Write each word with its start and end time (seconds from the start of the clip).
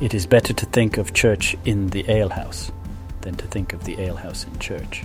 It 0.00 0.14
is 0.14 0.24
better 0.24 0.54
to 0.54 0.64
think 0.64 0.96
of 0.96 1.12
church 1.12 1.54
in 1.66 1.88
the 1.88 2.08
alehouse 2.08 2.72
than 3.20 3.34
to 3.34 3.46
think 3.46 3.74
of 3.74 3.84
the 3.84 4.02
alehouse 4.02 4.46
in 4.46 4.58
church. 4.58 5.04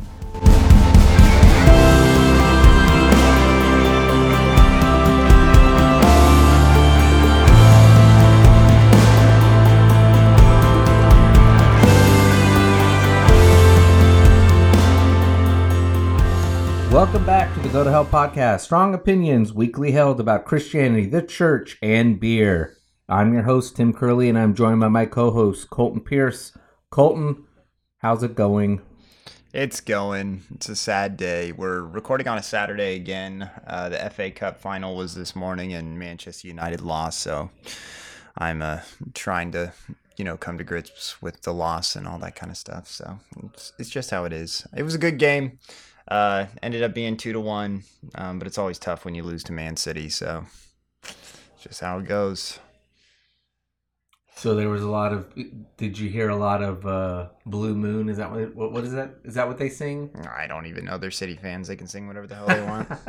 Welcome 16.89 17.25
back 17.25 17.53
to 17.55 17.59
the 17.59 17.67
Go 17.67 17.83
to 17.83 17.91
Hell 17.91 18.05
podcast. 18.05 18.61
Strong 18.61 18.93
opinions 18.93 19.51
weekly 19.51 19.91
held 19.91 20.21
about 20.21 20.45
Christianity, 20.45 21.05
the 21.05 21.21
church, 21.21 21.77
and 21.81 22.17
beer. 22.17 22.77
I'm 23.07 23.33
your 23.33 23.43
host, 23.43 23.75
Tim 23.75 23.93
Curley, 23.93 24.29
and 24.29 24.37
I'm 24.37 24.55
joined 24.55 24.79
by 24.79 24.87
my 24.87 25.05
co 25.05 25.29
host, 25.29 25.69
Colton 25.69 26.01
Pierce. 26.01 26.57
Colton, 26.89 27.45
how's 27.99 28.23
it 28.23 28.33
going? 28.33 28.81
It's 29.53 29.79
going. 29.79 30.41
It's 30.55 30.69
a 30.69 30.75
sad 30.75 31.15
day. 31.15 31.51
We're 31.51 31.81
recording 31.81 32.27
on 32.27 32.39
a 32.39 32.43
Saturday 32.43 32.95
again. 32.95 33.47
Uh, 33.67 33.89
the 33.89 34.09
FA 34.09 34.31
Cup 34.31 34.59
final 34.59 34.95
was 34.95 35.13
this 35.13 35.35
morning, 35.35 35.71
and 35.73 35.99
Manchester 35.99 36.47
United 36.47 36.81
lost. 36.81 37.19
So 37.19 37.51
I'm 38.39 38.63
uh, 38.63 38.79
trying 39.13 39.51
to, 39.51 39.71
you 40.17 40.25
know, 40.25 40.35
come 40.35 40.57
to 40.57 40.63
grips 40.63 41.21
with 41.21 41.43
the 41.43 41.53
loss 41.53 41.95
and 41.95 42.07
all 42.07 42.17
that 42.17 42.35
kind 42.35 42.51
of 42.51 42.57
stuff. 42.57 42.87
So 42.87 43.19
it's, 43.43 43.71
it's 43.77 43.89
just 43.91 44.09
how 44.09 44.25
it 44.25 44.33
is. 44.33 44.65
It 44.75 44.81
was 44.81 44.95
a 44.95 44.99
good 44.99 45.19
game. 45.19 45.59
Uh, 46.07 46.47
ended 46.63 46.81
up 46.81 46.95
being 46.95 47.17
two 47.17 47.33
to 47.33 47.39
one, 47.39 47.83
um, 48.15 48.39
but 48.39 48.47
it's 48.47 48.57
always 48.57 48.79
tough 48.79 49.05
when 49.05 49.13
you 49.13 49.21
lose 49.21 49.43
to 49.43 49.53
Man 49.53 49.77
City. 49.77 50.09
So 50.09 50.43
it's 51.03 51.61
just 51.61 51.81
how 51.81 51.99
it 51.99 52.07
goes. 52.07 52.57
So 54.37 54.53
there 54.53 54.67
was 54.67 54.83
a 54.83 54.89
lot 54.89 55.13
of. 55.13 55.33
Did 55.77 55.97
you 55.97 56.09
hear 56.09 56.27
a 56.27 56.35
lot 56.35 56.61
of 56.61 56.85
uh, 56.85 57.29
Blue 57.45 57.73
Moon? 57.73 58.09
Is 58.09 58.17
that 58.17 58.29
what, 58.29 58.53
what? 58.53 58.71
What 58.73 58.83
is 58.83 58.91
that? 58.91 59.15
Is 59.23 59.35
that 59.35 59.47
what 59.47 59.57
they 59.57 59.69
sing? 59.69 60.11
I 60.29 60.45
don't 60.45 60.65
even 60.65 60.83
know. 60.83 60.97
They're 60.97 61.09
City 61.09 61.35
fans. 61.35 61.69
They 61.69 61.77
can 61.77 61.87
sing 61.87 62.05
whatever 62.05 62.27
the 62.27 62.35
hell 62.35 62.47
they 62.47 62.61
want. 62.61 62.91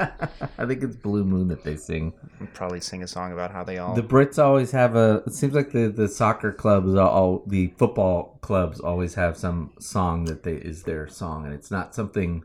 I 0.59 0.67
think 0.67 0.85
it's 0.85 0.95
Blue 0.95 1.25
Moon 1.25 1.49
that 1.49 1.65
they 1.65 1.77
sing. 1.77 2.13
Probably 2.55 2.81
sing 2.81 3.03
a 3.03 3.09
song 3.09 3.33
about 3.33 3.51
how 3.51 3.65
they 3.65 3.79
all. 3.79 3.95
The 3.97 4.03
Brits 4.03 4.43
always 4.43 4.71
have 4.71 4.95
a. 4.95 5.25
It 5.27 5.35
seems 5.35 5.53
like 5.53 5.73
the 5.73 5.89
the 5.89 6.09
soccer 6.09 6.53
clubs, 6.53 6.95
all 6.95 7.43
the 7.45 7.75
football 7.77 8.39
clubs, 8.41 8.79
always 8.79 9.15
have 9.15 9.37
some 9.37 9.73
song 9.81 10.27
that 10.27 10.45
they 10.45 10.55
is 10.55 10.85
their 10.85 11.09
song, 11.09 11.45
and 11.45 11.53
it's 11.53 11.73
not 11.73 11.93
something 11.93 12.45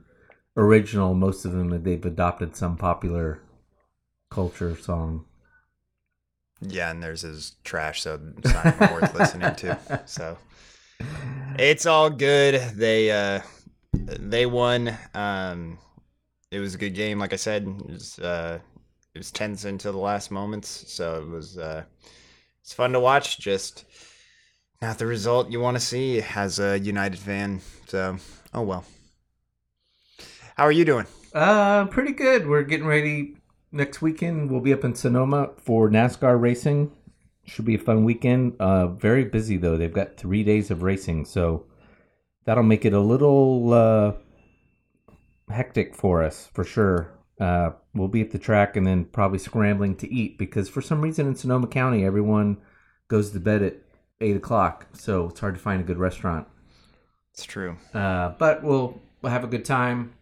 original. 0.57 1.13
Most 1.13 1.45
of 1.45 1.51
them 1.51 1.69
that 1.69 1.83
they've 1.83 2.03
adopted 2.03 2.55
some 2.55 2.77
popular 2.77 3.43
culture 4.31 4.75
song. 4.75 5.25
Yeah, 6.61 6.91
and 6.91 7.01
theirs 7.01 7.23
is 7.23 7.55
trash, 7.63 8.01
so 8.01 8.19
it's 8.37 8.53
not 8.53 8.65
even 8.67 8.93
worth 8.93 9.13
listening 9.15 9.55
to. 9.55 9.79
So 10.05 10.37
it's 11.57 11.85
all 11.85 12.09
good. 12.09 12.55
They 12.75 13.11
uh 13.11 13.41
they 13.93 14.45
won. 14.45 14.95
Um 15.13 15.79
it 16.51 16.59
was 16.59 16.75
a 16.75 16.77
good 16.77 16.93
game, 16.93 17.17
like 17.19 17.33
I 17.33 17.37
said. 17.37 17.63
It 17.67 17.89
was 17.89 18.19
uh 18.19 18.59
it 19.13 19.17
was 19.17 19.31
tense 19.31 19.65
until 19.65 19.91
the 19.93 19.97
last 19.97 20.31
moments, 20.31 20.85
so 20.91 21.21
it 21.21 21.27
was 21.27 21.57
uh 21.57 21.83
it's 22.61 22.73
fun 22.73 22.91
to 22.91 22.99
watch, 22.99 23.39
just 23.39 23.85
not 24.81 24.97
the 24.99 25.07
result 25.07 25.49
you 25.51 25.59
want 25.59 25.77
to 25.77 25.81
see 25.83 26.21
as 26.35 26.59
a 26.59 26.77
United 26.79 27.19
fan. 27.19 27.61
So 27.87 28.17
oh 28.53 28.61
well. 28.61 28.85
How 30.55 30.65
are 30.65 30.71
you 30.71 30.85
doing? 30.85 31.07
Uh, 31.33 31.85
pretty 31.85 32.11
good. 32.11 32.47
We're 32.47 32.63
getting 32.63 32.85
ready. 32.85 33.35
Next 33.71 34.01
weekend, 34.01 34.51
we'll 34.51 34.59
be 34.59 34.73
up 34.73 34.83
in 34.83 34.95
Sonoma 34.95 35.51
for 35.57 35.89
NASCAR 35.89 36.39
racing. 36.39 36.91
Should 37.45 37.65
be 37.65 37.75
a 37.75 37.79
fun 37.79 38.03
weekend. 38.03 38.55
Uh, 38.59 38.87
very 38.87 39.23
busy 39.23 39.55
though. 39.55 39.77
They've 39.77 39.91
got 39.91 40.17
three 40.17 40.43
days 40.43 40.69
of 40.71 40.83
racing, 40.83 41.25
so 41.25 41.65
that'll 42.45 42.63
make 42.63 42.83
it 42.83 42.93
a 42.93 42.99
little 42.99 43.73
uh, 43.73 44.13
hectic 45.49 45.95
for 45.95 46.21
us 46.21 46.49
for 46.53 46.63
sure. 46.65 47.11
Uh, 47.39 47.71
we'll 47.95 48.09
be 48.09 48.21
at 48.21 48.31
the 48.31 48.37
track 48.37 48.75
and 48.75 48.85
then 48.85 49.05
probably 49.05 49.39
scrambling 49.39 49.95
to 49.95 50.13
eat 50.13 50.37
because 50.37 50.69
for 50.69 50.81
some 50.81 51.01
reason 51.01 51.25
in 51.25 51.35
Sonoma 51.35 51.67
County, 51.67 52.05
everyone 52.05 52.57
goes 53.07 53.31
to 53.31 53.39
bed 53.39 53.63
at 53.63 53.77
eight 54.19 54.35
o'clock, 54.35 54.87
so 54.93 55.29
it's 55.29 55.39
hard 55.39 55.55
to 55.55 55.61
find 55.61 55.81
a 55.81 55.85
good 55.85 55.97
restaurant. 55.97 56.45
It's 57.33 57.45
true. 57.45 57.77
Uh, 57.93 58.33
but 58.37 58.63
we'll 58.63 59.01
we'll 59.21 59.31
have 59.31 59.45
a 59.45 59.47
good 59.47 59.65
time. 59.65 60.13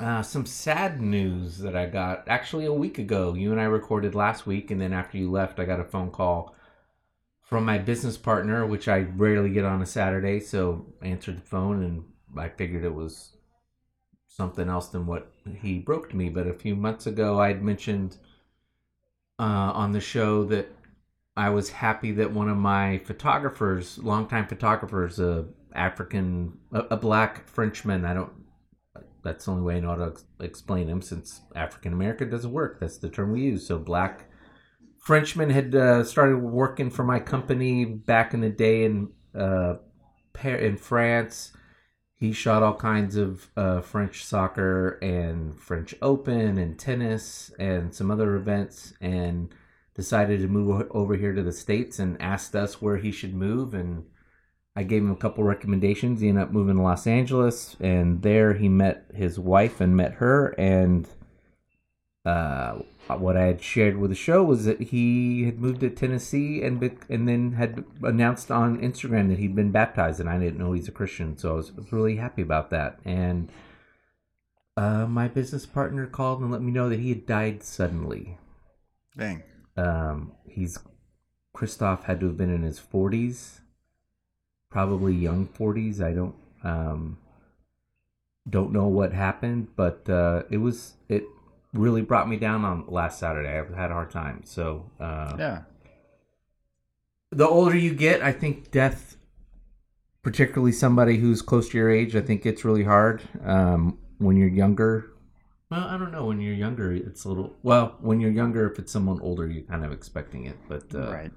Uh, 0.00 0.22
some 0.22 0.46
sad 0.46 0.98
news 0.98 1.58
that 1.58 1.76
I 1.76 1.84
got 1.84 2.26
actually 2.26 2.64
a 2.64 2.72
week 2.72 2.98
ago. 2.98 3.34
You 3.34 3.52
and 3.52 3.60
I 3.60 3.64
recorded 3.64 4.14
last 4.14 4.46
week, 4.46 4.70
and 4.70 4.80
then 4.80 4.94
after 4.94 5.18
you 5.18 5.30
left, 5.30 5.60
I 5.60 5.66
got 5.66 5.78
a 5.78 5.84
phone 5.84 6.10
call 6.10 6.54
from 7.42 7.66
my 7.66 7.76
business 7.76 8.16
partner, 8.16 8.64
which 8.64 8.88
I 8.88 9.00
rarely 9.00 9.50
get 9.50 9.66
on 9.66 9.82
a 9.82 9.86
Saturday. 9.86 10.40
So 10.40 10.86
I 11.02 11.08
answered 11.08 11.36
the 11.36 11.46
phone, 11.46 11.82
and 11.82 12.04
I 12.38 12.48
figured 12.48 12.82
it 12.82 12.94
was 12.94 13.36
something 14.26 14.70
else 14.70 14.88
than 14.88 15.06
what 15.06 15.30
he 15.60 15.80
broke 15.80 16.08
to 16.10 16.16
me. 16.16 16.30
But 16.30 16.46
a 16.46 16.54
few 16.54 16.74
months 16.74 17.06
ago, 17.06 17.38
I'd 17.38 17.62
mentioned 17.62 18.16
uh, 19.38 19.72
on 19.74 19.92
the 19.92 20.00
show 20.00 20.44
that 20.44 20.72
I 21.36 21.50
was 21.50 21.68
happy 21.68 22.12
that 22.12 22.32
one 22.32 22.48
of 22.48 22.56
my 22.56 22.98
photographers, 23.04 23.98
longtime 23.98 24.46
photographers, 24.46 25.20
a 25.20 25.44
African, 25.74 26.56
a, 26.72 26.80
a 26.92 26.96
black 26.96 27.46
Frenchman, 27.46 28.06
I 28.06 28.14
don't 28.14 28.32
that's 29.22 29.44
the 29.44 29.52
only 29.52 29.62
way 29.62 29.76
I 29.76 29.80
know 29.80 29.90
how 29.90 29.96
to 29.96 30.06
ex- 30.06 30.24
explain 30.40 30.88
him 30.88 31.02
since 31.02 31.40
African 31.54 31.92
American 31.92 32.30
doesn't 32.30 32.52
work. 32.52 32.80
That's 32.80 32.98
the 32.98 33.10
term 33.10 33.32
we 33.32 33.42
use. 33.42 33.66
So 33.66 33.78
black 33.78 34.30
Frenchman 34.98 35.50
had 35.50 35.74
uh, 35.74 36.04
started 36.04 36.38
working 36.38 36.90
for 36.90 37.04
my 37.04 37.18
company 37.18 37.84
back 37.84 38.34
in 38.34 38.40
the 38.40 38.50
day 38.50 38.84
in 38.84 39.08
uh, 39.34 39.76
in 40.44 40.76
France. 40.76 41.52
He 42.14 42.32
shot 42.32 42.62
all 42.62 42.74
kinds 42.74 43.16
of 43.16 43.48
uh, 43.56 43.80
French 43.80 44.24
soccer 44.24 44.98
and 45.00 45.58
French 45.58 45.94
Open 46.02 46.58
and 46.58 46.78
tennis 46.78 47.50
and 47.58 47.94
some 47.94 48.10
other 48.10 48.36
events, 48.36 48.92
and 49.00 49.54
decided 49.94 50.40
to 50.40 50.48
move 50.48 50.86
over 50.90 51.16
here 51.16 51.32
to 51.32 51.42
the 51.42 51.52
states 51.52 51.98
and 51.98 52.20
asked 52.20 52.54
us 52.54 52.82
where 52.82 52.98
he 52.98 53.10
should 53.10 53.34
move 53.34 53.74
and 53.74 54.04
I 54.76 54.84
gave 54.84 55.02
him 55.02 55.10
a 55.10 55.16
couple 55.16 55.44
recommendations. 55.44 56.20
He 56.20 56.28
ended 56.28 56.44
up 56.44 56.52
moving 56.52 56.76
to 56.76 56.82
Los 56.82 57.06
Angeles, 57.06 57.76
and 57.80 58.22
there 58.22 58.54
he 58.54 58.68
met 58.68 59.04
his 59.14 59.38
wife 59.38 59.80
and 59.80 59.96
met 59.96 60.14
her. 60.14 60.48
And 60.58 61.08
uh, 62.24 62.78
what 63.08 63.36
I 63.36 63.46
had 63.46 63.62
shared 63.62 63.96
with 63.96 64.10
the 64.10 64.16
show 64.16 64.44
was 64.44 64.64
that 64.66 64.80
he 64.80 65.44
had 65.44 65.60
moved 65.60 65.80
to 65.80 65.90
Tennessee 65.90 66.62
and 66.62 66.78
be- 66.78 66.98
and 67.08 67.26
then 67.26 67.52
had 67.52 67.84
announced 68.02 68.50
on 68.50 68.80
Instagram 68.80 69.28
that 69.28 69.38
he'd 69.38 69.56
been 69.56 69.72
baptized, 69.72 70.20
and 70.20 70.28
I 70.28 70.38
didn't 70.38 70.58
know 70.58 70.72
he's 70.72 70.88
a 70.88 70.92
Christian, 70.92 71.36
so 71.36 71.52
I 71.52 71.54
was, 71.54 71.72
really 71.90 72.16
happy 72.16 72.42
about 72.42 72.70
that. 72.70 73.00
And 73.04 73.50
uh, 74.76 75.06
my 75.06 75.26
business 75.26 75.66
partner 75.66 76.06
called 76.06 76.40
and 76.40 76.52
let 76.52 76.62
me 76.62 76.70
know 76.70 76.88
that 76.88 77.00
he 77.00 77.08
had 77.08 77.26
died 77.26 77.64
suddenly. 77.64 78.38
Dang. 79.16 79.42
Um, 79.76 80.32
he's 80.46 80.78
Christoph 81.52 82.04
had 82.04 82.20
to 82.20 82.26
have 82.26 82.36
been 82.36 82.54
in 82.54 82.62
his 82.62 82.78
forties 82.78 83.59
probably 84.70 85.14
young 85.14 85.46
40s. 85.48 86.00
I 86.02 86.12
don't 86.12 86.34
um, 86.62 87.18
don't 88.48 88.72
know 88.72 88.86
what 88.86 89.12
happened, 89.12 89.68
but 89.76 90.08
uh, 90.08 90.42
it 90.50 90.58
was 90.58 90.94
it 91.08 91.24
really 91.72 92.02
brought 92.02 92.28
me 92.28 92.36
down 92.36 92.64
on 92.64 92.84
last 92.88 93.18
Saturday. 93.18 93.48
I 93.48 93.80
had 93.80 93.90
a 93.90 93.94
hard 93.94 94.10
time. 94.10 94.42
So 94.44 94.90
uh, 94.98 95.36
Yeah. 95.38 95.62
the 97.30 97.46
older 97.46 97.76
you 97.76 97.94
get, 97.94 98.22
I 98.22 98.32
think 98.32 98.70
death, 98.70 99.16
particularly 100.22 100.72
somebody 100.72 101.18
who's 101.18 101.42
close 101.42 101.68
to 101.70 101.78
your 101.78 101.90
age, 101.90 102.16
I 102.16 102.20
think 102.20 102.44
it's 102.44 102.64
really 102.64 102.84
hard. 102.84 103.22
Um, 103.44 103.98
when 104.18 104.36
you're 104.36 104.48
younger, 104.48 105.06
well, 105.70 105.86
I 105.86 105.96
don't 105.96 106.10
know. 106.10 106.26
When 106.26 106.40
you're 106.40 106.52
younger, 106.52 106.92
it's 106.92 107.24
a 107.24 107.28
little. 107.28 107.54
Well, 107.62 107.96
when 108.00 108.20
you're 108.20 108.32
younger, 108.32 108.68
if 108.70 108.80
it's 108.80 108.90
someone 108.92 109.20
older, 109.20 109.46
you're 109.46 109.62
kind 109.62 109.84
of 109.84 109.92
expecting 109.92 110.46
it. 110.46 110.56
But 110.68 110.92
uh, 110.92 111.12
right. 111.12 111.30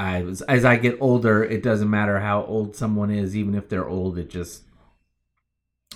As 0.00 0.64
I 0.64 0.76
get 0.76 0.96
older, 1.00 1.44
it 1.44 1.62
doesn't 1.62 1.90
matter 1.90 2.20
how 2.20 2.44
old 2.44 2.74
someone 2.74 3.10
is, 3.10 3.36
even 3.36 3.54
if 3.54 3.68
they're 3.68 3.88
old. 3.88 4.16
It 4.16 4.30
just 4.30 4.62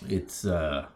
it's 0.08 0.44
uh 0.44 0.86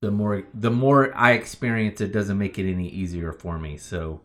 the 0.00 0.10
more 0.10 0.44
the 0.54 0.70
more 0.70 1.14
I 1.14 1.32
experience, 1.32 2.00
it 2.00 2.12
doesn't 2.12 2.38
make 2.38 2.58
it 2.58 2.70
any 2.70 2.88
easier 2.88 3.32
for 3.32 3.58
me. 3.58 3.76
So, 3.76 4.22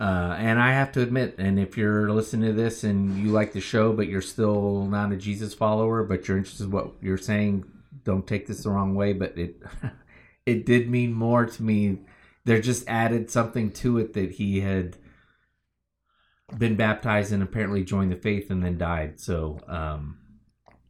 uh, 0.00 0.34
and 0.38 0.58
I 0.58 0.72
have 0.72 0.92
to 0.92 1.02
admit, 1.02 1.34
and 1.38 1.58
if 1.58 1.76
you're 1.76 2.10
listening 2.10 2.48
to 2.50 2.56
this 2.56 2.84
and 2.84 3.18
you 3.18 3.32
like 3.32 3.52
the 3.52 3.60
show, 3.60 3.92
but 3.92 4.08
you're 4.08 4.22
still 4.22 4.86
not 4.86 5.12
a 5.12 5.16
Jesus 5.16 5.52
follower, 5.52 6.04
but 6.04 6.26
you're 6.26 6.38
interested 6.38 6.64
in 6.64 6.70
what 6.70 6.92
you're 7.02 7.18
saying, 7.18 7.64
don't 8.04 8.26
take 8.26 8.46
this 8.46 8.62
the 8.62 8.70
wrong 8.70 8.94
way. 8.94 9.12
But 9.12 9.36
it 9.36 9.62
it 10.46 10.64
did 10.64 10.88
mean 10.88 11.12
more 11.12 11.44
to 11.44 11.62
me. 11.62 11.98
There 12.46 12.60
just 12.62 12.88
added 12.88 13.30
something 13.30 13.72
to 13.72 13.98
it 13.98 14.14
that 14.14 14.32
he 14.32 14.60
had 14.60 14.96
been 16.56 16.76
baptized 16.76 17.32
and 17.32 17.42
apparently 17.42 17.84
joined 17.84 18.10
the 18.10 18.16
faith 18.16 18.50
and 18.50 18.64
then 18.64 18.78
died. 18.78 19.20
So, 19.20 19.60
um, 19.68 20.18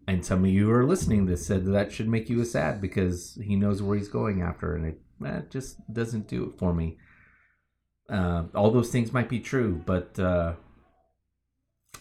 and 0.06 0.24
some 0.24 0.44
of 0.44 0.50
you 0.50 0.70
are 0.70 0.86
listening 0.86 1.26
this 1.26 1.46
said 1.46 1.64
that, 1.64 1.72
that 1.72 1.92
should 1.92 2.08
make 2.08 2.28
you 2.28 2.44
sad 2.44 2.80
because 2.80 3.38
he 3.42 3.56
knows 3.56 3.82
where 3.82 3.98
he's 3.98 4.08
going 4.08 4.40
after, 4.40 4.74
and 4.74 4.86
it, 4.86 5.00
eh, 5.26 5.40
just 5.50 5.76
doesn't 5.92 6.28
do 6.28 6.44
it 6.44 6.58
for 6.58 6.72
me. 6.72 6.98
Uh, 8.08 8.44
all 8.54 8.70
those 8.70 8.90
things 8.90 9.12
might 9.12 9.28
be 9.28 9.40
true, 9.40 9.82
but 9.84 10.18
uh, 10.18 10.54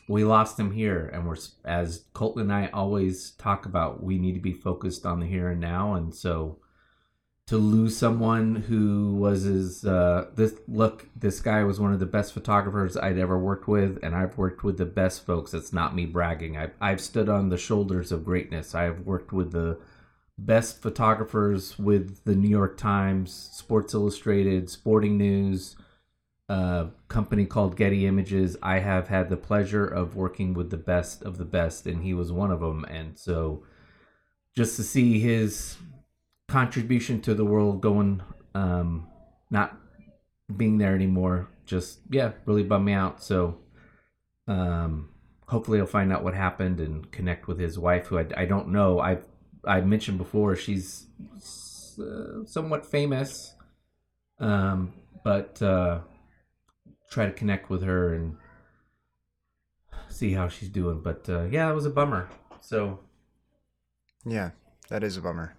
we 0.08 0.24
lost 0.24 0.58
him 0.58 0.72
here, 0.72 1.10
and 1.14 1.28
we're 1.28 1.36
as 1.66 2.06
Colton 2.14 2.44
and 2.44 2.54
I 2.54 2.68
always 2.68 3.32
talk 3.32 3.66
about. 3.66 4.02
We 4.02 4.18
need 4.18 4.36
to 4.36 4.40
be 4.40 4.54
focused 4.54 5.06
on 5.06 5.20
the 5.20 5.26
here 5.26 5.50
and 5.50 5.60
now, 5.60 5.96
and 5.96 6.16
so 6.16 6.60
to 7.48 7.58
lose 7.58 7.98
someone 7.98 8.56
who 8.56 9.16
was 9.16 9.44
his 9.44 9.86
uh, 9.86 10.28
this 10.36 10.56
look 10.68 11.08
this 11.16 11.40
guy 11.40 11.64
was 11.64 11.80
one 11.80 11.94
of 11.94 12.00
the 12.00 12.06
best 12.06 12.34
photographers 12.34 12.98
I'd 12.98 13.18
ever 13.18 13.40
worked 13.40 13.68
with 13.68 14.00
and 14.04 14.14
I've 14.14 14.38
worked 14.38 14.64
with 14.64 14.78
the 14.78 14.86
best 14.86 15.26
folks. 15.26 15.54
It's 15.54 15.74
not 15.74 15.96
me 15.96 16.06
bragging. 16.06 16.58
I've, 16.58 16.74
I've 16.82 17.02
stood 17.02 17.30
on 17.30 17.50
the 17.50 17.58
shoulders 17.58 18.12
of 18.12 18.26
greatness. 18.26 18.76
I've 18.76 19.02
worked 19.02 19.32
with 19.32 19.52
the 19.54 19.80
best 20.38 20.82
photographers 20.82 21.80
with 21.80 22.24
the 22.26 22.36
New 22.36 22.50
York 22.50 22.78
Times 22.78 23.50
Sports 23.54 23.94
Illustrated 23.94 24.70
Sporting 24.70 25.18
News 25.18 25.76
a 26.50 26.88
company 27.10 27.46
called 27.46 27.76
Getty 27.76 28.06
Images. 28.06 28.56
I 28.64 28.80
have 28.80 29.10
had 29.10 29.30
the 29.30 29.36
pleasure 29.36 29.86
of 29.86 30.16
working 30.16 30.54
with 30.54 30.70
the 30.70 30.78
best 30.78 31.22
of 31.24 31.38
the 31.38 31.46
best 31.46 31.86
and 31.86 32.04
he 32.04 32.14
was 32.14 32.32
one 32.32 32.52
of 32.52 32.60
them 32.60 32.86
and 32.86 33.18
so 33.18 33.64
just 34.56 34.76
to 34.78 34.84
see 34.84 35.20
his 35.20 35.78
contribution 36.48 37.22
to 37.22 37.34
the 37.34 37.46
world 37.46 37.82
going 37.82 38.22
um 38.56 39.08
not 39.50 39.78
being 40.56 40.78
there 40.78 40.96
anymore. 40.96 41.50
Just 41.66 42.00
yeah 42.10 42.32
really 42.46 42.64
bummed 42.64 42.86
me 42.86 42.94
out. 42.94 43.22
So 43.22 43.58
um 44.48 45.10
hopefully 45.48 45.80
i'll 45.80 45.86
find 45.86 46.12
out 46.12 46.24
what 46.24 46.34
happened 46.34 46.80
and 46.80 47.10
connect 47.12 47.48
with 47.48 47.58
his 47.60 47.78
wife 47.80 48.08
who 48.08 48.18
i, 48.20 48.26
I 48.36 48.46
don't 48.46 48.70
know. 48.70 49.00
I've 49.00 49.26
i 49.66 49.82
mentioned 49.82 50.18
before 50.18 50.56
she's 50.56 51.06
uh, 52.00 52.46
somewhat 52.46 52.86
famous 52.86 53.56
um 54.40 54.94
but 55.24 55.62
uh 55.62 56.00
try 57.12 57.26
to 57.26 57.32
connect 57.32 57.70
with 57.70 57.84
her 57.84 58.14
and 58.14 58.38
see 60.10 60.32
how 60.34 60.48
she's 60.48 60.70
doing. 60.70 61.02
But 61.02 61.28
uh 61.28 61.44
yeah 61.44 61.70
it 61.70 61.74
was 61.76 61.86
a 61.86 61.90
bummer. 61.90 62.30
So 62.62 63.00
Yeah, 64.26 64.52
that 64.90 65.04
is 65.04 65.18
a 65.18 65.22
bummer. 65.22 65.57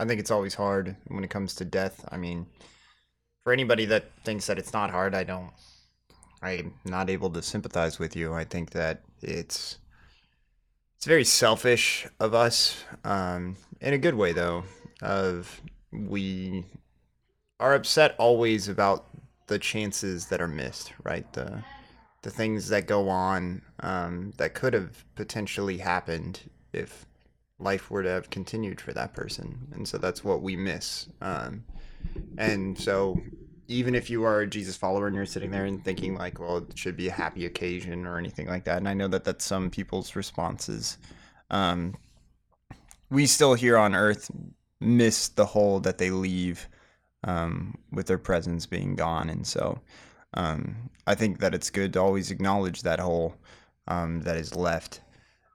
I 0.00 0.06
think 0.06 0.18
it's 0.18 0.30
always 0.30 0.54
hard 0.54 0.96
when 1.08 1.24
it 1.24 1.28
comes 1.28 1.54
to 1.56 1.64
death. 1.66 2.02
I 2.10 2.16
mean, 2.16 2.46
for 3.44 3.52
anybody 3.52 3.84
that 3.84 4.10
thinks 4.24 4.46
that 4.46 4.58
it's 4.58 4.72
not 4.72 4.90
hard, 4.90 5.14
I 5.14 5.24
don't. 5.24 5.50
I'm 6.42 6.72
not 6.86 7.10
able 7.10 7.28
to 7.30 7.42
sympathize 7.42 7.98
with 7.98 8.16
you. 8.16 8.32
I 8.32 8.44
think 8.44 8.70
that 8.70 9.02
it's 9.20 9.76
it's 10.96 11.04
very 11.04 11.24
selfish 11.24 12.06
of 12.18 12.32
us, 12.32 12.82
um, 13.04 13.58
in 13.82 13.92
a 13.92 13.98
good 13.98 14.14
way 14.14 14.32
though. 14.32 14.64
Of 15.02 15.60
we 15.92 16.64
are 17.58 17.74
upset 17.74 18.14
always 18.18 18.68
about 18.68 19.06
the 19.48 19.58
chances 19.58 20.28
that 20.28 20.40
are 20.40 20.48
missed, 20.48 20.94
right? 21.04 21.30
The 21.34 21.62
the 22.22 22.30
things 22.30 22.68
that 22.68 22.86
go 22.86 23.10
on 23.10 23.60
um, 23.80 24.32
that 24.38 24.54
could 24.54 24.72
have 24.72 25.04
potentially 25.14 25.76
happened 25.76 26.40
if 26.72 27.04
life 27.60 27.90
were 27.90 28.02
to 28.02 28.08
have 28.08 28.30
continued 28.30 28.80
for 28.80 28.92
that 28.92 29.14
person. 29.14 29.68
And 29.72 29.86
so 29.86 29.98
that's 29.98 30.24
what 30.24 30.42
we 30.42 30.56
miss. 30.56 31.08
Um, 31.20 31.64
and 32.38 32.78
so 32.78 33.20
even 33.68 33.94
if 33.94 34.10
you 34.10 34.24
are 34.24 34.40
a 34.40 34.46
jesus 34.46 34.76
follower 34.76 35.06
and 35.06 35.14
you're 35.14 35.26
sitting 35.26 35.50
there 35.50 35.66
and 35.66 35.84
thinking 35.84 36.14
like 36.16 36.40
well 36.40 36.56
it 36.56 36.76
should 36.76 36.96
be 36.96 37.06
a 37.06 37.12
happy 37.12 37.46
occasion 37.46 38.04
or 38.04 38.18
anything 38.18 38.48
like 38.48 38.64
that 38.64 38.78
and 38.78 38.88
i 38.88 38.94
know 38.94 39.06
that 39.06 39.22
that's 39.22 39.44
some 39.44 39.70
people's 39.70 40.16
responses 40.16 40.98
um, 41.50 41.94
we 43.10 43.26
still 43.26 43.54
here 43.54 43.76
on 43.76 43.94
earth 43.94 44.30
miss 44.80 45.28
the 45.28 45.44
hole 45.44 45.80
that 45.80 45.98
they 45.98 46.10
leave 46.10 46.68
um, 47.24 47.76
with 47.92 48.06
their 48.06 48.18
presence 48.18 48.64
being 48.64 48.94
gone. 48.94 49.28
And 49.28 49.46
so 49.46 49.78
um, 50.34 50.90
i 51.06 51.14
think 51.14 51.40
that 51.40 51.54
it's 51.54 51.70
good 51.70 51.92
to 51.92 52.00
always 52.00 52.30
acknowledge 52.30 52.82
that 52.82 53.00
hole 53.00 53.34
um, 53.88 54.20
that 54.22 54.36
is 54.36 54.54
left 54.54 55.00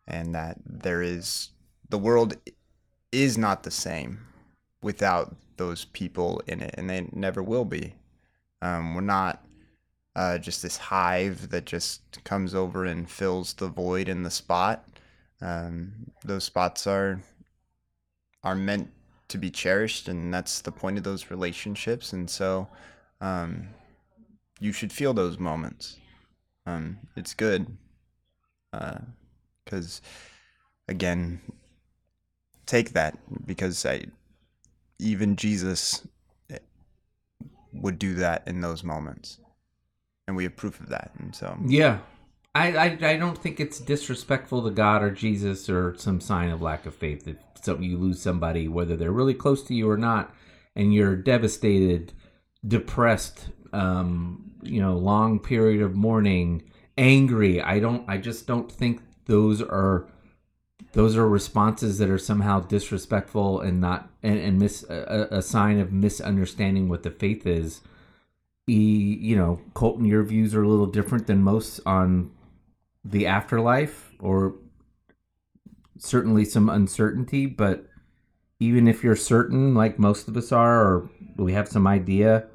and 0.08 0.36
that 0.36 0.58
there 0.66 1.02
is 1.02 1.50
the 1.90 1.98
world 1.98 2.36
is 3.12 3.38
not 3.38 3.64
the 3.64 3.72
same 3.72 4.20
without 4.82 5.36
those 5.58 5.86
people 5.86 6.42
in 6.48 6.62
it, 6.62 6.76
and 6.78 6.90
they 6.90 7.08
never 7.14 7.42
will 7.42 7.66
be. 7.66 7.96
Um, 8.62 8.96
we're 8.96 9.02
not 9.02 9.46
uh, 10.16 10.38
just 10.38 10.62
this 10.62 10.78
hive 10.78 11.50
that 11.50 11.66
just 11.66 12.24
comes 12.24 12.56
over 12.56 12.86
and 12.86 13.10
fills 13.10 13.54
the 13.54 13.68
void 13.68 14.08
in 14.08 14.24
the 14.24 14.32
spot. 14.32 14.88
Um, 15.42 16.12
those 16.24 16.44
spots 16.44 16.88
are 16.88 17.22
are 18.44 18.56
meant 18.56 18.92
to 19.28 19.38
be 19.38 19.50
cherished, 19.50 20.08
and 20.08 20.34
that's 20.34 20.62
the 20.62 20.72
point 20.72 20.98
of 20.98 21.04
those 21.04 21.32
relationships. 21.32 22.14
And 22.14 22.30
so, 22.30 22.68
um, 23.20 23.70
you 24.60 24.72
should 24.72 24.94
feel 24.94 25.14
those 25.14 25.40
moments. 25.40 25.98
Um, 26.68 27.00
it's 27.16 27.34
good 27.34 27.66
because, 29.66 30.02
again, 30.88 31.42
take 32.66 32.94
that 32.94 33.18
because 33.46 33.86
I, 33.86 34.06
even 35.00 35.36
Jesus 35.36 36.08
eh, 36.50 36.60
would 37.74 38.00
do 38.00 38.16
that 38.16 38.44
in 38.48 38.62
those 38.62 38.84
moments, 38.84 39.40
and 40.28 40.36
we 40.36 40.44
have 40.44 40.56
proof 40.56 40.80
of 40.80 40.90
that. 40.90 41.12
And 41.20 41.36
so, 41.36 41.58
Yeah. 41.66 42.00
I, 42.54 42.72
I, 42.72 42.98
I 43.02 43.18
don't 43.18 43.38
think 43.38 43.60
it's 43.60 43.80
disrespectful 43.80 44.64
to 44.64 44.72
God 44.72 45.04
or 45.04 45.12
Jesus 45.12 45.70
or 45.70 45.94
some 45.98 46.22
sign 46.22 46.50
of 46.52 46.62
lack 46.62 46.86
of 46.86 46.96
faith 46.96 47.28
if 47.28 47.36
so 47.62 47.78
you 47.80 47.98
lose 47.98 48.22
somebody, 48.22 48.68
whether 48.70 48.96
they're 48.96 49.12
really 49.12 49.34
close 49.34 49.64
to 49.64 49.74
you 49.74 49.90
or 49.90 49.98
not, 49.98 50.34
and 50.76 50.94
you're 50.94 51.16
devastated, 51.18 52.14
depressed, 52.66 53.50
um, 53.74 54.52
you 54.62 54.80
know, 54.82 54.96
long 54.96 55.40
period 55.40 55.82
of 55.82 55.96
mourning, 55.96 56.64
angry. 56.98 57.62
I 57.62 57.80
don't 57.80 58.08
I 58.08 58.18
just 58.18 58.48
don't 58.48 58.72
think 58.72 59.02
those 59.26 59.62
are 59.62 60.08
those 60.96 61.18
are 61.18 61.28
responses 61.28 61.98
that 61.98 62.10
are 62.10 62.18
somehow 62.18 62.62
disrespectful 62.62 63.60
and 63.60 63.82
not 63.82 64.10
and, 64.24 64.40
and 64.40 64.64
a, 64.64 65.38
a 65.38 65.42
sign 65.42 65.78
of 65.80 65.92
misunderstanding 65.92 66.88
what 66.88 67.04
the 67.04 67.12
faith 67.12 67.46
is. 67.46 67.82
E, 68.68 69.18
you 69.20 69.36
know, 69.36 69.60
Colton, 69.74 70.06
your 70.06 70.24
views 70.24 70.56
are 70.56 70.64
a 70.64 70.68
little 70.68 70.86
different 70.86 71.28
than 71.28 71.44
most 71.44 71.82
on 71.86 72.32
the 73.04 73.28
afterlife, 73.28 74.14
or 74.20 74.56
certainly 75.98 76.46
some 76.46 76.70
uncertainty. 76.70 77.46
But 77.46 77.88
even 78.62 78.88
if 78.88 79.04
you're 79.04 79.18
certain, 79.18 79.76
like 79.76 80.00
most 80.00 80.30
of 80.30 80.38
us 80.38 80.54
are, 80.54 80.82
or 80.82 81.10
we 81.36 81.52
have 81.52 81.68
some 81.68 81.86
idea, 81.86 82.48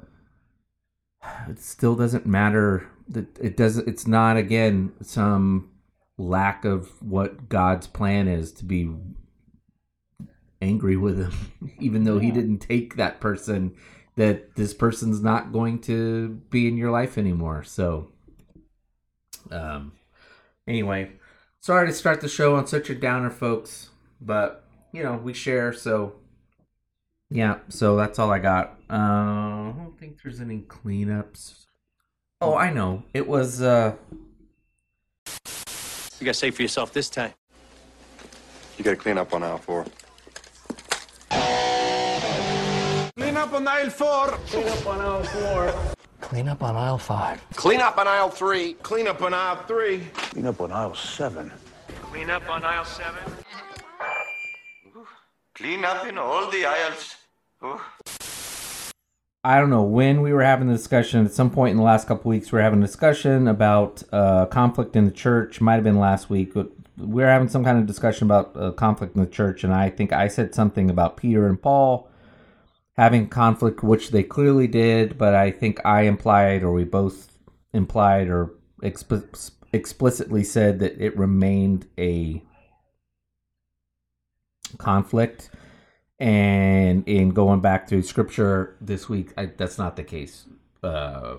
it 1.47 1.59
still 1.59 1.95
doesn't 1.95 2.25
matter. 2.25 2.89
That 3.07 3.37
it 3.39 3.55
doesn't. 3.55 3.87
It's 3.87 4.07
not 4.07 4.35
again 4.35 4.93
some 5.03 5.70
lack 6.17 6.65
of 6.65 7.01
what 7.01 7.49
God's 7.49 7.87
plan 7.87 8.27
is 8.27 8.51
to 8.53 8.65
be 8.65 8.89
angry 10.61 10.95
with 10.95 11.17
him, 11.17 11.71
even 11.79 12.03
though 12.03 12.19
he 12.19 12.31
didn't 12.31 12.59
take 12.59 12.95
that 12.95 13.19
person. 13.19 13.75
That 14.17 14.55
this 14.55 14.73
person's 14.73 15.21
not 15.23 15.53
going 15.53 15.79
to 15.83 16.41
be 16.49 16.67
in 16.67 16.75
your 16.75 16.91
life 16.91 17.17
anymore. 17.17 17.63
So, 17.63 18.09
um, 19.49 19.93
anyway, 20.67 21.13
sorry 21.61 21.87
to 21.87 21.93
start 21.93 22.19
the 22.19 22.27
show 22.27 22.55
on 22.55 22.67
such 22.67 22.89
a 22.89 22.95
downer, 22.95 23.29
folks, 23.29 23.89
but 24.19 24.65
you 24.91 25.01
know 25.01 25.15
we 25.15 25.33
share. 25.33 25.71
So, 25.71 26.15
yeah. 27.29 27.59
So 27.69 27.95
that's 27.95 28.19
all 28.19 28.29
I 28.31 28.39
got. 28.39 28.77
Uh, 28.89 28.93
I 28.93 29.73
don't 29.77 29.97
think 29.97 30.21
there's 30.21 30.41
any 30.41 30.59
cleanups. 30.59 31.65
Oh, 32.41 32.55
I 32.55 32.71
know. 32.71 33.03
It 33.13 33.27
was. 33.27 33.61
uh 33.61 33.95
You 36.21 36.25
gotta 36.25 36.35
say 36.35 36.51
for 36.51 36.61
yourself 36.61 36.93
this 36.93 37.09
time. 37.09 37.31
You 38.77 38.83
gotta 38.83 38.95
clean 38.95 39.17
up 39.17 39.33
on 39.33 39.41
aisle 39.41 39.57
four. 39.57 39.85
Clean 43.17 43.35
up 43.35 43.51
on 43.53 43.67
aisle 43.67 43.89
four. 43.89 44.27
Clean 44.27 44.67
up 44.67 44.85
on 44.85 45.01
aisle 45.01 45.23
four. 45.23 45.95
Clean 46.21 46.47
up 46.47 46.61
on 46.61 46.75
aisle 46.75 46.99
five. 46.99 47.41
Clean 47.55 47.81
up 47.81 47.97
on 47.97 48.07
aisle 48.07 48.29
three. 48.29 48.73
Clean 48.83 49.07
up 49.07 49.23
on 49.23 49.33
aisle 49.33 49.63
three. 49.67 50.03
Clean 50.13 50.45
up 50.45 50.61
on 50.61 50.71
aisle 50.71 50.93
seven. 50.93 51.51
Clean 52.03 52.29
up 52.29 52.47
on 52.47 52.63
aisle 52.63 52.85
seven. 52.85 53.23
Clean 55.55 55.83
up 55.83 56.05
in 56.05 56.19
all 56.19 56.51
the 56.51 56.65
aisles. 56.67 57.15
Oh. 57.63 57.83
I 59.43 59.59
don't 59.59 59.71
know 59.71 59.81
when 59.83 60.21
we 60.21 60.33
were 60.33 60.43
having 60.43 60.67
the 60.67 60.75
discussion. 60.75 61.25
At 61.25 61.31
some 61.31 61.49
point 61.49 61.71
in 61.71 61.77
the 61.77 61.83
last 61.83 62.07
couple 62.07 62.29
weeks, 62.29 62.51
we 62.51 62.57
were 62.57 62.63
having 62.63 62.83
a 62.83 62.85
discussion 62.85 63.47
about 63.47 64.03
uh, 64.11 64.45
conflict 64.45 64.95
in 64.95 65.05
the 65.05 65.11
church. 65.11 65.59
Might 65.59 65.75
have 65.75 65.83
been 65.83 65.97
last 65.97 66.29
week. 66.29 66.53
But 66.53 66.69
we 66.95 67.23
were 67.23 67.29
having 67.29 67.49
some 67.49 67.63
kind 67.63 67.79
of 67.79 67.87
discussion 67.87 68.27
about 68.27 68.55
uh, 68.55 68.71
conflict 68.71 69.15
in 69.15 69.21
the 69.21 69.29
church, 69.29 69.63
and 69.63 69.73
I 69.73 69.89
think 69.89 70.13
I 70.13 70.27
said 70.27 70.53
something 70.53 70.91
about 70.91 71.17
Peter 71.17 71.47
and 71.47 71.59
Paul 71.59 72.07
having 72.97 73.29
conflict, 73.29 73.81
which 73.81 74.11
they 74.11 74.21
clearly 74.21 74.67
did. 74.67 75.17
But 75.17 75.33
I 75.33 75.49
think 75.49 75.83
I 75.83 76.01
implied, 76.01 76.61
or 76.61 76.71
we 76.71 76.83
both 76.83 77.39
implied, 77.73 78.27
or 78.27 78.53
exp- 78.83 79.51
explicitly 79.73 80.43
said 80.43 80.77
that 80.79 80.99
it 80.99 81.17
remained 81.17 81.87
a 81.97 82.43
conflict. 84.77 85.49
And 86.21 87.07
in 87.07 87.31
going 87.31 87.61
back 87.61 87.89
through 87.89 88.03
scripture 88.03 88.75
this 88.79 89.09
week, 89.09 89.33
I, 89.35 89.47
that's 89.47 89.79
not 89.79 89.95
the 89.95 90.03
case. 90.03 90.45
Uh, 90.83 91.37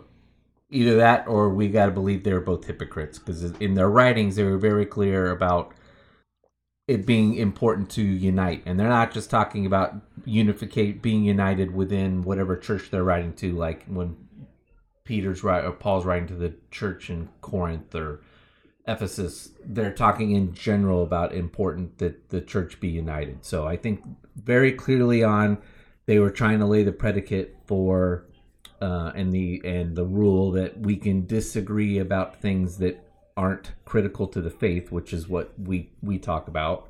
either 0.70 0.96
that 0.96 1.28
or 1.28 1.50
we 1.50 1.68
got 1.68 1.86
to 1.86 1.92
believe 1.92 2.24
they're 2.24 2.40
both 2.40 2.64
hypocrites 2.64 3.18
because 3.18 3.44
in 3.60 3.74
their 3.74 3.88
writings 3.88 4.34
they 4.34 4.42
were 4.42 4.58
very 4.58 4.86
clear 4.86 5.30
about 5.30 5.72
it 6.88 7.06
being 7.06 7.36
important 7.36 7.90
to 7.90 8.02
unite 8.02 8.62
and 8.66 8.80
they're 8.80 8.88
not 8.88 9.12
just 9.12 9.30
talking 9.30 9.66
about 9.66 9.94
unificate 10.24 11.02
being 11.02 11.22
united 11.24 11.74
within 11.74 12.22
whatever 12.22 12.56
church 12.56 12.90
they're 12.90 13.04
writing 13.04 13.32
to 13.34 13.52
like 13.52 13.84
when 13.84 14.16
peter's 15.04 15.44
right 15.44 15.64
or 15.64 15.72
paul's 15.72 16.06
writing 16.06 16.26
to 16.26 16.34
the 16.34 16.54
church 16.70 17.10
in 17.10 17.28
corinth 17.40 17.94
or 17.94 18.20
ephesus 18.86 19.50
they're 19.64 19.92
talking 19.92 20.32
in 20.32 20.52
general 20.52 21.02
about 21.02 21.32
important 21.32 21.98
that 21.98 22.28
the 22.30 22.40
church 22.40 22.80
be 22.80 22.88
united 22.88 23.44
so 23.44 23.66
i 23.66 23.76
think 23.76 24.02
very 24.36 24.72
clearly 24.72 25.22
on 25.22 25.58
they 26.06 26.18
were 26.18 26.30
trying 26.30 26.58
to 26.58 26.66
lay 26.66 26.82
the 26.82 26.92
predicate 26.92 27.56
for 27.66 28.26
uh, 28.80 29.12
and 29.14 29.32
the 29.32 29.62
and 29.64 29.94
the 29.94 30.04
rule 30.04 30.50
that 30.50 30.78
we 30.80 30.96
can 30.96 31.24
disagree 31.24 31.98
about 31.98 32.40
things 32.40 32.78
that 32.78 33.08
aren't 33.36 33.72
critical 33.84 34.26
to 34.26 34.40
the 34.40 34.50
faith, 34.50 34.90
which 34.90 35.12
is 35.12 35.28
what 35.28 35.52
we 35.58 35.90
we 36.02 36.18
talk 36.18 36.48
about. 36.48 36.88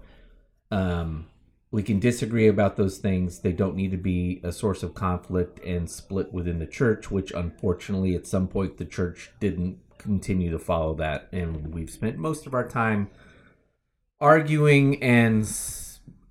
Um, 0.71 1.27
we 1.71 1.83
can 1.83 2.01
disagree 2.01 2.49
about 2.49 2.77
those 2.77 2.99
things. 2.99 3.41
They 3.41 3.53
don't 3.53 3.77
need 3.77 3.91
to 3.93 3.97
be 3.97 4.41
a 4.43 4.53
source 4.53 4.83
of 4.83 4.95
conflict 4.95 5.63
and 5.65 5.91
split 5.91 6.33
within 6.33 6.59
the 6.59 6.67
church, 6.67 7.11
which 7.11 7.31
unfortunately 7.33 8.15
at 8.15 8.27
some 8.27 8.49
point 8.49 8.79
the 8.79 8.85
church 8.85 9.31
didn't 9.39 9.79
continue 10.03 10.51
to 10.51 10.59
follow 10.59 10.95
that, 10.95 11.29
and 11.33 11.73
we've 11.73 11.91
spent 11.91 12.19
most 12.19 12.47
of 12.47 12.55
our 12.55 12.67
time 12.67 13.11
arguing 14.21 15.03
and 15.03 15.45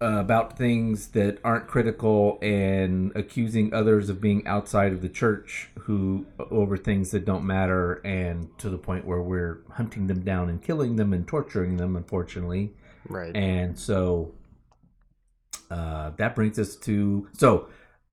uh, 0.02 0.20
about 0.20 0.58
things 0.58 1.10
that 1.10 1.38
aren't 1.44 1.68
critical 1.68 2.40
and 2.42 3.12
accusing 3.16 3.74
others 3.74 4.10
of 4.10 4.20
being 4.20 4.46
outside 4.48 4.92
of 4.92 5.02
the 5.02 5.10
church 5.10 5.70
who 5.82 6.26
over 6.50 6.76
things 6.78 7.12
that 7.12 7.26
don't 7.26 7.46
matter 7.46 7.96
and 8.06 8.50
to 8.58 8.70
the 8.70 8.78
point 8.78 9.06
where 9.06 9.22
we're 9.22 9.60
hunting 9.74 10.08
them 10.08 10.22
down 10.22 10.50
and 10.50 10.64
killing 10.64 10.96
them 10.96 11.14
and 11.14 11.28
torturing 11.28 11.78
them 11.78 11.96
unfortunately 11.96 12.74
Right. 13.08 13.36
and 13.36 13.78
so 13.78 14.34
uh, 15.70 16.12
that 16.18 16.36
brings 16.36 16.58
us 16.58 16.76
to 16.78 17.28
so 17.34 17.68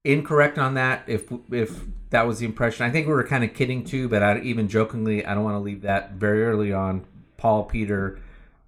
incorrect 0.09 0.59
on 0.59 0.75
that 0.75 1.05
if 1.07 1.31
if 1.53 1.85
that 2.11 2.27
was 2.27 2.39
the 2.39 2.47
impression. 2.47 2.87
I 2.87 2.91
think 2.91 3.07
we 3.07 3.13
were 3.13 3.27
kind 3.27 3.45
of 3.45 3.53
kidding 3.53 3.85
too 3.85 4.09
but 4.09 4.23
i 4.23 4.39
even 4.41 4.67
jokingly 4.67 5.25
i 5.25 5.35
don't 5.35 5.45
want 5.45 5.57
to 5.57 5.61
leave 5.61 5.83
that 5.83 6.13
very 6.13 6.43
early 6.45 6.73
on. 6.73 7.05
Paul 7.37 7.65
peter 7.65 8.19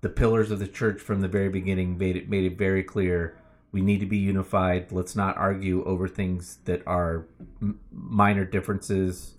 the 0.03 0.11
pillars 0.11 0.51
of 0.51 0.59
the 0.59 0.69
church 0.69 1.01
from 1.01 1.23
the 1.23 1.29
very 1.29 1.49
beginning 1.49 1.99
made 1.99 2.17
it 2.17 2.29
made 2.29 2.45
it 2.45 2.59
very 2.59 2.83
clear 2.83 3.37
we 3.73 3.81
need 3.81 4.01
to 4.01 4.07
be 4.07 4.19
unified. 4.19 4.91
Let's 4.91 5.15
not 5.15 5.37
argue 5.37 5.85
over 5.85 6.09
things 6.09 6.59
that 6.65 6.83
are 6.89 7.27
m- 7.63 7.79
minor 7.93 8.45
differences 8.45 9.35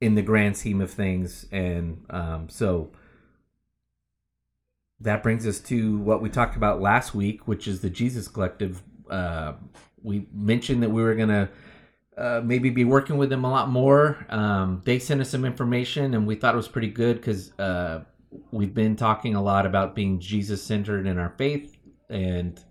in 0.00 0.14
the 0.14 0.22
grand 0.22 0.56
scheme 0.56 0.80
of 0.80 0.90
things 0.90 1.46
and 1.52 2.04
um, 2.10 2.48
so 2.48 2.90
that 5.00 5.22
brings 5.22 5.46
us 5.46 5.58
to 5.58 5.98
what 5.98 6.22
we 6.22 6.28
talked 6.28 6.56
about 6.56 6.80
last 6.80 7.14
week 7.14 7.46
which 7.46 7.68
is 7.68 7.80
the 7.80 7.90
jesus 7.90 8.26
collective 8.28 8.82
uh, 9.10 9.52
we 10.02 10.26
mentioned 10.32 10.82
that 10.82 10.90
we 10.90 11.02
were 11.02 11.14
to 11.14 11.48
uh, 12.16 12.40
maybe 12.44 12.70
be 12.70 12.84
working 12.84 13.16
with 13.16 13.30
them 13.30 13.44
a 13.44 13.50
lot 13.50 13.68
more 13.68 14.26
um, 14.28 14.82
they 14.84 14.98
sent 14.98 15.20
us 15.20 15.30
some 15.30 15.44
information 15.44 16.14
and 16.14 16.26
we 16.26 16.34
thought 16.34 16.54
it 16.54 16.56
was 16.56 16.68
pretty 16.68 16.90
good 16.90 17.16
because 17.16 17.58
uh, 17.58 18.02
we've 18.50 18.74
been 18.74 18.96
talking 18.96 19.34
a 19.34 19.42
lot 19.42 19.66
about 19.66 19.94
being 19.94 20.18
Jesus 20.20 20.62
centered 20.62 21.06
in 21.06 21.18
our 21.18 21.34
faith, 21.36 21.76
and 22.08 22.62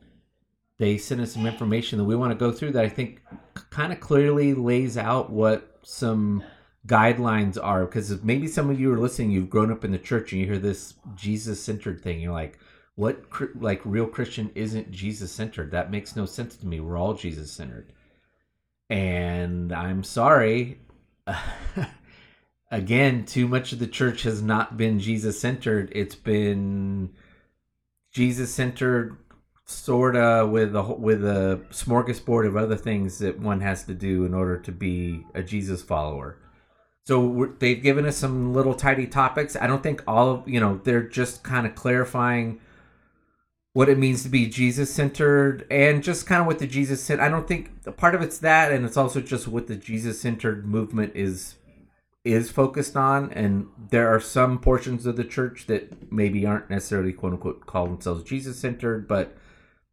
they 0.78 0.98
sent 0.98 1.22
us 1.22 1.34
some 1.34 1.46
information 1.46 2.00
that 2.00 2.06
we 2.06 2.16
want 2.16 2.32
to 2.32 2.36
go 2.36 2.52
through 2.52 2.72
that 2.72 2.86
I 2.86 2.90
think 2.90 3.22
kind 3.70 3.94
of 3.94 4.00
clearly 4.00 4.54
lays 4.54 4.98
out 4.98 5.30
what 5.30 5.80
some 5.84 6.44
guidelines 6.88 7.58
are. 7.62 7.86
Because 7.86 8.24
maybe 8.24 8.48
some 8.48 8.70
of 8.70 8.80
you 8.80 8.92
are 8.94 9.00
listening, 9.00 9.32
you've 9.32 9.50
grown 9.50 9.72
up 9.72 9.86
in 9.86 9.92
the 9.92 10.00
church 10.00 10.32
and 10.32 10.42
you 10.42 10.48
hear 10.48 10.60
this 10.60 10.96
Jesus 11.16 11.62
centered 11.62 12.02
thing, 12.02 12.20
you're 12.20 12.34
like, 12.34 12.58
what 13.02 13.24
like 13.60 13.82
real 13.84 14.06
Christian 14.06 14.52
isn't 14.54 14.92
Jesus 14.92 15.32
centered? 15.32 15.72
That 15.72 15.90
makes 15.90 16.16
no 16.16 16.28
sense 16.28 16.56
to 16.58 16.68
me. 16.68 16.80
We're 16.80 17.00
all 17.00 17.16
Jesus 17.16 17.52
centered. 17.52 17.92
And 18.92 19.74
I'm 19.74 20.04
sorry. 20.04 20.82
again, 22.72 23.26
too 23.26 23.48
much 23.48 23.74
of 23.74 23.80
the 23.80 23.88
church 23.88 24.22
has 24.22 24.44
not 24.44 24.78
been 24.78 25.00
Jesus 25.00 25.40
centered. 25.40 25.92
It's 25.96 26.14
been 26.14 27.10
Jesus 28.14 28.54
centered, 28.54 29.18
sorta, 29.66 30.48
with 30.48 30.76
a 30.76 30.84
with 30.84 31.26
a 31.26 31.60
smorgasbord 31.72 32.46
of 32.46 32.56
other 32.56 32.78
things 32.78 33.18
that 33.18 33.40
one 33.40 33.62
has 33.62 33.84
to 33.86 33.96
do 33.96 34.26
in 34.26 34.36
order 34.36 34.60
to 34.60 34.72
be 34.72 35.26
a 35.34 35.42
Jesus 35.42 35.82
follower. 35.82 36.38
So 37.08 37.52
they've 37.58 37.82
given 37.82 38.06
us 38.06 38.18
some 38.18 38.54
little 38.54 38.76
tidy 38.76 39.08
topics. 39.08 39.56
I 39.56 39.66
don't 39.66 39.82
think 39.82 40.04
all 40.06 40.30
of 40.30 40.48
you 40.48 40.60
know 40.60 40.80
they're 40.84 41.02
just 41.02 41.42
kind 41.42 41.66
of 41.66 41.74
clarifying 41.74 42.60
what 43.74 43.90
it 43.90 43.98
means 43.98 44.24
to 44.24 44.30
be 44.30 44.48
Jesus 44.48 44.94
centered 44.94 45.66
and 45.72 46.04
just 46.04 46.26
kind 46.26 46.42
of 46.42 46.48
what 46.48 46.60
the 46.60 46.68
Jesus. 46.68 47.10
I 47.10 47.30
don't 47.30 47.48
think 47.48 47.98
part 47.98 48.16
of 48.16 48.22
it's 48.22 48.38
that, 48.40 48.72
and 48.72 48.86
it's 48.86 48.98
also 48.98 49.22
just 49.22 49.48
what 49.48 49.68
the 49.68 49.76
Jesus 49.76 50.20
centered 50.20 50.66
movement 50.66 51.14
is 51.16 51.56
is 52.24 52.52
focused 52.52 52.96
on. 52.96 53.32
And 53.34 53.68
there 53.90 54.14
are 54.14 54.20
some 54.20 54.60
portions 54.60 55.06
of 55.06 55.16
the 55.16 55.24
church 55.24 55.66
that 55.68 56.12
maybe 56.12 56.46
aren't 56.46 56.70
necessarily 56.70 57.14
quote 57.14 57.34
unquote 57.34 57.66
call 57.66 57.88
themselves 57.88 58.24
jesus 58.24 58.60
centered 58.60 59.08
but 59.08 59.36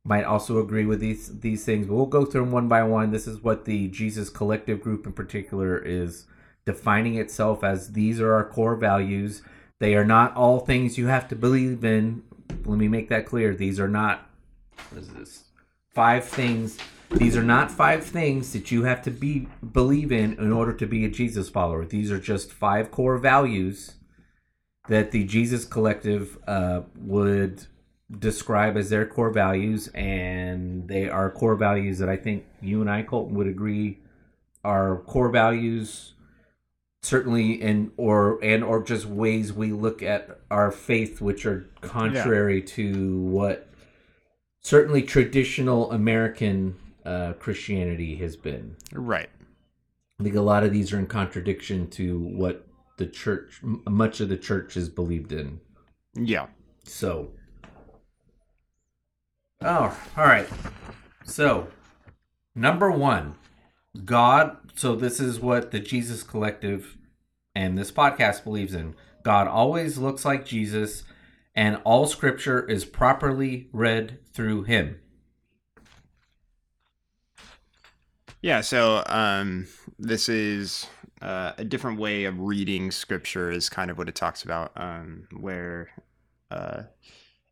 might 0.05 0.25
also 0.25 0.59
agree 0.59 0.87
with 0.87 1.01
these 1.01 1.41
these 1.41 1.65
things. 1.65 1.87
But 1.87 1.95
we'll 1.95 2.07
go 2.07 2.25
through 2.25 2.43
them 2.43 2.53
one 2.53 2.69
by 2.69 2.83
one. 2.83 3.11
This 3.11 3.27
is 3.27 3.43
what 3.43 3.65
the 3.65 3.89
jesus 3.89 4.31
collective 4.31 4.81
group 4.81 5.07
in 5.07 5.13
particular 5.13 5.79
is 5.79 6.27
defining 6.65 7.17
itself 7.17 7.63
as. 7.63 7.93
These 7.93 8.21
are 8.21 8.33
our 8.33 8.49
core 8.49 8.77
values. 8.77 9.43
They 9.81 9.95
are 9.95 10.05
not 10.05 10.35
all 10.35 10.61
things 10.61 10.99
you 10.99 11.07
have 11.07 11.29
to 11.29 11.37
believe 11.37 11.85
in 11.85 12.23
let 12.65 12.79
me 12.79 12.89
make 12.89 13.09
that 13.09 13.27
clear 13.27 13.55
these 13.55 13.81
are 13.81 13.89
not 13.89 14.29
what 14.91 15.03
is 15.03 15.09
this 15.09 15.45
five 15.95 16.25
things 16.25 16.79
these 17.11 17.37
are 17.37 17.43
not 17.43 17.71
five 17.71 18.05
things 18.05 18.53
that 18.53 18.71
you 18.71 18.83
have 18.83 19.01
to 19.03 19.11
be 19.11 19.49
believe 19.73 20.13
in 20.13 20.35
in 20.35 20.53
order 20.53 20.75
to 20.75 20.87
be 20.87 21.05
a 21.07 21.09
Jesus 21.09 21.49
follower. 21.49 21.87
These 21.87 22.13
are 22.13 22.21
just 22.21 22.53
five 22.53 22.91
core 22.91 23.17
values 23.17 23.95
that 24.89 25.11
the 25.11 25.25
Jesus 25.25 25.65
Collective 25.65 26.39
uh, 26.47 26.83
would 26.97 27.67
describe 28.11 28.77
as 28.77 28.91
their 28.91 29.07
core 29.07 29.31
values, 29.31 29.89
and 29.89 30.87
they 30.89 31.09
are 31.09 31.31
core 31.31 31.57
values 31.57 31.99
that 31.99 32.09
I 32.09 32.17
think 32.17 32.45
you 32.61 32.81
and 32.83 32.91
I, 32.91 33.03
Colton, 33.03 33.35
would 33.37 33.47
agree 33.47 33.99
are 34.65 34.99
core 35.07 35.31
values. 35.31 36.13
Certainly, 37.03 37.63
in 37.63 37.93
or 37.97 38.43
and 38.43 38.65
or 38.65 38.83
just 38.83 39.07
ways 39.07 39.53
we 39.53 39.73
look 39.73 40.03
at 40.03 40.41
our 40.51 40.73
faith, 40.73 41.21
which 41.21 41.47
are 41.47 41.69
contrary 41.81 42.61
yeah. 42.61 42.67
to 42.67 43.19
what 43.21 43.69
certainly 44.61 45.03
traditional 45.03 45.93
American 45.93 46.77
uh, 47.05 47.33
Christianity 47.35 48.17
has 48.17 48.37
been. 48.37 48.77
Right. 48.93 49.31
I 50.21 50.25
think 50.25 50.35
a 50.35 50.41
lot 50.41 50.65
of 50.65 50.73
these 50.73 50.93
are 50.93 50.99
in 50.99 51.07
contradiction 51.07 51.89
to 51.91 52.19
what 52.19 52.67
the 52.97 53.07
church, 53.07 53.61
much 53.63 54.21
of 54.21 54.29
the 54.29 54.37
church, 54.37 54.77
is 54.77 54.89
believed 54.89 55.33
in. 55.33 55.61
Yeah. 56.15 56.49
So. 56.85 57.31
Oh, 59.61 59.97
all 60.17 60.25
right. 60.25 60.49
So, 61.25 61.69
number 62.55 62.91
one, 62.91 63.37
God. 64.05 64.57
So, 64.75 64.95
this 64.95 65.21
is 65.21 65.41
what 65.41 65.71
the 65.71 65.81
Jesus 65.81 66.23
Collective 66.23 66.97
and 67.55 67.77
this 67.77 67.91
podcast 67.91 68.45
believes 68.45 68.75
in. 68.75 68.95
God 69.23 69.49
always 69.49 69.99
looks 69.99 70.25
like 70.25 70.47
Jesus, 70.47 71.05
and 71.55 71.81
all 71.85 72.07
scripture 72.07 72.65
is 72.65 72.85
properly 72.85 73.69
read 73.73 74.19
through 74.33 74.63
him. 74.63 75.01
Yeah, 78.41 78.61
so 78.61 79.03
um, 79.07 79.67
this 79.99 80.29
is 80.29 80.87
uh, 81.21 81.53
a 81.59 81.65
different 81.65 81.99
way 81.99 82.25
of 82.25 82.39
reading 82.39 82.93
scripture, 82.93 83.51
is 83.51 83.69
kind 83.69 83.91
of 83.91 83.99
what 83.99 84.09
it 84.09 84.15
talks 84.15 84.45
about, 84.45 84.71
um, 84.77 85.27
where, 85.37 85.89
uh, 86.51 86.83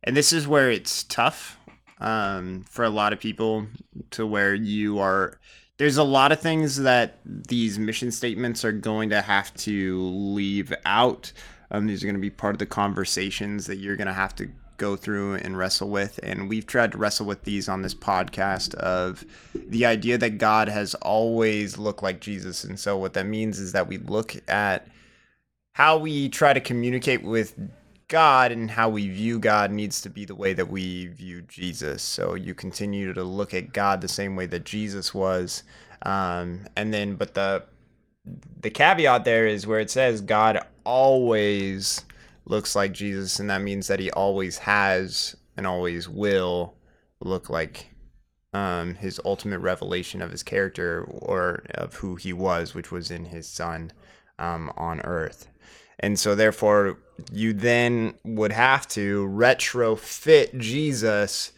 and 0.03 0.15
this 0.15 0.31
is 0.31 0.47
where 0.47 0.71
it's 0.71 1.03
tough 1.03 1.59
um, 1.99 2.63
for 2.69 2.85
a 2.85 2.89
lot 2.89 3.11
of 3.11 3.19
people 3.19 3.67
to 4.11 4.25
where 4.25 4.55
you 4.55 4.99
are. 4.99 5.39
There's 5.77 5.97
a 5.97 6.03
lot 6.03 6.31
of 6.31 6.39
things 6.39 6.77
that 6.77 7.19
these 7.25 7.77
mission 7.77 8.11
statements 8.11 8.65
are 8.65 8.71
going 8.71 9.09
to 9.11 9.21
have 9.21 9.53
to 9.55 10.01
leave 10.01 10.73
out. 10.85 11.31
Um, 11.69 11.85
these 11.85 12.03
are 12.03 12.07
going 12.07 12.15
to 12.15 12.21
be 12.21 12.29
part 12.29 12.55
of 12.55 12.59
the 12.59 12.65
conversations 12.65 13.67
that 13.67 13.77
you're 13.77 13.95
going 13.95 14.07
to 14.07 14.13
have 14.13 14.35
to 14.37 14.49
go 14.77 14.95
through 14.95 15.35
and 15.35 15.57
wrestle 15.57 15.89
with. 15.89 16.19
And 16.23 16.49
we've 16.49 16.65
tried 16.65 16.93
to 16.93 16.97
wrestle 16.97 17.25
with 17.25 17.43
these 17.43 17.67
on 17.67 17.81
this 17.81 17.93
podcast 17.93 18.73
of 18.75 19.25
the 19.53 19.85
idea 19.85 20.17
that 20.17 20.37
God 20.37 20.69
has 20.69 20.95
always 20.95 21.77
looked 21.77 22.03
like 22.03 22.21
Jesus. 22.21 22.63
And 22.63 22.79
so 22.79 22.97
what 22.97 23.13
that 23.13 23.25
means 23.25 23.59
is 23.59 23.71
that 23.73 23.87
we 23.87 23.97
look 23.97 24.35
at 24.47 24.87
how 25.73 25.97
we 25.97 26.29
try 26.29 26.53
to 26.53 26.59
communicate 26.59 27.23
with 27.23 27.55
God 28.07 28.51
and 28.51 28.71
how 28.71 28.89
we 28.89 29.09
view 29.09 29.39
God 29.39 29.71
needs 29.71 30.01
to 30.01 30.09
be 30.09 30.25
the 30.25 30.35
way 30.35 30.53
that 30.53 30.69
we 30.69 31.07
view 31.07 31.41
Jesus. 31.41 32.01
So 32.01 32.35
you 32.35 32.53
continue 32.53 33.13
to 33.13 33.23
look 33.23 33.53
at 33.53 33.73
God 33.73 34.01
the 34.01 34.07
same 34.07 34.35
way 34.35 34.45
that 34.47 34.63
Jesus 34.65 35.13
was. 35.13 35.63
Um, 36.03 36.67
and 36.75 36.93
then, 36.93 37.15
but 37.15 37.33
the 37.33 37.65
the 38.59 38.69
caveat 38.69 39.23
there 39.23 39.47
is 39.47 39.65
where 39.65 39.79
it 39.79 39.89
says 39.89 40.21
God 40.21 40.59
always 40.83 42.05
looks 42.45 42.75
like 42.75 42.91
Jesus, 42.93 43.39
and 43.39 43.49
that 43.49 43.61
means 43.61 43.87
that 43.87 43.99
he 43.99 44.11
always 44.11 44.57
has 44.59 45.35
and 45.55 45.65
always 45.65 46.07
will 46.07 46.75
look 47.19 47.49
like 47.49 47.89
um, 48.53 48.95
his 48.95 49.19
ultimate 49.25 49.59
revelation 49.59 50.21
of 50.21 50.31
his 50.31 50.43
character 50.43 51.03
or 51.03 51.63
of 51.75 51.95
who 51.95 52.15
he 52.15 52.31
was, 52.33 52.73
which 52.73 52.91
was 52.91 53.11
in 53.11 53.25
his 53.25 53.47
son 53.47 53.91
um, 54.39 54.71
on 54.77 55.01
earth. 55.01 55.47
And 55.99 56.19
so, 56.19 56.35
therefore, 56.35 56.99
you 57.31 57.53
then 57.53 58.13
would 58.23 58.51
have 58.51 58.87
to 58.89 59.27
retrofit 59.27 60.57
Jesus 60.57 61.51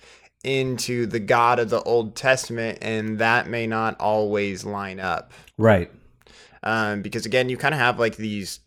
into 0.44 1.06
the 1.06 1.20
God 1.20 1.60
of 1.60 1.70
the 1.70 1.82
Old 1.82 2.16
Testament, 2.16 2.80
and 2.82 3.20
that 3.20 3.48
may 3.48 3.68
not 3.68 4.00
always 4.00 4.64
line 4.64 5.00
up. 5.00 5.32
Right. 5.58 5.92
Um, 6.64 7.02
because 7.02 7.26
again, 7.26 7.50
you 7.50 7.58
kind 7.58 7.74
of 7.74 7.80
have 7.80 8.00
like 8.00 8.18
these 8.18 8.60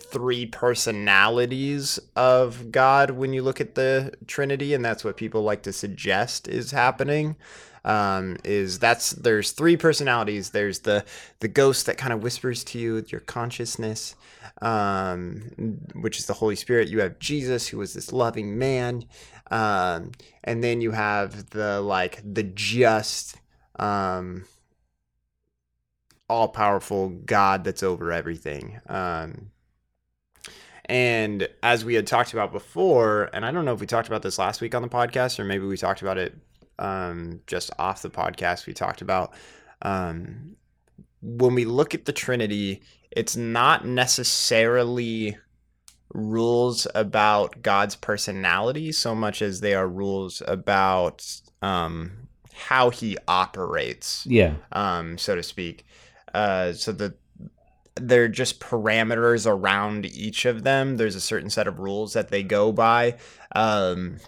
three 0.00 0.46
personalities 0.46 1.98
of 2.16 2.72
God 2.72 3.12
when 3.12 3.32
you 3.32 3.42
look 3.42 3.60
at 3.60 3.74
the 3.74 4.12
Trinity, 4.26 4.74
and 4.74 4.84
that's 4.84 5.04
what 5.04 5.16
people 5.16 5.42
like 5.42 5.62
to 5.62 5.72
suggest 5.72 6.48
is 6.48 6.72
happening. 6.72 7.36
Um, 7.84 8.36
is 8.44 8.78
that's 8.78 9.10
there's 9.10 9.52
three 9.52 9.76
personalities. 9.76 10.50
There's 10.50 10.80
the 10.80 11.04
the 11.40 11.48
ghost 11.48 11.86
that 11.86 11.96
kind 11.96 12.12
of 12.12 12.22
whispers 12.22 12.62
to 12.64 12.78
you 12.78 13.04
your 13.08 13.20
consciousness, 13.20 14.14
um, 14.60 15.78
which 15.94 16.18
is 16.18 16.26
the 16.26 16.34
Holy 16.34 16.56
Spirit. 16.56 16.88
You 16.88 17.00
have 17.00 17.18
Jesus, 17.18 17.68
who 17.68 17.80
is 17.80 17.94
this 17.94 18.12
loving 18.12 18.58
man, 18.58 19.04
um, 19.50 20.12
and 20.44 20.62
then 20.62 20.80
you 20.80 20.90
have 20.90 21.50
the 21.50 21.80
like 21.80 22.20
the 22.24 22.42
just. 22.42 23.36
Um, 23.78 24.44
all 26.30 26.46
powerful 26.46 27.08
God 27.08 27.64
that's 27.64 27.82
over 27.82 28.12
everything. 28.12 28.80
Um, 28.86 29.50
and 30.84 31.48
as 31.62 31.84
we 31.84 31.94
had 31.94 32.06
talked 32.06 32.32
about 32.32 32.52
before, 32.52 33.30
and 33.32 33.44
I 33.44 33.50
don't 33.50 33.64
know 33.64 33.72
if 33.72 33.80
we 33.80 33.86
talked 33.86 34.06
about 34.06 34.22
this 34.22 34.38
last 34.38 34.60
week 34.60 34.74
on 34.74 34.82
the 34.82 34.88
podcast 34.88 35.40
or 35.40 35.44
maybe 35.44 35.66
we 35.66 35.76
talked 35.76 36.02
about 36.02 36.18
it 36.18 36.38
um, 36.80 37.40
just 37.46 37.70
off 37.78 38.02
the 38.02 38.10
podcast, 38.10 38.66
we 38.66 38.72
talked 38.72 39.02
about 39.02 39.32
um, 39.82 40.56
when 41.22 41.54
we 41.54 41.64
look 41.64 41.94
at 41.94 42.06
the 42.06 42.12
Trinity, 42.12 42.82
it's 43.10 43.36
not 43.36 43.86
necessarily 43.86 45.36
rules 46.12 46.86
about 46.94 47.62
God's 47.62 47.94
personality 47.94 48.90
so 48.92 49.14
much 49.14 49.42
as 49.42 49.60
they 49.60 49.74
are 49.74 49.88
rules 49.88 50.42
about 50.46 51.24
um, 51.62 52.28
how 52.52 52.90
he 52.90 53.16
operates, 53.28 54.26
Yeah. 54.26 54.54
um, 54.72 55.18
so 55.18 55.34
to 55.36 55.42
speak. 55.42 55.84
Uh, 56.34 56.72
so 56.72 56.92
the 56.92 57.14
they're 57.96 58.28
just 58.28 58.60
parameters 58.60 59.46
around 59.50 60.06
each 60.06 60.46
of 60.46 60.62
them. 60.62 60.96
There's 60.96 61.16
a 61.16 61.20
certain 61.20 61.50
set 61.50 61.66
of 61.66 61.78
rules 61.80 62.14
that 62.14 62.28
they 62.30 62.42
go 62.42 62.72
by. 62.72 63.16
Um, 63.54 64.18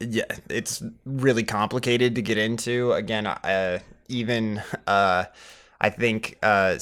yeah, 0.00 0.24
it's 0.50 0.82
really 1.04 1.44
complicated 1.44 2.14
to 2.16 2.22
get 2.22 2.38
into. 2.38 2.92
Again, 2.92 3.26
uh, 3.26 3.78
even 4.08 4.62
uh, 4.86 5.24
I 5.80 5.90
think 5.90 6.38
uh, 6.42 6.78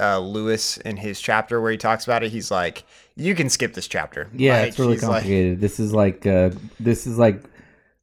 uh, 0.00 0.18
Lewis 0.18 0.76
in 0.78 0.96
his 0.96 1.20
chapter 1.20 1.60
where 1.60 1.70
he 1.72 1.76
talks 1.78 2.04
about 2.04 2.22
it, 2.22 2.30
he's 2.30 2.50
like, 2.50 2.84
"You 3.16 3.34
can 3.34 3.48
skip 3.48 3.74
this 3.74 3.88
chapter." 3.88 4.28
Yeah, 4.34 4.60
Like, 4.60 4.68
it's 4.68 4.78
really 4.78 4.92
he's 4.94 5.02
like- 5.02 5.22
complicated. 5.22 5.60
this 5.60 5.80
is 5.80 5.92
like 5.92 6.26
uh, 6.26 6.50
this 6.80 7.06
is 7.06 7.18
like 7.18 7.42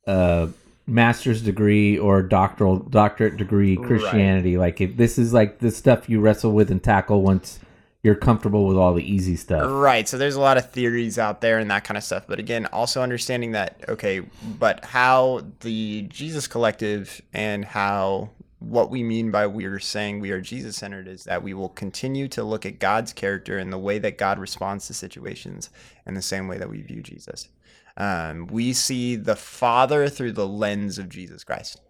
uh, 0.08 0.48
master's 0.88 1.42
degree 1.42 1.98
or 1.98 2.22
doctoral 2.22 2.78
doctorate 2.80 3.38
degree 3.38 3.76
Christianity. 3.78 4.58
Like 4.58 4.82
if 4.82 4.98
this 4.98 5.18
is 5.18 5.34
like 5.34 5.60
the 5.60 5.72
stuff 5.72 6.10
you 6.10 6.20
wrestle 6.20 6.52
with 6.52 6.70
and 6.72 6.84
tackle 6.84 7.22
once 7.22 7.60
you're 8.06 8.14
comfortable 8.14 8.68
with 8.68 8.78
all 8.78 8.94
the 8.94 9.04
easy 9.04 9.36
stuff. 9.36 9.64
Right. 9.68 10.08
So 10.08 10.20
there's 10.20 10.36
a 10.36 10.40
lot 10.40 10.58
of 10.58 10.70
theories 10.70 11.18
out 11.18 11.42
there 11.42 11.58
and 11.58 11.72
that 11.72 11.86
kind 11.86 11.98
of 11.98 12.04
stuff. 12.04 12.26
But 12.28 12.38
again, 12.38 12.68
also 12.68 13.02
understanding 13.02 13.54
that, 13.54 13.84
okay, 13.90 14.20
but 14.60 14.86
how 14.86 15.42
the 15.62 16.04
Jesus 16.04 16.46
Collective 16.46 17.20
and 17.34 17.66
how 17.66 18.30
what 18.60 18.92
we 18.92 19.02
mean 19.02 19.32
by 19.32 19.48
we 19.48 19.66
are 19.66 19.80
saying 19.80 20.20
we 20.20 20.30
are 20.30 20.40
Jesus 20.40 20.76
centered 20.76 21.08
is 21.08 21.24
that 21.24 21.42
we 21.42 21.56
will 21.56 21.70
continue 21.70 22.28
to 22.28 22.44
look 22.44 22.64
at 22.64 22.78
God's 22.78 23.12
character 23.12 23.58
and 23.58 23.74
the 23.74 23.80
way 23.80 23.98
that 23.98 24.20
God 24.20 24.38
responds 24.38 24.86
to 24.86 24.94
situations 24.94 25.72
in 26.06 26.14
the 26.14 26.22
same 26.22 26.48
way 26.48 26.60
that 26.60 26.70
we 26.70 26.84
view 26.84 27.02
Jesus. 27.02 27.50
Um, 27.98 28.46
we 28.46 28.74
see 28.74 29.16
the 29.16 29.36
Father 29.36 30.10
through 30.10 30.34
the 30.34 30.48
lens 30.48 31.00
of 31.00 31.10
Jesus 31.10 31.44
Christ. 31.44 31.82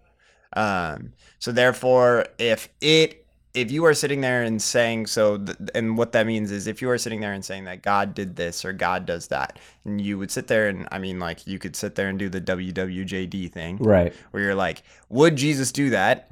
Um, 0.54 1.12
so 1.40 1.52
therefore, 1.52 2.28
if 2.38 2.70
it 2.80 3.25
if 3.56 3.72
you 3.72 3.86
are 3.86 3.94
sitting 3.94 4.22
there 4.22 4.44
and 4.44 4.62
saying 4.62 5.08
so, 5.08 5.38
th- 5.38 5.58
and 5.74 5.98
what 5.98 6.12
that 6.12 6.28
means 6.28 6.52
is 6.52 6.68
if 6.68 6.82
you 6.82 6.90
are 6.90 6.98
sitting 6.98 7.22
there 7.22 7.34
and 7.34 7.44
saying 7.44 7.66
that 7.66 7.82
God 7.82 8.14
did 8.14 8.36
this 8.36 8.64
or 8.66 8.74
God 8.74 9.06
does 9.06 9.28
that, 9.30 9.58
and 9.86 10.00
you 10.02 10.18
would 10.18 10.30
sit 10.32 10.48
there 10.48 10.68
and 10.68 10.88
I 10.92 11.00
mean, 11.00 11.20
like 11.20 11.48
you 11.48 11.58
could 11.60 11.76
sit 11.76 11.96
there 11.96 12.10
and 12.10 12.20
do 12.20 12.30
the 12.30 12.42
WWJD 12.42 13.52
thing, 13.52 13.78
Right. 13.78 14.14
where 14.32 14.44
you're 14.44 14.56
like, 14.56 14.84
would 15.10 15.36
Jesus 15.36 15.72
do 15.72 15.90
that? 15.92 16.30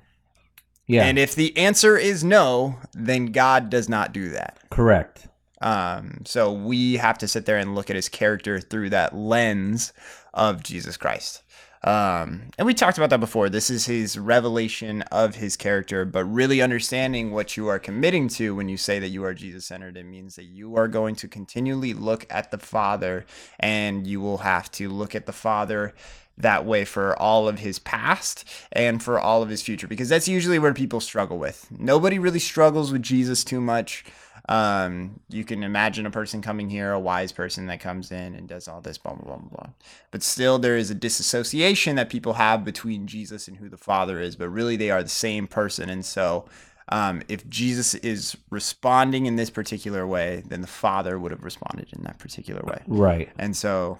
Yeah. 0.88 1.06
And 1.06 1.18
if 1.18 1.34
the 1.36 1.56
answer 1.58 1.98
is 1.98 2.24
no, 2.24 2.76
then 2.94 3.28
God 3.28 3.70
does 3.70 3.88
not 3.88 4.12
do 4.14 4.30
that. 4.30 4.60
correct. 4.70 5.28
Um, 5.62 6.24
so 6.26 6.52
we 6.52 6.98
have 6.98 7.18
to 7.20 7.28
sit 7.28 7.46
there 7.46 7.58
and 7.58 7.74
look 7.74 7.90
at 7.90 7.96
his 7.96 8.10
character 8.10 8.60
through 8.60 8.90
that 8.90 9.16
lens 9.16 9.94
of 10.34 10.62
Jesus 10.62 10.98
Christ. 10.98 11.43
Um, 11.84 12.44
and 12.58 12.66
we 12.66 12.74
talked 12.74 12.98
about 12.98 13.10
that 13.10 13.20
before. 13.20 13.50
This 13.50 13.70
is 13.70 13.86
his 13.86 14.18
revelation 14.18 15.02
of 15.04 15.36
his 15.36 15.58
character, 15.58 16.06
but 16.06 16.24
really 16.24 16.62
understanding 16.62 17.32
what 17.32 17.58
you 17.58 17.68
are 17.68 17.80
committing 17.80 18.30
to 18.30 18.56
when 18.56 18.70
you 18.70 18.78
say 18.78 19.00
that 19.00 19.10
you 19.10 19.26
are 19.26 19.34
Jesus 19.34 19.66
centered, 19.66 19.98
it 19.98 20.06
means 20.06 20.36
that 20.38 20.46
you 20.46 20.78
are 20.78 20.88
going 20.88 21.16
to 21.16 21.28
continually 21.28 21.94
look 21.94 22.26
at 22.30 22.52
the 22.52 22.58
Father 22.58 23.26
and 23.60 24.08
you 24.08 24.22
will 24.22 24.40
have 24.40 24.72
to 24.74 24.88
look 24.88 25.14
at 25.14 25.26
the 25.26 25.34
Father 25.34 25.94
that 26.38 26.66
way 26.66 26.86
for 26.86 27.18
all 27.20 27.48
of 27.48 27.60
his 27.60 27.80
past 27.80 28.46
and 28.72 29.04
for 29.04 29.20
all 29.20 29.44
of 29.44 29.50
his 29.50 29.62
future 29.62 29.88
because 29.88 30.10
that's 30.10 30.28
usually 30.28 30.58
where 30.58 30.74
people 30.74 31.00
struggle 31.00 31.38
with. 31.38 31.68
Nobody 31.70 32.18
really 32.18 32.40
struggles 32.40 32.92
with 32.92 33.04
Jesus 33.04 33.44
too 33.44 33.62
much. 33.62 34.04
Um, 34.50 35.22
you 35.30 35.46
can 35.46 35.64
imagine 35.64 36.06
a 36.06 36.12
person 36.12 36.42
coming 36.42 36.70
here, 36.70 36.92
a 36.92 37.00
wise 37.00 37.32
person 37.32 37.68
that 37.68 37.80
comes 37.80 38.12
in 38.12 38.36
and 38.36 38.48
does 38.48 38.68
all 38.68 38.82
this, 38.82 38.98
blah, 38.98 39.14
blah, 39.14 39.38
blah, 39.38 39.50
blah. 39.50 39.70
But 40.12 40.22
still, 40.22 40.60
there 40.60 40.76
is 40.76 40.92
a 40.92 40.96
disassociation 40.96 41.96
that 41.96 42.10
people 42.10 42.34
have 42.34 42.66
between 42.66 43.08
Jesus 43.08 43.48
and 43.48 43.58
who 43.58 43.70
the 43.70 43.78
Father 43.78 44.20
is, 44.20 44.36
but 44.36 44.50
really 44.50 44.76
they 44.76 44.92
are 44.92 45.02
the 45.02 45.10
same 45.10 45.48
person. 45.48 45.90
And 45.90 46.06
so, 46.06 46.46
um, 46.90 47.22
if 47.30 47.48
Jesus 47.48 47.96
is 47.96 48.36
responding 48.50 49.26
in 49.26 49.38
this 49.38 49.50
particular 49.50 50.06
way, 50.06 50.44
then 50.46 50.60
the 50.60 50.68
Father 50.68 51.18
would 51.18 51.32
have 51.32 51.44
responded 51.44 51.88
in 51.94 52.04
that 52.04 52.20
particular 52.20 52.62
way. 52.64 52.82
Right. 52.88 53.30
And 53.40 53.56
so 53.56 53.98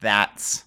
that's 0.00 0.64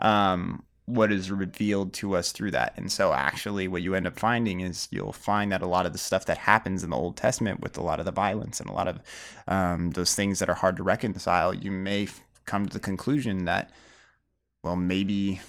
um, 0.00 0.64
what 0.86 1.12
is 1.12 1.30
revealed 1.30 1.92
to 1.92 2.14
us 2.14 2.30
through 2.32 2.52
that. 2.52 2.72
And 2.76 2.90
so, 2.90 3.12
actually, 3.12 3.66
what 3.68 3.82
you 3.82 3.94
end 3.94 4.06
up 4.06 4.18
finding 4.18 4.60
is 4.60 4.88
you'll 4.90 5.12
find 5.12 5.50
that 5.50 5.62
a 5.62 5.66
lot 5.66 5.84
of 5.84 5.92
the 5.92 5.98
stuff 5.98 6.26
that 6.26 6.38
happens 6.38 6.84
in 6.84 6.90
the 6.90 6.96
Old 6.96 7.16
Testament 7.16 7.60
with 7.60 7.76
a 7.76 7.82
lot 7.82 7.98
of 7.98 8.06
the 8.06 8.12
violence 8.12 8.60
and 8.60 8.70
a 8.70 8.72
lot 8.72 8.88
of 8.88 9.00
um, 9.48 9.90
those 9.90 10.14
things 10.14 10.38
that 10.38 10.48
are 10.48 10.54
hard 10.54 10.76
to 10.76 10.84
reconcile, 10.84 11.52
you 11.52 11.72
may 11.72 12.08
come 12.44 12.66
to 12.66 12.72
the 12.72 12.80
conclusion 12.80 13.44
that, 13.46 13.70
well, 14.62 14.76
maybe 14.76 15.40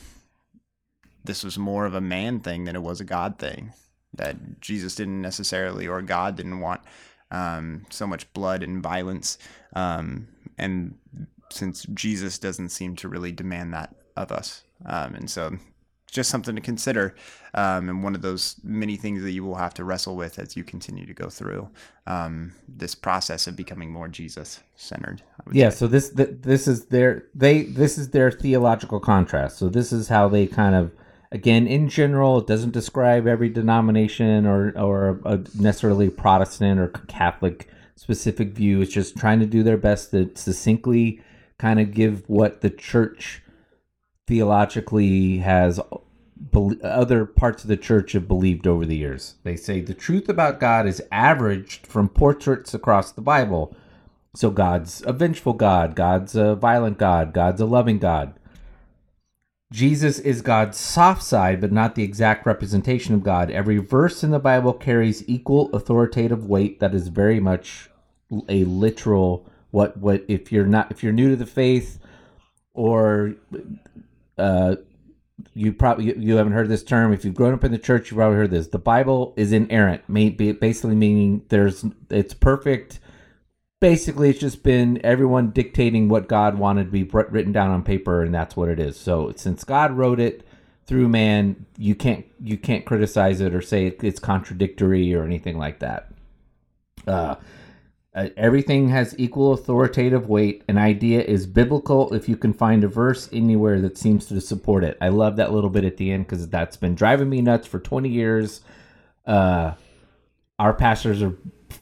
this 1.23 1.43
was 1.43 1.58
more 1.58 1.86
of 1.86 1.93
a 1.93 2.02
man 2.02 2.39
thing 2.39 2.63
than 2.63 2.76
it 2.76 2.82
was 2.82 3.00
a 3.00 3.06
God 3.06 3.38
thing. 3.38 3.73
That 4.13 4.60
Jesus 4.60 4.95
didn't 4.95 5.21
necessarily, 5.21 5.88
or 5.88 6.02
God 6.02 6.36
didn't 6.36 6.62
want 6.62 6.82
um, 7.30 7.86
so 7.91 8.08
much 8.08 8.32
blood 8.34 8.63
and 8.63 8.82
violence. 8.82 9.38
Um, 9.73 10.30
and 10.58 10.95
since 11.52 11.86
Jesus 11.93 12.39
doesn't 12.39 12.69
seem 12.69 12.95
to 12.95 13.10
really 13.10 13.32
demand 13.32 13.73
that 13.73 13.93
of 14.15 14.32
us. 14.32 14.63
Um, 14.85 15.15
and 15.15 15.29
so 15.29 15.57
just 16.11 16.29
something 16.29 16.55
to 16.55 16.61
consider 16.61 17.15
um, 17.53 17.89
and 17.89 18.03
one 18.03 18.15
of 18.15 18.21
those 18.21 18.55
many 18.63 18.95
things 18.95 19.21
that 19.23 19.31
you 19.31 19.43
will 19.43 19.55
have 19.55 19.73
to 19.73 19.83
wrestle 19.83 20.15
with 20.15 20.39
as 20.39 20.55
you 20.55 20.63
continue 20.63 21.05
to 21.05 21.13
go 21.13 21.29
through 21.29 21.69
um, 22.05 22.53
this 22.67 22.95
process 22.95 23.47
of 23.47 23.55
becoming 23.55 23.91
more 23.91 24.07
Jesus 24.07 24.61
centered. 24.75 25.21
Yeah, 25.51 25.69
so 25.69 25.87
this 25.87 26.09
this 26.09 26.67
is 26.67 26.85
their 26.85 27.25
they 27.35 27.63
this 27.63 27.97
is 27.97 28.11
their 28.11 28.31
theological 28.31 28.99
contrast. 28.99 29.57
So 29.57 29.69
this 29.69 29.91
is 29.91 30.07
how 30.07 30.29
they 30.29 30.47
kind 30.47 30.75
of 30.75 30.91
again 31.31 31.67
in 31.67 31.89
general 31.89 32.39
it 32.39 32.47
doesn't 32.47 32.71
describe 32.71 33.27
every 33.27 33.49
denomination 33.49 34.45
or 34.45 34.77
or 34.79 35.19
a 35.25 35.37
necessarily 35.55 36.09
Protestant 36.09 36.79
or 36.79 36.89
Catholic 37.07 37.69
specific 37.95 38.49
view. 38.49 38.81
It's 38.81 38.93
just 38.93 39.17
trying 39.17 39.39
to 39.39 39.45
do 39.45 39.63
their 39.63 39.77
best 39.77 40.11
to 40.11 40.29
succinctly 40.35 41.21
kind 41.57 41.79
of 41.79 41.91
give 41.91 42.23
what 42.29 42.61
the 42.61 42.69
church 42.69 43.41
theologically 44.27 45.37
has 45.37 45.79
other 46.83 47.25
parts 47.25 47.63
of 47.63 47.69
the 47.69 47.77
church 47.77 48.11
have 48.11 48.27
believed 48.27 48.67
over 48.67 48.85
the 48.85 48.97
years. 48.97 49.35
They 49.43 49.55
say 49.55 49.81
the 49.81 49.93
truth 49.93 50.29
about 50.29 50.59
God 50.59 50.85
is 50.85 51.01
averaged 51.11 51.87
from 51.87 52.09
portraits 52.09 52.73
across 52.73 53.11
the 53.11 53.21
Bible. 53.21 53.75
So 54.35 54.51
God's 54.51 55.01
a 55.05 55.13
vengeful 55.13 55.53
God, 55.53 55.95
God's 55.95 56.35
a 56.35 56.55
violent 56.55 56.97
God, 56.99 57.33
God's 57.33 57.61
a 57.61 57.65
loving 57.65 57.97
God. 57.97 58.33
Jesus 59.71 60.19
is 60.19 60.41
God's 60.41 60.77
soft 60.77 61.23
side, 61.23 61.59
but 61.59 61.71
not 61.71 61.95
the 61.95 62.03
exact 62.03 62.45
representation 62.45 63.13
of 63.15 63.23
God. 63.23 63.51
Every 63.51 63.79
verse 63.79 64.23
in 64.23 64.31
the 64.31 64.39
Bible 64.39 64.73
carries 64.73 65.27
equal 65.27 65.69
authoritative 65.73 66.45
weight 66.45 66.79
that 66.79 66.93
is 66.93 67.09
very 67.09 67.39
much 67.39 67.89
a 68.47 68.63
literal 68.65 69.49
what 69.71 69.97
what 69.97 70.23
if 70.27 70.51
you're 70.51 70.65
not 70.65 70.91
if 70.91 71.03
you're 71.03 71.13
new 71.13 71.29
to 71.29 71.35
the 71.35 71.45
faith 71.45 71.99
or 72.73 73.35
uh 74.38 74.76
you 75.54 75.73
probably 75.73 76.17
you 76.17 76.36
haven't 76.36 76.54
heard 76.54 76.69
this 76.69 76.84
term. 76.84 77.13
If 77.13 77.23
you've 77.23 77.36
grown 77.36 77.54
up 77.54 77.63
in 77.63 77.71
the 77.71 77.78
church 77.78 78.10
you've 78.10 78.17
probably 78.17 78.38
heard 78.38 78.52
this. 78.52 78.67
The 78.67 78.80
bible 78.80 79.34
is 79.38 79.52
inerrant 79.52 80.02
basically 80.12 80.95
meaning 80.95 81.43
there's 81.50 81.86
it's 82.10 82.34
perfect. 82.34 83.00
Basically 83.80 84.32
it's 84.32 84.39
just 84.39 84.63
been 84.63 85.00
everyone 85.04 85.52
dictating 85.52 86.10
what 86.10 86.28
god 86.28 86.58
wanted 86.58 86.86
to 86.86 86.91
be 86.91 87.04
written 87.04 87.52
down 87.52 87.69
on 87.69 87.84
paper 87.84 88.23
and 88.23 88.34
that's 88.34 88.56
what 88.56 88.69
it 88.69 88.80
is. 88.80 89.00
So 89.00 89.34
since 89.36 89.63
god 89.63 89.91
wrote 89.91 90.19
it 90.19 90.45
through 90.86 91.10
man 91.10 91.65
you 91.78 91.93
can't 91.95 92.26
you 92.41 92.58
can't 92.58 92.86
criticize 92.86 93.41
it 93.41 93.54
or 93.54 93.62
say 93.62 93.88
it's 93.88 94.19
contradictory 94.19 95.13
or 95.13 95.23
anything 95.23 95.58
like 95.58 95.80
that. 95.80 96.12
Uh 97.06 97.36
uh, 98.17 98.30
everything 98.36 98.89
has 98.89 99.13
equal 99.19 99.53
authoritative 99.53 100.27
weight. 100.27 100.63
An 100.67 100.80
idea 100.80 101.21
is 101.21 101.45
biblical 101.45 102.12
if 102.15 102.27
you 102.27 102.36
can 102.36 102.51
find 102.51 102.84
a 102.84 102.88
verse 102.88 103.30
anywhere 103.32 103.80
that 103.82 103.95
seems 103.95 104.25
to 104.25 104.41
support 104.41 104.84
it. 104.84 104.97
I 104.99 105.10
love 105.10 105.36
that 105.36 105.53
little 105.53 105.69
bit 105.69 105.86
at 105.86 105.97
the 105.97 106.12
end 106.12 106.25
because 106.25 106.49
that's 106.49 106.77
been 106.77 106.95
driving 106.95 107.30
me 107.30 107.41
nuts 107.43 107.67
for 107.67 107.80
20 107.80 108.10
years. 108.10 108.62
Uh, 109.27 109.73
our 110.58 110.73
pastors 110.73 111.21
are 111.21 111.36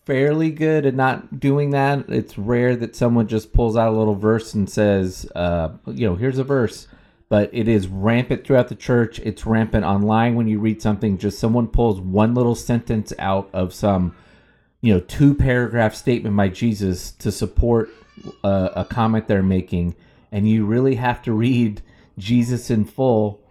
fairly 0.05 0.51
good 0.51 0.85
at 0.85 0.93
not 0.93 1.39
doing 1.39 1.69
that. 1.69 2.09
It's 2.09 2.37
rare 2.37 2.75
that 2.75 2.97
someone 2.97 3.27
just 3.27 3.53
pulls 3.53 3.77
out 3.77 3.93
a 3.93 3.97
little 3.97 4.15
verse 4.15 4.53
and 4.53 4.69
says, 4.69 5.25
uh, 5.35 5.69
you 5.87 6.05
know, 6.05 6.15
here's 6.15 6.37
a 6.37 6.43
verse. 6.43 6.89
But 7.29 7.49
it 7.53 7.69
is 7.69 7.87
rampant 7.87 8.45
throughout 8.45 8.67
the 8.67 8.75
church. 8.75 9.19
It's 9.19 9.45
rampant 9.45 9.85
online 9.85 10.35
when 10.35 10.49
you 10.49 10.59
read 10.59 10.81
something. 10.81 11.17
Just 11.17 11.39
someone 11.39 11.69
pulls 11.69 12.01
one 12.01 12.35
little 12.35 12.55
sentence 12.55 13.13
out 13.19 13.49
of 13.53 13.73
some 13.73 14.13
you 14.85 14.93
know 14.93 14.99
two 14.99 15.33
paragraph 15.33 15.95
statement 15.95 16.37
by 16.37 16.47
Jesus 16.47 17.11
to 17.13 17.31
support 17.31 17.89
uh, 18.43 18.69
a 18.75 18.85
comment 18.85 19.27
they're 19.27 19.41
making, 19.41 19.95
and 20.31 20.47
you 20.47 20.63
really 20.63 20.95
have 20.95 21.23
to 21.23 21.33
read 21.33 21.81
Jesus 22.19 22.69
in 22.69 22.85
full 22.85 23.41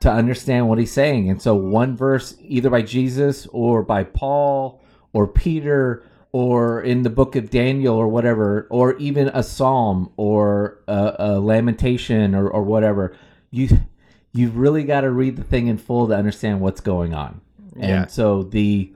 to 0.00 0.10
understand 0.10 0.66
what 0.66 0.78
he's 0.78 0.90
saying. 0.92 1.28
And 1.28 1.42
so 1.42 1.54
one 1.54 1.94
verse 1.94 2.36
either 2.40 2.70
by 2.70 2.82
Jesus 2.82 3.46
or 3.48 3.82
by 3.82 4.02
Paul 4.04 4.80
or 5.12 5.26
Peter 5.26 6.02
or 6.32 6.80
in 6.80 7.02
the 7.02 7.10
book 7.10 7.36
of 7.36 7.50
Daniel 7.50 7.94
or 7.96 8.08
whatever, 8.08 8.66
or 8.70 8.96
even 8.96 9.28
a 9.28 9.42
psalm 9.42 10.10
or 10.16 10.78
a, 10.86 11.16
a 11.18 11.40
lamentation 11.40 12.34
or, 12.34 12.48
or 12.48 12.62
whatever, 12.62 13.14
you 13.50 13.68
you've 14.32 14.56
really 14.56 14.84
got 14.84 15.02
to 15.02 15.10
read 15.10 15.36
the 15.36 15.44
thing 15.44 15.66
in 15.66 15.76
full 15.76 16.08
to 16.08 16.14
understand 16.14 16.60
what's 16.60 16.80
going 16.80 17.12
on. 17.14 17.40
And 17.74 17.88
Yeah. 17.90 18.06
so 18.06 18.42
the 18.42 18.92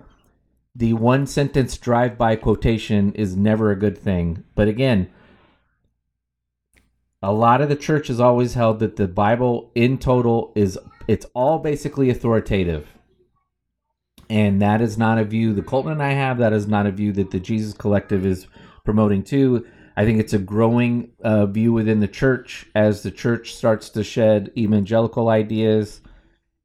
the 0.74 0.94
one 0.94 1.26
sentence 1.26 1.76
drive 1.76 2.16
by 2.16 2.37
quotation 2.37 3.12
is 3.12 3.37
never 3.37 3.70
a 3.70 3.78
good 3.78 3.98
thing. 3.98 4.44
But 4.54 4.68
again, 4.68 5.11
a 7.22 7.32
lot 7.32 7.61
of 7.61 7.68
the 7.68 7.76
church 7.76 8.08
has 8.08 8.20
always 8.20 8.54
held 8.54 8.80
that 8.80 8.96
the 8.96 9.06
Bible 9.06 9.70
in 9.74 9.98
total 9.98 10.52
is 10.56 10.78
it's 11.06 11.26
all 11.35 11.58
basically 11.58 12.11
authoritative. 12.11 12.88
And 14.30 14.62
that 14.62 14.80
is 14.80 14.96
not 14.96 15.18
a 15.18 15.24
view 15.24 15.52
the 15.52 15.62
Colton 15.62 15.92
and 15.92 16.02
I 16.02 16.12
have. 16.12 16.38
That 16.38 16.54
is 16.54 16.66
not 16.66 16.87
a 16.87 16.92
view 16.92 17.12
that 17.12 17.30
the 17.30 17.40
Jesus 17.40 17.74
Collective 17.74 18.24
is 18.24 18.46
promoting 18.85 19.22
too. 19.22 19.66
I 19.94 20.06
think 20.06 20.18
it's 20.20 20.32
a 20.32 20.38
growing 20.38 21.11
uh, 21.22 21.46
view 21.46 21.72
within 21.72 22.00
the 22.00 22.08
church 22.08 22.66
as 22.74 23.02
the 23.02 23.11
church 23.11 23.54
starts 23.54 23.90
to 23.90 24.02
shed 24.02 24.50
evangelical 24.56 25.28
ideas. 25.28 26.00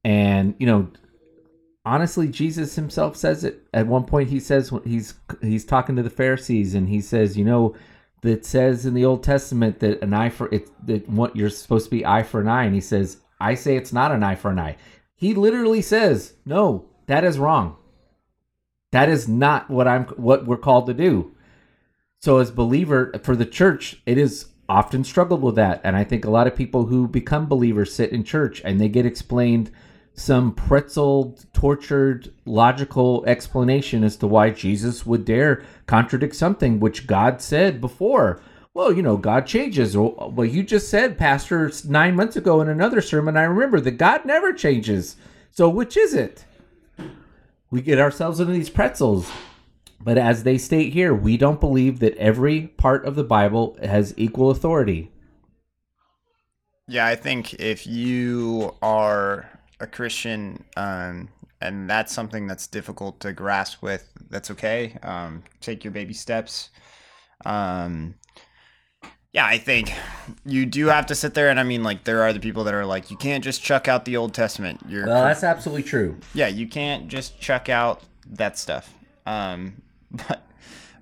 And, 0.02 0.54
you 0.58 0.66
know, 0.66 0.88
honestly 1.88 2.28
jesus 2.28 2.76
himself 2.76 3.16
says 3.16 3.44
it. 3.44 3.66
At 3.72 3.86
one 3.86 4.04
point 4.04 4.28
he 4.28 4.40
says 4.40 4.70
he's 4.84 5.14
he's 5.40 5.64
talking 5.64 5.96
to 5.96 6.02
the 6.02 6.10
pharisees 6.10 6.74
and 6.74 6.86
he 6.88 7.00
says 7.00 7.36
you 7.36 7.44
know 7.46 7.74
that 8.20 8.44
says 8.44 8.84
in 8.84 8.92
the 8.92 9.06
old 9.06 9.22
testament 9.22 9.80
that 9.80 10.02
an 10.02 10.12
eye 10.12 10.28
for 10.28 10.52
it 10.54 10.68
that 10.86 11.08
what 11.08 11.34
you're 11.34 11.48
supposed 11.48 11.86
to 11.86 11.90
be 11.90 12.04
eye 12.04 12.22
for 12.22 12.40
an 12.40 12.48
eye. 12.48 12.64
And 12.64 12.74
he 12.74 12.80
says 12.82 13.18
i 13.40 13.54
say 13.54 13.76
it's 13.76 13.92
not 13.92 14.12
an 14.12 14.22
eye 14.22 14.34
for 14.34 14.50
an 14.50 14.58
eye. 14.58 14.76
He 15.14 15.32
literally 15.34 15.80
says 15.80 16.34
no 16.44 16.84
that 17.06 17.24
is 17.24 17.38
wrong. 17.38 17.76
That 18.92 19.08
is 19.08 19.26
not 19.26 19.70
what 19.70 19.88
i'm 19.88 20.04
what 20.28 20.46
we're 20.46 20.58
called 20.58 20.86
to 20.88 20.94
do. 20.94 21.34
So 22.20 22.36
as 22.36 22.50
believer 22.50 23.18
for 23.22 23.34
the 23.34 23.46
church 23.46 24.02
it 24.04 24.18
is 24.18 24.48
often 24.68 25.04
struggled 25.04 25.40
with 25.40 25.54
that. 25.54 25.80
And 25.84 25.96
i 25.96 26.04
think 26.04 26.26
a 26.26 26.30
lot 26.30 26.46
of 26.46 26.54
people 26.54 26.84
who 26.84 27.08
become 27.08 27.46
believers 27.46 27.94
sit 27.94 28.12
in 28.12 28.24
church 28.24 28.60
and 28.62 28.78
they 28.78 28.90
get 28.90 29.06
explained 29.06 29.70
some 30.18 30.52
pretzel 30.52 31.38
tortured 31.52 32.32
logical 32.44 33.24
explanation 33.26 34.02
as 34.02 34.16
to 34.16 34.26
why 34.26 34.50
Jesus 34.50 35.06
would 35.06 35.24
dare 35.24 35.62
contradict 35.86 36.34
something 36.34 36.80
which 36.80 37.06
God 37.06 37.40
said 37.40 37.80
before. 37.80 38.40
Well, 38.74 38.92
you 38.92 39.02
know, 39.02 39.16
God 39.16 39.46
changes. 39.46 39.96
Well, 39.96 40.44
you 40.44 40.62
just 40.62 40.88
said, 40.88 41.18
Pastor, 41.18 41.70
nine 41.84 42.16
months 42.16 42.36
ago 42.36 42.60
in 42.60 42.68
another 42.68 43.00
sermon, 43.00 43.36
I 43.36 43.42
remember 43.42 43.80
that 43.80 43.92
God 43.92 44.24
never 44.24 44.52
changes. 44.52 45.16
So 45.50 45.68
which 45.68 45.96
is 45.96 46.14
it? 46.14 46.44
We 47.70 47.80
get 47.80 47.98
ourselves 47.98 48.40
into 48.40 48.52
these 48.52 48.70
pretzels. 48.70 49.30
But 50.00 50.16
as 50.16 50.42
they 50.42 50.58
state 50.58 50.92
here, 50.92 51.12
we 51.12 51.36
don't 51.36 51.60
believe 51.60 51.98
that 52.00 52.16
every 52.16 52.68
part 52.68 53.04
of 53.04 53.14
the 53.16 53.24
Bible 53.24 53.76
has 53.82 54.14
equal 54.16 54.50
authority. 54.50 55.10
Yeah, 56.86 57.06
I 57.06 57.16
think 57.16 57.54
if 57.54 57.86
you 57.86 58.74
are 58.80 59.50
a 59.80 59.86
Christian, 59.86 60.64
um, 60.76 61.28
and 61.60 61.88
that's 61.88 62.12
something 62.12 62.46
that's 62.46 62.66
difficult 62.66 63.20
to 63.20 63.32
grasp 63.32 63.82
with, 63.82 64.08
that's 64.30 64.50
okay. 64.52 64.96
Um, 65.02 65.42
take 65.60 65.84
your 65.84 65.92
baby 65.92 66.14
steps. 66.14 66.70
Um, 67.44 68.14
yeah, 69.32 69.46
I 69.46 69.58
think 69.58 69.92
you 70.44 70.66
do 70.66 70.86
have 70.86 71.06
to 71.06 71.14
sit 71.14 71.34
there, 71.34 71.50
and 71.50 71.60
I 71.60 71.62
mean, 71.62 71.82
like, 71.82 72.04
there 72.04 72.22
are 72.22 72.32
the 72.32 72.40
people 72.40 72.64
that 72.64 72.74
are 72.74 72.86
like, 72.86 73.10
you 73.10 73.16
can't 73.16 73.44
just 73.44 73.62
chuck 73.62 73.86
out 73.86 74.04
the 74.04 74.16
Old 74.16 74.34
Testament. 74.34 74.80
You're 74.88 75.06
Well, 75.06 75.24
that's 75.24 75.44
absolutely 75.44 75.82
true. 75.82 76.16
yeah, 76.34 76.48
you 76.48 76.66
can't 76.66 77.08
just 77.08 77.40
chuck 77.40 77.68
out 77.68 78.02
that 78.30 78.58
stuff. 78.58 78.94
Um, 79.26 79.82
but 80.10 80.42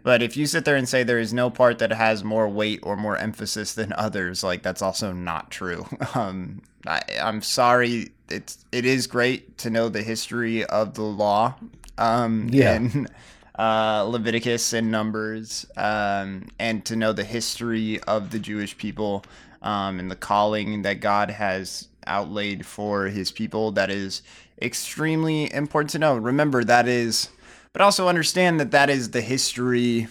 but 0.03 0.23
if 0.23 0.37
you 0.37 0.47
sit 0.47 0.65
there 0.65 0.77
and 0.77 0.89
say 0.89 1.03
there 1.03 1.19
is 1.19 1.35
no 1.35 1.51
part 1.51 1.79
that 1.81 1.93
has 1.93 2.23
more 2.23 2.49
weight 2.49 2.79
or 2.85 2.97
more 2.97 3.17
emphasis 3.17 3.75
than 3.75 3.93
others, 3.95 4.45
like 4.45 4.63
that's 4.63 4.81
also 4.81 5.13
not 5.13 5.51
true. 5.51 5.85
Um, 6.15 6.63
I, 6.87 7.03
I'm 7.21 7.43
sorry. 7.43 8.13
It's 8.29 8.65
it 8.73 8.85
is 8.85 9.07
great 9.07 9.59
to 9.59 9.71
know 9.71 9.89
the 9.89 10.03
history 10.03 10.65
of 10.65 10.95
the 10.95 11.03
law. 11.03 11.55
Um, 11.99 12.49
Yeah. 12.53 12.73
and 12.73 13.09
uh, 13.59 14.03
Leviticus 14.05 14.73
and 14.75 14.91
Numbers, 14.91 15.65
um, 15.77 16.49
and 16.59 16.85
to 16.85 16.95
know 16.97 17.13
the 17.13 17.25
history 17.25 17.99
of 18.01 18.31
the 18.31 18.39
Jewish 18.39 18.77
people 18.77 19.25
um, 19.63 19.99
and 19.99 20.11
the 20.11 20.17
calling 20.17 20.83
that 20.83 21.01
God 21.01 21.31
has 21.31 21.89
outlaid 22.07 22.67
for 22.67 23.07
His 23.07 23.33
people. 23.33 23.73
That 23.73 23.91
is 23.91 24.23
extremely 24.61 25.53
important 25.53 25.91
to 25.91 25.99
know. 25.99 26.17
Remember 26.17 26.65
that 26.65 26.87
is, 26.87 27.31
but 27.73 27.81
also 27.81 28.09
understand 28.09 28.61
that 28.61 28.71
that 28.73 28.91
is 28.91 29.11
the 29.11 29.23
history 29.23 30.09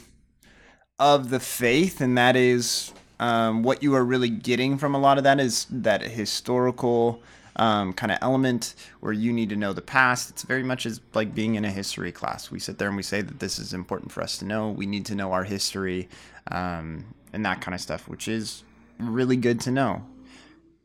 of 0.98 1.30
the 1.30 1.40
faith, 1.40 2.02
and 2.02 2.18
that 2.18 2.36
is 2.36 2.94
um, 3.20 3.62
what 3.64 3.84
you 3.84 3.94
are 3.94 4.04
really 4.04 4.30
getting 4.30 4.78
from 4.78 4.96
a 4.96 5.00
lot 5.00 5.18
of 5.18 5.24
that 5.24 5.40
is 5.40 5.68
that 5.70 6.02
historical 6.02 7.22
um, 7.58 7.94
kind 7.94 8.12
of 8.12 8.18
element 8.22 8.76
where 9.00 9.14
you 9.14 9.32
need 9.32 9.50
to 9.50 9.56
know 9.56 9.74
the 9.74 9.82
past. 9.82 10.30
It's 10.30 10.44
very 10.44 10.64
much 10.64 10.86
as 10.86 11.02
like 11.14 11.34
being 11.34 11.56
in 11.56 11.66
a 11.66 11.72
history 11.72 12.12
class. 12.12 12.52
We 12.52 12.60
sit 12.60 12.78
there 12.78 12.88
and 12.88 12.98
we 12.98 13.04
say 13.04 13.22
that 13.22 13.40
this 13.40 13.60
is 13.60 13.74
important 13.74 14.12
for 14.12 14.22
us 14.22 14.38
to 14.40 14.46
know. 14.46 14.70
We 14.72 14.86
need 14.86 15.06
to 15.08 15.16
know 15.16 15.32
our 15.32 15.44
history 15.44 16.10
um, 16.52 17.06
and 17.34 17.46
that 17.46 17.62
kind 17.62 17.74
of 17.74 17.82
stuff, 17.82 18.08
which 18.08 18.28
is 18.28 18.64
really 19.00 19.38
good 19.38 19.60
to 19.62 19.72
know. 19.72 20.04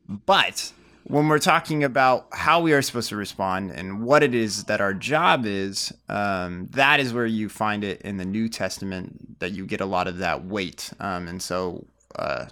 But 0.09 0.73
when 1.05 1.29
we're 1.29 1.39
talking 1.39 1.83
about 1.85 2.27
how 2.33 2.61
we 2.61 2.73
are 2.73 2.83
supposed 2.83 3.09
to 3.09 3.17
respond 3.17 3.71
and 3.71 4.03
what 4.03 4.23
it 4.23 4.35
is 4.35 4.65
that 4.65 4.81
our 4.81 4.95
job 4.95 5.45
is, 5.47 5.93
um, 6.09 6.67
that 6.71 7.01
is 7.01 7.13
where 7.13 7.27
you 7.27 7.49
find 7.49 7.85
it 7.85 8.01
in 8.03 8.17
the 8.17 8.25
New 8.25 8.49
Testament 8.49 9.39
that 9.41 9.53
you 9.53 9.67
get 9.67 9.81
a 9.81 9.87
lot 9.87 10.07
of 10.07 10.19
that 10.19 10.45
weight. 10.45 10.93
Um, 11.01 11.27
and 11.29 11.43
so, 11.43 11.87
uh, 12.17 12.47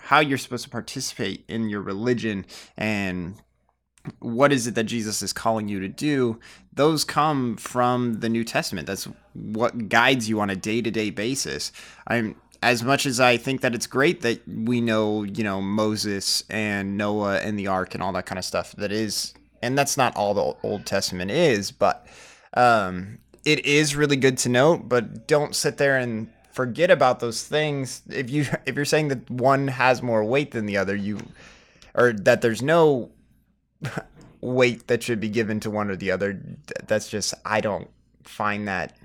how 0.00 0.20
you're 0.20 0.38
supposed 0.38 0.64
to 0.64 0.70
participate 0.70 1.44
in 1.48 1.68
your 1.68 1.80
religion 1.80 2.44
and 2.76 3.36
what 4.18 4.52
is 4.52 4.66
it 4.66 4.74
that 4.74 4.84
Jesus 4.84 5.22
is 5.22 5.32
calling 5.32 5.68
you 5.68 5.80
to 5.80 5.88
do, 5.88 6.38
those 6.72 7.04
come 7.04 7.56
from 7.56 8.20
the 8.20 8.28
New 8.28 8.44
Testament. 8.44 8.86
That's 8.86 9.08
what 9.32 9.88
guides 9.88 10.28
you 10.28 10.40
on 10.40 10.50
a 10.50 10.56
day 10.56 10.82
to 10.82 10.90
day 10.90 11.10
basis. 11.10 11.72
I'm 12.06 12.36
as 12.62 12.82
much 12.82 13.06
as 13.06 13.20
I 13.20 13.36
think 13.36 13.60
that 13.60 13.74
it's 13.74 13.86
great 13.86 14.22
that 14.22 14.46
we 14.48 14.80
know, 14.80 15.22
you 15.22 15.44
know, 15.44 15.60
Moses 15.60 16.44
and 16.50 16.96
Noah 16.96 17.38
and 17.38 17.58
the 17.58 17.66
ark 17.66 17.94
and 17.94 18.02
all 18.02 18.12
that 18.12 18.26
kind 18.26 18.38
of 18.38 18.44
stuff. 18.44 18.72
That 18.72 18.92
is, 18.92 19.34
and 19.62 19.76
that's 19.76 19.96
not 19.96 20.16
all 20.16 20.34
the 20.34 20.56
Old 20.66 20.86
Testament 20.86 21.30
is, 21.30 21.70
but 21.70 22.06
um, 22.54 23.18
it 23.44 23.64
is 23.64 23.94
really 23.94 24.16
good 24.16 24.38
to 24.38 24.48
note. 24.48 24.88
But 24.88 25.26
don't 25.26 25.54
sit 25.54 25.76
there 25.76 25.96
and 25.96 26.28
forget 26.52 26.90
about 26.90 27.20
those 27.20 27.42
things. 27.44 28.02
If 28.08 28.30
you 28.30 28.46
if 28.66 28.74
you're 28.74 28.84
saying 28.84 29.08
that 29.08 29.30
one 29.30 29.68
has 29.68 30.02
more 30.02 30.24
weight 30.24 30.50
than 30.50 30.66
the 30.66 30.76
other, 30.76 30.96
you 30.96 31.20
or 31.94 32.12
that 32.12 32.42
there's 32.42 32.62
no 32.62 33.10
weight 34.40 34.86
that 34.86 35.02
should 35.02 35.20
be 35.20 35.28
given 35.28 35.60
to 35.60 35.70
one 35.70 35.90
or 35.90 35.96
the 35.96 36.10
other. 36.10 36.40
That's 36.86 37.08
just 37.08 37.34
I 37.44 37.60
don't 37.60 37.88
find 38.22 38.66
that 38.68 38.96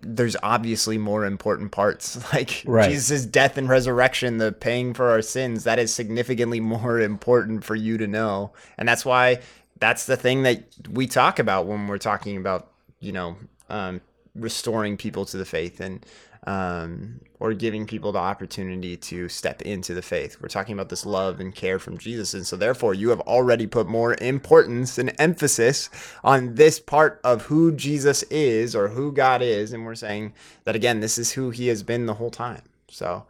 there's 0.00 0.36
obviously 0.42 0.98
more 0.98 1.24
important 1.24 1.70
parts 1.72 2.32
like 2.32 2.62
Right. 2.66 2.90
Jesus' 2.90 3.26
death 3.26 3.56
and 3.58 3.68
resurrection, 3.68 4.38
the 4.38 4.52
paying 4.52 4.94
for 4.94 5.10
our 5.10 5.22
sins. 5.22 5.64
That 5.64 5.78
is 5.78 5.92
significantly 5.92 6.60
more 6.74 7.00
important 7.00 7.64
for 7.64 7.74
you 7.74 7.98
to 7.98 8.06
know, 8.06 8.52
and 8.78 8.88
that's 8.88 9.04
why 9.04 9.40
that's 9.78 10.06
the 10.06 10.16
thing 10.16 10.42
that 10.42 10.64
we 10.90 11.06
talk 11.06 11.38
about 11.38 11.66
when 11.66 11.86
we're 11.86 11.98
talking 11.98 12.36
about 12.36 12.70
you 12.98 13.12
know 13.12 13.36
um, 13.68 14.00
restoring 14.34 14.96
people 14.96 15.24
to 15.26 15.36
the 15.36 15.44
faith 15.44 15.80
and 15.80 16.04
um, 16.46 17.20
or 17.40 17.52
giving 17.52 17.86
people 17.86 18.12
the 18.12 18.18
opportunity 18.18 18.96
to 18.96 19.28
step 19.28 19.62
into 19.62 19.94
the 19.94 20.02
faith. 20.02 20.38
We're 20.40 20.48
talking 20.48 20.74
about 20.74 20.88
this 20.88 21.04
love 21.04 21.40
and 21.40 21.54
care 21.54 21.78
from 21.78 21.98
Jesus. 21.98 22.34
And 22.34 22.46
so, 22.46 22.56
therefore, 22.56 22.94
you 22.94 23.10
have 23.10 23.20
already 23.20 23.66
put 23.66 23.88
more 23.88 24.16
importance 24.20 24.96
and 24.96 25.14
emphasis 25.18 25.90
on 26.22 26.54
this 26.54 26.78
part 26.78 27.20
of 27.24 27.42
who 27.42 27.72
Jesus 27.72 28.22
is 28.24 28.74
or 28.76 28.88
who 28.88 29.12
God 29.12 29.42
is. 29.42 29.72
And 29.72 29.84
we're 29.84 29.96
saying 29.96 30.34
that, 30.64 30.76
again, 30.76 31.00
this 31.00 31.18
is 31.18 31.32
who 31.32 31.50
he 31.50 31.68
has 31.68 31.82
been 31.82 32.06
the 32.06 32.14
whole 32.14 32.30
time. 32.30 32.62
So, 32.88 33.26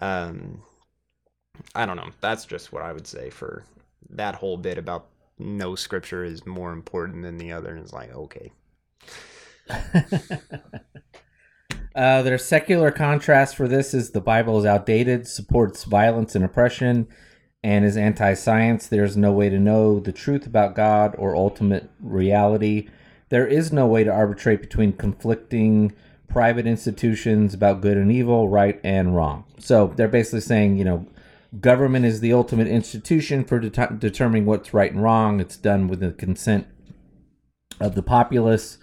um, 0.00 0.62
I 1.74 1.84
don't 1.86 1.96
know. 1.96 2.10
That's 2.20 2.44
just 2.46 2.72
what 2.72 2.82
I 2.82 2.92
would 2.92 3.06
say 3.06 3.30
for 3.30 3.64
that 4.10 4.36
whole 4.36 4.56
bit 4.56 4.78
about 4.78 5.06
no 5.38 5.74
scripture 5.74 6.24
is 6.24 6.46
more 6.46 6.72
important 6.72 7.22
than 7.22 7.36
the 7.36 7.52
other. 7.52 7.70
And 7.70 7.80
it's 7.80 7.92
like, 7.92 8.14
okay. 8.14 8.52
Uh, 11.94 12.22
their 12.22 12.38
secular 12.38 12.90
contrast 12.90 13.56
for 13.56 13.66
this 13.66 13.92
is 13.92 14.10
the 14.10 14.20
Bible 14.20 14.58
is 14.58 14.64
outdated, 14.64 15.26
supports 15.26 15.84
violence 15.84 16.34
and 16.34 16.44
oppression, 16.44 17.08
and 17.64 17.84
is 17.84 17.96
anti 17.96 18.34
science. 18.34 18.86
There's 18.86 19.16
no 19.16 19.32
way 19.32 19.48
to 19.48 19.58
know 19.58 19.98
the 19.98 20.12
truth 20.12 20.46
about 20.46 20.76
God 20.76 21.14
or 21.18 21.34
ultimate 21.34 21.90
reality. 22.00 22.88
There 23.28 23.46
is 23.46 23.72
no 23.72 23.86
way 23.86 24.04
to 24.04 24.12
arbitrate 24.12 24.60
between 24.60 24.92
conflicting 24.92 25.94
private 26.28 26.66
institutions 26.66 27.54
about 27.54 27.80
good 27.80 27.96
and 27.96 28.10
evil, 28.10 28.48
right 28.48 28.80
and 28.84 29.14
wrong. 29.14 29.44
So 29.58 29.92
they're 29.96 30.08
basically 30.08 30.40
saying, 30.40 30.76
you 30.76 30.84
know, 30.84 31.06
government 31.58 32.06
is 32.06 32.20
the 32.20 32.32
ultimate 32.32 32.68
institution 32.68 33.44
for 33.44 33.58
det- 33.58 33.98
determining 33.98 34.46
what's 34.46 34.72
right 34.72 34.92
and 34.92 35.02
wrong. 35.02 35.40
It's 35.40 35.56
done 35.56 35.88
with 35.88 36.00
the 36.00 36.12
consent 36.12 36.68
of 37.80 37.96
the 37.96 38.02
populace. 38.02 38.78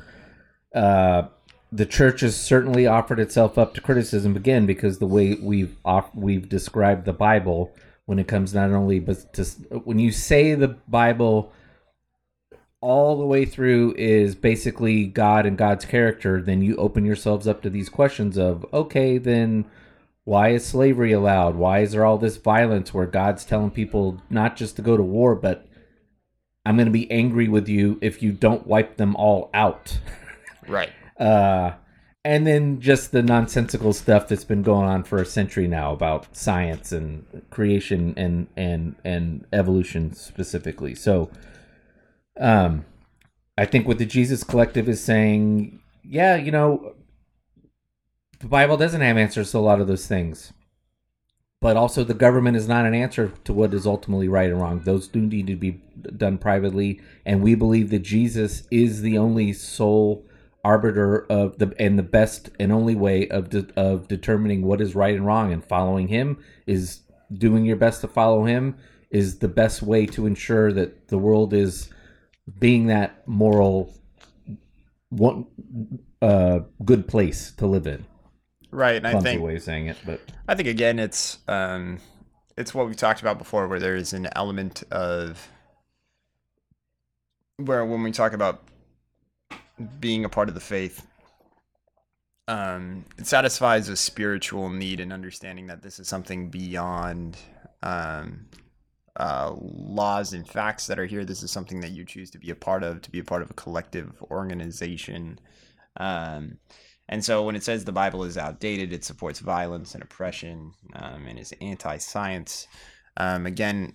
Uh, 0.76 1.30
the 1.72 1.86
church 1.86 2.22
has 2.22 2.36
certainly 2.36 2.88
offered 2.88 3.20
itself 3.20 3.58
up 3.58 3.74
to 3.74 3.82
criticism 3.82 4.36
again 4.36 4.66
because 4.66 5.00
the 5.00 5.08
way 5.08 5.36
we've 5.36 5.76
off, 5.84 6.14
we've 6.16 6.48
described 6.48 7.06
the 7.06 7.14
Bible 7.14 7.74
when 8.06 8.20
it 8.20 8.28
comes 8.28 8.54
not 8.54 8.72
only 8.72 9.00
but 9.00 9.34
to 9.34 9.44
when 9.84 10.00
you 10.00 10.12
say 10.12 10.56
the 10.56 10.70
Bible 10.88 11.52
all 12.80 13.18
the 13.18 13.26
way 13.26 13.44
through 13.44 13.94
is 13.98 14.36
basically 14.36 15.06
God 15.06 15.46
and 15.46 15.58
God's 15.58 15.84
character, 15.84 16.42
then 16.42 16.62
you 16.62 16.76
open 16.78 17.06
yourselves 17.06 17.48
up 17.48 17.62
to 17.64 17.70
these 17.70 17.90
questions 17.90 18.38
of 18.38 18.66
okay, 18.72 19.18
then 19.18 19.66
why 20.24 20.50
is 20.50 20.66
slavery 20.66 21.12
allowed? 21.12 21.56
Why 21.56 21.80
is 21.80 21.92
there 21.92 22.06
all 22.06 22.18
this 22.18 22.38
violence 22.38 22.94
where 22.94 23.06
God's 23.06 23.46
telling 23.46 23.72
people 23.72 24.22
not 24.30 24.56
just 24.56 24.76
to 24.78 24.82
go 24.82 24.96
to 24.96 25.04
war, 25.04 25.36
but 25.36 25.68
I'm 26.66 26.76
going 26.76 26.88
to 26.88 26.92
be 26.92 27.10
angry 27.10 27.48
with 27.48 27.70
you 27.70 27.98
if 28.02 28.22
you 28.22 28.34
don't 28.34 28.68
wipe 28.68 28.98
them 28.98 29.16
all 29.16 29.50
out. 29.54 30.00
Right. 30.68 30.90
Uh, 31.20 31.72
and 32.28 32.46
then 32.46 32.82
just 32.82 33.14
the 33.14 33.24
nonsensical 33.24 33.94
stuff 33.94 34.28
that's 34.28 34.44
been 34.44 34.62
going 34.62 34.86
on 34.86 35.02
for 35.04 35.22
a 35.22 35.26
century 35.26 35.66
now 35.66 35.94
about 35.94 36.36
science 36.36 36.92
and 36.92 37.26
creation 37.50 38.14
and 38.18 38.48
and 38.58 38.96
and 39.06 39.46
evolution 39.54 40.14
specifically. 40.14 40.94
So, 40.94 41.32
um, 42.38 42.86
I 43.58 43.64
think 43.64 43.88
what 43.88 43.98
the 43.98 44.06
Jesus 44.06 44.44
Collective 44.44 44.90
is 44.90 45.02
saying, 45.02 45.80
yeah, 46.04 46.36
you 46.36 46.52
know, 46.52 46.96
the 48.40 48.48
Bible 48.48 48.76
doesn't 48.76 49.00
have 49.00 49.16
answers 49.16 49.52
to 49.52 49.58
a 49.58 49.60
lot 49.60 49.80
of 49.80 49.88
those 49.88 50.06
things, 50.06 50.52
but 51.62 51.78
also 51.78 52.04
the 52.04 52.14
government 52.14 52.58
is 52.58 52.68
not 52.68 52.86
an 52.86 52.94
answer 52.94 53.32
to 53.46 53.54
what 53.54 53.74
is 53.74 53.88
ultimately 53.88 54.28
right 54.28 54.50
and 54.50 54.60
wrong. 54.60 54.82
Those 54.82 55.08
do 55.08 55.22
need 55.22 55.48
to 55.48 55.56
be 55.56 55.82
done 56.18 56.40
privately, 56.40 57.00
and 57.26 57.42
we 57.42 57.56
believe 57.56 57.90
that 57.92 58.00
Jesus 58.00 58.68
is 58.70 59.02
the 59.02 59.18
only 59.18 59.54
sole 59.54 60.27
arbiter 60.68 61.26
of 61.30 61.58
the 61.60 61.74
and 61.80 61.98
the 61.98 62.04
best 62.04 62.50
and 62.60 62.72
only 62.72 62.96
way 62.96 63.28
of 63.30 63.50
de- 63.50 63.74
of 63.76 64.08
determining 64.08 64.62
what 64.64 64.82
is 64.82 64.96
right 64.96 65.16
and 65.16 65.26
wrong 65.26 65.52
and 65.52 65.64
following 65.66 66.08
him 66.08 66.38
is 66.66 67.02
doing 67.32 67.66
your 67.66 67.76
best 67.76 68.02
to 68.02 68.08
follow 68.08 68.46
him 68.46 68.76
is 69.10 69.40
the 69.40 69.48
best 69.48 69.82
way 69.82 70.06
to 70.06 70.26
ensure 70.26 70.72
that 70.72 71.08
the 71.08 71.18
world 71.18 71.54
is 71.54 71.90
being 72.60 72.88
that 72.88 73.28
moral 73.28 73.94
one 75.10 75.46
uh 76.22 76.60
good 76.84 77.08
place 77.08 77.52
to 77.52 77.66
live 77.66 77.88
in 77.88 78.06
Right. 78.72 78.98
And 78.98 79.08
I 79.08 79.12
clumsy 79.12 79.30
think 79.30 79.42
way 79.42 79.56
of 79.56 79.64
saying 79.64 79.88
it 79.88 79.98
but 80.06 80.22
I 80.48 80.56
think 80.56 80.68
again, 80.68 81.00
it's 81.00 81.40
um, 81.48 82.00
it's 82.58 82.74
what 82.74 82.88
we've 82.88 82.96
talked 82.96 83.22
about 83.22 83.38
before, 83.38 83.68
where 83.68 83.80
there 83.80 83.96
is 83.96 84.14
an 84.14 84.28
element 84.36 84.84
of 84.92 85.50
where 87.58 87.86
when 87.86 88.04
we 88.04 88.12
talk 88.12 88.34
about 88.34 88.64
being 90.00 90.26
a 90.26 90.30
part 90.30 90.50
of 90.50 90.56
the 90.56 90.62
faith, 90.62 91.06
um, 92.48 93.06
it 93.18 93.28
satisfies 93.28 93.90
a 93.90 93.96
spiritual 93.96 94.70
need 94.70 95.00
and 95.00 95.12
understanding 95.12 95.68
that 95.68 95.82
this 95.82 96.00
is 96.00 96.08
something 96.08 96.50
beyond 96.50 97.38
um, 97.84 98.48
uh, 99.18 99.54
laws 99.60 100.34
and 100.34 100.48
facts 100.48 100.88
that 100.88 101.00
are 101.00 101.06
here. 101.06 101.26
This 101.26 101.44
is 101.44 101.52
something 101.52 101.82
that 101.82 101.92
you 101.92 102.06
choose 102.06 102.30
to 102.32 102.38
be 102.38 102.52
a 102.52 102.56
part 102.56 102.84
of, 102.84 103.02
to 103.02 103.12
be 103.12 103.20
a 103.20 103.24
part 103.24 103.42
of 103.42 103.50
a 103.50 103.56
collective 103.56 104.14
organization. 104.32 105.40
Um, 105.98 106.58
and 107.10 107.24
so 107.24 107.44
when 107.44 107.56
it 107.56 107.64
says 107.64 107.84
the 107.84 107.92
Bible 107.92 108.24
is 108.24 108.38
outdated, 108.38 108.94
it 108.94 109.04
supports 109.04 109.40
violence 109.40 109.94
and 109.94 110.04
oppression 110.04 110.72
um, 110.96 111.26
and 111.28 111.40
is 111.40 111.54
anti 111.62 111.98
science. 111.98 112.68
Um, 113.18 113.46
again, 113.46 113.94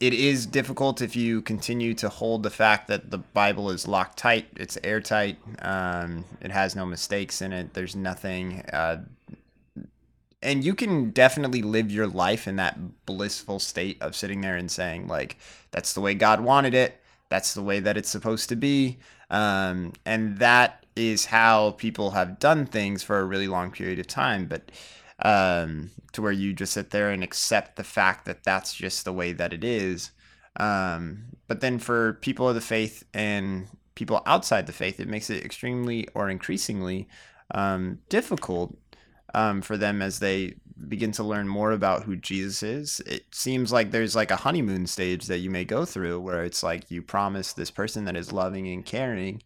it, 0.00 0.12
is 0.12 0.46
difficult 0.46 1.00
if 1.00 1.16
you 1.16 1.42
continue 1.42 1.94
to 1.94 2.08
hold 2.08 2.42
the 2.42 2.50
fact 2.50 2.88
that 2.88 3.10
the 3.10 3.18
Bible 3.18 3.70
is 3.70 3.88
locked 3.88 4.18
tight, 4.18 4.48
it's 4.56 4.78
airtight, 4.84 5.38
um, 5.60 6.24
it 6.40 6.50
has 6.50 6.76
no 6.76 6.84
mistakes 6.84 7.40
in 7.40 7.52
it, 7.52 7.74
there's 7.74 7.96
nothing. 7.96 8.62
Uh, 8.72 8.98
and 10.42 10.64
you 10.64 10.74
can 10.74 11.10
definitely 11.10 11.62
live 11.62 11.90
your 11.90 12.06
life 12.06 12.46
in 12.46 12.56
that 12.56 13.06
blissful 13.06 13.58
state 13.58 14.00
of 14.00 14.14
sitting 14.14 14.42
there 14.42 14.56
and 14.56 14.70
saying, 14.70 15.08
like, 15.08 15.38
that's 15.70 15.94
the 15.94 16.00
way 16.00 16.14
God 16.14 16.40
wanted 16.40 16.74
it, 16.74 17.00
that's 17.28 17.54
the 17.54 17.62
way 17.62 17.80
that 17.80 17.96
it's 17.96 18.10
supposed 18.10 18.48
to 18.50 18.56
be. 18.56 18.98
Um, 19.30 19.92
and 20.04 20.38
that 20.38 20.84
is 20.94 21.26
how 21.26 21.72
people 21.72 22.12
have 22.12 22.38
done 22.38 22.66
things 22.66 23.02
for 23.02 23.18
a 23.18 23.24
really 23.24 23.48
long 23.48 23.70
period 23.70 23.98
of 23.98 24.06
time. 24.06 24.46
But 24.46 24.70
um, 25.20 25.90
to 26.12 26.22
where 26.22 26.32
you 26.32 26.52
just 26.52 26.72
sit 26.72 26.90
there 26.90 27.10
and 27.10 27.22
accept 27.22 27.76
the 27.76 27.84
fact 27.84 28.24
that 28.26 28.44
that's 28.44 28.74
just 28.74 29.04
the 29.04 29.12
way 29.12 29.32
that 29.32 29.52
it 29.52 29.64
is. 29.64 30.10
Um, 30.58 31.24
but 31.46 31.60
then 31.60 31.78
for 31.78 32.14
people 32.14 32.48
of 32.48 32.54
the 32.54 32.60
faith 32.60 33.04
and 33.14 33.68
people 33.94 34.22
outside 34.26 34.66
the 34.66 34.72
faith, 34.72 35.00
it 35.00 35.08
makes 35.08 35.30
it 35.30 35.44
extremely 35.44 36.08
or 36.14 36.28
increasingly 36.28 37.08
um, 37.54 38.00
difficult 38.08 38.76
um, 39.34 39.62
for 39.62 39.76
them 39.76 40.00
as 40.02 40.18
they 40.18 40.54
begin 40.88 41.12
to 41.12 41.22
learn 41.22 41.48
more 41.48 41.72
about 41.72 42.04
who 42.04 42.16
Jesus 42.16 42.62
is. 42.62 43.00
It 43.00 43.24
seems 43.32 43.72
like 43.72 43.90
there's 43.90 44.14
like 44.14 44.30
a 44.30 44.36
honeymoon 44.36 44.86
stage 44.86 45.26
that 45.26 45.38
you 45.38 45.50
may 45.50 45.64
go 45.64 45.84
through 45.84 46.20
where 46.20 46.44
it's 46.44 46.62
like 46.62 46.90
you 46.90 47.02
promise 47.02 47.52
this 47.52 47.70
person 47.70 48.04
that 48.04 48.16
is 48.16 48.32
loving 48.32 48.68
and 48.68 48.84
caring. 48.84 49.42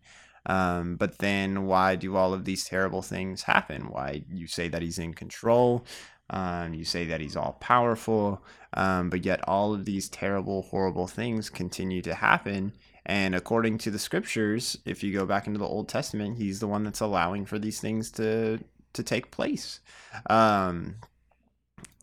Um, 0.46 0.96
but 0.96 1.18
then 1.18 1.66
why 1.66 1.96
do 1.96 2.16
all 2.16 2.32
of 2.32 2.44
these 2.44 2.64
terrible 2.64 3.02
things 3.02 3.42
happen? 3.42 3.90
Why 3.90 4.24
you 4.30 4.46
say 4.46 4.68
that 4.68 4.82
he's 4.82 4.98
in 4.98 5.14
control? 5.14 5.84
Um, 6.30 6.74
you 6.74 6.84
say 6.84 7.06
that 7.06 7.20
he's 7.20 7.36
all 7.36 7.56
powerful, 7.60 8.42
um, 8.74 9.10
but 9.10 9.24
yet 9.24 9.46
all 9.48 9.74
of 9.74 9.84
these 9.84 10.08
terrible, 10.08 10.62
horrible 10.62 11.08
things 11.08 11.50
continue 11.50 12.02
to 12.02 12.14
happen. 12.14 12.72
And 13.04 13.34
according 13.34 13.78
to 13.78 13.90
the 13.90 13.98
scriptures, 13.98 14.78
if 14.84 15.02
you 15.02 15.12
go 15.12 15.26
back 15.26 15.48
into 15.48 15.58
the 15.58 15.66
Old 15.66 15.88
Testament, 15.88 16.36
he's 16.38 16.60
the 16.60 16.68
one 16.68 16.84
that's 16.84 17.00
allowing 17.00 17.46
for 17.46 17.58
these 17.58 17.80
things 17.80 18.10
to 18.12 18.60
to 18.92 19.02
take 19.02 19.30
place. 19.30 19.80
Um, 20.28 20.96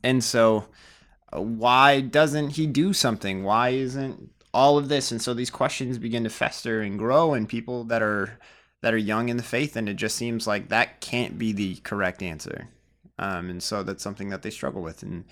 and 0.04 0.24
so, 0.24 0.68
uh, 1.36 1.42
why 1.42 2.02
doesn't 2.02 2.52
he 2.52 2.66
do 2.66 2.94
something? 2.94 3.44
Why 3.44 3.70
isn't 3.70 4.32
all 4.58 4.80
of 4.80 4.90
this? 4.90 5.12
And 5.12 5.22
so 5.22 5.36
these 5.36 5.52
questions 5.52 6.00
begin 6.00 6.24
to 6.24 6.32
fester 6.32 6.82
and 6.82 6.98
grow, 6.98 7.36
and 7.36 7.48
people 7.48 7.84
that 7.86 8.02
are 8.02 8.40
that 8.82 8.94
are 8.94 8.98
young 8.98 9.30
in 9.30 9.38
the 9.38 9.44
faith, 9.44 9.76
and 9.76 9.88
it 9.88 9.96
just 9.96 10.16
seems 10.16 10.48
like 10.48 10.70
that 10.70 11.00
can't 11.00 11.38
be 11.38 11.52
the 11.52 11.76
correct 11.78 12.24
answer. 12.24 12.68
Um, 13.20 13.52
and 13.52 13.62
so 13.62 13.84
that's 13.84 14.04
something 14.04 14.30
that 14.30 14.42
they 14.42 14.50
struggle 14.50 14.82
with. 14.82 15.04
And 15.04 15.26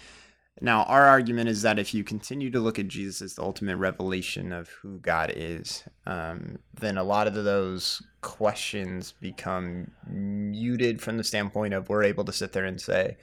now 0.62 0.84
our 0.84 1.06
argument 1.06 1.50
is 1.50 1.64
that 1.64 1.80
if 1.80 1.94
you 1.94 2.04
continue 2.04 2.52
to 2.52 2.60
look 2.60 2.80
at 2.80 2.88
Jesus 2.88 3.22
as 3.22 3.36
the 3.36 3.42
ultimate 3.42 3.78
revelation 3.78 4.54
of 4.54 4.70
who 4.70 5.00
God 5.00 5.34
is, 5.36 5.84
um, 6.06 6.60
then 6.80 6.98
a 6.98 7.04
lot 7.04 7.28
of 7.28 7.34
those 7.34 8.02
questions 8.22 9.14
become 9.20 9.92
muted 10.08 11.02
from 11.02 11.18
the 11.18 11.24
standpoint 11.24 11.74
of 11.74 11.90
we're 11.90 12.04
able 12.04 12.26
to 12.26 12.34
sit 12.34 12.52
there 12.54 12.66
and 12.66 12.80
say, 12.80 13.18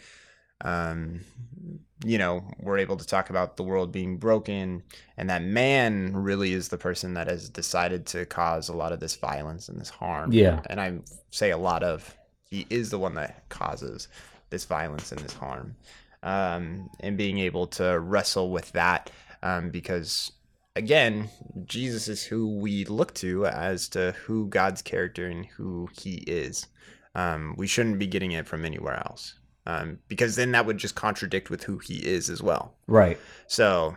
um, 0.64 1.20
you 2.04 2.18
know, 2.18 2.44
we're 2.60 2.78
able 2.78 2.96
to 2.96 3.06
talk 3.06 3.30
about 3.30 3.56
the 3.56 3.62
world 3.62 3.92
being 3.92 4.16
broken 4.16 4.82
and 5.16 5.30
that 5.30 5.42
man 5.42 6.16
really 6.16 6.52
is 6.52 6.68
the 6.68 6.78
person 6.78 7.14
that 7.14 7.28
has 7.28 7.48
decided 7.48 8.06
to 8.06 8.26
cause 8.26 8.68
a 8.68 8.72
lot 8.72 8.92
of 8.92 9.00
this 9.00 9.16
violence 9.16 9.68
and 9.68 9.80
this 9.80 9.90
harm. 9.90 10.32
Yeah. 10.32 10.62
And 10.66 10.80
I 10.80 10.98
say 11.30 11.50
a 11.50 11.56
lot 11.56 11.82
of, 11.82 12.16
he 12.50 12.66
is 12.70 12.90
the 12.90 12.98
one 12.98 13.14
that 13.14 13.48
causes 13.48 14.08
this 14.50 14.64
violence 14.64 15.12
and 15.12 15.20
this 15.20 15.34
harm. 15.34 15.76
Um, 16.22 16.90
and 17.00 17.16
being 17.16 17.38
able 17.38 17.66
to 17.68 17.98
wrestle 17.98 18.50
with 18.50 18.70
that 18.72 19.10
um, 19.42 19.70
because, 19.70 20.30
again, 20.76 21.28
Jesus 21.64 22.06
is 22.06 22.24
who 22.24 22.58
we 22.58 22.84
look 22.84 23.12
to 23.14 23.46
as 23.46 23.88
to 23.90 24.12
who 24.24 24.46
God's 24.46 24.82
character 24.82 25.26
and 25.26 25.46
who 25.46 25.88
he 26.00 26.18
is. 26.26 26.66
Um, 27.16 27.54
we 27.58 27.66
shouldn't 27.66 27.98
be 27.98 28.06
getting 28.06 28.32
it 28.32 28.46
from 28.46 28.64
anywhere 28.64 29.02
else 29.04 29.34
um, 29.66 29.98
because 30.08 30.36
then 30.36 30.52
that 30.52 30.66
would 30.66 30.78
just 30.78 30.94
contradict 30.94 31.50
with 31.50 31.64
who 31.64 31.78
he 31.78 31.96
is 31.96 32.28
as 32.28 32.42
well. 32.42 32.74
Right. 32.86 33.18
So, 33.46 33.94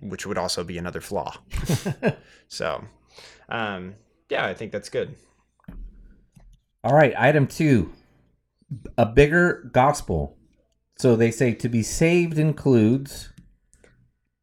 which 0.00 0.26
would 0.26 0.38
also 0.38 0.64
be 0.64 0.78
another 0.78 1.00
flaw. 1.00 1.36
so, 2.48 2.84
um, 3.48 3.94
yeah, 4.28 4.46
I 4.46 4.54
think 4.54 4.72
that's 4.72 4.88
good. 4.88 5.14
All 6.82 6.94
right, 6.94 7.14
item 7.16 7.46
two 7.46 7.92
a 8.96 9.06
bigger 9.06 9.70
gospel. 9.72 10.36
So 10.96 11.16
they 11.16 11.30
say 11.30 11.52
to 11.54 11.68
be 11.68 11.82
saved 11.82 12.38
includes 12.38 13.30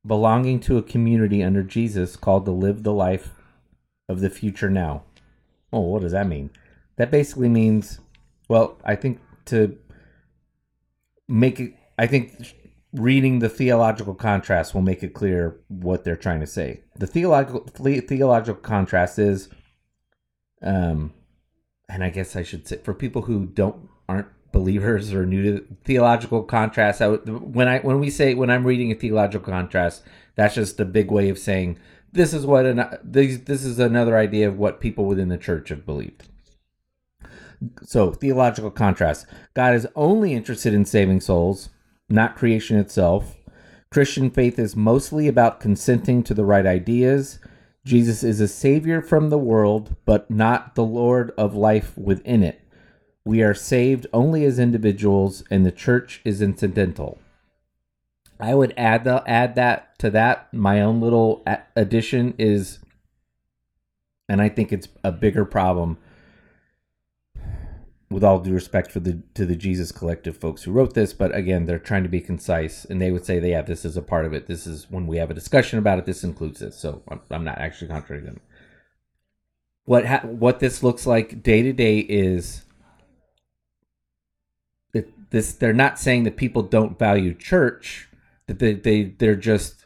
belonging 0.05 0.59
to 0.61 0.77
a 0.77 0.83
community 0.83 1.43
under 1.43 1.63
Jesus 1.63 2.15
called 2.15 2.45
to 2.45 2.51
live 2.51 2.83
the 2.83 2.93
life 2.93 3.31
of 4.09 4.19
the 4.19 4.29
future 4.29 4.69
now. 4.69 5.03
Oh, 5.71 5.81
what 5.81 6.01
does 6.01 6.11
that 6.11 6.27
mean? 6.27 6.49
That 6.97 7.11
basically 7.11 7.49
means, 7.49 7.99
well, 8.49 8.77
I 8.83 8.95
think 8.95 9.19
to 9.45 9.77
make 11.31 11.59
it, 11.59 11.73
I 11.97 12.07
think 12.07 12.53
reading 12.93 13.39
the 13.39 13.49
theological 13.49 14.13
contrast 14.13 14.73
will 14.73 14.81
make 14.81 15.01
it 15.01 15.13
clear 15.13 15.59
what 15.69 16.03
they're 16.03 16.15
trying 16.15 16.41
to 16.41 16.47
say. 16.47 16.81
The 16.97 17.07
theological 17.07 17.67
the- 17.79 18.01
theological 18.01 18.61
contrast 18.61 19.17
is, 19.17 19.49
um, 20.61 21.13
and 21.87 22.03
I 22.03 22.09
guess 22.09 22.35
I 22.35 22.43
should 22.43 22.67
say 22.67 22.77
for 22.77 22.93
people 22.93 23.23
who 23.23 23.45
don't 23.45 23.89
aren't 24.09 24.27
believers 24.51 25.13
or 25.13 25.25
new 25.25 25.43
to 25.43 25.65
theological 25.85 26.43
contrast. 26.43 27.01
I 27.01 27.07
when 27.07 27.67
I 27.67 27.79
when 27.79 27.99
we 27.99 28.09
say 28.09 28.33
when 28.33 28.49
I'm 28.49 28.67
reading 28.67 28.91
a 28.91 28.95
theological 28.95 29.51
contrast, 29.51 30.03
that's 30.35 30.55
just 30.55 30.79
a 30.79 30.85
big 30.85 31.11
way 31.11 31.29
of 31.29 31.39
saying 31.39 31.79
this 32.11 32.33
is 32.33 32.45
what 32.45 32.65
an, 32.65 32.83
this 33.03 33.37
this 33.39 33.63
is 33.63 33.79
another 33.79 34.17
idea 34.17 34.47
of 34.47 34.57
what 34.57 34.81
people 34.81 35.05
within 35.05 35.29
the 35.29 35.37
church 35.37 35.69
have 35.69 35.85
believed. 35.85 36.27
So 37.83 38.11
theological 38.11 38.71
contrast: 38.71 39.25
God 39.53 39.75
is 39.75 39.87
only 39.95 40.33
interested 40.33 40.73
in 40.73 40.85
saving 40.85 41.21
souls, 41.21 41.69
not 42.09 42.35
creation 42.35 42.77
itself. 42.77 43.37
Christian 43.91 44.29
faith 44.29 44.57
is 44.57 44.75
mostly 44.75 45.27
about 45.27 45.59
consenting 45.59 46.23
to 46.23 46.33
the 46.33 46.45
right 46.45 46.65
ideas. 46.65 47.39
Jesus 47.83 48.23
is 48.23 48.39
a 48.39 48.47
savior 48.47 49.01
from 49.01 49.29
the 49.29 49.37
world, 49.37 49.95
but 50.05 50.29
not 50.29 50.75
the 50.75 50.83
Lord 50.83 51.31
of 51.37 51.55
life 51.55 51.97
within 51.97 52.41
it. 52.43 52.61
We 53.25 53.41
are 53.43 53.53
saved 53.53 54.07
only 54.13 54.45
as 54.45 54.59
individuals, 54.59 55.43
and 55.51 55.65
the 55.65 55.71
church 55.71 56.21
is 56.23 56.41
incidental. 56.41 57.19
I 58.39 58.55
would 58.55 58.73
add 58.77 59.03
the, 59.03 59.23
add 59.27 59.55
that 59.55 59.99
to 59.99 60.09
that. 60.11 60.51
My 60.53 60.81
own 60.81 61.01
little 61.01 61.45
addition 61.75 62.33
is, 62.39 62.79
and 64.29 64.41
I 64.41 64.49
think 64.49 64.71
it's 64.71 64.87
a 65.03 65.11
bigger 65.11 65.45
problem. 65.45 65.97
With 68.11 68.23
all 68.25 68.39
due 68.39 68.53
respect 68.53 68.91
for 68.91 68.99
the 68.99 69.23
to 69.35 69.45
the 69.45 69.55
Jesus 69.55 69.91
Collective 69.93 70.35
folks 70.35 70.63
who 70.63 70.71
wrote 70.71 70.93
this, 70.93 71.13
but 71.13 71.33
again, 71.33 71.65
they're 71.65 71.79
trying 71.79 72.03
to 72.03 72.09
be 72.09 72.19
concise, 72.19 72.83
and 72.83 73.01
they 73.01 73.09
would 73.09 73.25
say, 73.25 73.39
"Yeah, 73.39 73.61
this 73.61 73.85
is 73.85 73.95
a 73.95 74.01
part 74.01 74.25
of 74.25 74.33
it. 74.33 74.47
This 74.47 74.67
is 74.67 74.91
when 74.91 75.07
we 75.07 75.17
have 75.17 75.31
a 75.31 75.33
discussion 75.33 75.79
about 75.79 75.97
it. 75.97 76.05
This 76.05 76.23
includes 76.23 76.59
this." 76.59 76.77
So 76.77 77.01
I'm, 77.07 77.21
I'm 77.31 77.45
not 77.45 77.57
actually 77.57 77.87
contradicting 77.87 78.33
them. 78.33 78.41
What 79.85 80.05
ha- 80.05 80.27
what 80.27 80.59
this 80.59 80.83
looks 80.83 81.07
like 81.07 81.41
day 81.41 81.63
to 81.63 81.71
day 81.71 81.99
is 81.99 82.65
it, 84.93 85.31
this 85.31 85.53
they're 85.53 85.73
not 85.73 85.97
saying 85.97 86.23
that 86.25 86.35
people 86.35 86.63
don't 86.63 86.99
value 86.99 87.33
church 87.33 88.09
that 88.47 88.59
they, 88.59 88.73
they 88.73 89.03
they're 89.03 89.35
just 89.35 89.85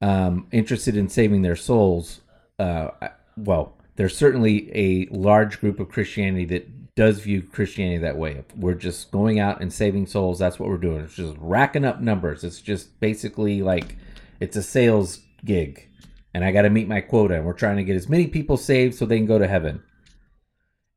um, 0.00 0.48
interested 0.50 0.96
in 0.96 1.08
saving 1.08 1.42
their 1.42 1.56
souls 1.56 2.20
uh, 2.58 2.88
well 3.36 3.76
there's 3.96 4.16
certainly 4.16 4.70
a 4.76 5.06
large 5.10 5.60
group 5.60 5.78
of 5.78 5.88
christianity 5.88 6.44
that 6.44 6.68
does 6.94 7.20
view 7.20 7.42
christianity 7.42 7.98
that 7.98 8.16
way. 8.16 8.44
We're 8.56 8.74
just 8.74 9.10
going 9.10 9.38
out 9.38 9.60
and 9.60 9.72
saving 9.72 10.06
souls 10.06 10.38
that's 10.38 10.58
what 10.58 10.68
we're 10.68 10.76
doing. 10.76 11.04
It's 11.04 11.14
just 11.14 11.36
racking 11.38 11.84
up 11.84 12.00
numbers. 12.00 12.44
It's 12.44 12.60
just 12.60 12.98
basically 13.00 13.62
like 13.62 13.96
it's 14.40 14.56
a 14.56 14.62
sales 14.62 15.20
gig. 15.44 15.88
And 16.34 16.44
i 16.44 16.52
got 16.52 16.62
to 16.62 16.70
meet 16.70 16.88
my 16.88 17.00
quota 17.00 17.34
and 17.34 17.44
we're 17.44 17.52
trying 17.52 17.76
to 17.76 17.84
get 17.84 17.96
as 17.96 18.08
many 18.08 18.26
people 18.26 18.56
saved 18.56 18.94
so 18.94 19.04
they 19.04 19.18
can 19.18 19.26
go 19.26 19.38
to 19.38 19.48
heaven. 19.48 19.82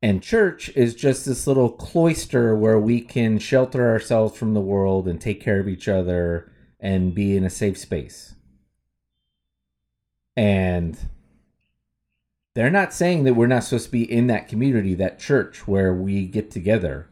And 0.02 0.22
church 0.22 0.68
is 0.76 0.94
just 0.94 1.26
this 1.26 1.46
little 1.46 1.70
cloister 1.70 2.54
where 2.54 2.78
we 2.78 3.00
can 3.00 3.38
shelter 3.38 3.88
ourselves 3.88 4.36
from 4.36 4.54
the 4.54 4.60
world 4.60 5.08
and 5.08 5.20
take 5.20 5.40
care 5.40 5.58
of 5.58 5.68
each 5.68 5.88
other 5.88 6.52
and 6.78 7.14
be 7.14 7.36
in 7.36 7.44
a 7.44 7.50
safe 7.50 7.78
space. 7.78 8.34
And 10.36 10.98
they're 12.56 12.70
not 12.70 12.94
saying 12.94 13.24
that 13.24 13.34
we're 13.34 13.46
not 13.46 13.64
supposed 13.64 13.84
to 13.84 13.92
be 13.92 14.10
in 14.10 14.28
that 14.28 14.48
community, 14.48 14.94
that 14.94 15.18
church 15.18 15.68
where 15.68 15.92
we 15.92 16.26
get 16.26 16.50
together, 16.50 17.06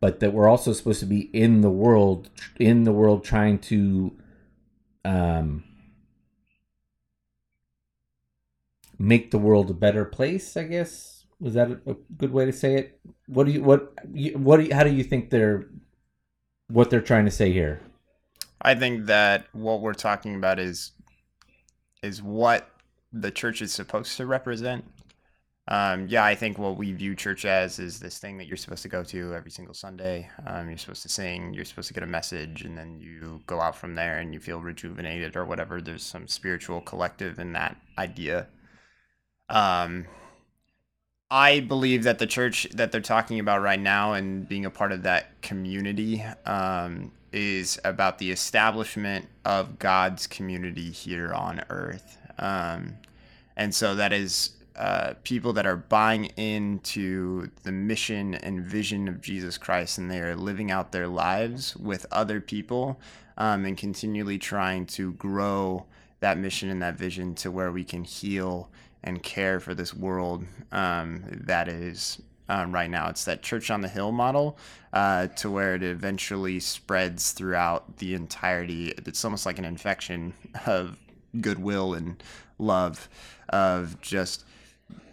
but 0.00 0.18
that 0.18 0.32
we're 0.32 0.48
also 0.48 0.72
supposed 0.72 0.98
to 0.98 1.06
be 1.06 1.30
in 1.32 1.60
the 1.60 1.70
world, 1.70 2.30
in 2.58 2.82
the 2.82 2.90
world 2.90 3.22
trying 3.22 3.60
to 3.60 4.18
um, 5.04 5.62
make 8.98 9.30
the 9.30 9.38
world 9.38 9.70
a 9.70 9.74
better 9.74 10.04
place, 10.04 10.56
I 10.56 10.64
guess 10.64 11.24
was 11.38 11.54
that 11.54 11.70
a, 11.70 11.94
good 12.16 12.32
way 12.32 12.44
to 12.46 12.52
say 12.52 12.74
it? 12.74 13.00
What 13.28 13.46
do 13.46 13.52
you 13.52 13.62
what 13.62 13.92
what 14.34 14.56
do 14.56 14.64
you, 14.64 14.74
how 14.74 14.82
do 14.82 14.92
you 14.92 15.04
think 15.04 15.30
they're 15.30 15.68
what 16.66 16.90
they're 16.90 17.00
trying 17.00 17.24
to 17.26 17.30
say 17.30 17.52
here? 17.52 17.80
I 18.60 18.74
think 18.74 19.06
that 19.06 19.46
what 19.52 19.80
we're 19.80 19.94
talking 19.94 20.34
about 20.34 20.58
is 20.58 20.90
is 22.02 22.20
what 22.20 22.68
the 23.12 23.30
church 23.30 23.62
is 23.62 23.72
supposed 23.72 24.16
to 24.16 24.26
represent. 24.26 24.84
Um, 25.70 26.06
yeah, 26.08 26.24
I 26.24 26.34
think 26.34 26.58
what 26.58 26.78
we 26.78 26.92
view 26.92 27.14
church 27.14 27.44
as 27.44 27.78
is 27.78 28.00
this 28.00 28.18
thing 28.18 28.38
that 28.38 28.46
you're 28.46 28.56
supposed 28.56 28.82
to 28.82 28.88
go 28.88 29.04
to 29.04 29.34
every 29.34 29.50
single 29.50 29.74
Sunday. 29.74 30.30
Um, 30.46 30.68
you're 30.68 30.78
supposed 30.78 31.02
to 31.02 31.10
sing, 31.10 31.52
you're 31.52 31.66
supposed 31.66 31.88
to 31.88 31.94
get 31.94 32.02
a 32.02 32.06
message, 32.06 32.62
and 32.62 32.76
then 32.76 32.98
you 32.98 33.42
go 33.46 33.60
out 33.60 33.76
from 33.76 33.94
there 33.94 34.18
and 34.18 34.32
you 34.32 34.40
feel 34.40 34.60
rejuvenated 34.60 35.36
or 35.36 35.44
whatever. 35.44 35.82
There's 35.82 36.02
some 36.02 36.26
spiritual 36.26 36.80
collective 36.80 37.38
in 37.38 37.52
that 37.52 37.76
idea. 37.98 38.46
Um, 39.50 40.06
I 41.30 41.60
believe 41.60 42.04
that 42.04 42.18
the 42.18 42.26
church 42.26 42.66
that 42.72 42.90
they're 42.90 43.02
talking 43.02 43.38
about 43.38 43.60
right 43.60 43.80
now 43.80 44.14
and 44.14 44.48
being 44.48 44.64
a 44.64 44.70
part 44.70 44.92
of 44.92 45.02
that 45.02 45.42
community 45.42 46.24
um, 46.46 47.12
is 47.32 47.78
about 47.84 48.16
the 48.16 48.30
establishment 48.30 49.26
of 49.44 49.78
God's 49.78 50.26
community 50.26 50.90
here 50.90 51.34
on 51.34 51.62
earth. 51.68 52.16
Um, 52.38 52.96
and 53.56 53.74
so 53.74 53.94
that 53.94 54.12
is 54.12 54.50
uh, 54.76 55.14
people 55.24 55.52
that 55.54 55.66
are 55.66 55.76
buying 55.76 56.26
into 56.36 57.50
the 57.64 57.72
mission 57.72 58.34
and 58.36 58.64
vision 58.64 59.08
of 59.08 59.20
Jesus 59.20 59.58
Christ 59.58 59.98
and 59.98 60.08
they 60.08 60.20
are 60.20 60.36
living 60.36 60.70
out 60.70 60.92
their 60.92 61.08
lives 61.08 61.76
with 61.76 62.06
other 62.12 62.40
people 62.40 63.00
um, 63.36 63.64
and 63.64 63.76
continually 63.76 64.38
trying 64.38 64.86
to 64.86 65.12
grow 65.14 65.84
that 66.20 66.38
mission 66.38 66.70
and 66.70 66.80
that 66.82 66.96
vision 66.96 67.34
to 67.36 67.50
where 67.50 67.72
we 67.72 67.82
can 67.82 68.04
heal 68.04 68.70
and 69.02 69.22
care 69.22 69.58
for 69.58 69.74
this 69.74 69.92
world 69.94 70.44
um, 70.70 71.24
that 71.28 71.68
is 71.68 72.20
um, 72.48 72.72
right 72.72 72.90
now. 72.90 73.08
It's 73.08 73.24
that 73.24 73.42
church 73.42 73.70
on 73.70 73.80
the 73.80 73.88
hill 73.88 74.12
model 74.12 74.58
uh, 74.92 75.26
to 75.28 75.50
where 75.50 75.74
it 75.74 75.82
eventually 75.82 76.60
spreads 76.60 77.32
throughout 77.32 77.98
the 77.98 78.14
entirety. 78.14 78.94
It's 79.06 79.24
almost 79.24 79.44
like 79.44 79.58
an 79.58 79.64
infection 79.64 80.34
of 80.66 80.96
goodwill 81.40 81.94
and 81.94 82.22
love, 82.58 83.08
of 83.48 84.00
just 84.00 84.44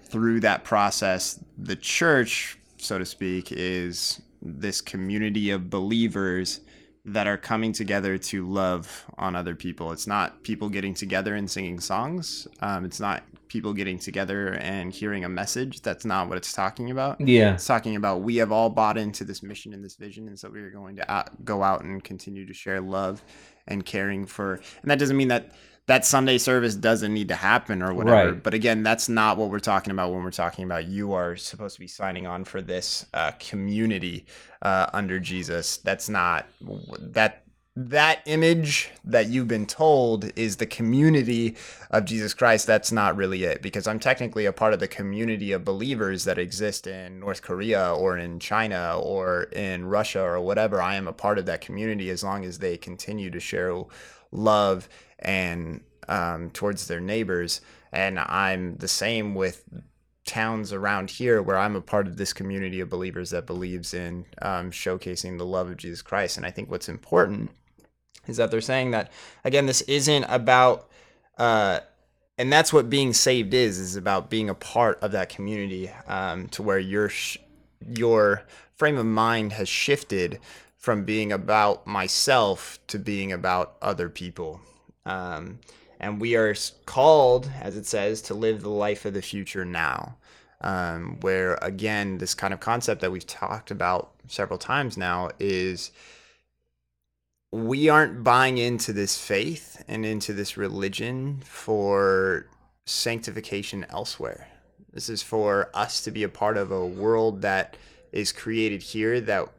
through 0.04 0.40
that 0.42 0.64
process, 0.64 1.40
the 1.58 1.76
church, 1.76 2.58
so 2.78 2.98
to 2.98 3.06
speak, 3.06 3.52
is 3.52 4.22
this 4.42 4.82
community 4.82 5.50
of 5.50 5.70
believers 5.70 6.62
that 7.06 7.28
are 7.28 7.38
coming 7.38 7.72
together 7.72 8.18
to 8.18 8.48
love 8.48 9.06
on 9.18 9.36
other 9.36 9.56
people. 9.56 9.92
It's 9.92 10.08
not 10.08 10.42
people 10.44 10.70
getting 10.70 10.94
together 10.94 11.36
and 11.36 11.50
singing 11.50 11.80
songs. 11.80 12.48
Um, 12.62 12.84
it's 12.84 13.00
not 13.00 13.24
people 13.48 13.74
getting 13.74 14.00
together 14.00 14.54
and 14.54 14.92
hearing 14.92 15.24
a 15.24 15.30
message. 15.30 15.82
That's 15.82 16.04
not 16.04 16.28
what 16.28 16.38
it's 16.38 16.52
talking 16.52 16.90
about. 16.90 17.22
Yeah. 17.22 17.54
It's 17.54 17.68
talking 17.68 17.96
about 17.96 18.22
we 18.22 18.38
have 18.38 18.52
all 18.52 18.72
bought 18.72 18.98
into 18.98 19.24
this 19.24 19.44
mission 19.44 19.74
and 19.74 19.84
this 19.84 19.96
vision, 19.96 20.28
and 20.28 20.38
so 20.38 20.50
we 20.50 20.60
are 20.62 20.72
going 20.72 20.96
to 20.96 21.12
out, 21.12 21.46
go 21.46 21.62
out 21.62 21.84
and 21.84 22.04
continue 22.04 22.46
to 22.48 22.54
share 22.54 22.82
love 22.82 23.24
and 23.68 23.86
caring 23.86 24.26
for. 24.26 24.56
And 24.82 24.90
that 24.90 24.98
doesn't 24.98 25.18
mean 25.18 25.28
that 25.28 25.52
that 25.88 26.06
Sunday 26.06 26.38
service 26.38 26.76
doesn't 26.76 27.14
need 27.14 27.28
to 27.28 27.36
happen 27.36 27.82
or 27.82 27.94
whatever. 27.94 28.32
Right. 28.32 28.44
But 28.44 28.54
again, 28.54 28.82
that's 28.82 29.08
not 29.08 29.38
what 29.38 29.50
we're 29.50 29.60
talking 29.60 29.92
about 29.92 30.12
when 30.12 30.24
we're 30.24 30.32
talking 30.32 30.66
about 30.66 30.88
you 30.88 31.14
are 31.14 31.36
supposed 31.36 31.76
to 31.76 31.80
be 31.80 31.88
signing 31.88 32.26
on 32.26 32.44
for 32.44 32.62
this 32.62 33.06
uh, 33.14 33.32
community 33.40 34.26
uh, 34.62 34.88
under 34.94 35.20
Jesus. 35.20 35.78
That's 35.78 36.10
not 36.10 36.48
that 37.00 37.46
that 37.78 38.22
image 38.26 38.90
that 39.04 39.28
you've 39.28 39.50
been 39.50 39.66
told 39.66 40.32
is 40.38 40.56
the 40.56 40.66
community 40.66 41.58
of 41.92 42.06
Jesus 42.06 42.34
Christ, 42.34 42.66
that's 42.66 42.90
not 42.90 43.18
really 43.18 43.44
it 43.44 43.62
because 43.62 43.86
I'm 43.86 44.00
technically 44.00 44.46
a 44.46 44.54
part 44.54 44.74
of 44.74 44.80
the 44.80 44.88
community 44.88 45.52
of 45.52 45.66
believers 45.66 46.24
that 46.24 46.38
exist 46.38 46.88
in 46.88 47.20
North 47.20 47.42
Korea 47.42 47.94
or 47.94 48.18
in 48.18 48.40
China 48.40 48.98
or 48.98 49.44
in 49.52 49.86
Russia 49.86 50.22
or 50.22 50.40
whatever. 50.40 50.82
I 50.82 50.96
am 50.96 51.10
a 51.10 51.14
part 51.14 51.38
of 51.38 51.46
that 51.48 51.60
community 51.60 52.10
as 52.10 52.24
long 52.24 52.46
as 52.46 52.60
they 52.60 52.78
continue 52.78 53.30
to 53.30 53.42
share 53.42 53.84
love 54.36 54.90
and 55.20 55.82
um, 56.08 56.50
towards 56.52 56.88
their 56.88 57.00
neighbors. 57.00 57.62
And 57.92 58.20
I'm 58.20 58.78
the 58.78 58.88
same 58.88 59.36
with 59.36 59.64
towns 60.26 60.74
around 60.74 61.12
here 61.12 61.42
where 61.42 61.58
I'm 61.58 61.76
a 61.76 61.82
part 61.82 62.08
of 62.08 62.18
this 62.18 62.34
community 62.34 62.80
of 62.80 62.90
believers 62.90 63.30
that 63.30 63.46
believes 63.46 63.94
in 63.94 64.26
um, 64.42 64.72
showcasing 64.72 65.38
the 65.38 65.46
love 65.46 65.70
of 65.70 65.78
Jesus 65.78 66.02
Christ. 66.02 66.38
And 66.38 66.46
I 66.46 66.52
think 66.52 66.70
what's 66.70 66.90
important 66.90 67.52
is 68.28 68.38
that 68.38 68.52
they're 68.52 68.62
saying 68.62 68.92
that 68.92 69.12
again, 69.44 69.68
this 69.68 69.82
isn't 69.82 70.24
about, 70.24 70.90
uh, 71.38 71.82
and 72.38 72.52
that's 72.52 72.74
what 72.74 72.90
being 72.90 73.14
saved 73.14 73.54
is 73.54 73.80
is 73.80 73.96
about 73.96 74.30
being 74.30 74.50
a 74.50 74.56
part 74.56 75.02
of 75.02 75.12
that 75.12 75.30
community 75.30 75.92
um, 76.08 76.48
to 76.50 76.64
where 76.64 76.80
your 76.80 77.08
sh- 77.08 77.38
your 77.88 78.44
frame 78.76 78.98
of 78.98 79.06
mind 79.06 79.54
has 79.54 79.70
shifted 79.70 80.40
from 80.86 81.04
being 81.04 81.32
about 81.32 81.88
myself 81.88 82.78
to 82.86 83.00
being 83.00 83.32
about 83.32 83.76
other 83.82 84.08
people. 84.08 84.62
Um, 85.08 85.58
and 86.00 86.22
we 86.22 86.36
are 86.36 86.54
called, 86.86 87.50
as 87.60 87.76
it 87.76 87.88
says, 87.88 88.22
to 88.22 88.36
live 88.36 88.62
the 88.62 88.70
life 88.70 89.04
of 89.04 89.16
the 89.16 89.22
future 89.24 89.66
now. 89.66 90.16
Um, 90.62 91.18
where 91.22 91.56
again, 91.64 92.20
this 92.20 92.36
kind 92.36 92.54
of 92.54 92.60
concept 92.60 93.02
that 93.02 93.12
we've 93.12 93.26
talked 93.26 93.72
about 93.72 94.12
several 94.28 94.60
times 94.60 94.96
now 94.96 95.32
is 95.40 95.90
we 97.52 97.90
aren't 97.90 98.24
buying 98.24 98.60
into 98.60 98.94
this 98.94 99.18
faith 99.18 99.84
and 99.88 100.06
into 100.06 100.34
this 100.34 100.56
religion 100.56 101.42
for 101.44 102.46
sanctification 102.86 103.88
elsewhere. 103.90 104.50
This 104.94 105.10
is 105.10 105.24
for 105.24 105.72
us 105.74 106.04
to 106.04 106.12
be 106.12 106.22
a 106.22 106.30
part 106.30 106.58
of 106.58 106.72
a 106.72 106.86
world 106.86 107.42
that 107.42 107.76
is 108.12 108.32
created 108.32 108.84
here 108.84 109.20
that 109.22 109.50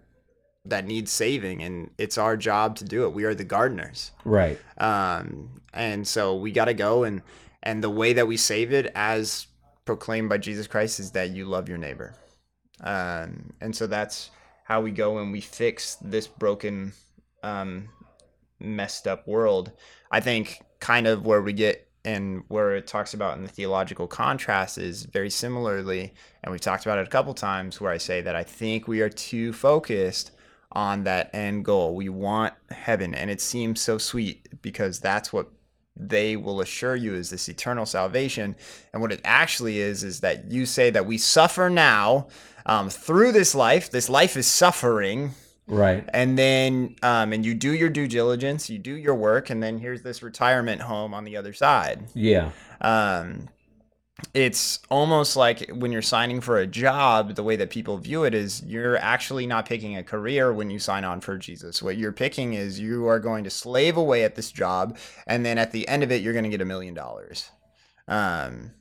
that 0.70 0.86
needs 0.86 1.10
saving 1.10 1.62
and 1.62 1.90
it's 1.98 2.18
our 2.18 2.36
job 2.36 2.76
to 2.76 2.84
do 2.84 3.04
it. 3.04 3.12
We 3.12 3.24
are 3.24 3.34
the 3.34 3.44
gardeners. 3.44 4.12
Right. 4.24 4.58
Um 4.78 5.50
and 5.72 6.06
so 6.06 6.36
we 6.36 6.52
got 6.52 6.66
to 6.66 6.74
go 6.74 7.04
and 7.04 7.22
and 7.62 7.82
the 7.82 7.90
way 7.90 8.12
that 8.12 8.26
we 8.26 8.36
save 8.36 8.72
it 8.72 8.92
as 8.94 9.46
proclaimed 9.84 10.28
by 10.28 10.38
Jesus 10.38 10.66
Christ 10.66 11.00
is 11.00 11.12
that 11.12 11.30
you 11.30 11.44
love 11.44 11.68
your 11.68 11.78
neighbor. 11.78 12.14
Um 12.80 13.52
and 13.60 13.74
so 13.74 13.86
that's 13.86 14.30
how 14.66 14.80
we 14.80 14.90
go 14.90 15.18
and 15.18 15.30
we 15.30 15.40
fix 15.40 15.94
this 16.02 16.26
broken 16.26 16.92
um, 17.44 17.88
messed 18.58 19.06
up 19.06 19.26
world. 19.28 19.70
I 20.10 20.18
think 20.18 20.60
kind 20.80 21.06
of 21.06 21.24
where 21.24 21.40
we 21.40 21.52
get 21.52 21.88
and 22.04 22.42
where 22.48 22.74
it 22.74 22.86
talks 22.86 23.14
about 23.14 23.36
in 23.36 23.44
the 23.44 23.48
theological 23.48 24.08
contrast 24.08 24.76
is 24.78 25.04
very 25.04 25.30
similarly, 25.30 26.14
and 26.42 26.50
we've 26.50 26.60
talked 26.60 26.84
about 26.84 26.98
it 26.98 27.06
a 27.06 27.10
couple 27.10 27.34
times, 27.34 27.80
where 27.80 27.92
I 27.92 27.96
say 27.96 28.20
that 28.22 28.36
I 28.36 28.42
think 28.42 28.86
we 28.86 29.00
are 29.02 29.08
too 29.08 29.52
focused 29.52 30.32
on 30.76 31.04
that 31.04 31.34
end 31.34 31.64
goal. 31.64 31.94
We 31.96 32.08
want 32.10 32.52
heaven, 32.70 33.14
and 33.14 33.30
it 33.30 33.40
seems 33.40 33.80
so 33.80 33.96
sweet 33.96 34.60
because 34.60 35.00
that's 35.00 35.32
what 35.32 35.48
they 35.96 36.36
will 36.36 36.60
assure 36.60 36.94
you 36.94 37.14
is 37.14 37.30
this 37.30 37.48
eternal 37.48 37.86
salvation. 37.86 38.54
And 38.92 39.00
what 39.00 39.12
it 39.12 39.22
actually 39.24 39.78
is, 39.78 40.04
is 40.04 40.20
that 40.20 40.52
you 40.52 40.66
say 40.66 40.90
that 40.90 41.06
we 41.06 41.16
suffer 41.16 41.70
now 41.70 42.28
um, 42.66 42.90
through 42.90 43.32
this 43.32 43.54
life. 43.54 43.90
This 43.90 44.10
life 44.10 44.36
is 44.36 44.46
suffering, 44.46 45.30
Right. 45.66 46.04
and 46.12 46.38
then 46.38 46.96
um, 47.02 47.32
and 47.32 47.44
you 47.46 47.54
do 47.54 47.72
your 47.72 47.88
due 47.88 48.06
diligence, 48.06 48.68
you 48.68 48.78
do 48.78 48.94
your 48.94 49.14
work, 49.14 49.48
and 49.48 49.62
then 49.62 49.78
here's 49.78 50.02
this 50.02 50.22
retirement 50.22 50.82
home 50.82 51.14
on 51.14 51.24
the 51.24 51.38
other 51.38 51.54
side. 51.54 52.04
Yeah. 52.14 52.50
Um, 52.82 53.48
it's 54.32 54.80
almost 54.90 55.36
like 55.36 55.70
when 55.70 55.92
you're 55.92 56.02
signing 56.02 56.40
for 56.40 56.58
a 56.58 56.66
job, 56.66 57.34
the 57.34 57.42
way 57.42 57.56
that 57.56 57.70
people 57.70 57.98
view 57.98 58.24
it 58.24 58.34
is 58.34 58.62
you're 58.64 58.96
actually 58.96 59.46
not 59.46 59.66
picking 59.66 59.96
a 59.96 60.02
career 60.02 60.52
when 60.52 60.70
you 60.70 60.78
sign 60.78 61.04
on 61.04 61.20
for 61.20 61.36
Jesus. 61.36 61.82
What 61.82 61.98
you're 61.98 62.12
picking 62.12 62.54
is 62.54 62.80
you 62.80 63.06
are 63.08 63.20
going 63.20 63.44
to 63.44 63.50
slave 63.50 63.96
away 63.96 64.24
at 64.24 64.34
this 64.34 64.50
job, 64.50 64.96
and 65.26 65.44
then 65.44 65.58
at 65.58 65.72
the 65.72 65.86
end 65.86 66.02
of 66.02 66.10
it, 66.10 66.22
you're 66.22 66.32
going 66.32 66.44
to 66.44 66.50
get 66.50 66.62
a 66.62 66.66
million 66.66 66.94
dollars. 66.94 67.50
Um, 68.08 68.72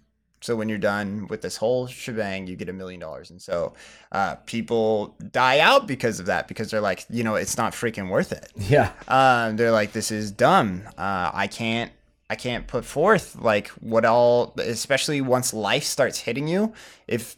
so 0.42 0.56
when 0.56 0.70
you're 0.70 0.78
done 0.78 1.26
with 1.28 1.42
this 1.42 1.58
whole 1.58 1.88
shebang, 1.88 2.46
you 2.46 2.56
get 2.56 2.70
a 2.70 2.74
million 2.74 3.00
dollars. 3.00 3.32
And 3.32 3.42
so 3.42 3.74
uh, 4.12 4.36
people 4.46 5.18
die 5.32 5.60
out 5.60 5.88
because 5.88 6.20
of 6.20 6.28
that, 6.28 6.48
because 6.48 6.70
they're 6.70 6.82
like, 6.82 7.04
you 7.10 7.24
know, 7.24 7.34
it's 7.34 7.58
not 7.58 7.74
freaking 7.74 8.10
worth 8.10 8.32
it. 8.32 8.52
Yeah. 8.56 8.92
Um, 9.08 9.58
they're 9.58 9.72
like, 9.72 9.92
this 9.92 10.12
is 10.12 10.30
dumb. 10.32 10.84
Uh, 10.98 11.32
I 11.34 11.48
can't, 11.48 11.92
I 12.30 12.36
can't 12.36 12.68
put 12.68 12.86
forth 12.86 13.36
like 13.36 13.68
what 13.70 14.06
all, 14.06 14.54
especially 14.58 15.22
once 15.22 15.54
life 15.54 15.84
starts 15.84 16.20
hitting 16.20 16.48
you. 16.48 16.74
If 17.08 17.36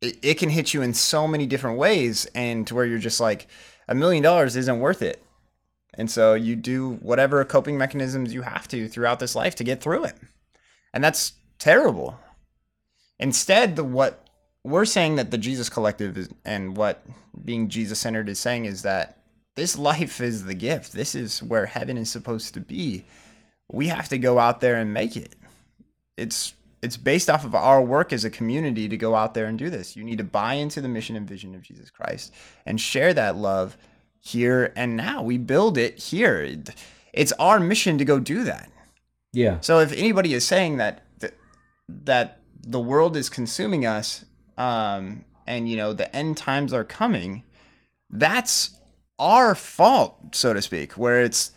it, 0.00 0.18
it 0.22 0.34
can 0.34 0.50
hit 0.50 0.74
you 0.74 0.82
in 0.82 0.94
so 0.94 1.28
many 1.28 1.46
different 1.46 1.78
ways, 1.78 2.26
and 2.34 2.66
to 2.66 2.74
where 2.74 2.84
you're 2.84 2.98
just 2.98 3.20
like, 3.20 3.46
a 3.88 3.94
million 3.94 4.22
dollars 4.22 4.56
isn't 4.56 4.80
worth 4.80 5.02
it. 5.02 5.22
And 5.94 6.10
so 6.10 6.34
you 6.34 6.56
do 6.56 6.94
whatever 7.00 7.44
coping 7.44 7.78
mechanisms 7.78 8.34
you 8.34 8.42
have 8.42 8.68
to 8.68 8.88
throughout 8.88 9.18
this 9.18 9.34
life 9.34 9.54
to 9.56 9.64
get 9.64 9.80
through 9.80 10.04
it. 10.04 10.16
And 10.92 11.02
that's 11.02 11.32
terrible. 11.58 12.18
Instead, 13.18 13.76
the 13.76 13.84
what 13.84 14.28
we're 14.62 14.84
saying 14.84 15.16
that 15.16 15.30
the 15.30 15.38
Jesus 15.38 15.68
Collective 15.70 16.18
is, 16.18 16.28
and 16.44 16.76
what 16.76 17.02
being 17.44 17.68
Jesus 17.68 18.00
centered 18.00 18.28
is 18.28 18.38
saying 18.38 18.64
is 18.64 18.82
that 18.82 19.18
this 19.54 19.78
life 19.78 20.20
is 20.20 20.44
the 20.44 20.54
gift. 20.54 20.92
This 20.92 21.14
is 21.14 21.42
where 21.42 21.66
heaven 21.66 21.96
is 21.96 22.10
supposed 22.10 22.52
to 22.54 22.60
be. 22.60 23.04
We 23.70 23.88
have 23.88 24.08
to 24.10 24.18
go 24.18 24.38
out 24.38 24.60
there 24.60 24.76
and 24.76 24.92
make 24.92 25.16
it. 25.16 25.34
It's 26.16 26.54
it's 26.82 26.96
based 26.96 27.28
off 27.28 27.44
of 27.44 27.54
our 27.54 27.82
work 27.82 28.12
as 28.12 28.24
a 28.24 28.30
community 28.30 28.88
to 28.88 28.96
go 28.96 29.14
out 29.14 29.34
there 29.34 29.46
and 29.46 29.58
do 29.58 29.70
this. 29.70 29.96
You 29.96 30.04
need 30.04 30.18
to 30.18 30.24
buy 30.24 30.54
into 30.54 30.80
the 30.80 30.88
mission 30.88 31.16
and 31.16 31.28
vision 31.28 31.54
of 31.54 31.62
Jesus 31.62 31.90
Christ 31.90 32.32
and 32.64 32.80
share 32.80 33.12
that 33.14 33.36
love 33.36 33.76
here 34.20 34.72
and 34.76 34.96
now. 34.96 35.22
We 35.22 35.38
build 35.38 35.78
it 35.78 35.98
here. 35.98 36.56
It's 37.12 37.32
our 37.32 37.58
mission 37.58 37.98
to 37.98 38.04
go 38.04 38.18
do 38.18 38.44
that. 38.44 38.70
Yeah. 39.32 39.60
So 39.60 39.80
if 39.80 39.92
anybody 39.92 40.34
is 40.34 40.46
saying 40.46 40.76
that 40.76 41.02
that, 41.18 41.34
that 41.88 42.40
the 42.62 42.80
world 42.80 43.16
is 43.16 43.28
consuming 43.28 43.84
us, 43.84 44.24
um, 44.56 45.24
and 45.46 45.68
you 45.68 45.76
know 45.76 45.92
the 45.92 46.14
end 46.14 46.36
times 46.36 46.72
are 46.72 46.84
coming, 46.84 47.42
that's 48.10 48.78
our 49.18 49.54
fault, 49.54 50.16
so 50.32 50.52
to 50.52 50.62
speak. 50.62 50.92
Where 50.92 51.22
it's 51.22 51.52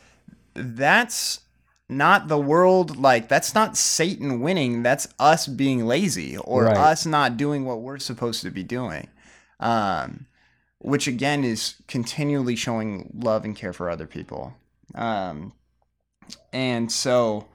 that's 0.53 1.41
not 1.89 2.27
the 2.27 2.37
world 2.37 2.97
like 2.97 3.27
that's 3.27 3.53
not 3.55 3.75
Satan 3.75 4.39
winning. 4.41 4.83
That's 4.83 5.07
us 5.19 5.47
being 5.47 5.85
lazy 5.85 6.37
or 6.37 6.65
Right. 6.65 6.77
us 6.77 7.05
not 7.05 7.35
doing 7.35 7.65
what 7.65 7.81
we're 7.81 7.97
supposed 7.99 8.41
to 8.43 8.51
be 8.51 8.63
doing. 8.63 9.07
Um, 9.59 10.27
which 10.77 11.07
again 11.07 11.43
is 11.43 11.75
continually 11.89 12.55
showing 12.55 13.11
love 13.13 13.43
and 13.43 13.53
care 13.55 13.73
for 13.73 13.89
other 13.89 14.07
people. 14.07 14.53
Um, 14.95 15.51
and 16.53 16.89
so 16.91 17.47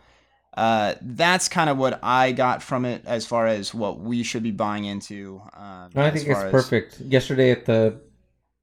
uh, 0.56 0.94
that's 1.00 1.48
kind 1.48 1.70
of 1.70 1.78
what 1.78 1.98
I 2.02 2.32
got 2.32 2.62
from 2.62 2.84
it 2.84 3.02
as 3.06 3.24
far 3.26 3.46
as 3.46 3.72
what 3.72 3.98
we 4.00 4.22
should 4.22 4.42
be 4.42 4.50
buying 4.50 4.84
into. 4.84 5.40
Um, 5.56 5.90
I 5.96 6.10
think 6.10 6.28
it's 6.28 6.38
as- 6.38 6.50
perfect. 6.50 7.00
Yesterday 7.00 7.50
at 7.50 7.64
the 7.64 7.98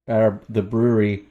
at 0.08 0.22
our, 0.22 0.40
the 0.50 0.62
brewery, 0.62 1.26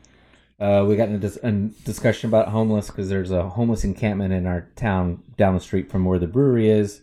uh, 0.60 0.84
we 0.86 0.94
got 0.96 1.08
in 1.08 1.14
a, 1.14 1.18
dis- 1.18 1.38
a 1.42 1.50
discussion 1.84 2.28
about 2.28 2.48
homeless 2.48 2.88
because 2.88 3.08
there's 3.08 3.30
a 3.30 3.48
homeless 3.48 3.82
encampment 3.84 4.32
in 4.32 4.46
our 4.46 4.68
town 4.76 5.22
down 5.36 5.54
the 5.54 5.60
street 5.60 5.90
from 5.90 6.04
where 6.04 6.18
the 6.18 6.26
brewery 6.26 6.68
is, 6.68 7.00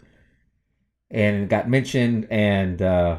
and 1.10 1.43
it 1.43 1.49
got 1.49 1.70
mentioned. 1.70 2.28
And 2.30 2.82
uh, 2.82 3.18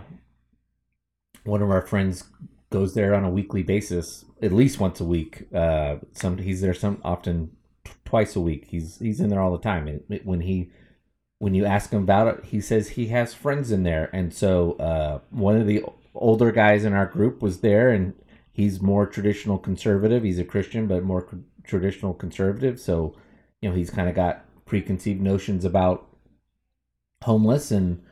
one 1.44 1.62
of 1.62 1.70
our 1.70 1.82
friends 1.82 2.24
goes 2.70 2.94
there 2.94 3.14
on 3.14 3.24
a 3.24 3.30
weekly 3.30 3.62
basis, 3.62 4.24
at 4.42 4.52
least 4.52 4.78
once 4.80 5.00
a 5.00 5.04
week. 5.04 5.46
Uh, 5.54 5.96
some 6.12 6.38
he's 6.38 6.60
there 6.60 6.74
some 6.74 7.00
often 7.04 7.50
t- 7.84 7.92
twice 8.04 8.36
a 8.36 8.40
week. 8.40 8.66
He's 8.68 8.98
he's 8.98 9.20
in 9.20 9.30
there 9.30 9.40
all 9.40 9.52
the 9.52 9.58
time. 9.62 9.88
And 9.88 10.02
it- 10.08 10.26
when 10.26 10.40
he 10.42 10.70
when 11.38 11.54
you 11.54 11.64
ask 11.64 11.90
him 11.92 12.02
about 12.02 12.26
it, 12.28 12.44
he 12.46 12.60
says 12.60 12.90
he 12.90 13.06
has 13.08 13.32
friends 13.32 13.70
in 13.70 13.84
there. 13.84 14.10
And 14.12 14.34
so 14.34 14.72
uh, 14.72 15.20
one 15.30 15.56
of 15.56 15.66
the 15.66 15.84
older 16.14 16.50
guys 16.50 16.84
in 16.84 16.92
our 16.92 17.06
group 17.06 17.40
was 17.42 17.60
there, 17.60 17.90
and 17.90 18.12
he's 18.58 18.82
more 18.82 19.06
traditional 19.06 19.56
conservative. 19.56 20.24
He's 20.24 20.40
a 20.40 20.44
Christian, 20.44 20.88
but 20.88 21.04
more 21.04 21.28
c- 21.30 21.38
traditional 21.62 22.12
conservative. 22.12 22.80
So, 22.80 23.14
you 23.62 23.68
know, 23.68 23.74
he's 23.76 23.88
kind 23.88 24.08
of 24.08 24.16
got 24.16 24.44
preconceived 24.66 25.20
notions 25.20 25.64
about 25.64 26.08
homeless, 27.22 27.70
and 27.70 28.02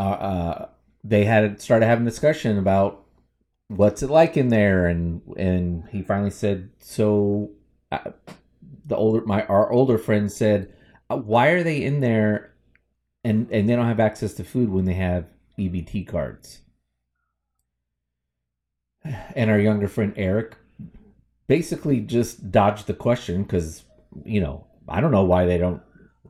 uh, 0.00 0.02
uh, 0.02 0.68
they 1.04 1.24
had 1.24 1.62
started 1.62 1.86
having 1.86 2.04
discussion 2.04 2.58
about 2.58 3.04
what's 3.68 4.02
it 4.02 4.10
like 4.10 4.36
in 4.36 4.48
there, 4.48 4.86
and 4.88 5.22
and 5.36 5.88
he 5.90 6.02
finally 6.02 6.30
said, 6.30 6.70
so. 6.80 7.50
Uh, 7.92 8.10
the 8.86 8.96
older 8.96 9.24
my 9.24 9.44
our 9.46 9.72
older 9.72 9.96
friend 9.96 10.30
said 10.30 10.70
uh, 11.08 11.16
why 11.16 11.48
are 11.48 11.62
they 11.62 11.82
in 11.82 12.00
there 12.00 12.52
and 13.22 13.50
and 13.50 13.66
they 13.66 13.74
don't 13.74 13.86
have 13.86 14.00
access 14.00 14.34
to 14.34 14.44
food 14.44 14.68
when 14.68 14.84
they 14.84 14.94
have 14.94 15.26
EBT 15.58 16.06
cards? 16.06 16.63
And 19.34 19.50
our 19.50 19.58
younger 19.58 19.88
friend 19.88 20.14
Eric 20.16 20.56
basically 21.46 22.00
just 22.00 22.50
dodged 22.50 22.86
the 22.86 22.94
question 22.94 23.42
because 23.42 23.84
you 24.24 24.40
know 24.40 24.66
I 24.88 25.00
don't 25.00 25.12
know 25.12 25.24
why 25.24 25.44
they 25.44 25.58
don't. 25.58 25.82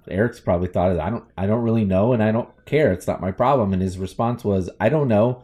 Eric's 0.08 0.40
probably 0.40 0.68
thought 0.68 0.98
I 0.98 1.10
don't 1.10 1.24
I 1.36 1.46
don't 1.46 1.62
really 1.62 1.84
know 1.84 2.12
and 2.12 2.22
I 2.22 2.32
don't 2.32 2.50
care. 2.66 2.92
It's 2.92 3.06
not 3.06 3.20
my 3.20 3.30
problem. 3.30 3.72
And 3.72 3.80
his 3.80 3.98
response 3.98 4.44
was, 4.44 4.68
I 4.80 4.88
don't 4.88 5.08
know. 5.08 5.42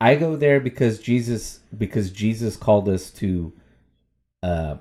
I 0.00 0.14
go 0.14 0.36
there 0.36 0.60
because 0.60 1.00
Jesus 1.00 1.60
because 1.76 2.10
Jesus 2.10 2.56
called 2.56 2.88
us 2.88 3.10
to 3.12 3.52
uh, 4.42 4.76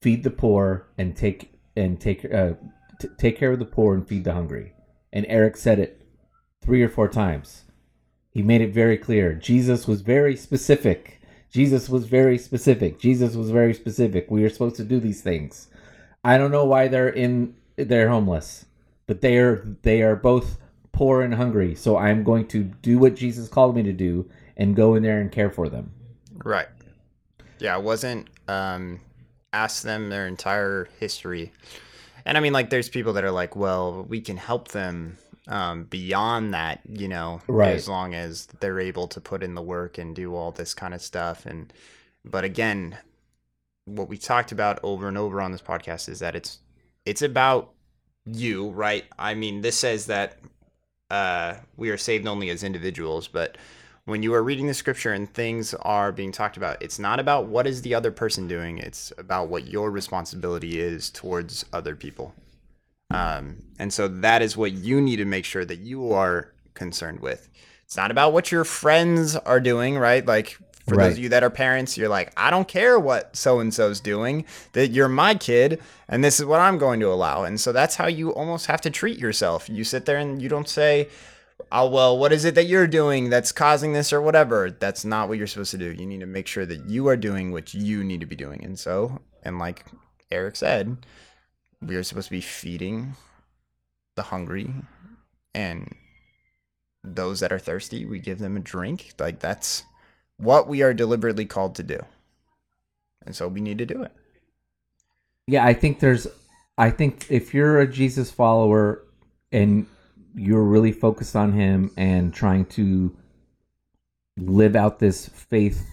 feed 0.00 0.24
the 0.24 0.30
poor 0.30 0.88
and 0.98 1.16
take 1.16 1.52
and 1.76 2.00
take 2.00 2.24
uh, 2.24 2.54
t- 3.00 3.08
take 3.18 3.38
care 3.38 3.52
of 3.52 3.58
the 3.58 3.64
poor 3.64 3.94
and 3.94 4.06
feed 4.06 4.24
the 4.24 4.34
hungry. 4.34 4.72
And 5.12 5.26
Eric 5.28 5.56
said 5.56 5.78
it 5.78 6.02
three 6.62 6.82
or 6.82 6.88
four 6.88 7.08
times. 7.08 7.64
He 8.30 8.42
made 8.42 8.60
it 8.60 8.72
very 8.72 8.96
clear. 8.96 9.34
Jesus 9.34 9.88
was 9.88 10.02
very 10.02 10.36
specific. 10.36 11.19
Jesus 11.50 11.88
was 11.88 12.06
very 12.06 12.38
specific. 12.38 13.00
Jesus 13.00 13.34
was 13.34 13.50
very 13.50 13.74
specific. 13.74 14.30
We 14.30 14.44
are 14.44 14.50
supposed 14.50 14.76
to 14.76 14.84
do 14.84 15.00
these 15.00 15.20
things. 15.20 15.68
I 16.24 16.38
don't 16.38 16.52
know 16.52 16.64
why 16.64 16.88
they're 16.88 17.08
in 17.08 17.56
they're 17.76 18.08
homeless, 18.08 18.66
but 19.06 19.20
they 19.20 19.38
are 19.38 19.66
they 19.82 20.02
are 20.02 20.16
both 20.16 20.58
poor 20.92 21.22
and 21.22 21.34
hungry. 21.34 21.74
So 21.74 21.96
I'm 21.96 22.22
going 22.22 22.46
to 22.48 22.64
do 22.64 22.98
what 22.98 23.16
Jesus 23.16 23.48
called 23.48 23.74
me 23.74 23.82
to 23.82 23.92
do 23.92 24.30
and 24.56 24.76
go 24.76 24.94
in 24.94 25.02
there 25.02 25.20
and 25.20 25.32
care 25.32 25.50
for 25.50 25.68
them. 25.68 25.92
Right. 26.44 26.68
Yeah, 27.58 27.74
I 27.74 27.78
wasn't 27.78 28.28
um 28.48 29.00
ask 29.52 29.82
them 29.82 30.08
their 30.08 30.26
entire 30.26 30.88
history. 31.00 31.52
And 32.24 32.36
I 32.36 32.40
mean 32.40 32.52
like 32.52 32.70
there's 32.70 32.88
people 32.88 33.14
that 33.14 33.24
are 33.24 33.32
like, 33.32 33.56
well, 33.56 34.04
we 34.08 34.20
can 34.20 34.36
help 34.36 34.68
them 34.68 35.18
um 35.50 35.84
beyond 35.84 36.54
that, 36.54 36.80
you 36.88 37.08
know, 37.08 37.42
Right. 37.48 37.74
as 37.74 37.86
long 37.88 38.14
as 38.14 38.46
they're 38.60 38.80
able 38.80 39.06
to 39.08 39.20
put 39.20 39.42
in 39.42 39.54
the 39.54 39.62
work 39.62 39.98
and 39.98 40.16
do 40.16 40.34
all 40.34 40.52
this 40.52 40.72
kind 40.72 40.94
of 40.94 41.02
stuff 41.02 41.44
and 41.44 41.72
but 42.24 42.44
again, 42.44 42.96
what 43.86 44.08
we 44.08 44.16
talked 44.18 44.52
about 44.52 44.78
over 44.82 45.08
and 45.08 45.18
over 45.18 45.40
on 45.40 45.52
this 45.52 45.62
podcast 45.62 46.08
is 46.08 46.20
that 46.20 46.34
it's 46.36 46.58
it's 47.04 47.22
about 47.22 47.72
you, 48.26 48.70
right? 48.70 49.04
I 49.18 49.34
mean, 49.34 49.62
this 49.62 49.76
says 49.76 50.06
that 50.06 50.38
uh, 51.10 51.54
we 51.76 51.90
are 51.90 51.96
saved 51.96 52.26
only 52.26 52.50
as 52.50 52.62
individuals, 52.62 53.26
but 53.26 53.56
when 54.04 54.22
you 54.22 54.34
are 54.34 54.42
reading 54.42 54.66
the 54.66 54.74
scripture 54.74 55.12
and 55.12 55.32
things 55.32 55.74
are 55.74 56.12
being 56.12 56.30
talked 56.30 56.56
about, 56.56 56.80
it's 56.82 56.98
not 56.98 57.18
about 57.18 57.46
what 57.46 57.66
is 57.66 57.82
the 57.82 57.94
other 57.94 58.12
person 58.12 58.46
doing. 58.46 58.78
It's 58.78 59.12
about 59.18 59.48
what 59.48 59.66
your 59.66 59.90
responsibility 59.90 60.78
is 60.80 61.10
towards 61.10 61.64
other 61.72 61.96
people. 61.96 62.34
Um, 63.10 63.62
and 63.78 63.92
so 63.92 64.08
that 64.08 64.42
is 64.42 64.56
what 64.56 64.72
you 64.72 65.00
need 65.00 65.16
to 65.16 65.24
make 65.24 65.44
sure 65.44 65.64
that 65.64 65.78
you 65.80 66.12
are 66.12 66.52
concerned 66.74 67.20
with. 67.20 67.48
It's 67.84 67.96
not 67.96 68.10
about 68.10 68.32
what 68.32 68.52
your 68.52 68.64
friends 68.64 69.34
are 69.36 69.60
doing, 69.60 69.98
right? 69.98 70.24
Like 70.24 70.56
for 70.88 70.94
Right. 70.96 71.08
those 71.08 71.14
of 71.14 71.18
you 71.24 71.28
that 71.30 71.42
are 71.42 71.50
parents, 71.50 71.96
you're 71.96 72.08
like, 72.08 72.32
I 72.36 72.50
don't 72.50 72.66
care 72.68 72.98
what 72.98 73.36
so 73.36 73.60
and 73.60 73.72
so's 73.72 74.00
doing. 74.00 74.44
That 74.72 74.88
you're 74.88 75.08
my 75.08 75.34
kid, 75.34 75.80
and 76.08 76.22
this 76.24 76.40
is 76.40 76.46
what 76.46 76.60
I'm 76.60 76.78
going 76.78 77.00
to 77.00 77.12
allow. 77.12 77.44
And 77.44 77.60
so 77.60 77.72
that's 77.72 77.96
how 77.96 78.06
you 78.06 78.30
almost 78.30 78.66
have 78.66 78.80
to 78.82 78.90
treat 78.90 79.18
yourself. 79.18 79.68
You 79.68 79.84
sit 79.84 80.04
there 80.06 80.18
and 80.18 80.40
you 80.40 80.48
don't 80.48 80.68
say, 80.68 81.08
"Oh 81.70 81.88
well, 81.88 82.16
what 82.18 82.32
is 82.32 82.44
it 82.44 82.54
that 82.54 82.64
you're 82.66 82.86
doing 82.88 83.28
that's 83.30 83.52
causing 83.52 83.92
this 83.92 84.12
or 84.12 84.20
whatever?" 84.20 84.70
That's 84.70 85.04
not 85.04 85.28
what 85.28 85.38
you're 85.38 85.46
supposed 85.46 85.70
to 85.72 85.78
do. 85.78 85.92
You 85.92 86.06
need 86.06 86.20
to 86.20 86.26
make 86.26 86.46
sure 86.46 86.66
that 86.66 86.88
you 86.88 87.08
are 87.08 87.16
doing 87.16 87.52
what 87.52 87.74
you 87.74 88.02
need 88.02 88.20
to 88.20 88.26
be 88.26 88.36
doing. 88.36 88.64
And 88.64 88.78
so, 88.78 89.20
and 89.44 89.58
like 89.58 89.84
Eric 90.30 90.56
said, 90.56 90.96
we 91.82 91.96
are 91.96 92.02
supposed 92.02 92.28
to 92.28 92.32
be 92.32 92.40
feeding 92.40 93.14
the 94.16 94.22
hungry 94.22 94.72
and 95.54 95.94
those 97.02 97.40
that 97.40 97.52
are 97.52 97.58
thirsty, 97.58 98.04
we 98.04 98.18
give 98.18 98.38
them 98.38 98.56
a 98.56 98.60
drink. 98.60 99.14
Like 99.18 99.40
that's 99.40 99.84
what 100.36 100.68
we 100.68 100.82
are 100.82 100.94
deliberately 100.94 101.46
called 101.46 101.74
to 101.76 101.82
do. 101.82 102.00
And 103.24 103.34
so 103.34 103.48
we 103.48 103.60
need 103.60 103.78
to 103.78 103.86
do 103.86 104.02
it. 104.02 104.12
Yeah, 105.46 105.64
I 105.64 105.74
think 105.74 106.00
there's 106.00 106.26
I 106.78 106.90
think 106.90 107.26
if 107.30 107.52
you're 107.52 107.80
a 107.80 107.86
Jesus 107.86 108.30
follower 108.30 109.02
and 109.52 109.86
you're 110.34 110.62
really 110.62 110.92
focused 110.92 111.36
on 111.36 111.52
him 111.52 111.90
and 111.96 112.32
trying 112.32 112.64
to 112.66 113.14
live 114.38 114.76
out 114.76 114.98
this 114.98 115.28
faith 115.28 115.86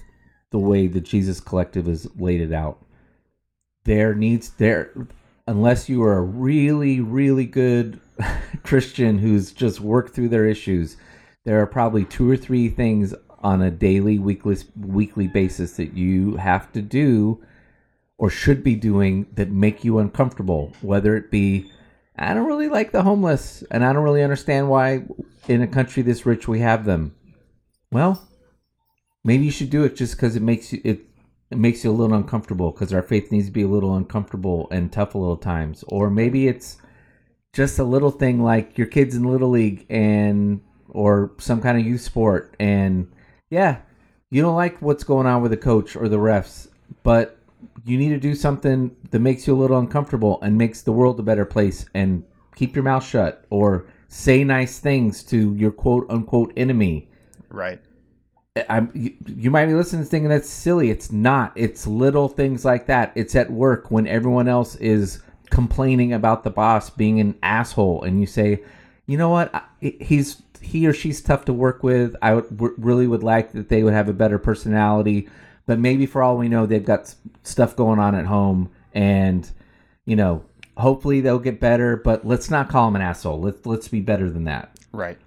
the 0.51 0.59
way 0.59 0.87
the 0.87 1.01
Jesus 1.01 1.39
collective 1.39 1.87
has 1.87 2.07
laid 2.17 2.39
it 2.39 2.53
out, 2.53 2.85
there 3.83 4.13
needs 4.13 4.51
there 4.51 4.91
unless 5.47 5.89
you 5.89 6.03
are 6.03 6.17
a 6.17 6.21
really 6.23 6.99
really 6.99 7.45
good 7.45 7.99
Christian 8.63 9.17
who's 9.17 9.51
just 9.51 9.79
worked 9.79 10.13
through 10.13 10.29
their 10.29 10.45
issues, 10.45 10.97
there 11.45 11.61
are 11.61 11.67
probably 11.67 12.05
two 12.05 12.29
or 12.29 12.37
three 12.37 12.69
things 12.69 13.13
on 13.39 13.61
a 13.61 13.71
daily 13.71 14.19
weekly 14.19 14.57
weekly 14.75 15.27
basis 15.27 15.77
that 15.77 15.93
you 15.93 16.35
have 16.35 16.71
to 16.73 16.81
do 16.81 17.43
or 18.17 18.29
should 18.29 18.63
be 18.63 18.75
doing 18.75 19.27
that 19.35 19.51
make 19.51 19.83
you 19.83 19.99
uncomfortable, 19.99 20.73
whether 20.81 21.15
it 21.15 21.29
be 21.29 21.71
I 22.17 22.33
don't 22.33 22.47
really 22.47 22.67
like 22.67 22.91
the 22.91 23.03
homeless 23.03 23.63
and 23.69 23.85
I 23.85 23.93
don't 23.93 24.03
really 24.03 24.23
understand 24.23 24.69
why 24.69 25.03
in 25.47 25.61
a 25.61 25.67
country 25.67 26.01
this 26.01 26.25
rich 26.25 26.47
we 26.47 26.59
have 26.59 26.83
them. 26.83 27.15
Well, 27.91 28.27
maybe 29.23 29.45
you 29.45 29.51
should 29.51 29.69
do 29.69 29.83
it 29.83 29.95
just 29.95 30.17
cuz 30.17 30.35
it 30.35 30.41
makes 30.41 30.73
you 30.73 30.81
it 30.83 31.06
it 31.49 31.57
makes 31.57 31.83
you 31.83 31.91
a 31.91 31.93
little 31.93 32.15
uncomfortable 32.15 32.71
because 32.71 32.93
our 32.93 33.01
faith 33.01 33.31
needs 33.31 33.47
to 33.47 33.51
be 33.51 33.63
a 33.63 33.67
little 33.67 33.95
uncomfortable 33.95 34.67
and 34.71 34.91
tough 34.91 35.15
a 35.15 35.17
little 35.17 35.37
times. 35.37 35.83
Or 35.87 36.09
maybe 36.09 36.47
it's 36.47 36.77
just 37.53 37.79
a 37.79 37.83
little 37.83 38.11
thing 38.11 38.43
like 38.43 38.77
your 38.77 38.87
kids 38.87 39.15
in 39.15 39.23
little 39.23 39.49
league 39.49 39.85
and 39.89 40.61
or 40.89 41.31
some 41.37 41.61
kind 41.61 41.79
of 41.79 41.85
youth 41.85 42.01
sport 42.01 42.55
and 42.59 43.11
yeah, 43.49 43.77
you 44.29 44.41
don't 44.41 44.55
like 44.55 44.81
what's 44.81 45.03
going 45.03 45.25
on 45.25 45.41
with 45.41 45.51
the 45.51 45.57
coach 45.57 45.95
or 45.95 46.09
the 46.09 46.17
refs, 46.17 46.67
but 47.03 47.39
you 47.85 47.97
need 47.97 48.09
to 48.09 48.19
do 48.19 48.35
something 48.35 48.95
that 49.11 49.19
makes 49.19 49.47
you 49.47 49.53
a 49.53 49.57
little 49.57 49.79
uncomfortable 49.79 50.39
and 50.41 50.57
makes 50.57 50.81
the 50.81 50.91
world 50.91 51.19
a 51.19 51.23
better 51.23 51.45
place 51.45 51.85
and 51.93 52.23
keep 52.55 52.75
your 52.75 52.83
mouth 52.83 53.05
shut 53.05 53.45
or 53.49 53.87
say 54.09 54.43
nice 54.43 54.79
things 54.79 55.23
to 55.23 55.53
your 55.55 55.71
quote 55.71 56.05
unquote 56.09 56.51
enemy. 56.57 57.09
Right. 57.49 57.79
I'm, 58.69 58.91
you, 58.93 59.13
you 59.25 59.51
might 59.51 59.65
be 59.67 59.73
listening 59.73 60.03
to 60.03 60.09
thinking 60.09 60.29
that's 60.29 60.49
silly. 60.49 60.89
It's 60.89 61.11
not. 61.11 61.51
It's 61.55 61.85
little 61.87 62.27
things 62.29 62.63
like 62.65 62.87
that. 62.87 63.11
It's 63.15 63.35
at 63.35 63.51
work 63.51 63.91
when 63.91 64.07
everyone 64.07 64.47
else 64.47 64.75
is 64.75 65.21
complaining 65.49 66.13
about 66.13 66.43
the 66.43 66.49
boss 66.49 66.89
being 66.89 67.19
an 67.19 67.35
asshole, 67.43 68.03
and 68.03 68.19
you 68.19 68.25
say, 68.27 68.63
"You 69.05 69.17
know 69.17 69.29
what? 69.29 69.63
He's 69.79 70.41
he 70.61 70.87
or 70.87 70.93
she's 70.93 71.21
tough 71.21 71.45
to 71.45 71.53
work 71.53 71.83
with. 71.83 72.15
I 72.21 72.33
would, 72.35 72.45
really 72.77 73.07
would 73.07 73.23
like 73.23 73.51
that 73.53 73.69
they 73.69 73.83
would 73.83 73.93
have 73.93 74.09
a 74.09 74.13
better 74.13 74.37
personality, 74.39 75.29
but 75.65 75.79
maybe 75.79 76.05
for 76.05 76.21
all 76.23 76.37
we 76.37 76.49
know, 76.49 76.65
they've 76.65 76.83
got 76.83 77.01
s- 77.01 77.15
stuff 77.43 77.75
going 77.75 77.99
on 77.99 78.15
at 78.15 78.25
home, 78.25 78.69
and 78.93 79.49
you 80.05 80.15
know, 80.15 80.43
hopefully 80.77 81.21
they'll 81.21 81.39
get 81.39 81.59
better. 81.59 81.95
But 81.97 82.25
let's 82.25 82.49
not 82.49 82.69
call 82.69 82.87
them 82.87 82.95
an 82.95 83.01
asshole. 83.01 83.39
Let's 83.41 83.65
let's 83.65 83.87
be 83.87 84.01
better 84.01 84.29
than 84.29 84.43
that." 84.45 84.71
Right. 84.91 85.17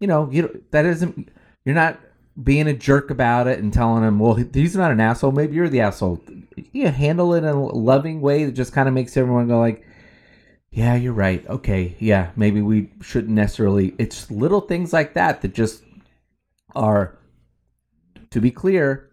you 0.00 0.06
know, 0.06 0.28
you 0.30 0.62
that 0.70 0.86
isn't 0.86 1.28
you're 1.64 1.74
not 1.74 1.98
being 2.42 2.68
a 2.68 2.74
jerk 2.74 3.10
about 3.10 3.46
it 3.46 3.58
and 3.58 3.72
telling 3.72 4.04
him, 4.04 4.18
well, 4.18 4.34
he's 4.34 4.76
not 4.76 4.92
an 4.92 5.00
asshole. 5.00 5.32
Maybe 5.32 5.56
you're 5.56 5.68
the 5.68 5.80
asshole. 5.80 6.22
You 6.72 6.88
handle 6.88 7.34
it 7.34 7.38
in 7.38 7.44
a 7.46 7.66
loving 7.66 8.20
way 8.20 8.44
that 8.44 8.52
just 8.52 8.72
kind 8.72 8.88
of 8.88 8.94
makes 8.94 9.16
everyone 9.16 9.48
go 9.48 9.58
like, 9.58 9.84
yeah, 10.70 10.94
you're 10.94 11.12
right. 11.12 11.46
Okay, 11.48 11.96
yeah, 11.98 12.30
maybe 12.36 12.60
we 12.60 12.90
shouldn't 13.00 13.34
necessarily. 13.34 13.94
It's 13.98 14.30
little 14.30 14.60
things 14.60 14.92
like 14.92 15.14
that 15.14 15.40
that 15.42 15.54
just 15.54 15.82
are, 16.76 17.18
to 18.30 18.40
be 18.40 18.50
clear, 18.50 19.10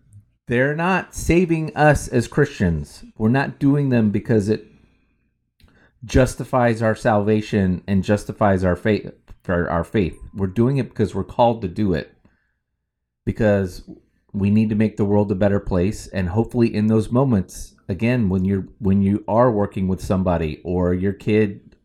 they're 0.47 0.76
not 0.76 1.15
saving 1.15 1.76
us 1.76 2.07
as 2.07 2.28
Christians. 2.28 3.03
We're 3.17 3.30
not 3.30 3.57
doing 3.57 3.89
them 3.89 4.11
because 4.11 4.49
it 4.49 4.67
justifies 6.03 6.84
our 6.84 6.93
salvation 6.93 7.84
and 7.88 8.03
justifies 8.03 8.63
our 8.63 8.76
faith 8.76 9.11
for 9.41 9.67
our 9.69 9.84
faith. 9.84 10.17
We're 10.36 10.47
doing 10.47 10.78
it 10.78 10.89
because 10.89 11.15
we're 11.15 11.23
called 11.23 11.61
to 11.63 11.67
do 11.67 11.93
it. 11.93 12.14
Because 13.26 13.89
we 14.32 14.49
need 14.49 14.69
to 14.69 14.76
make 14.76 14.97
the 14.97 15.05
world 15.05 15.32
a 15.32 15.36
better 15.36 15.59
place. 15.59 16.07
And 16.07 16.30
hopefully 16.30 16.73
in 16.73 16.88
those 16.88 17.11
moments 17.11 17.76
again 17.88 18.30
when 18.30 18.45
you're 18.45 18.67
when 18.80 19.01
you 19.01 19.23
are 19.28 19.51
working 19.51 19.88
with 19.88 20.01
somebody 20.03 20.61
or 20.63 20.93
your 20.93 21.13
kid 21.13 21.76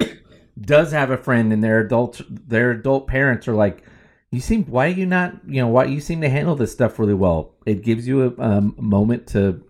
does 0.60 0.92
have 0.92 1.10
a 1.10 1.16
friend 1.16 1.52
and 1.52 1.62
their 1.62 1.80
adult 1.80 2.20
their 2.28 2.72
adult 2.72 3.06
parents 3.06 3.48
are 3.48 3.54
like 3.54 3.82
you 4.30 4.40
seem 4.40 4.64
why 4.64 4.86
are 4.86 4.90
you 4.90 5.06
not 5.06 5.34
you 5.46 5.60
know 5.60 5.68
why 5.68 5.84
you 5.84 6.00
seem 6.00 6.20
to 6.20 6.28
handle 6.28 6.54
this 6.56 6.72
stuff 6.72 6.98
really 6.98 7.14
well? 7.14 7.54
It 7.66 7.82
gives 7.82 8.06
you 8.06 8.22
a 8.22 8.42
um, 8.42 8.74
moment 8.78 9.26
to 9.28 9.62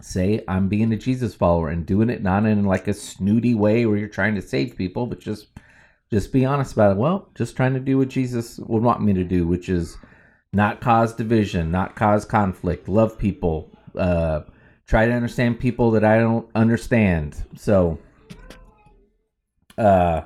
say 0.00 0.44
i'm 0.48 0.68
being 0.68 0.92
a 0.92 0.98
jesus 0.98 1.34
follower 1.34 1.70
and 1.70 1.86
doing 1.86 2.10
it 2.10 2.22
not 2.22 2.44
in 2.44 2.62
like 2.64 2.86
a 2.86 2.92
snooty 2.92 3.54
way 3.54 3.86
where 3.86 3.96
you're 3.96 4.06
trying 4.06 4.34
to 4.34 4.42
save 4.42 4.76
people 4.76 5.06
but 5.06 5.18
just 5.18 5.46
just 6.14 6.32
be 6.32 6.44
honest 6.44 6.72
about 6.74 6.92
it 6.92 6.96
well 6.96 7.28
just 7.34 7.56
trying 7.56 7.74
to 7.74 7.80
do 7.80 7.98
what 7.98 8.08
jesus 8.08 8.58
would 8.60 8.82
want 8.82 9.02
me 9.02 9.12
to 9.12 9.24
do 9.24 9.46
which 9.46 9.68
is 9.68 9.96
not 10.52 10.80
cause 10.80 11.12
division 11.14 11.70
not 11.72 11.96
cause 11.96 12.24
conflict 12.24 12.88
love 12.88 13.18
people 13.18 13.76
uh 13.98 14.40
try 14.86 15.06
to 15.06 15.12
understand 15.12 15.58
people 15.58 15.90
that 15.90 16.04
i 16.04 16.16
don't 16.18 16.48
understand 16.54 17.44
so 17.56 17.98
uh 19.76 20.20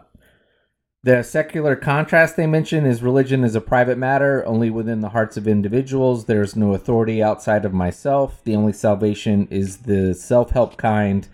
The 1.04 1.22
secular 1.22 1.74
contrast 1.76 2.36
they 2.36 2.46
mention 2.46 2.84
is 2.84 3.02
religion 3.02 3.44
is 3.44 3.54
a 3.54 3.60
private 3.60 3.96
matter, 3.96 4.44
only 4.44 4.68
within 4.68 5.00
the 5.00 5.08
hearts 5.10 5.36
of 5.38 5.48
individuals. 5.48 6.24
There's 6.26 6.56
no 6.56 6.74
authority 6.74 7.22
outside 7.22 7.64
of 7.64 7.72
myself. 7.72 8.42
The 8.44 8.56
only 8.56 8.72
salvation 8.74 9.46
is 9.50 9.78
the 9.78 10.12
self 10.12 10.50
help 10.50 10.76
kind, 10.76 11.26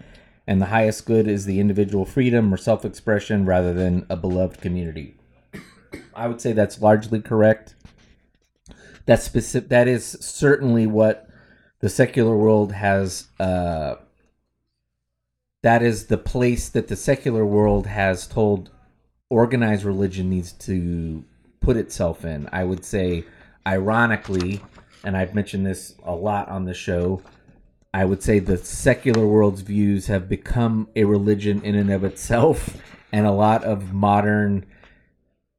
and 0.47 0.61
the 0.61 0.67
highest 0.67 1.07
good 1.07 1.27
is 1.27 1.47
the 1.47 1.61
individual 1.61 2.05
freedom 2.05 2.53
or 2.53 2.57
self 2.57 2.85
expression 2.85 3.47
rather 3.47 3.73
than 3.73 4.07
a 4.09 4.17
beloved 4.17 4.61
community. 4.61 5.17
I 6.15 6.29
would 6.29 6.41
say 6.41 6.53
that's 6.53 6.81
largely 6.81 7.21
correct. 7.21 7.75
That's 9.07 9.25
specific. 9.25 9.69
That 9.69 9.89
is 9.89 10.17
certainly 10.21 10.87
what 10.87 11.29
the 11.81 11.89
secular 11.89 12.37
world 12.37 12.73
has. 12.73 13.29
Uh, 13.39 13.97
that 15.63 15.83
is 15.83 16.07
the 16.07 16.19
place 16.19 16.69
that 16.69 16.89
the 16.89 16.97
secular 16.97 17.45
world 17.45 17.87
has 17.87 18.27
told 18.27 18.71
organized 19.31 19.85
religion 19.85 20.29
needs 20.29 20.53
to 20.53 21.25
put 21.61 21.77
itself 21.77 22.25
in. 22.25 22.49
I 22.53 22.65
would 22.65 22.85
say, 22.85 23.25
ironically, 23.67 24.61
and 25.05 25.17
I've 25.17 25.35
mentioned 25.35 25.67
this 25.67 25.95
a 26.05 26.15
lot 26.15 26.49
on 26.49 26.65
the 26.65 26.75
show. 26.75 27.23
I 27.95 28.05
would 28.05 28.25
say 28.25 28.41
the 28.41 28.59
secular 28.59 29.25
world's 29.25 29.61
views 29.61 30.09
have 30.09 30.29
become 30.29 30.89
a 30.97 31.05
religion 31.05 31.63
in 31.63 31.77
and 31.77 31.93
of 31.93 32.03
itself, 32.03 32.77
and 33.13 33.25
a 33.25 33.31
lot 33.31 33.63
of 33.63 33.95
modern 33.95 34.67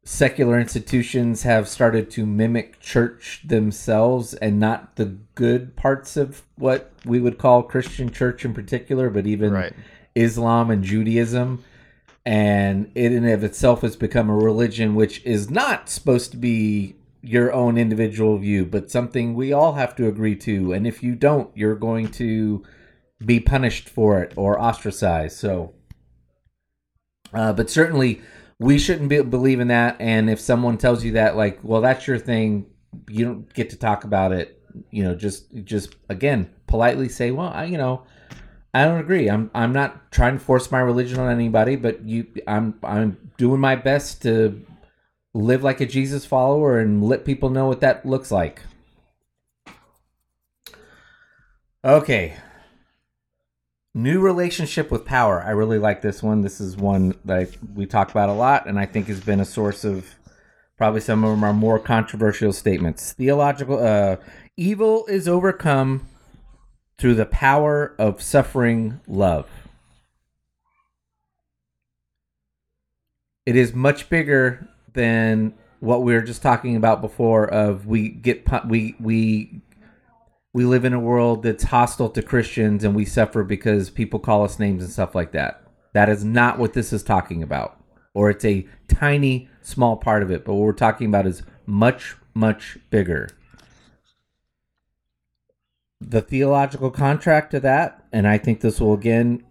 secular 0.04 0.60
institutions 0.60 1.44
have 1.44 1.70
started 1.70 2.12
to 2.12 2.26
mimic 2.26 2.82
church 2.82 3.42
themselves 3.46 4.34
and 4.34 4.60
not 4.60 4.98
the 4.98 5.18
good 5.36 5.78
parts 5.78 6.18
of 6.18 6.44
what 6.58 6.92
we 7.06 7.22
would 7.22 7.38
call 7.38 7.64
Christian 7.64 8.12
church 8.12 8.44
in 8.44 8.54
particular, 8.54 9.10
but 9.10 9.26
even 9.26 9.54
Right. 9.54 9.74
Islam 10.14 10.70
and 10.70 10.84
Judaism. 10.84 11.64
And 12.26 12.92
it 12.96 13.14
in 13.14 13.24
and 13.24 13.34
of 13.34 13.46
itself 13.46 13.82
has 13.82 13.96
become 13.96 14.30
a 14.30 14.36
religion 14.36 14.94
which 14.94 15.24
is 15.24 15.50
not 15.50 15.90
supposed 15.90 16.32
to 16.32 16.38
be 16.38 16.96
your 17.26 17.52
own 17.52 17.78
individual 17.78 18.38
view, 18.38 18.66
but 18.66 18.92
something 18.92 19.34
we 19.34 19.52
all 19.52 19.74
have 19.74 19.96
to 19.96 20.08
agree 20.08 20.36
to. 20.36 20.74
And 20.74 20.86
if 20.86 21.02
you 21.02 21.16
don't, 21.16 21.56
you're 21.58 21.76
going 21.76 22.10
to 22.12 22.64
be 23.24 23.40
punished 23.40 23.90
for 23.90 24.22
it 24.22 24.34
or 24.36 24.62
ostracized. 24.62 25.38
So, 25.38 25.74
uh, 27.34 27.54
but 27.54 27.70
certainly 27.70 28.22
we 28.60 28.78
shouldn't 28.78 29.10
be, 29.10 29.22
believe 29.22 29.60
in 29.60 29.70
that. 29.70 29.98
And 30.00 30.30
if 30.30 30.40
someone 30.40 30.78
tells 30.78 31.04
you 31.04 31.14
that, 31.14 31.36
like, 31.36 31.60
well, 31.64 31.82
that's 31.82 32.08
your 32.08 32.20
thing, 32.20 32.68
you 33.10 33.26
don't 33.26 33.54
get 33.54 33.72
to 33.72 33.78
talk 33.78 34.04
about 34.04 34.32
it. 34.32 34.62
You 34.92 35.04
know, 35.04 35.16
just 35.16 35.46
just 35.64 35.96
again 36.10 36.50
politely 36.68 37.08
say, 37.08 37.32
well, 37.32 37.48
I, 37.48 37.64
you 37.66 37.78
know, 37.78 38.04
I 38.74 38.84
don't 38.84 39.00
agree. 39.00 39.30
I'm 39.30 39.50
I'm 39.54 39.72
not 39.72 40.12
trying 40.12 40.38
to 40.38 40.44
force 40.44 40.70
my 40.70 40.80
religion 40.80 41.18
on 41.18 41.32
anybody, 41.32 41.78
but 41.78 42.04
you, 42.04 42.28
I'm 42.46 42.76
I'm 42.84 43.32
doing 43.38 43.62
my 43.62 43.78
best 43.78 44.22
to 44.24 44.66
live 45.36 45.64
like 45.64 45.82
a 45.82 45.86
Jesus 45.86 46.26
follower 46.26 46.80
and 46.80 47.04
let 47.04 47.26
people 47.26 47.50
know 47.50 47.68
what 47.68 47.82
that 47.82 48.06
looks 48.06 48.32
like. 48.32 48.62
Okay. 51.84 52.38
New 53.94 54.22
relationship 54.22 54.90
with 54.90 55.06
power. 55.06 55.44
I 55.44 55.52
really 55.52 55.78
like 55.78 56.02
this 56.02 56.24
one. 56.24 56.42
This 56.42 56.62
is 56.62 56.78
one 56.78 57.16
that 57.26 57.50
we 57.76 57.86
talk 57.86 58.12
about 58.12 58.30
a 58.30 58.34
lot, 58.34 58.66
and 58.66 58.80
I 58.80 58.86
think 58.86 59.08
has 59.08 59.20
been 59.20 59.42
a 59.42 59.46
source 59.46 59.84
of 59.84 60.16
probably 60.78 61.02
some 61.02 61.24
of 61.26 61.44
our 61.44 61.54
more 61.54 61.80
controversial 61.80 62.54
statements. 62.54 63.12
Theological 63.12 63.80
uh, 63.86 64.16
evil 64.56 65.06
is 65.08 65.28
overcome 65.28 66.08
through 66.98 67.16
the 67.16 67.26
power 67.26 67.94
of 68.00 68.22
suffering 68.22 69.02
love. 69.06 69.50
It 73.46 73.56
is 73.58 73.74
much 73.74 74.10
bigger 74.10 74.70
than 74.96 75.54
what 75.80 76.02
we 76.02 76.14
were 76.14 76.22
just 76.22 76.42
talking 76.42 76.76
about 76.76 77.02
before. 77.02 77.46
Of 77.46 77.86
we 77.86 78.10
get 78.10 78.48
we 78.68 78.96
we 79.00 79.62
we 80.56 80.64
live 80.64 80.86
in 80.86 80.94
a 80.94 81.00
world 81.00 81.44
that's 81.44 81.66
hostile 81.66 82.10
to 82.10 82.22
Christians 82.22 82.84
and 82.84 82.96
we 82.96 83.04
suffer 83.04 83.44
because 83.44 83.90
people 83.90 84.20
call 84.20 84.46
us 84.46 84.58
names 84.58 84.82
and 84.84 84.92
stuff 84.92 85.14
like 85.14 85.34
that. 85.34 85.62
That 85.94 86.08
is 86.08 86.24
not 86.24 86.58
what 86.58 86.72
this 86.72 86.94
is 86.94 87.04
talking 87.04 87.44
about. 87.44 87.78
Or 88.14 88.30
it's 88.30 88.46
a 88.46 88.66
tiny, 88.88 89.50
small 89.62 89.98
part 89.98 90.24
of 90.24 90.32
it. 90.32 90.46
But 90.46 90.54
what 90.54 90.64
we're 90.64 90.72
talking 90.72 91.08
about 91.08 91.28
is 91.28 91.44
much, 91.66 92.16
much 92.34 92.78
bigger. 92.90 93.30
The 96.00 96.22
theological 96.22 96.90
contract 96.90 97.52
to 97.52 97.60
that, 97.60 98.06
and 98.14 98.26
I 98.26 98.38
think 98.38 98.62
this 98.62 98.80
will 98.80 98.94
again 98.94 99.44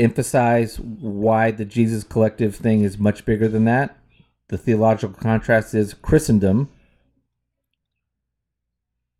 emphasize 0.00 0.80
why 0.80 1.52
the 1.52 1.64
Jesus 1.64 2.02
Collective 2.02 2.56
thing 2.56 2.82
is 2.82 2.98
much 2.98 3.24
bigger 3.24 3.46
than 3.46 3.66
that. 3.66 3.96
The 4.50 4.58
theological 4.58 5.16
contrast 5.16 5.74
is 5.74 5.94
Christendom 5.94 6.68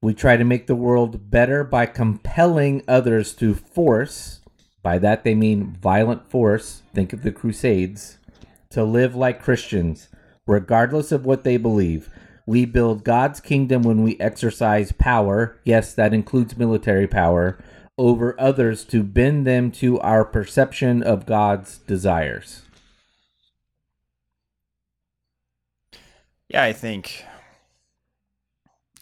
we 0.02 0.14
try 0.14 0.38
to 0.38 0.44
make 0.44 0.66
the 0.66 0.74
world 0.74 1.30
better 1.30 1.62
by 1.62 1.84
compelling 1.84 2.82
others 2.88 3.32
through 3.32 3.54
force. 3.54 4.40
By 4.82 4.98
that 4.98 5.24
they 5.24 5.34
mean 5.34 5.76
violent 5.80 6.30
force. 6.30 6.82
Think 6.94 7.12
of 7.12 7.22
the 7.22 7.32
Crusades. 7.32 8.16
To 8.70 8.82
live 8.82 9.14
like 9.14 9.42
Christians, 9.42 10.08
regardless 10.46 11.12
of 11.12 11.26
what 11.26 11.44
they 11.44 11.58
believe. 11.58 12.08
We 12.46 12.64
build 12.64 13.04
God's 13.04 13.40
kingdom 13.40 13.82
when 13.82 14.02
we 14.02 14.18
exercise 14.18 14.92
power. 14.92 15.60
Yes, 15.64 15.92
that 15.94 16.14
includes 16.14 16.56
military 16.56 17.06
power. 17.06 17.62
Over 17.98 18.40
others 18.40 18.84
to 18.86 19.02
bend 19.02 19.46
them 19.46 19.70
to 19.72 20.00
our 20.00 20.24
perception 20.24 21.02
of 21.02 21.26
God's 21.26 21.78
desires. 21.78 22.62
Yeah, 26.50 26.64
I 26.64 26.72
think. 26.72 27.24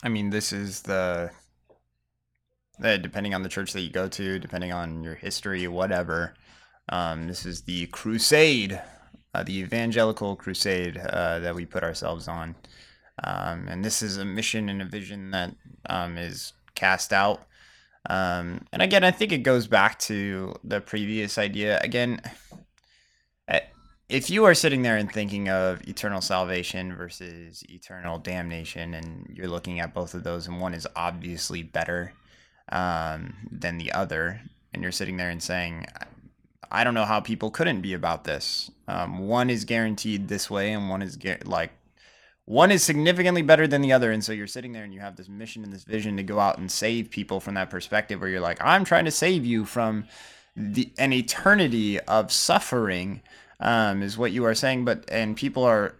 I 0.02 0.10
mean, 0.10 0.28
this 0.28 0.52
is 0.52 0.82
the. 0.82 1.30
depending 2.78 3.32
on 3.32 3.42
the 3.42 3.48
church 3.48 3.72
that 3.72 3.80
you 3.80 3.90
go 3.90 4.06
to, 4.06 4.38
depending 4.38 4.70
on 4.70 5.02
your 5.02 5.14
history, 5.14 5.66
whatever. 5.66 6.34
Um, 6.90 7.26
this 7.26 7.46
is 7.46 7.62
the 7.62 7.86
crusade, 7.86 8.80
uh, 9.34 9.42
the 9.44 9.58
evangelical 9.60 10.36
crusade 10.36 10.98
uh, 10.98 11.38
that 11.38 11.54
we 11.54 11.64
put 11.64 11.82
ourselves 11.82 12.28
on. 12.28 12.54
Um, 13.24 13.66
and 13.68 13.82
this 13.82 14.02
is 14.02 14.18
a 14.18 14.26
mission 14.26 14.68
and 14.68 14.82
a 14.82 14.84
vision 14.84 15.30
that 15.30 15.54
um, 15.88 16.18
is 16.18 16.52
cast 16.74 17.14
out. 17.14 17.46
Um, 18.10 18.66
and 18.72 18.82
again, 18.82 19.04
I 19.04 19.10
think 19.10 19.32
it 19.32 19.38
goes 19.38 19.66
back 19.66 19.98
to 20.00 20.54
the 20.64 20.82
previous 20.82 21.38
idea. 21.38 21.80
Again, 21.82 22.20
if 24.08 24.30
you 24.30 24.44
are 24.46 24.54
sitting 24.54 24.82
there 24.82 24.96
and 24.96 25.12
thinking 25.12 25.48
of 25.48 25.86
eternal 25.86 26.20
salvation 26.20 26.94
versus 26.94 27.62
eternal 27.68 28.18
damnation, 28.18 28.94
and 28.94 29.30
you're 29.34 29.48
looking 29.48 29.80
at 29.80 29.92
both 29.92 30.14
of 30.14 30.24
those, 30.24 30.46
and 30.46 30.60
one 30.60 30.74
is 30.74 30.86
obviously 30.96 31.62
better 31.62 32.12
um, 32.72 33.34
than 33.50 33.76
the 33.78 33.92
other, 33.92 34.40
and 34.72 34.82
you're 34.82 34.92
sitting 34.92 35.18
there 35.18 35.30
and 35.30 35.42
saying, 35.42 35.86
I 36.70 36.84
don't 36.84 36.94
know 36.94 37.04
how 37.04 37.20
people 37.20 37.50
couldn't 37.50 37.82
be 37.82 37.94
about 37.94 38.24
this. 38.24 38.70
Um, 38.86 39.26
one 39.26 39.50
is 39.50 39.64
guaranteed 39.64 40.28
this 40.28 40.50
way, 40.50 40.72
and 40.72 40.88
one 40.88 41.02
is 41.02 41.18
like 41.44 41.72
one 42.48 42.70
is 42.70 42.82
significantly 42.82 43.42
better 43.42 43.66
than 43.66 43.82
the 43.82 43.92
other 43.92 44.10
and 44.10 44.24
so 44.24 44.32
you're 44.32 44.46
sitting 44.46 44.72
there 44.72 44.82
and 44.82 44.94
you 44.94 45.00
have 45.00 45.16
this 45.16 45.28
mission 45.28 45.62
and 45.64 45.70
this 45.70 45.84
vision 45.84 46.16
to 46.16 46.22
go 46.22 46.40
out 46.40 46.56
and 46.56 46.72
save 46.72 47.10
people 47.10 47.40
from 47.40 47.52
that 47.52 47.68
perspective 47.68 48.22
where 48.22 48.30
you're 48.30 48.40
like 48.40 48.56
i'm 48.64 48.86
trying 48.86 49.04
to 49.04 49.10
save 49.10 49.44
you 49.44 49.66
from 49.66 50.06
the 50.56 50.90
an 50.96 51.12
eternity 51.12 52.00
of 52.00 52.32
suffering 52.32 53.20
um, 53.60 54.02
is 54.02 54.16
what 54.16 54.32
you 54.32 54.44
are 54.44 54.54
saying 54.54 54.84
but 54.84 55.04
and 55.08 55.36
people 55.36 55.64
are 55.64 55.94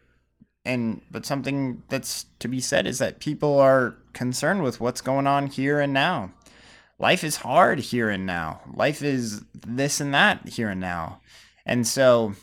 and 0.68 1.00
but 1.11 1.24
something 1.24 1.82
that's 1.88 2.26
to 2.40 2.46
be 2.46 2.61
said 2.61 2.86
is 2.86 2.98
that 2.98 3.20
people 3.20 3.59
are 3.59 3.96
concerned 4.12 4.62
with 4.62 4.80
what's 4.80 5.00
going 5.00 5.26
on 5.26 5.46
here 5.46 5.80
and 5.80 5.92
now. 5.92 6.30
Life 6.98 7.24
is 7.24 7.36
hard 7.36 7.78
here 7.78 8.11
and 8.11 8.26
now. 8.26 8.61
Life 8.74 9.02
is 9.02 9.42
this 9.54 10.00
and 10.00 10.12
that 10.12 10.46
here 10.48 10.68
and 10.68 10.80
now. 10.80 11.20
And 11.64 11.86
so 11.86 12.34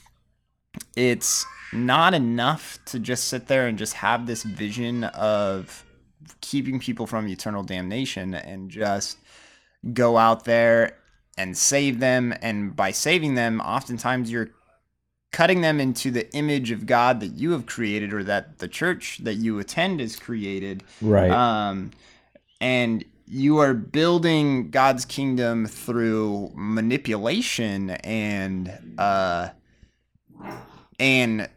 it's 0.96 1.46
not 1.72 2.14
enough 2.14 2.80
to 2.86 3.00
just 3.00 3.26
sit 3.26 3.48
there 3.48 3.68
and 3.68 3.78
just 3.78 3.94
have 3.94 4.26
this 4.26 4.44
vision 4.44 5.04
of 5.04 5.84
keeping 6.42 6.80
people 6.80 7.06
from 7.06 7.28
eternal 7.28 7.64
damnation 7.64 8.34
and 8.34 8.72
just 8.72 9.18
go 9.94 10.18
out 10.18 10.46
there 10.46 10.98
and 11.38 11.56
save 11.56 12.00
them. 12.00 12.34
And 12.42 12.76
by 12.76 12.92
saving 12.92 13.36
them 13.36 13.60
oftentimes 13.60 14.32
you're 14.32 14.52
cutting 15.36 15.62
them 15.62 15.80
into 15.80 16.10
the 16.12 16.26
image 16.34 16.72
of 16.72 16.86
God 16.86 17.20
that 17.20 17.34
you 17.42 17.52
have 17.52 17.66
created 17.66 18.14
or 18.14 18.24
that 18.24 18.60
the 18.60 18.68
church 18.68 19.20
that 19.24 19.36
you 19.36 19.60
attend 19.60 20.00
is 20.00 20.16
created 20.16 20.84
Right. 21.02 21.32
um 21.32 21.92
and 22.62 23.04
you 23.28 23.58
are 23.58 23.74
building 23.74 24.70
God's 24.70 25.04
kingdom 25.04 25.66
through 25.66 26.52
manipulation 26.56 27.90
and 27.90 28.72
uh 28.98 29.50
and 31.00 31.50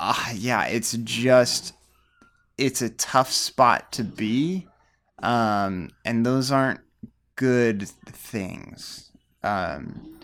uh, 0.00 0.26
yeah, 0.34 0.66
it's 0.66 0.92
just 1.04 1.74
it's 2.56 2.82
a 2.82 2.90
tough 2.90 3.30
spot 3.30 3.92
to 3.92 4.04
be. 4.04 4.66
Um, 5.20 5.90
and 6.04 6.24
those 6.24 6.50
aren't 6.52 6.80
good 7.36 7.88
things. 7.88 9.10
Um, 9.42 10.17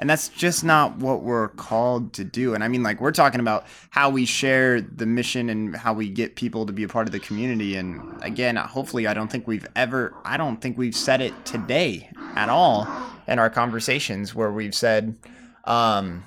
And 0.00 0.08
that's 0.08 0.28
just 0.28 0.62
not 0.62 0.96
what 0.98 1.22
we're 1.22 1.48
called 1.48 2.12
to 2.14 2.24
do. 2.24 2.54
And 2.54 2.62
I 2.62 2.68
mean, 2.68 2.84
like, 2.84 3.00
we're 3.00 3.10
talking 3.10 3.40
about 3.40 3.66
how 3.90 4.10
we 4.10 4.26
share 4.26 4.80
the 4.80 5.06
mission 5.06 5.50
and 5.50 5.74
how 5.74 5.92
we 5.92 6.08
get 6.08 6.36
people 6.36 6.66
to 6.66 6.72
be 6.72 6.84
a 6.84 6.88
part 6.88 7.08
of 7.08 7.12
the 7.12 7.18
community. 7.18 7.76
And 7.76 8.00
again, 8.22 8.54
hopefully, 8.54 9.08
I 9.08 9.14
don't 9.14 9.28
think 9.30 9.48
we've 9.48 9.66
ever, 9.74 10.14
I 10.24 10.36
don't 10.36 10.60
think 10.60 10.78
we've 10.78 10.94
said 10.94 11.20
it 11.20 11.34
today 11.44 12.10
at 12.36 12.48
all 12.48 12.86
in 13.26 13.40
our 13.40 13.50
conversations 13.50 14.36
where 14.36 14.52
we've 14.52 14.74
said, 14.74 15.16
um, 15.64 16.24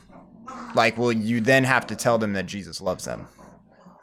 like, 0.76 0.98
well, 0.98 1.14
you 1.14 1.40
then 1.40 1.64
have 1.64 1.88
to 1.88 1.96
tell 1.96 2.18
them 2.18 2.34
that 2.34 2.48
Jesus 2.48 2.82
loves 2.82 3.06
them 3.06 3.28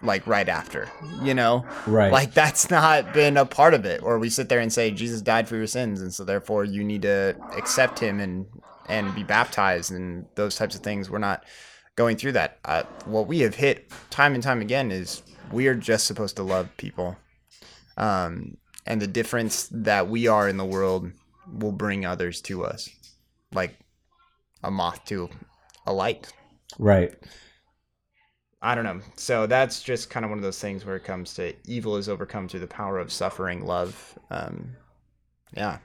like 0.01 0.27
right 0.27 0.49
after, 0.49 0.89
you 1.23 1.35
know? 1.35 1.67
Right. 1.87 2.13
Like 2.13 2.33
that's 2.33 2.71
not 2.71 3.13
been 3.13 3.37
a 3.37 3.45
part 3.45 3.75
of 3.75 3.85
it. 3.85 4.03
Or 4.03 4.19
we 4.19 4.31
sit 4.31 4.49
there 4.49 4.61
and 4.61 4.73
say 4.73 4.91
Jesus 4.91 5.21
died 5.21 5.49
for 5.49 5.57
your 5.57 5.67
sins 5.67 6.01
and 6.01 6.15
so 6.15 6.25
therefore 6.25 6.65
you 6.65 6.85
need 6.85 7.03
to 7.03 7.37
accept 7.57 7.99
him 7.99 8.21
and 8.21 8.47
and 8.89 9.15
be 9.15 9.23
baptized 9.23 9.93
and 9.93 10.27
those 10.35 10.57
types 10.57 10.75
of 10.75 10.83
things. 10.83 11.11
We're 11.11 11.19
not 11.19 11.45
going 11.97 12.17
through 12.17 12.33
that. 12.33 12.59
Uh, 12.65 12.85
what 13.07 13.27
we 13.27 13.41
have 13.41 13.55
hit 13.55 13.91
time 14.11 14.35
and 14.35 14.43
time 14.43 14.61
again 14.61 14.91
is 14.91 15.23
we 15.53 15.67
are 15.67 15.75
just 15.75 16.07
supposed 16.07 16.37
to 16.37 16.43
love 16.43 16.69
people. 16.77 17.17
Um, 17.97 18.57
and 18.87 19.03
the 19.03 19.07
difference 19.07 19.69
that 19.73 20.09
we 20.09 20.27
are 20.27 20.49
in 20.49 20.57
the 20.57 20.65
world 20.65 21.11
will 21.53 21.73
bring 21.73 22.07
others 22.07 22.41
to 22.43 22.65
us, 22.65 22.89
like 23.53 23.79
a 24.63 24.71
moth 24.71 25.05
to 25.07 25.29
a 25.87 25.93
light. 25.93 26.33
Right. 26.79 27.15
I 28.61 28.75
don't 28.75 28.85
know. 28.85 29.01
So 29.17 29.47
that's 29.47 29.83
just 29.83 30.11
kind 30.11 30.25
of 30.25 30.31
one 30.31 30.39
of 30.39 30.43
those 30.43 30.61
things 30.61 30.85
where 30.85 30.97
it 30.97 31.05
comes 31.05 31.35
to 31.35 31.55
evil 31.65 31.97
is 31.97 32.09
overcome 32.09 32.49
through 32.49 32.61
the 32.61 32.67
power 32.67 32.99
of 32.99 33.13
suffering, 33.13 33.65
love. 33.65 34.19
Um, 34.31 34.77
yeah, 35.57 35.79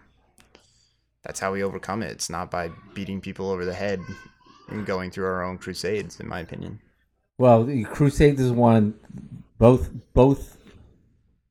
that's 1.24 1.40
how 1.40 1.54
we 1.54 1.64
overcome 1.64 2.04
it. 2.04 2.12
It's 2.12 2.30
not 2.30 2.52
by 2.52 2.72
beating 2.94 3.22
people 3.22 3.50
over 3.50 3.66
the 3.66 3.74
head 3.74 4.00
and 4.70 4.86
going 4.86 5.12
through 5.12 5.26
our 5.26 5.44
own 5.44 5.58
crusades, 5.58 6.20
in 6.20 6.28
my 6.28 6.40
opinion. 6.40 6.80
Well, 7.38 7.64
the 7.64 7.84
Crusades 7.86 8.40
is 8.40 8.52
one. 8.52 8.94
Both 9.58 9.90
both 10.14 10.58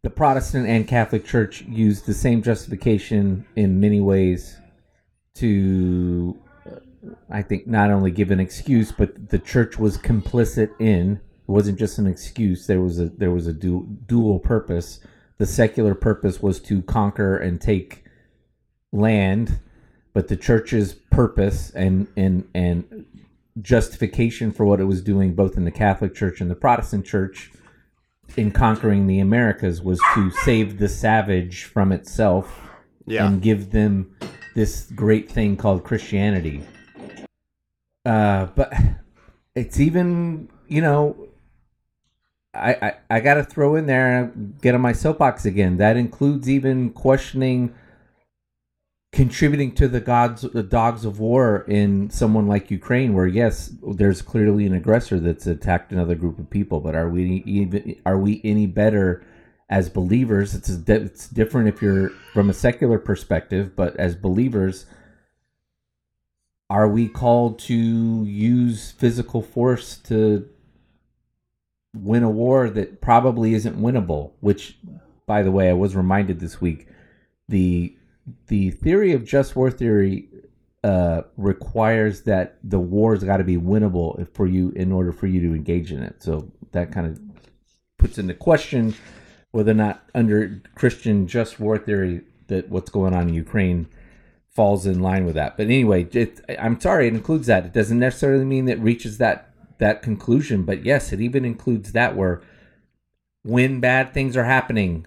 the 0.02 0.10
Protestant 0.10 0.66
and 0.66 0.86
Catholic 0.86 1.24
Church 1.24 1.62
use 1.62 2.02
the 2.02 2.14
same 2.14 2.42
justification 2.42 3.44
in 3.56 3.80
many 3.80 4.00
ways 4.00 4.56
to, 5.36 6.36
I 7.30 7.42
think, 7.42 7.66
not 7.66 7.90
only 7.90 8.10
give 8.10 8.30
an 8.30 8.40
excuse, 8.40 8.92
but 8.92 9.30
the 9.30 9.38
Church 9.38 9.78
was 9.78 9.98
complicit 9.98 10.70
in. 10.80 11.12
It 11.12 11.50
wasn't 11.50 11.78
just 11.78 11.98
an 11.98 12.06
excuse. 12.06 12.66
There 12.66 12.80
was 12.80 13.00
a 13.00 13.08
there 13.08 13.30
was 13.30 13.46
a 13.46 13.52
du- 13.52 13.88
dual 14.06 14.38
purpose. 14.38 15.00
The 15.38 15.46
secular 15.46 15.94
purpose 15.94 16.40
was 16.40 16.60
to 16.60 16.82
conquer 16.82 17.36
and 17.36 17.60
take 17.60 18.01
land, 18.92 19.58
but 20.12 20.28
the 20.28 20.36
Church's 20.36 20.92
purpose 20.92 21.70
and 21.70 22.06
and 22.16 22.48
and 22.54 23.06
justification 23.60 24.50
for 24.52 24.64
what 24.64 24.80
it 24.80 24.84
was 24.84 25.02
doing 25.02 25.34
both 25.34 25.56
in 25.56 25.64
the 25.64 25.70
Catholic 25.70 26.14
Church 26.14 26.40
and 26.40 26.50
the 26.50 26.54
Protestant 26.54 27.04
Church 27.04 27.50
in 28.36 28.50
conquering 28.50 29.06
the 29.06 29.18
Americas 29.20 29.82
was 29.82 30.00
to 30.14 30.30
save 30.30 30.78
the 30.78 30.88
savage 30.88 31.64
from 31.64 31.92
itself 31.92 32.70
Yeah. 33.06 33.26
and 33.26 33.42
give 33.42 33.70
them 33.70 34.14
this 34.54 34.90
great 34.94 35.30
thing 35.30 35.56
called 35.58 35.84
Christianity. 35.84 36.62
Uh, 38.06 38.46
but 38.54 38.72
it's 39.54 39.78
even, 39.78 40.48
you 40.66 40.80
know, 40.80 41.28
I, 42.54 42.72
I, 42.74 42.94
I 43.10 43.20
got 43.20 43.34
to 43.34 43.44
throw 43.44 43.74
in 43.76 43.84
there 43.86 44.22
and 44.24 44.58
get 44.62 44.74
on 44.74 44.80
my 44.80 44.92
soapbox 44.92 45.44
again. 45.44 45.76
That 45.76 45.98
includes 45.98 46.48
even 46.48 46.90
questioning 46.90 47.74
contributing 49.12 49.74
to 49.74 49.86
the 49.88 50.00
gods 50.00 50.40
the 50.40 50.62
dogs 50.62 51.04
of 51.04 51.20
war 51.20 51.66
in 51.68 52.08
someone 52.08 52.48
like 52.48 52.70
Ukraine 52.70 53.12
where 53.12 53.26
yes 53.26 53.70
there's 53.94 54.22
clearly 54.22 54.66
an 54.66 54.72
aggressor 54.72 55.20
that's 55.20 55.46
attacked 55.46 55.92
another 55.92 56.14
group 56.14 56.38
of 56.38 56.48
people 56.48 56.80
but 56.80 56.94
are 56.94 57.10
we 57.10 57.42
even 57.44 57.94
are 58.06 58.16
we 58.16 58.40
any 58.42 58.66
better 58.66 59.22
as 59.68 59.88
believers? 59.88 60.54
It's 60.54 60.70
a, 60.70 60.82
it's 60.94 61.28
different 61.28 61.68
if 61.68 61.80
you're 61.82 62.10
from 62.32 62.48
a 62.48 62.54
secular 62.54 62.98
perspective 62.98 63.76
but 63.76 63.94
as 63.96 64.16
believers 64.16 64.86
are 66.70 66.88
we 66.88 67.06
called 67.06 67.58
to 67.58 68.24
use 68.24 68.92
physical 68.92 69.42
force 69.42 69.98
to 69.98 70.48
win 71.94 72.22
a 72.22 72.30
war 72.30 72.70
that 72.70 73.02
probably 73.02 73.52
isn't 73.52 73.78
winnable 73.78 74.32
which 74.40 74.78
by 75.26 75.42
the 75.42 75.50
way 75.50 75.68
I 75.68 75.74
was 75.74 75.94
reminded 75.94 76.40
this 76.40 76.62
week 76.62 76.88
the 77.46 77.94
the 78.46 78.70
theory 78.70 79.12
of 79.12 79.24
just 79.24 79.56
war 79.56 79.70
theory 79.70 80.28
uh, 80.84 81.22
requires 81.36 82.22
that 82.22 82.58
the 82.64 82.78
war's 82.78 83.22
got 83.22 83.36
to 83.38 83.44
be 83.44 83.56
winnable 83.56 84.26
for 84.34 84.46
you 84.46 84.70
in 84.70 84.92
order 84.92 85.12
for 85.12 85.26
you 85.26 85.40
to 85.40 85.54
engage 85.54 85.92
in 85.92 86.02
it. 86.02 86.22
So 86.22 86.50
that 86.72 86.92
kind 86.92 87.06
of 87.06 87.20
puts 87.98 88.18
into 88.18 88.34
question 88.34 88.94
whether 89.52 89.70
or 89.70 89.74
not 89.74 90.02
under 90.14 90.62
Christian 90.74 91.26
just 91.26 91.60
war 91.60 91.78
theory 91.78 92.22
that 92.48 92.68
what's 92.68 92.90
going 92.90 93.14
on 93.14 93.28
in 93.28 93.34
Ukraine 93.34 93.86
falls 94.50 94.86
in 94.86 95.00
line 95.00 95.24
with 95.24 95.34
that. 95.34 95.56
But 95.56 95.66
anyway, 95.66 96.04
it, 96.12 96.40
I'm 96.58 96.80
sorry, 96.80 97.06
it 97.06 97.14
includes 97.14 97.46
that. 97.46 97.64
It 97.64 97.72
doesn't 97.72 97.98
necessarily 97.98 98.44
mean 98.44 98.66
that 98.66 98.78
it 98.78 98.80
reaches 98.80 99.18
that 99.18 99.48
that 99.78 100.02
conclusion, 100.02 100.62
but 100.62 100.84
yes, 100.84 101.12
it 101.12 101.20
even 101.20 101.44
includes 101.44 101.92
that 101.92 102.14
where 102.16 102.40
when 103.42 103.80
bad 103.80 104.14
things 104.14 104.36
are 104.36 104.44
happening, 104.44 105.06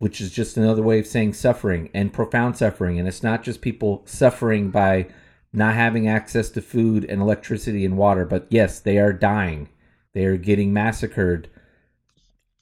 which 0.00 0.18
is 0.18 0.32
just 0.32 0.56
another 0.56 0.82
way 0.82 0.98
of 0.98 1.06
saying 1.06 1.34
suffering 1.34 1.90
and 1.92 2.10
profound 2.10 2.56
suffering. 2.56 2.98
And 2.98 3.06
it's 3.06 3.22
not 3.22 3.42
just 3.42 3.60
people 3.60 4.02
suffering 4.06 4.70
by 4.70 5.08
not 5.52 5.74
having 5.74 6.08
access 6.08 6.48
to 6.50 6.62
food 6.62 7.04
and 7.04 7.20
electricity 7.20 7.84
and 7.84 7.98
water, 7.98 8.24
but 8.24 8.46
yes, 8.48 8.80
they 8.80 8.96
are 8.98 9.12
dying. 9.12 9.68
They 10.14 10.24
are 10.24 10.38
getting 10.38 10.72
massacred. 10.72 11.50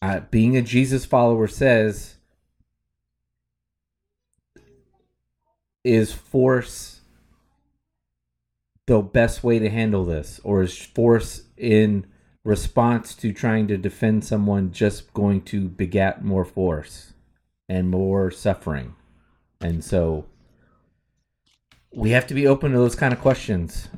Uh, 0.02 0.20
being 0.32 0.56
a 0.56 0.62
Jesus 0.62 1.04
follower 1.04 1.46
says, 1.46 2.16
is 5.84 6.12
force 6.12 7.02
the 8.88 9.00
best 9.00 9.44
way 9.44 9.60
to 9.60 9.70
handle 9.70 10.04
this? 10.04 10.40
Or 10.42 10.60
is 10.62 10.76
force 10.76 11.42
in 11.56 12.04
response 12.42 13.14
to 13.14 13.32
trying 13.32 13.68
to 13.68 13.76
defend 13.76 14.24
someone 14.24 14.72
just 14.72 15.14
going 15.14 15.42
to 15.42 15.68
begat 15.68 16.24
more 16.24 16.44
force? 16.44 17.12
And 17.68 17.90
more 17.90 18.30
suffering. 18.30 18.94
And 19.60 19.84
so 19.84 20.26
we 21.94 22.10
have 22.10 22.26
to 22.28 22.34
be 22.34 22.46
open 22.46 22.72
to 22.72 22.78
those 22.78 22.94
kind 22.94 23.12
of 23.12 23.20
questions 23.20 23.88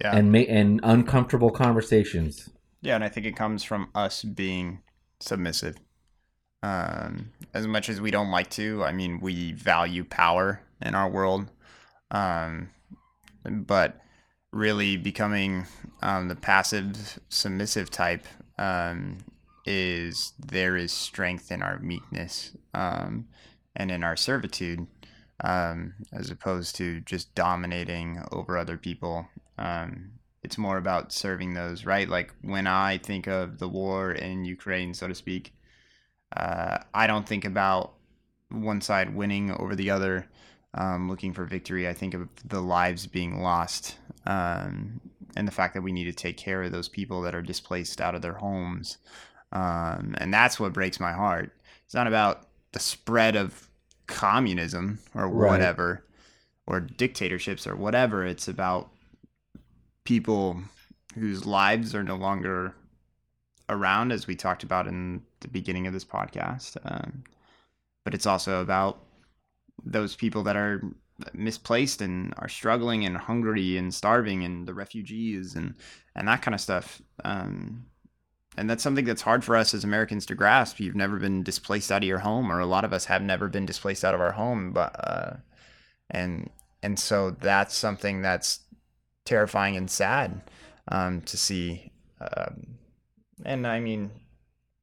Yeah. 0.00 0.14
and 0.16 0.30
ma- 0.32 0.38
and 0.38 0.80
uncomfortable 0.82 1.50
conversations. 1.50 2.50
Yeah, 2.82 2.94
and 2.94 3.04
I 3.04 3.08
think 3.08 3.26
it 3.26 3.34
comes 3.36 3.64
from 3.64 3.88
us 3.94 4.22
being 4.22 4.82
submissive. 5.20 5.76
Um, 6.62 7.30
as 7.54 7.66
much 7.66 7.88
as 7.88 8.00
we 8.00 8.10
don't 8.10 8.30
like 8.30 8.50
to, 8.50 8.84
I 8.84 8.92
mean, 8.92 9.20
we 9.20 9.52
value 9.52 10.04
power 10.04 10.60
in 10.82 10.94
our 10.94 11.08
world. 11.08 11.50
Um, 12.10 12.70
but 13.44 14.00
really 14.52 14.96
becoming 14.96 15.66
um, 16.02 16.28
the 16.28 16.34
passive 16.36 17.18
submissive 17.28 17.90
type 17.90 18.24
um, 18.58 19.18
is 19.70 20.32
there 20.38 20.78
is 20.78 20.90
strength 20.90 21.52
in 21.52 21.62
our 21.62 21.78
meekness 21.78 22.56
um, 22.72 23.28
and 23.76 23.90
in 23.90 24.02
our 24.02 24.16
servitude 24.16 24.86
um, 25.44 25.92
as 26.10 26.30
opposed 26.30 26.74
to 26.76 27.00
just 27.02 27.34
dominating 27.34 28.22
over 28.32 28.56
other 28.56 28.78
people. 28.78 29.28
Um, 29.58 30.12
it's 30.42 30.56
more 30.56 30.78
about 30.78 31.12
serving 31.12 31.52
those, 31.52 31.84
right? 31.84 32.08
Like 32.08 32.32
when 32.40 32.66
I 32.66 32.96
think 32.96 33.26
of 33.26 33.58
the 33.58 33.68
war 33.68 34.12
in 34.12 34.46
Ukraine, 34.46 34.94
so 34.94 35.06
to 35.06 35.14
speak, 35.14 35.52
uh, 36.34 36.78
I 36.94 37.06
don't 37.06 37.28
think 37.28 37.44
about 37.44 37.92
one 38.50 38.80
side 38.80 39.14
winning 39.14 39.50
over 39.52 39.76
the 39.76 39.90
other, 39.90 40.26
um, 40.72 41.10
looking 41.10 41.34
for 41.34 41.44
victory. 41.44 41.86
I 41.86 41.92
think 41.92 42.14
of 42.14 42.26
the 42.46 42.60
lives 42.60 43.06
being 43.06 43.42
lost 43.42 43.96
um, 44.24 45.00
and 45.36 45.46
the 45.46 45.52
fact 45.52 45.74
that 45.74 45.82
we 45.82 45.92
need 45.92 46.04
to 46.04 46.12
take 46.12 46.38
care 46.38 46.62
of 46.62 46.72
those 46.72 46.88
people 46.88 47.20
that 47.22 47.34
are 47.34 47.42
displaced 47.42 48.00
out 48.00 48.14
of 48.14 48.22
their 48.22 48.34
homes. 48.34 48.96
Um, 49.52 50.14
and 50.18 50.32
that's 50.32 50.60
what 50.60 50.72
breaks 50.72 51.00
my 51.00 51.12
heart. 51.12 51.52
It's 51.84 51.94
not 51.94 52.06
about 52.06 52.46
the 52.72 52.80
spread 52.80 53.34
of 53.36 53.68
communism 54.06 54.98
or 55.14 55.28
Right. 55.28 55.50
whatever, 55.52 56.04
or 56.66 56.80
dictatorships 56.80 57.66
or 57.66 57.76
whatever. 57.76 58.24
It's 58.24 58.48
about 58.48 58.90
people 60.04 60.62
whose 61.14 61.46
lives 61.46 61.94
are 61.94 62.04
no 62.04 62.16
longer 62.16 62.74
around, 63.68 64.12
as 64.12 64.26
we 64.26 64.34
talked 64.34 64.62
about 64.62 64.86
in 64.86 65.22
the 65.40 65.48
beginning 65.48 65.86
of 65.86 65.92
this 65.92 66.04
podcast. 66.04 66.76
Um, 66.84 67.24
but 68.04 68.14
it's 68.14 68.26
also 68.26 68.60
about 68.62 69.04
those 69.84 70.16
people 70.16 70.42
that 70.44 70.56
are 70.56 70.82
misplaced 71.32 72.00
and 72.00 72.32
are 72.38 72.48
struggling 72.48 73.04
and 73.04 73.16
hungry 73.16 73.76
and 73.76 73.92
starving 73.92 74.44
and 74.44 74.66
the 74.66 74.74
refugees 74.74 75.54
and 75.56 75.74
and 76.14 76.28
that 76.28 76.42
kind 76.42 76.54
of 76.54 76.60
stuff. 76.60 77.02
Um, 77.24 77.86
and 78.58 78.68
that's 78.68 78.82
something 78.82 79.04
that's 79.04 79.22
hard 79.22 79.44
for 79.44 79.56
us 79.56 79.72
as 79.72 79.84
Americans 79.84 80.26
to 80.26 80.34
grasp. 80.34 80.80
You've 80.80 80.96
never 80.96 81.16
been 81.16 81.44
displaced 81.44 81.92
out 81.92 82.02
of 82.02 82.08
your 82.08 82.18
home, 82.18 82.50
or 82.50 82.58
a 82.58 82.66
lot 82.66 82.84
of 82.84 82.92
us 82.92 83.04
have 83.04 83.22
never 83.22 83.46
been 83.48 83.64
displaced 83.64 84.04
out 84.04 84.14
of 84.14 84.20
our 84.20 84.32
home. 84.32 84.72
But 84.72 84.96
uh, 84.98 85.36
and 86.10 86.50
and 86.82 86.98
so 86.98 87.30
that's 87.30 87.76
something 87.76 88.20
that's 88.20 88.60
terrifying 89.24 89.76
and 89.76 89.88
sad 89.88 90.42
um, 90.88 91.20
to 91.22 91.36
see. 91.36 91.92
Um, 92.20 92.78
and 93.44 93.64
I 93.64 93.78
mean, 93.78 94.10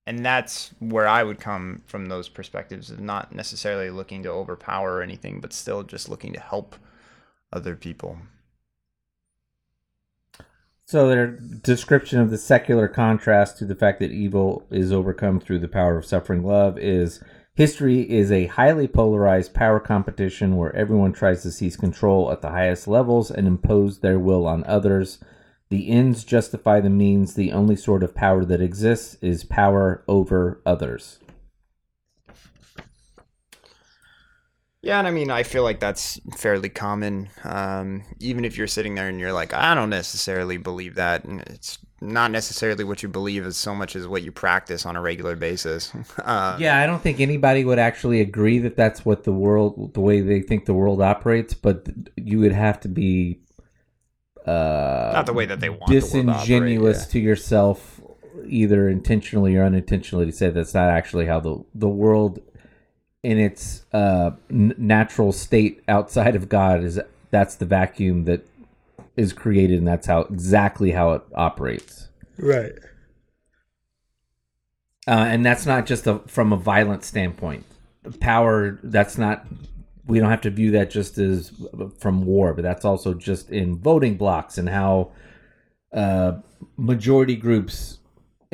and 0.08 0.26
that's 0.26 0.72
where 0.80 1.08
I 1.08 1.24
would 1.24 1.42
come 1.42 1.82
from 1.86 2.06
those 2.06 2.30
perspectives 2.30 2.90
of 2.90 3.02
not 3.02 3.36
necessarily 3.36 3.90
looking 3.90 4.24
to 4.24 4.30
overpower 4.30 4.96
or 4.96 5.02
anything, 5.02 5.42
but 5.42 5.52
still 5.52 5.84
just 5.84 6.08
looking 6.08 6.32
to 6.32 6.40
help 6.40 6.78
other 7.52 7.76
people. 7.76 8.20
So 10.88 11.08
their 11.08 11.26
description 11.26 12.20
of 12.20 12.30
the 12.30 12.38
secular 12.38 12.88
contrast 12.88 13.58
to 13.58 13.66
the 13.66 13.74
fact 13.74 14.00
that 14.00 14.12
evil 14.12 14.68
is 14.70 14.92
overcome 14.92 15.40
through 15.40 15.58
the 15.60 15.68
power 15.68 15.98
of 15.98 16.06
suffering 16.06 16.46
love 16.46 16.78
is 16.78 17.24
history 17.56 18.02
is 18.02 18.32
a 18.32 18.46
highly 18.46 18.88
polarized 18.88 19.56
power 19.56 19.80
competition 19.80 20.58
where 20.58 20.76
everyone 20.76 21.12
tries 21.12 21.42
to 21.42 21.52
seize 21.52 21.76
control 21.76 22.32
at 22.32 22.42
the 22.44 22.52
highest 22.52 22.88
levels 22.88 23.32
and 23.32 23.48
impose 23.48 24.00
their 24.00 24.20
will 24.20 24.46
on 24.46 24.64
others. 24.66 25.18
The 25.70 25.90
ends 25.90 26.24
justify 26.24 26.82
the 26.82 26.92
means. 26.92 27.34
The 27.34 27.52
only 27.52 27.76
sort 27.76 28.04
of 28.04 28.14
power 28.14 28.46
that 28.46 28.62
exists 28.62 29.18
is 29.24 29.44
power 29.44 30.04
over 30.08 30.62
others. 30.68 31.18
Yeah, 34.86 35.00
and 35.00 35.08
I 35.08 35.12
mean, 35.12 35.32
I 35.32 35.42
feel 35.42 35.64
like 35.64 35.80
that's 35.80 36.20
fairly 36.38 36.70
common. 36.70 37.30
Um, 37.44 38.04
even 38.20 38.46
if 38.46 38.56
you're 38.56 38.68
sitting 38.68 38.94
there 38.94 39.10
and 39.10 39.20
you're 39.20 39.34
like, 39.34 39.52
I 39.52 39.74
don't 39.74 39.90
necessarily 39.90 40.58
believe 40.58 40.94
that. 40.94 41.24
and 41.24 41.42
It's 41.48 41.80
not 42.02 42.30
necessarily 42.30 42.84
what 42.84 43.02
you 43.02 43.10
believe 43.10 43.48
as 43.48 43.58
so 43.58 43.74
much 43.74 43.96
as 43.96 44.08
what 44.08 44.22
you 44.22 44.32
practice 44.32 44.86
on 44.86 44.96
a 44.96 45.02
regular 45.02 45.36
basis. 45.36 45.92
Uh, 46.20 46.58
Yeah, 46.62 46.78
I 46.80 46.86
don't 46.86 47.02
think 47.02 47.20
anybody 47.20 47.66
would 47.66 47.80
actually 47.80 48.22
agree 48.22 48.60
that 48.60 48.76
that's 48.76 49.04
what 49.04 49.24
the 49.24 49.34
world, 49.34 49.96
the 49.96 50.02
way 50.02 50.22
they 50.22 50.42
think 50.42 50.66
the 50.66 50.76
world 50.76 51.02
operates, 51.02 51.56
but 51.56 51.88
you 52.16 52.38
would 52.42 52.52
have 52.54 52.80
to 52.82 52.88
be 52.88 53.40
uh, 54.46 55.14
Not 55.16 55.26
the 55.26 55.34
way 55.34 55.48
that 55.48 55.62
they 55.62 55.70
want 55.70 55.90
world 55.90 55.90
to 55.90 55.98
operate, 55.98 56.26
disingenuous 56.28 57.06
yeah. 57.08 57.12
to 57.14 57.20
yourself, 57.20 58.02
either 58.46 58.88
intentionally 58.88 59.56
or 59.56 59.64
unintentionally, 59.64 60.28
to 60.28 60.32
say 60.32 60.52
that's 60.52 60.76
not 60.76 60.90
actually 60.90 61.26
how 61.26 61.40
the 61.40 61.66
the 61.74 61.90
world 61.90 62.40
in 63.26 63.40
its 63.40 63.84
uh, 63.92 64.32
n- 64.52 64.76
natural 64.78 65.32
state 65.32 65.84
outside 65.88 66.36
of 66.36 66.48
God 66.48 66.84
is. 66.84 67.00
That's 67.32 67.56
the 67.56 67.66
vacuum 67.66 68.26
that 68.26 68.48
is 69.18 69.34
created, 69.34 69.80
and 69.80 69.88
that's 69.88 70.08
how 70.08 70.22
exactly 70.22 70.92
how 70.92 71.14
it 71.14 71.24
operates. 71.34 72.08
Right. 72.38 72.74
uh, 75.08 75.26
and 75.28 75.46
that's 75.46 75.66
not 75.66 75.86
just 75.86 76.08
a, 76.08 76.20
from 76.28 76.54
a 76.54 76.58
violent 76.58 77.04
standpoint. 77.04 77.66
Power. 78.20 78.80
That's 78.84 79.18
not. 79.18 79.46
We 80.06 80.20
don't 80.20 80.30
have 80.30 80.42
to 80.42 80.52
view 80.52 80.72
that 80.72 80.92
just 80.92 81.18
as 81.18 81.52
from 81.98 82.26
war, 82.26 82.54
but 82.54 82.62
that's 82.62 82.86
also 82.86 83.16
just 83.16 83.50
in 83.50 83.78
voting 83.78 84.18
blocs 84.18 84.58
and 84.60 84.70
how 84.70 85.12
uh, 85.92 86.34
majority 86.78 87.36
groups 87.36 87.98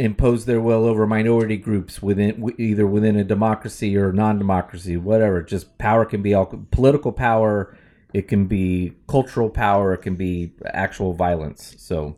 impose 0.01 0.45
their 0.45 0.59
will 0.59 0.85
over 0.85 1.05
minority 1.05 1.57
groups 1.57 2.01
within 2.01 2.51
either 2.57 2.87
within 2.87 3.15
a 3.15 3.23
democracy 3.23 3.95
or 3.95 4.11
non-democracy, 4.11 4.97
whatever. 4.97 5.41
Just 5.41 5.77
power 5.77 6.05
can 6.05 6.21
be 6.21 6.33
all 6.33 6.47
political 6.71 7.11
power. 7.11 7.77
It 8.13 8.27
can 8.27 8.47
be 8.47 8.93
cultural 9.07 9.49
power. 9.49 9.93
It 9.93 9.99
can 9.99 10.15
be 10.15 10.53
actual 10.65 11.13
violence. 11.13 11.75
So. 11.77 12.17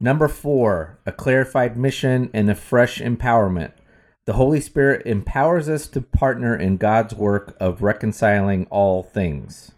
Number 0.00 0.28
four, 0.28 1.00
a 1.06 1.12
clarified 1.12 1.76
mission 1.76 2.30
and 2.32 2.50
a 2.50 2.54
fresh 2.54 3.00
empowerment. 3.00 3.72
The 4.26 4.34
Holy 4.34 4.60
Spirit 4.60 5.06
empowers 5.06 5.68
us 5.68 5.86
to 5.88 6.00
partner 6.00 6.56
in 6.56 6.78
God's 6.78 7.14
work 7.14 7.56
of 7.60 7.82
reconciling 7.82 8.66
all 8.70 9.02
things. 9.02 9.72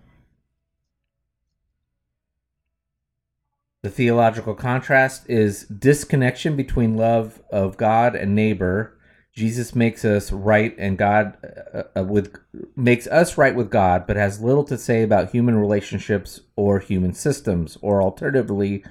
The 3.87 3.93
theological 3.93 4.57
contrast 4.57 5.31
is 5.31 5.63
disconnection 5.67 6.57
between 6.57 6.97
love 6.97 7.41
of 7.53 7.77
God 7.77 8.17
and 8.17 8.35
neighbor. 8.35 8.99
Jesus 9.33 9.77
makes 9.77 10.05
us 10.05 10.33
right 10.33 10.75
and 10.77 10.99
God 10.99 11.37
uh, 11.73 11.83
uh, 11.97 12.03
with 12.03 12.35
makes 12.75 13.07
us 13.07 13.39
right 13.39 13.55
with 13.55 13.71
God, 13.71 14.05
but 14.09 14.17
has 14.17 14.43
little 14.43 14.65
to 14.65 14.77
say 14.77 15.05
about 15.05 15.31
human 15.31 15.55
relationships 15.55 16.41
or 16.57 16.81
human 16.81 17.15
systems. 17.15 17.79
Or 17.81 18.03
alternatively, 18.03 18.85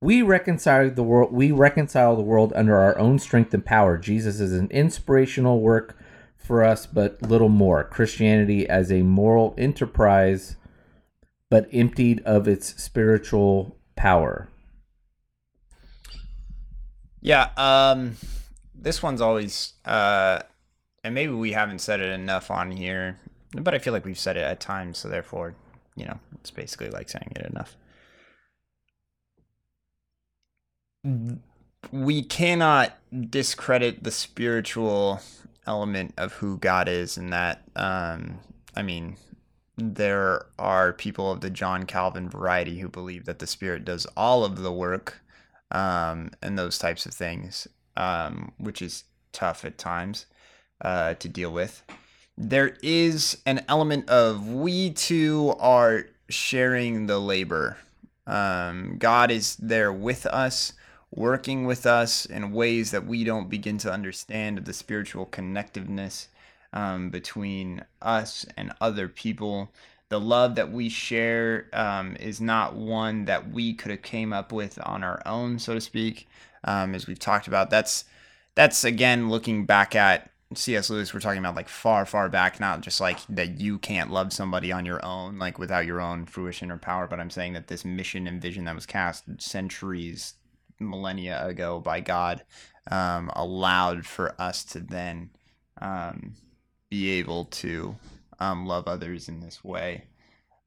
we 0.00 0.22
reconcile 0.22 0.90
the 0.90 1.02
world. 1.02 1.32
We 1.32 1.50
reconcile 1.50 2.14
the 2.14 2.22
world 2.22 2.52
under 2.54 2.76
our 2.76 2.96
own 3.00 3.18
strength 3.18 3.52
and 3.52 3.66
power. 3.66 3.98
Jesus 3.98 4.38
is 4.38 4.52
an 4.52 4.68
inspirational 4.70 5.60
work 5.60 5.98
for 6.36 6.62
us, 6.62 6.86
but 6.86 7.20
little 7.20 7.48
more. 7.48 7.82
Christianity 7.82 8.68
as 8.68 8.92
a 8.92 9.02
moral 9.02 9.56
enterprise, 9.58 10.54
but 11.50 11.68
emptied 11.72 12.22
of 12.24 12.46
its 12.46 12.80
spiritual 12.80 13.76
power. 13.96 14.48
Yeah, 17.20 17.50
um 17.56 18.16
this 18.74 19.02
one's 19.02 19.20
always 19.20 19.72
uh 19.84 20.40
and 21.02 21.14
maybe 21.14 21.32
we 21.32 21.52
haven't 21.52 21.80
said 21.80 22.00
it 22.00 22.10
enough 22.10 22.50
on 22.50 22.70
here, 22.70 23.18
but 23.52 23.74
I 23.74 23.78
feel 23.78 23.92
like 23.92 24.04
we've 24.04 24.18
said 24.18 24.36
it 24.36 24.42
at 24.42 24.60
times, 24.60 24.98
so 24.98 25.08
therefore, 25.08 25.54
you 25.96 26.04
know, 26.04 26.18
it's 26.34 26.50
basically 26.50 26.90
like 26.90 27.08
saying 27.08 27.32
it 27.34 27.46
enough. 27.46 27.76
We 31.92 32.22
cannot 32.22 32.96
discredit 33.30 34.02
the 34.02 34.10
spiritual 34.10 35.20
element 35.66 36.14
of 36.16 36.34
who 36.34 36.58
God 36.58 36.88
is 36.88 37.16
and 37.16 37.32
that 37.32 37.62
um 37.74 38.38
I 38.76 38.82
mean 38.82 39.16
there 39.76 40.46
are 40.58 40.92
people 40.92 41.30
of 41.30 41.40
the 41.40 41.50
John 41.50 41.84
Calvin 41.84 42.28
variety 42.30 42.78
who 42.78 42.88
believe 42.88 43.26
that 43.26 43.38
the 43.38 43.46
spirit 43.46 43.84
does 43.84 44.06
all 44.16 44.44
of 44.44 44.62
the 44.62 44.72
work 44.72 45.20
um, 45.70 46.30
and 46.42 46.58
those 46.58 46.78
types 46.78 47.04
of 47.06 47.12
things, 47.12 47.68
um, 47.96 48.52
which 48.58 48.80
is 48.80 49.04
tough 49.32 49.64
at 49.64 49.76
times 49.76 50.26
uh, 50.80 51.14
to 51.14 51.28
deal 51.28 51.52
with. 51.52 51.82
There 52.38 52.76
is 52.82 53.38
an 53.46 53.64
element 53.68 54.08
of 54.08 54.48
we 54.48 54.90
two 54.90 55.54
are 55.58 56.06
sharing 56.28 57.06
the 57.06 57.18
labor. 57.18 57.76
Um, 58.26 58.96
God 58.98 59.30
is 59.30 59.56
there 59.56 59.92
with 59.92 60.26
us, 60.26 60.72
working 61.10 61.66
with 61.66 61.86
us 61.86 62.26
in 62.26 62.52
ways 62.52 62.90
that 62.90 63.06
we 63.06 63.24
don't 63.24 63.48
begin 63.48 63.78
to 63.78 63.92
understand 63.92 64.58
of 64.58 64.64
the 64.64 64.72
spiritual 64.72 65.26
connectiveness 65.26 66.28
um, 66.76 67.08
between 67.08 67.82
us 68.02 68.44
and 68.58 68.70
other 68.82 69.08
people. 69.08 69.72
The 70.10 70.20
love 70.20 70.56
that 70.56 70.70
we 70.70 70.90
share 70.90 71.68
um, 71.72 72.16
is 72.16 72.38
not 72.38 72.74
one 72.76 73.24
that 73.24 73.50
we 73.50 73.72
could 73.72 73.90
have 73.90 74.02
came 74.02 74.32
up 74.32 74.52
with 74.52 74.78
on 74.84 75.02
our 75.02 75.22
own, 75.24 75.58
so 75.58 75.72
to 75.72 75.80
speak. 75.80 76.28
Um, 76.64 76.94
as 76.94 77.06
we've 77.06 77.18
talked 77.18 77.48
about, 77.48 77.70
that's 77.70 78.04
that's 78.54 78.84
again 78.84 79.30
looking 79.30 79.64
back 79.64 79.96
at 79.96 80.30
C.S. 80.54 80.90
Lewis. 80.90 81.14
We're 81.14 81.20
talking 81.20 81.38
about 81.38 81.56
like 81.56 81.68
far, 81.68 82.04
far 82.04 82.28
back, 82.28 82.60
not 82.60 82.82
just 82.82 83.00
like 83.00 83.20
that 83.30 83.58
you 83.58 83.78
can't 83.78 84.12
love 84.12 84.34
somebody 84.34 84.70
on 84.70 84.84
your 84.84 85.02
own, 85.02 85.38
like 85.38 85.58
without 85.58 85.86
your 85.86 86.00
own 86.00 86.26
fruition 86.26 86.70
or 86.70 86.76
power. 86.76 87.06
But 87.06 87.20
I'm 87.20 87.30
saying 87.30 87.54
that 87.54 87.68
this 87.68 87.86
mission 87.86 88.26
and 88.26 88.40
vision 88.40 88.64
that 88.64 88.74
was 88.74 88.86
cast 88.86 89.24
centuries, 89.38 90.34
millennia 90.78 91.44
ago 91.46 91.80
by 91.80 92.00
God, 92.00 92.42
um, 92.90 93.30
allowed 93.34 94.04
for 94.04 94.34
us 94.38 94.62
to 94.64 94.80
then 94.80 95.30
um, 95.80 96.34
be 96.90 97.10
able 97.12 97.46
to 97.46 97.96
um, 98.38 98.66
love 98.66 98.86
others 98.86 99.28
in 99.28 99.40
this 99.40 99.64
way. 99.64 100.04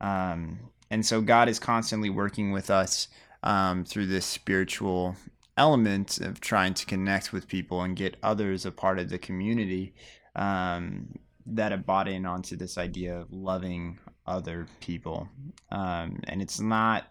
Um, 0.01 0.59
and 0.91 1.05
so 1.05 1.21
God 1.21 1.49
is 1.49 1.59
constantly 1.59 2.09
working 2.09 2.51
with 2.51 2.69
us 2.69 3.07
um, 3.43 3.85
through 3.85 4.07
this 4.07 4.25
spiritual 4.25 5.15
element 5.57 6.19
of 6.19 6.39
trying 6.39 6.73
to 6.73 6.85
connect 6.85 7.33
with 7.33 7.47
people 7.47 7.81
and 7.81 7.95
get 7.95 8.17
others 8.23 8.65
a 8.65 8.71
part 8.71 8.97
of 8.97 9.09
the 9.09 9.17
community 9.17 9.93
um, 10.35 11.13
that 11.45 11.71
have 11.71 11.85
bought 11.85 12.07
in 12.07 12.25
onto 12.25 12.55
this 12.55 12.77
idea 12.77 13.19
of 13.19 13.31
loving 13.31 13.99
other 14.25 14.67
people. 14.79 15.27
Um, 15.71 16.21
and 16.27 16.41
it's 16.41 16.59
not. 16.59 17.07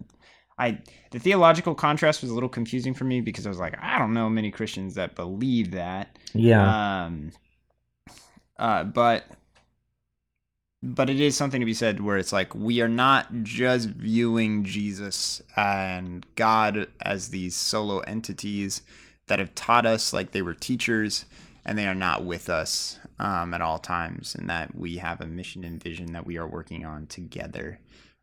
I 0.59 0.81
the 1.13 1.21
theological 1.21 1.75
contrast 1.75 2.21
was 2.21 2.31
a 2.31 2.35
little 2.35 2.49
confusing 2.49 2.95
for 2.95 3.05
me 3.05 3.21
because 3.21 3.47
I 3.47 3.49
was 3.49 3.59
like, 3.59 3.77
I 3.81 3.99
don't 3.99 4.13
know 4.13 4.29
many 4.29 4.51
Christians 4.51 4.95
that 4.95 5.15
believe 5.15 5.71
that. 5.73 6.19
Yeah. 6.35 7.05
Um, 7.05 7.31
uh, 8.59 8.85
but 8.85 9.25
but 10.83 11.11
it 11.11 11.21
is 11.21 11.37
something 11.37 11.61
to 11.61 11.67
be 11.67 11.75
said 11.75 12.01
where 12.01 12.19
it's 12.19 12.33
like 12.33 12.55
we 12.55 12.81
are 12.81 12.89
not 12.89 13.43
just 13.43 13.89
viewing 13.89 14.65
Jesus 14.65 15.43
and 15.57 16.25
God 16.37 16.87
as 17.01 17.31
these 17.31 17.57
solo 17.57 17.99
entities 18.01 18.83
that 19.27 19.41
have 19.41 19.55
taught 19.55 19.87
us 19.87 20.13
like 20.13 20.31
they 20.31 20.43
were 20.43 20.55
teachers 20.55 21.25
and 21.65 21.77
they 21.77 21.87
are 21.87 21.95
not 21.95 22.25
with 22.25 22.49
us 22.49 22.99
um, 23.19 23.53
at 23.55 23.61
all 23.61 23.79
times 23.79 24.35
and 24.35 24.49
that 24.49 24.75
we 24.77 24.99
have 24.99 25.21
a 25.21 25.27
mission 25.27 25.65
and 25.65 25.83
vision 25.83 26.13
that 26.13 26.27
we 26.27 26.39
are 26.39 26.47
working 26.47 26.87
on 26.87 27.07
together 27.07 27.81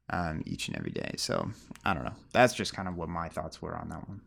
um, 0.10 0.42
each 0.46 0.68
and 0.68 0.78
every 0.78 0.92
day. 0.92 1.12
So 1.18 1.52
i 1.84 1.94
don't 1.94 2.06
know. 2.06 2.16
That's 2.32 2.54
just 2.54 2.74
kind 2.74 2.88
of 2.88 2.96
what 2.96 3.10
my 3.10 3.28
thoughts 3.28 3.62
were 3.62 3.76
on 3.76 3.90
that 3.90 4.08
one. 4.08 4.22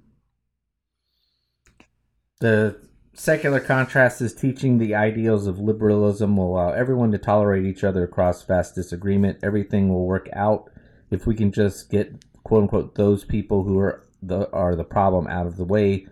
The 2.41 2.77
secular 3.15 3.61
contrast 3.61 4.21
is 4.21 4.35
teaching 4.35 4.79
the 4.79 4.95
ideals 4.95 5.47
of 5.47 5.59
liberalism 5.59 6.37
will 6.37 6.55
allow 6.55 6.71
everyone 6.71 7.11
to 7.13 7.19
tolerate 7.19 7.65
each 7.65 7.85
other 7.85 8.05
across 8.05 8.43
vast 8.43 8.75
disagreement. 8.75 9.39
Everything 9.43 9.89
will 9.89 10.07
work 10.07 10.29
out 10.33 10.71
if 11.11 11.27
we 11.27 11.35
can 11.35 11.53
just 11.53 11.91
get 11.91 12.25
quote 12.45 12.63
unquote 12.63 12.95
those 12.95 13.25
people 13.25 13.65
who 13.65 13.79
are 13.79 14.05
the 14.23 14.51
are 14.53 14.75
the 14.75 14.85
problem 14.85 15.27
out 15.27 15.47
of 15.47 15.57
the 15.57 15.65
way, 15.65 16.07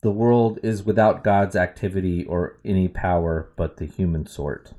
the 0.00 0.10
world 0.10 0.58
is 0.62 0.82
without 0.82 1.24
God's 1.24 1.56
activity 1.56 2.24
or 2.24 2.58
any 2.64 2.88
power 2.88 3.52
but 3.56 3.76
the 3.76 3.86
human 3.86 4.26
sort. 4.26 4.72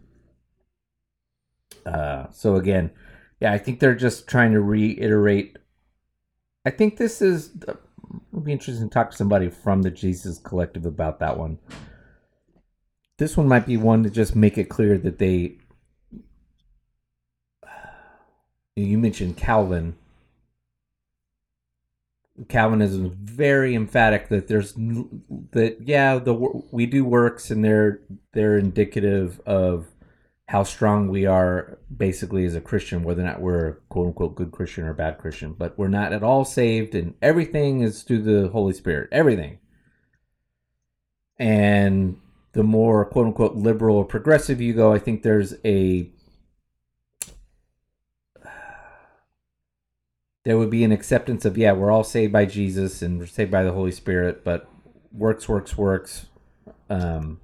Uh, 1.85 2.27
so 2.31 2.55
again, 2.55 2.91
yeah, 3.39 3.51
I 3.51 3.57
think 3.57 3.79
they're 3.79 3.95
just 3.95 4.27
trying 4.27 4.53
to 4.53 4.61
reiterate. 4.61 5.57
I 6.65 6.71
think 6.71 6.97
this 6.97 7.21
is. 7.21 7.51
It'll 8.31 8.43
be 8.43 8.51
interesting 8.51 8.89
to 8.89 8.93
talk 8.93 9.11
to 9.11 9.17
somebody 9.17 9.49
from 9.49 9.81
the 9.81 9.91
Jesus 9.91 10.37
Collective 10.39 10.85
about 10.85 11.19
that 11.19 11.37
one. 11.37 11.59
This 13.17 13.37
one 13.37 13.47
might 13.47 13.65
be 13.65 13.77
one 13.77 14.03
to 14.03 14.09
just 14.09 14.35
make 14.35 14.57
it 14.57 14.69
clear 14.69 14.97
that 14.97 15.19
they. 15.19 15.57
You 18.75 18.97
mentioned 18.97 19.37
Calvin. 19.37 19.95
Calvinism 22.49 23.05
is 23.05 23.13
very 23.13 23.73
emphatic 23.73 24.27
that 24.27 24.49
there's 24.49 24.73
that 24.73 25.77
yeah 25.79 26.19
the 26.19 26.33
we 26.69 26.85
do 26.85 27.05
works 27.05 27.49
and 27.49 27.63
they're 27.63 28.01
they're 28.33 28.57
indicative 28.57 29.39
of 29.45 29.87
how 30.47 30.63
strong 30.63 31.07
we 31.07 31.25
are 31.25 31.79
basically 31.95 32.45
as 32.45 32.55
a 32.55 32.61
Christian, 32.61 33.03
whether 33.03 33.21
or 33.21 33.25
not 33.25 33.41
we're 33.41 33.67
a 33.67 33.73
quote 33.89 34.07
unquote 34.07 34.35
good 34.35 34.51
Christian 34.51 34.85
or 34.85 34.93
bad 34.93 35.17
Christian, 35.17 35.53
but 35.53 35.77
we're 35.77 35.87
not 35.87 36.13
at 36.13 36.23
all 36.23 36.45
saved, 36.45 36.93
and 36.93 37.15
everything 37.21 37.81
is 37.81 38.03
through 38.03 38.21
the 38.21 38.49
Holy 38.49 38.73
Spirit, 38.73 39.09
everything. 39.11 39.57
And 41.37 42.19
the 42.53 42.63
more 42.63 43.05
quote 43.05 43.27
unquote 43.27 43.55
liberal 43.55 43.97
or 43.97 44.05
progressive 44.05 44.61
you 44.61 44.73
go, 44.73 44.93
I 44.93 44.99
think 44.99 45.23
there's 45.23 45.55
a 45.65 46.09
there 50.43 50.59
would 50.59 50.69
be 50.69 50.83
an 50.83 50.91
acceptance 50.91 51.43
of 51.43 51.57
yeah, 51.57 51.71
we're 51.73 51.91
all 51.91 52.03
saved 52.03 52.31
by 52.31 52.45
Jesus 52.45 53.01
and 53.01 53.17
we're 53.17 53.25
saved 53.25 53.49
by 53.49 53.63
the 53.63 53.71
Holy 53.71 53.91
Spirit, 53.91 54.43
but 54.43 54.69
works, 55.11 55.49
works, 55.49 55.75
works. 55.75 56.27
Um, 56.87 57.39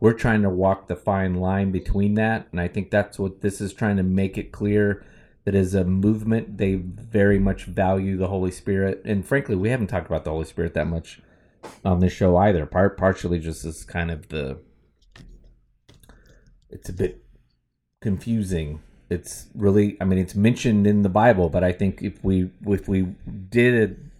we're 0.00 0.12
trying 0.12 0.42
to 0.42 0.50
walk 0.50 0.88
the 0.88 0.96
fine 0.96 1.34
line 1.34 1.70
between 1.70 2.14
that 2.14 2.46
and 2.52 2.60
i 2.60 2.68
think 2.68 2.90
that's 2.90 3.18
what 3.18 3.40
this 3.40 3.60
is 3.60 3.72
trying 3.72 3.96
to 3.96 4.02
make 4.02 4.36
it 4.36 4.52
clear 4.52 5.04
that 5.44 5.54
as 5.54 5.74
a 5.74 5.84
movement 5.84 6.58
they 6.58 6.74
very 6.74 7.38
much 7.38 7.64
value 7.64 8.16
the 8.16 8.28
holy 8.28 8.50
spirit 8.50 9.00
and 9.04 9.26
frankly 9.26 9.54
we 9.54 9.70
haven't 9.70 9.86
talked 9.86 10.06
about 10.06 10.24
the 10.24 10.30
holy 10.30 10.44
spirit 10.44 10.74
that 10.74 10.86
much 10.86 11.20
on 11.84 12.00
this 12.00 12.12
show 12.12 12.36
either 12.36 12.66
part 12.66 12.96
partially 12.96 13.38
just 13.38 13.64
as 13.64 13.84
kind 13.84 14.10
of 14.10 14.28
the 14.28 14.58
it's 16.68 16.88
a 16.88 16.92
bit 16.92 17.24
confusing. 18.00 18.82
It's 19.08 19.46
really 19.54 19.96
i 20.00 20.04
mean 20.04 20.18
it's 20.18 20.34
mentioned 20.34 20.84
in 20.84 21.02
the 21.02 21.08
bible 21.08 21.48
but 21.48 21.62
i 21.62 21.70
think 21.70 22.02
if 22.02 22.22
we 22.24 22.50
if 22.66 22.88
we 22.88 23.02
did 23.48 24.10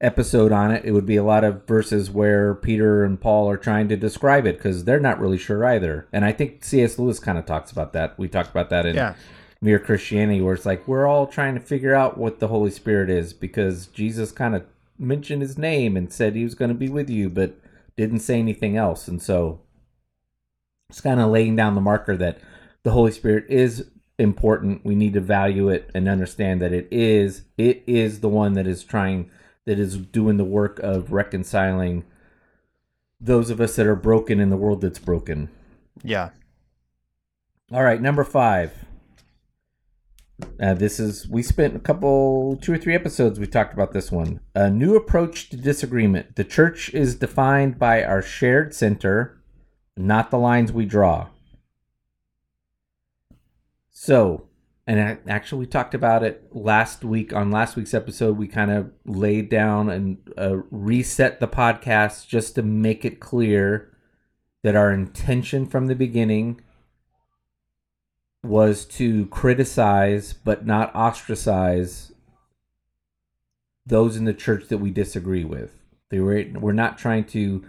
episode 0.00 0.52
on 0.52 0.70
it, 0.70 0.84
it 0.84 0.92
would 0.92 1.06
be 1.06 1.16
a 1.16 1.24
lot 1.24 1.44
of 1.44 1.66
verses 1.66 2.10
where 2.10 2.54
Peter 2.54 3.04
and 3.04 3.20
Paul 3.20 3.48
are 3.48 3.56
trying 3.56 3.88
to 3.88 3.96
describe 3.96 4.46
it 4.46 4.58
because 4.58 4.84
they're 4.84 5.00
not 5.00 5.20
really 5.20 5.38
sure 5.38 5.64
either. 5.64 6.06
And 6.12 6.24
I 6.24 6.32
think 6.32 6.64
C.S. 6.64 6.98
Lewis 6.98 7.18
kind 7.18 7.38
of 7.38 7.46
talks 7.46 7.70
about 7.70 7.92
that. 7.94 8.18
We 8.18 8.28
talked 8.28 8.50
about 8.50 8.70
that 8.70 8.86
in 8.86 8.94
Yeah. 8.94 9.14
Mere 9.62 9.78
Christianity, 9.78 10.42
where 10.42 10.52
it's 10.52 10.66
like 10.66 10.86
we're 10.86 11.06
all 11.06 11.26
trying 11.26 11.54
to 11.54 11.60
figure 11.60 11.94
out 11.94 12.18
what 12.18 12.40
the 12.40 12.48
Holy 12.48 12.70
Spirit 12.70 13.08
is 13.08 13.32
because 13.32 13.86
Jesus 13.86 14.30
kind 14.30 14.54
of 14.54 14.66
mentioned 14.98 15.40
his 15.40 15.56
name 15.56 15.96
and 15.96 16.12
said 16.12 16.34
he 16.34 16.44
was 16.44 16.54
going 16.54 16.68
to 16.68 16.74
be 16.74 16.90
with 16.90 17.08
you, 17.08 17.30
but 17.30 17.58
didn't 17.96 18.20
say 18.20 18.38
anything 18.38 18.76
else. 18.76 19.08
And 19.08 19.20
so 19.20 19.62
it's 20.90 21.00
kind 21.00 21.20
of 21.20 21.30
laying 21.30 21.56
down 21.56 21.74
the 21.74 21.80
marker 21.80 22.18
that 22.18 22.38
the 22.82 22.90
Holy 22.90 23.10
Spirit 23.10 23.46
is 23.48 23.86
important. 24.18 24.84
We 24.84 24.94
need 24.94 25.14
to 25.14 25.20
value 25.20 25.70
it 25.70 25.90
and 25.94 26.06
understand 26.06 26.60
that 26.60 26.72
it 26.72 26.86
is 26.90 27.42
it 27.56 27.82
is 27.86 28.20
the 28.20 28.28
one 28.28 28.52
that 28.54 28.66
is 28.66 28.84
trying 28.84 29.30
that 29.66 29.78
is 29.78 29.98
doing 29.98 30.36
the 30.36 30.44
work 30.44 30.78
of 30.78 31.12
reconciling 31.12 32.04
those 33.20 33.50
of 33.50 33.60
us 33.60 33.76
that 33.76 33.86
are 33.86 33.96
broken 33.96 34.40
in 34.40 34.50
the 34.50 34.56
world 34.56 34.80
that's 34.80 34.98
broken. 34.98 35.50
Yeah. 36.02 36.30
All 37.72 37.82
right, 37.82 38.00
number 38.00 38.24
five. 38.24 38.72
Uh, 40.60 40.74
this 40.74 41.00
is 41.00 41.26
we 41.28 41.42
spent 41.42 41.74
a 41.74 41.80
couple, 41.80 42.58
two 42.60 42.72
or 42.72 42.78
three 42.78 42.94
episodes. 42.94 43.40
We 43.40 43.46
talked 43.46 43.72
about 43.72 43.92
this 43.92 44.12
one. 44.12 44.40
A 44.54 44.70
new 44.70 44.94
approach 44.94 45.48
to 45.50 45.56
disagreement. 45.56 46.36
The 46.36 46.44
church 46.44 46.92
is 46.92 47.16
defined 47.16 47.78
by 47.78 48.04
our 48.04 48.20
shared 48.20 48.74
center, 48.74 49.42
not 49.96 50.30
the 50.30 50.38
lines 50.38 50.72
we 50.72 50.84
draw. 50.84 51.28
So, 53.90 54.46
and 54.86 55.00
I, 55.00 55.18
actually, 55.28 55.60
we 55.60 55.66
talked 55.66 55.94
about 55.94 56.22
it 56.22 56.48
last 56.52 57.04
week 57.04 57.32
on 57.32 57.50
last 57.50 57.74
week's 57.74 57.94
episode. 57.94 58.36
We 58.36 58.46
kind 58.46 58.70
of 58.70 58.92
laid 59.04 59.48
down 59.48 59.90
and 59.90 60.18
uh, 60.38 60.58
reset 60.70 61.40
the 61.40 61.48
podcast 61.48 62.28
just 62.28 62.54
to 62.54 62.62
make 62.62 63.04
it 63.04 63.18
clear 63.18 63.92
that 64.62 64.76
our 64.76 64.92
intention 64.92 65.66
from 65.66 65.88
the 65.88 65.94
beginning 65.96 66.60
was 68.44 68.84
to 68.84 69.26
criticize 69.26 70.32
but 70.32 70.64
not 70.64 70.94
ostracize 70.94 72.12
those 73.84 74.16
in 74.16 74.24
the 74.24 74.34
church 74.34 74.68
that 74.68 74.78
we 74.78 74.90
disagree 74.90 75.44
with. 75.44 75.72
They 76.10 76.20
were 76.20 76.44
we're 76.54 76.72
not 76.72 76.96
trying 76.96 77.24
to 77.26 77.64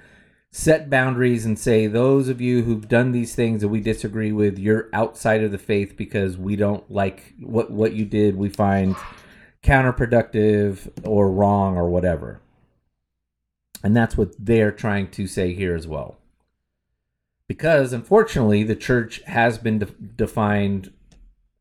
set 0.51 0.89
boundaries 0.89 1.45
and 1.45 1.57
say 1.57 1.87
those 1.87 2.29
of 2.29 2.41
you 2.41 2.63
who've 2.63 2.87
done 2.87 3.11
these 3.11 3.35
things 3.35 3.61
that 3.61 3.67
we 3.67 3.79
disagree 3.79 4.31
with, 4.31 4.57
you're 4.57 4.89
outside 4.93 5.43
of 5.43 5.51
the 5.51 5.57
faith 5.57 5.95
because 5.97 6.37
we 6.37 6.55
don't 6.55 6.89
like 6.91 7.33
what 7.39 7.71
what 7.71 7.93
you 7.93 8.05
did. 8.05 8.35
We 8.35 8.49
find 8.49 8.95
counterproductive 9.63 10.89
or 11.03 11.31
wrong 11.31 11.77
or 11.77 11.89
whatever. 11.89 12.39
And 13.83 13.95
that's 13.95 14.17
what 14.17 14.33
they're 14.39 14.71
trying 14.71 15.11
to 15.11 15.27
say 15.27 15.53
here 15.53 15.75
as 15.75 15.87
well 15.87 16.17
because 17.47 17.93
unfortunately 17.93 18.63
the 18.63 18.75
church 18.75 19.21
has 19.23 19.57
been 19.57 19.79
de- 19.79 19.85
defined 19.85 20.91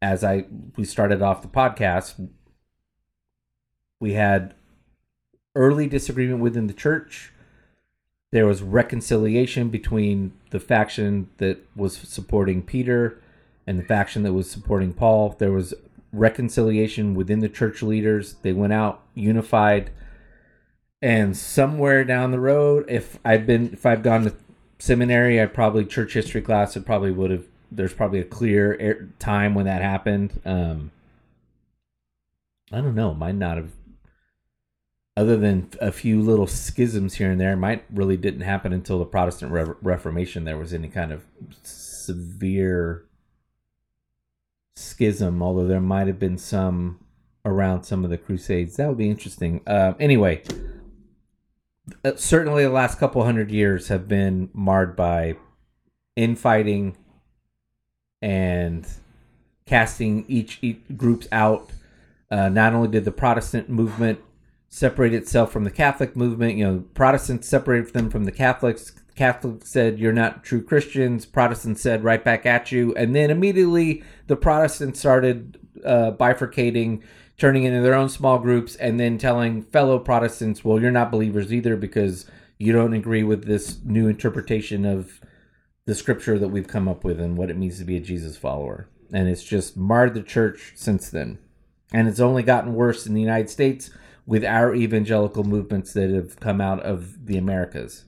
as 0.03 0.23
i 0.23 0.45
we 0.77 0.85
started 0.85 1.23
off 1.23 1.43
the 1.43 1.49
podcast 1.49 2.29
we 4.01 4.13
had 4.13 4.55
early 5.55 5.87
disagreement 5.87 6.41
within 6.41 6.67
the 6.67 6.73
church 6.75 7.33
there 8.37 8.47
was 8.47 8.63
reconciliation 8.63 9.69
between 9.71 10.33
the 10.51 10.61
faction 10.61 11.29
that 11.39 11.59
was 11.75 11.97
supporting 11.97 12.63
peter 12.63 13.21
and 13.67 13.79
the 13.79 13.85
faction 13.85 14.23
that 14.23 14.33
was 14.33 14.51
supporting 14.51 14.93
paul 14.93 15.35
there 15.39 15.53
was 15.53 15.75
reconciliation 16.13 17.15
within 17.15 17.41
the 17.41 17.49
church 17.49 17.83
leaders 17.83 18.35
they 18.43 18.53
went 18.53 18.73
out 18.73 19.03
unified 19.15 19.91
and 21.03 21.37
somewhere 21.37 22.05
down 22.05 22.31
the 22.31 22.41
road 22.41 22.85
if 22.89 23.19
i've 23.25 23.47
been 23.47 23.73
if 23.73 23.85
i've 23.85 24.03
gone 24.03 24.25
to 24.25 24.33
seminary, 24.79 25.41
I 25.41 25.47
probably 25.47 25.85
church 25.85 26.13
history 26.15 26.43
class. 26.43 26.77
It 26.77 26.85
probably 26.87 27.11
would 27.11 27.31
have. 27.31 27.45
There's 27.71 27.95
probably 27.95 28.21
a 28.21 28.25
clear 28.25 29.09
time 29.19 29.55
when 29.55 29.67
that 29.67 29.83
happened. 29.83 30.41
Um, 30.45 30.93
I 32.73 32.81
don't 32.81 32.95
know. 32.95 33.15
Might 33.15 33.35
not 33.35 33.57
have. 33.57 33.71
Other 35.17 35.39
than 35.39 35.71
a 35.81 35.91
few 35.91 36.21
little 36.21 36.47
schisms 36.47 37.15
here 37.15 37.31
and 37.31 37.41
there, 37.41 37.57
might 37.57 37.85
really 37.91 38.19
didn't 38.19 38.43
happen 38.43 38.75
until 38.75 38.99
the 38.99 39.07
Protestant 39.07 39.51
Re- 39.51 39.75
Reformation. 39.81 40.45
There 40.45 40.59
was 40.59 40.75
any 40.75 40.89
kind 40.89 41.11
of 41.11 41.25
severe 41.63 43.07
schism, 44.77 45.43
although 45.43 45.67
there 45.67 45.81
might 45.81 46.07
have 46.07 46.19
been 46.19 46.37
some 46.37 47.01
around 47.47 47.85
some 47.85 48.05
of 48.05 48.11
the 48.11 48.19
Crusades. 48.19 48.77
That 48.77 48.89
would 48.89 48.99
be 48.99 49.09
interesting. 49.09 49.63
Uh, 49.67 49.95
anyway, 49.99 50.43
uh, 52.05 52.13
certainly 52.17 52.65
the 52.65 52.71
last 52.71 52.99
couple 52.99 53.25
hundred 53.25 53.51
years 53.51 53.89
have 53.89 54.09
been 54.09 54.51
marred 54.53 54.97
by 54.97 55.37
infighting 56.15 56.95
and 58.21 58.87
casting 59.65 60.27
each, 60.29 60.59
each 60.61 60.81
groups 60.95 61.27
out. 61.33 61.71
Uh, 62.31 62.49
not 62.49 62.75
only 62.75 62.89
did 62.89 63.05
the 63.05 63.13
Protestant 63.13 63.71
movement 63.71 64.19
separate 64.77 65.15
itself 65.15 65.51
from 65.51 65.65
the 65.65 65.71
Catholic 65.71 66.15
movement, 66.15 66.59
you 66.59 66.65
know, 66.65 66.85
Protestants 66.93 67.49
separated 67.49 67.95
them 67.95 68.11
from 68.11 68.25
the 68.25 68.31
Catholics. 68.31 68.93
Catholics 69.15 69.71
said, 69.71 69.99
You're 69.99 70.13
not 70.13 70.45
true 70.45 70.63
Christians. 70.63 71.25
Protestants 71.25 71.81
said, 71.81 72.05
Right 72.05 72.23
back 72.23 72.45
at 72.45 72.71
you. 72.71 72.95
And 72.95 73.17
then 73.17 73.31
immediately 73.31 74.05
the 74.27 74.37
Protestants 74.37 75.01
started 75.01 75.59
uh, 75.83 76.13
bifurcating, 76.13 77.03
turning 77.39 77.65
into 77.65 77.81
their 77.81 77.95
own 77.95 78.11
small 78.11 78.39
groups, 78.39 78.77
and 78.77 79.01
then 79.01 79.17
telling 79.17 79.63
fellow 79.63 79.99
Protestants, 79.99 80.63
Well, 80.63 80.79
you're 80.79 80.91
not 80.91 81.11
believers 81.11 81.55
either 81.55 81.75
because 81.75 82.27
you 82.59 82.75
don't 82.75 82.93
agree 82.93 83.23
with 83.23 83.45
this 83.45 83.79
new 83.83 84.09
interpretation 84.09 84.85
of 84.85 85.23
the 85.87 85.95
scripture 85.95 86.39
that 86.39 86.49
we've 86.49 86.69
come 86.69 86.87
up 86.87 87.03
with 87.03 87.19
and 87.19 87.39
what 87.39 87.49
it 87.49 87.57
means 87.57 87.79
to 87.79 87.87
be 87.87 87.97
a 87.97 88.01
Jesus 88.01 88.37
follower. 88.37 88.91
And 89.11 89.27
it's 89.27 89.45
just 89.45 89.75
marred 89.75 90.13
the 90.13 90.23
church 90.23 90.75
since 90.77 91.09
then. 91.09 91.39
And 91.95 92.09
it's 92.09 92.21
only 92.21 92.43
gotten 92.43 92.75
worse 92.75 93.07
in 93.07 93.15
the 93.15 93.23
United 93.23 93.49
States 93.49 93.89
with 94.27 94.45
our 94.45 94.75
evangelical 94.75 95.45
movements 95.45 95.93
that 95.93 96.11
have 96.11 96.39
come 96.41 96.61
out 96.61 96.81
of 96.81 97.27
the 97.27 97.39
Americas. 97.39 98.05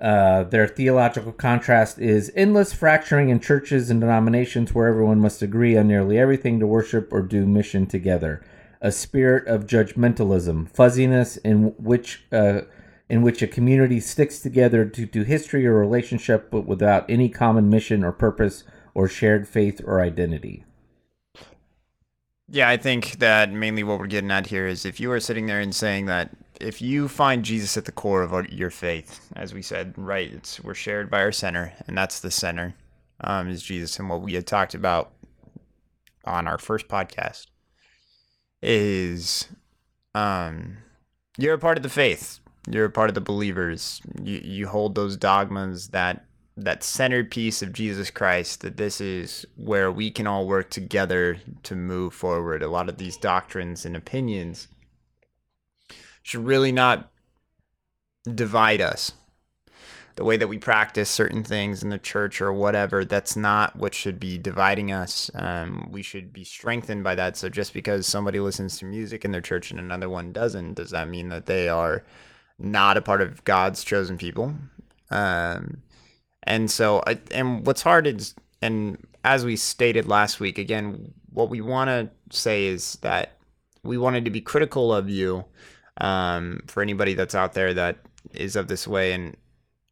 Uh, 0.00 0.44
their 0.44 0.66
theological 0.66 1.32
contrast 1.32 1.98
is 1.98 2.32
endless 2.34 2.72
fracturing 2.72 3.28
in 3.28 3.38
churches 3.38 3.90
and 3.90 4.00
denominations 4.00 4.74
where 4.74 4.88
everyone 4.88 5.20
must 5.20 5.42
agree 5.42 5.76
on 5.76 5.88
nearly 5.88 6.18
everything 6.18 6.58
to 6.58 6.66
worship 6.66 7.12
or 7.12 7.20
do 7.20 7.44
mission 7.44 7.86
together. 7.86 8.42
A 8.80 8.90
spirit 8.90 9.46
of 9.46 9.66
judgmentalism, 9.66 10.70
fuzziness 10.70 11.36
in 11.38 11.74
which 11.76 12.24
uh, 12.32 12.62
in 13.10 13.20
which 13.22 13.42
a 13.42 13.46
community 13.46 14.00
sticks 14.00 14.38
together 14.38 14.84
due 14.84 15.04
to 15.04 15.22
history 15.22 15.66
or 15.66 15.74
relationship, 15.74 16.50
but 16.50 16.64
without 16.64 17.04
any 17.10 17.28
common 17.28 17.68
mission 17.68 18.04
or 18.04 18.12
purpose 18.12 18.64
or 18.94 19.08
shared 19.08 19.48
faith 19.48 19.82
or 19.84 20.00
identity. 20.00 20.64
Yeah, 22.52 22.68
I 22.68 22.76
think 22.76 23.18
that 23.20 23.52
mainly 23.52 23.84
what 23.84 24.00
we're 24.00 24.08
getting 24.08 24.32
at 24.32 24.48
here 24.48 24.66
is 24.66 24.84
if 24.84 24.98
you 24.98 25.12
are 25.12 25.20
sitting 25.20 25.46
there 25.46 25.60
and 25.60 25.72
saying 25.72 26.06
that 26.06 26.30
if 26.60 26.82
you 26.82 27.06
find 27.06 27.44
Jesus 27.44 27.76
at 27.76 27.84
the 27.84 27.92
core 27.92 28.22
of 28.22 28.52
your 28.52 28.70
faith, 28.70 29.20
as 29.36 29.54
we 29.54 29.62
said, 29.62 29.94
right, 29.96 30.32
it's 30.32 30.58
we're 30.62 30.74
shared 30.74 31.08
by 31.10 31.20
our 31.20 31.30
center, 31.30 31.72
and 31.86 31.96
that's 31.96 32.18
the 32.18 32.30
center, 32.30 32.74
um, 33.20 33.48
is 33.48 33.62
Jesus, 33.62 33.98
and 34.00 34.08
what 34.08 34.20
we 34.20 34.34
had 34.34 34.48
talked 34.48 34.74
about 34.74 35.12
on 36.24 36.48
our 36.48 36.58
first 36.58 36.88
podcast 36.88 37.46
is, 38.62 39.48
um, 40.16 40.78
you're 41.38 41.54
a 41.54 41.58
part 41.58 41.76
of 41.76 41.84
the 41.84 41.88
faith, 41.88 42.40
you're 42.68 42.86
a 42.86 42.90
part 42.90 43.10
of 43.10 43.14
the 43.14 43.20
believers, 43.20 44.02
you 44.20 44.40
you 44.42 44.66
hold 44.66 44.96
those 44.96 45.16
dogmas 45.16 45.88
that 45.90 46.26
that 46.64 46.82
centerpiece 46.82 47.62
of 47.62 47.72
Jesus 47.72 48.10
Christ 48.10 48.60
that 48.60 48.76
this 48.76 49.00
is 49.00 49.46
where 49.56 49.90
we 49.90 50.10
can 50.10 50.26
all 50.26 50.46
work 50.46 50.70
together 50.70 51.38
to 51.62 51.74
move 51.74 52.14
forward. 52.14 52.62
A 52.62 52.68
lot 52.68 52.88
of 52.88 52.98
these 52.98 53.16
doctrines 53.16 53.84
and 53.84 53.96
opinions 53.96 54.68
should 56.22 56.44
really 56.44 56.72
not 56.72 57.10
divide 58.34 58.80
us. 58.80 59.12
The 60.16 60.24
way 60.24 60.36
that 60.36 60.48
we 60.48 60.58
practice 60.58 61.08
certain 61.08 61.42
things 61.42 61.82
in 61.82 61.88
the 61.88 61.98
church 61.98 62.42
or 62.42 62.52
whatever, 62.52 63.04
that's 63.04 63.36
not 63.36 63.74
what 63.76 63.94
should 63.94 64.20
be 64.20 64.36
dividing 64.36 64.92
us. 64.92 65.30
Um, 65.34 65.88
we 65.90 66.02
should 66.02 66.32
be 66.32 66.44
strengthened 66.44 67.02
by 67.02 67.14
that. 67.14 67.38
So 67.38 67.48
just 67.48 67.72
because 67.72 68.06
somebody 68.06 68.38
listens 68.38 68.76
to 68.78 68.84
music 68.84 69.24
in 69.24 69.32
their 69.32 69.40
church 69.40 69.70
and 69.70 69.80
another 69.80 70.10
one 70.10 70.32
doesn't, 70.32 70.74
does 70.74 70.90
that 70.90 71.08
mean 71.08 71.30
that 71.30 71.46
they 71.46 71.70
are 71.70 72.04
not 72.58 72.98
a 72.98 73.02
part 73.02 73.22
of 73.22 73.42
God's 73.44 73.82
chosen 73.82 74.18
people? 74.18 74.54
Um, 75.10 75.82
and 76.44 76.70
so, 76.70 77.02
and 77.30 77.66
what's 77.66 77.82
hard 77.82 78.06
is, 78.06 78.34
and 78.62 78.98
as 79.24 79.44
we 79.44 79.56
stated 79.56 80.06
last 80.08 80.40
week, 80.40 80.58
again, 80.58 81.12
what 81.32 81.50
we 81.50 81.60
want 81.60 81.88
to 81.88 82.10
say 82.36 82.66
is 82.66 82.94
that 83.02 83.38
we 83.82 83.98
wanted 83.98 84.24
to 84.24 84.30
be 84.30 84.40
critical 84.40 84.92
of 84.92 85.08
you 85.08 85.44
um, 86.00 86.60
for 86.66 86.82
anybody 86.82 87.14
that's 87.14 87.34
out 87.34 87.52
there 87.52 87.74
that 87.74 87.98
is 88.32 88.56
of 88.56 88.68
this 88.68 88.86
way. 88.86 89.12
And 89.12 89.36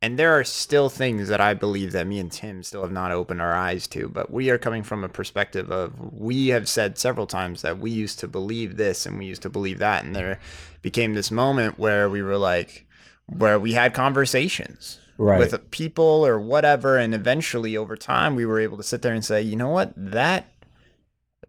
and 0.00 0.16
there 0.16 0.38
are 0.38 0.44
still 0.44 0.88
things 0.88 1.26
that 1.26 1.40
I 1.40 1.54
believe 1.54 1.90
that 1.90 2.06
me 2.06 2.20
and 2.20 2.30
Tim 2.30 2.62
still 2.62 2.82
have 2.82 2.92
not 2.92 3.10
opened 3.10 3.42
our 3.42 3.52
eyes 3.52 3.88
to, 3.88 4.08
but 4.08 4.30
we 4.30 4.48
are 4.48 4.58
coming 4.58 4.84
from 4.84 5.02
a 5.02 5.08
perspective 5.08 5.72
of 5.72 5.92
we 6.12 6.48
have 6.48 6.68
said 6.68 6.98
several 6.98 7.26
times 7.26 7.62
that 7.62 7.80
we 7.80 7.90
used 7.90 8.20
to 8.20 8.28
believe 8.28 8.76
this 8.76 9.06
and 9.06 9.18
we 9.18 9.26
used 9.26 9.42
to 9.42 9.50
believe 9.50 9.78
that, 9.78 10.04
and 10.04 10.14
there 10.14 10.38
became 10.82 11.14
this 11.14 11.32
moment 11.32 11.80
where 11.80 12.08
we 12.08 12.22
were 12.22 12.38
like, 12.38 12.86
where 13.26 13.58
we 13.58 13.72
had 13.72 13.92
conversations 13.92 15.00
Right. 15.18 15.38
with 15.38 15.70
people 15.72 16.24
or 16.24 16.38
whatever, 16.38 16.96
and 16.96 17.14
eventually 17.14 17.76
over 17.76 17.96
time 17.96 18.36
we 18.36 18.46
were 18.46 18.60
able 18.60 18.76
to 18.76 18.82
sit 18.82 19.02
there 19.02 19.14
and 19.14 19.24
say, 19.24 19.42
you 19.42 19.56
know 19.56 19.68
what, 19.70 19.92
that 19.96 20.46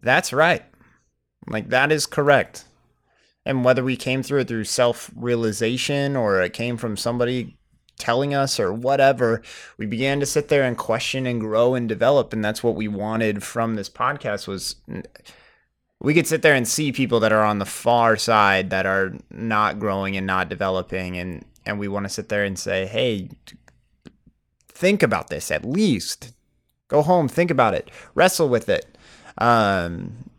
that's 0.02 0.34
right, 0.34 0.64
like 1.48 1.70
that 1.70 1.92
is 1.92 2.06
correct, 2.06 2.66
and 3.46 3.64
whether 3.64 3.84
we 3.84 3.96
came 3.96 4.24
through 4.24 4.42
it 4.42 4.48
through 4.48 4.64
self 4.64 5.12
realization 5.16 6.16
or 6.16 6.42
it 6.42 6.54
came 6.54 6.78
from 6.78 6.98
somebody 6.98 7.60
telling 8.00 8.34
us 8.34 8.60
or 8.60 8.74
whatever, 8.74 9.44
we 9.78 9.86
began 9.86 10.20
to 10.20 10.26
sit 10.26 10.48
there 10.48 10.64
and 10.64 10.78
question 10.78 11.28
and 11.28 11.42
grow 11.42 11.76
and 11.76 11.88
develop. 11.88 12.34
And 12.34 12.44
that's 12.44 12.64
what 12.64 12.76
we 12.76 12.88
wanted 12.88 13.44
from 13.44 13.76
this 13.76 13.90
podcast 13.90 14.48
was 14.48 14.78
we 16.00 16.14
could 16.14 16.26
sit 16.26 16.42
there 16.42 16.56
and 16.56 16.68
see 16.68 16.92
people 16.92 17.20
that 17.20 17.34
are 17.34 17.44
on 17.44 17.60
the 17.60 17.66
far 17.66 18.16
side 18.16 18.72
that 18.72 18.86
are 18.86 19.14
not 19.30 19.80
growing 19.80 20.18
and 20.18 20.26
not 20.26 20.50
developing 20.50 21.18
and 21.18 21.46
and 21.70 21.80
we 21.80 21.88
want 21.88 22.06
to 22.06 22.10
sit 22.10 22.28
there 22.30 22.44
and 22.44 22.58
say, 22.60 22.86
"Hey, 22.88 23.30
think 24.68 25.04
about 25.04 25.30
this 25.30 25.52
at 25.52 25.64
least. 25.64 26.34
Go 26.88 27.02
home, 27.02 27.28
think 27.28 27.52
about 27.52 27.74
it, 27.74 27.90
wrestle 28.16 28.50
with 28.50 28.68
it." 28.70 28.98
Um 29.38 30.30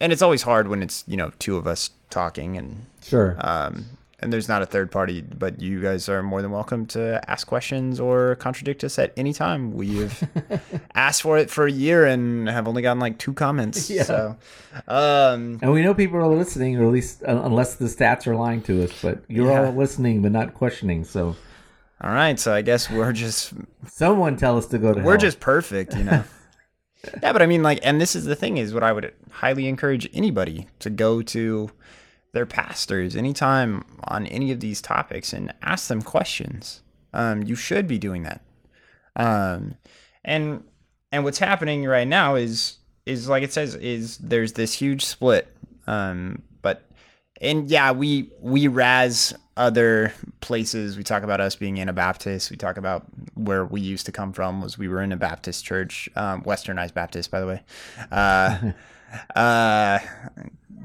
and 0.00 0.12
it's 0.12 0.22
always 0.22 0.42
hard 0.42 0.68
when 0.68 0.82
it's, 0.82 1.04
you 1.06 1.16
know, 1.16 1.30
two 1.38 1.56
of 1.56 1.66
us 1.66 1.90
talking 2.10 2.56
and 2.58 2.86
Sure. 3.02 3.36
um, 3.38 3.86
and 4.20 4.32
there's 4.32 4.48
not 4.48 4.62
a 4.62 4.66
third 4.66 4.90
party, 4.90 5.20
but 5.20 5.60
you 5.60 5.80
guys 5.82 6.08
are 6.08 6.22
more 6.22 6.40
than 6.40 6.50
welcome 6.50 6.86
to 6.86 7.20
ask 7.28 7.46
questions 7.46 7.98
or 8.00 8.36
contradict 8.36 8.84
us 8.84 8.98
at 8.98 9.12
any 9.16 9.32
time. 9.32 9.72
We've 9.72 10.22
asked 10.94 11.22
for 11.22 11.36
it 11.38 11.50
for 11.50 11.66
a 11.66 11.70
year 11.72 12.04
and 12.06 12.48
have 12.48 12.66
only 12.68 12.82
gotten 12.82 13.00
like 13.00 13.18
two 13.18 13.32
comments. 13.32 13.90
Yeah. 13.94 14.02
So, 14.04 14.36
um, 14.88 15.58
And 15.62 15.72
we 15.72 15.82
know 15.82 15.94
people 15.94 16.18
are 16.18 16.26
listening, 16.26 16.76
or 16.78 16.84
at 16.86 16.92
least 16.92 17.22
uh, 17.24 17.42
unless 17.44 17.76
the 17.76 17.86
stats 17.86 18.26
are 18.26 18.36
lying 18.36 18.62
to 18.62 18.84
us. 18.84 18.92
But 19.02 19.22
you're 19.28 19.50
Yeah. 19.50 19.66
all 19.66 19.72
listening, 19.72 20.22
but 20.22 20.32
not 20.32 20.54
questioning. 20.54 21.04
So 21.04 21.36
all 22.00 22.10
right. 22.10 22.38
So 22.38 22.52
I 22.54 22.62
guess 22.62 22.90
we're 22.90 23.12
just 23.12 23.52
someone 23.86 24.36
tell 24.36 24.56
us 24.58 24.66
to 24.66 24.78
go 24.78 24.92
to. 24.94 25.00
we're 25.02 25.12
hell. 25.12 25.20
just 25.20 25.40
perfect, 25.40 25.94
you 25.96 26.04
know. 26.04 26.24
yeah, 27.22 27.32
but 27.32 27.40
I 27.42 27.46
mean, 27.46 27.62
like, 27.62 27.80
and 27.82 28.00
this 28.00 28.14
is 28.16 28.24
the 28.24 28.36
thing 28.36 28.56
is 28.58 28.72
what 28.74 28.82
I 28.82 28.92
would 28.92 29.12
highly 29.30 29.68
encourage 29.68 30.08
anybody 30.14 30.66
to 30.80 30.90
go 30.90 31.22
to 31.22 31.70
their 32.34 32.46
pastors 32.46 33.16
anytime 33.16 33.84
on 34.04 34.26
any 34.26 34.52
of 34.52 34.60
these 34.60 34.82
topics 34.82 35.32
and 35.32 35.52
ask 35.62 35.88
them 35.88 36.02
questions. 36.02 36.82
Um, 37.12 37.42
you 37.42 37.54
should 37.54 37.86
be 37.86 37.98
doing 37.98 38.24
that. 38.24 38.42
Um, 39.16 39.76
and 40.24 40.64
and 41.12 41.24
what's 41.24 41.38
happening 41.38 41.84
right 41.84 42.08
now 42.08 42.34
is 42.34 42.78
is 43.06 43.28
like 43.28 43.42
it 43.42 43.52
says 43.52 43.74
is 43.76 44.18
there's 44.18 44.54
this 44.54 44.74
huge 44.74 45.04
split. 45.04 45.48
Um, 45.86 46.42
but 46.62 46.90
and 47.40 47.70
yeah, 47.70 47.92
we 47.92 48.30
we 48.40 48.68
raz 48.68 49.34
other 49.56 50.12
places. 50.40 50.96
We 50.96 51.04
talk 51.04 51.22
about 51.22 51.40
us 51.40 51.54
being 51.54 51.78
Anabaptist. 51.80 52.50
We 52.50 52.56
talk 52.56 52.76
about 52.76 53.04
where 53.34 53.64
we 53.64 53.80
used 53.80 54.06
to 54.06 54.12
come 54.12 54.32
from 54.32 54.60
was 54.60 54.76
we 54.76 54.88
were 54.88 55.02
in 55.02 55.12
a 55.12 55.16
Baptist 55.16 55.64
church, 55.64 56.08
um, 56.16 56.42
Westernized 56.42 56.94
Baptist, 56.94 57.30
by 57.30 57.40
the 57.40 57.46
way. 57.46 57.62
Uh, 58.10 58.72
uh, 59.38 59.98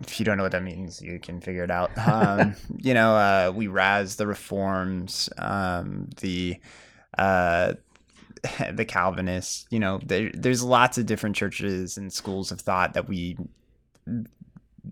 if 0.02 0.20
you 0.20 0.26
don't 0.26 0.38
know 0.38 0.44
what 0.44 0.52
that 0.52 0.64
means, 0.64 1.02
you 1.02 1.20
can 1.20 1.42
figure 1.42 1.64
it 1.64 1.72
out. 1.72 1.92
Um, 2.10 2.56
you 2.78 2.94
know, 2.94 3.16
uh, 3.16 3.52
we 3.56 3.68
razz 3.68 4.16
the 4.16 4.26
Reforms, 4.26 5.30
um, 5.38 6.10
the 6.22 6.58
uh, 7.18 7.74
the 8.72 8.86
Calvinists. 8.86 9.68
You 9.70 9.80
know, 9.80 10.00
there, 10.04 10.32
there's 10.34 10.64
lots 10.64 10.98
of 10.98 11.06
different 11.06 11.36
churches 11.36 11.98
and 11.98 12.12
schools 12.12 12.52
of 12.52 12.60
thought 12.60 12.94
that 12.94 13.08
we 13.08 13.38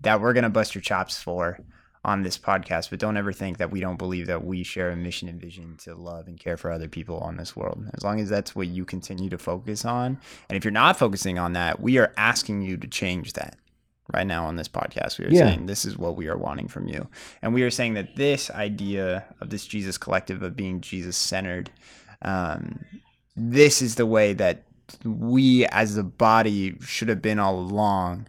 that 0.02 0.20
we're 0.20 0.32
gonna 0.32 0.50
bust 0.50 0.74
your 0.74 0.82
chops 0.82 1.20
for 1.20 1.58
on 2.04 2.22
this 2.22 2.38
podcast, 2.38 2.90
but 2.90 3.00
don't 3.00 3.16
ever 3.16 3.32
think 3.32 3.58
that 3.58 3.70
we 3.70 3.80
don't 3.80 3.96
believe 3.96 4.26
that 4.28 4.44
we 4.44 4.62
share 4.62 4.90
a 4.90 4.96
mission 4.96 5.28
and 5.28 5.40
vision 5.40 5.76
to 5.78 5.94
love 5.94 6.28
and 6.28 6.38
care 6.38 6.56
for 6.56 6.70
other 6.70 6.88
people 6.88 7.18
on 7.18 7.36
this 7.36 7.56
world. 7.56 7.84
As 7.94 8.04
long 8.04 8.20
as 8.20 8.28
that's 8.28 8.54
what 8.54 8.68
you 8.68 8.84
continue 8.84 9.28
to 9.30 9.38
focus 9.38 9.84
on, 9.84 10.18
and 10.48 10.56
if 10.56 10.64
you're 10.64 10.70
not 10.70 10.98
focusing 10.98 11.38
on 11.38 11.52
that, 11.54 11.80
we 11.80 11.98
are 11.98 12.12
asking 12.16 12.62
you 12.62 12.76
to 12.76 12.86
change 12.86 13.32
that 13.34 13.56
right 14.12 14.26
now 14.26 14.46
on 14.46 14.56
this 14.56 14.68
podcast. 14.68 15.18
We 15.18 15.26
are 15.26 15.30
Yeah. 15.30 15.40
saying 15.46 15.66
this 15.66 15.84
is 15.84 15.98
what 15.98 16.16
we 16.16 16.28
are 16.28 16.36
wanting 16.36 16.68
from 16.68 16.88
you. 16.88 17.08
And 17.42 17.52
we 17.54 17.62
are 17.62 17.70
saying 17.70 17.94
that 17.94 18.16
this 18.16 18.50
idea 18.50 19.24
of 19.40 19.50
this 19.50 19.66
Jesus 19.66 19.98
collective 19.98 20.42
of 20.42 20.56
being 20.56 20.80
Jesus 20.80 21.16
centered, 21.16 21.70
um, 22.22 22.80
this 23.36 23.82
is 23.82 23.94
the 23.96 24.06
way 24.06 24.32
that 24.34 24.62
we 25.04 25.66
as 25.66 25.96
a 25.96 26.02
body 26.02 26.76
should 26.80 27.08
have 27.08 27.20
been 27.22 27.38
all 27.38 27.58
along. 27.58 28.26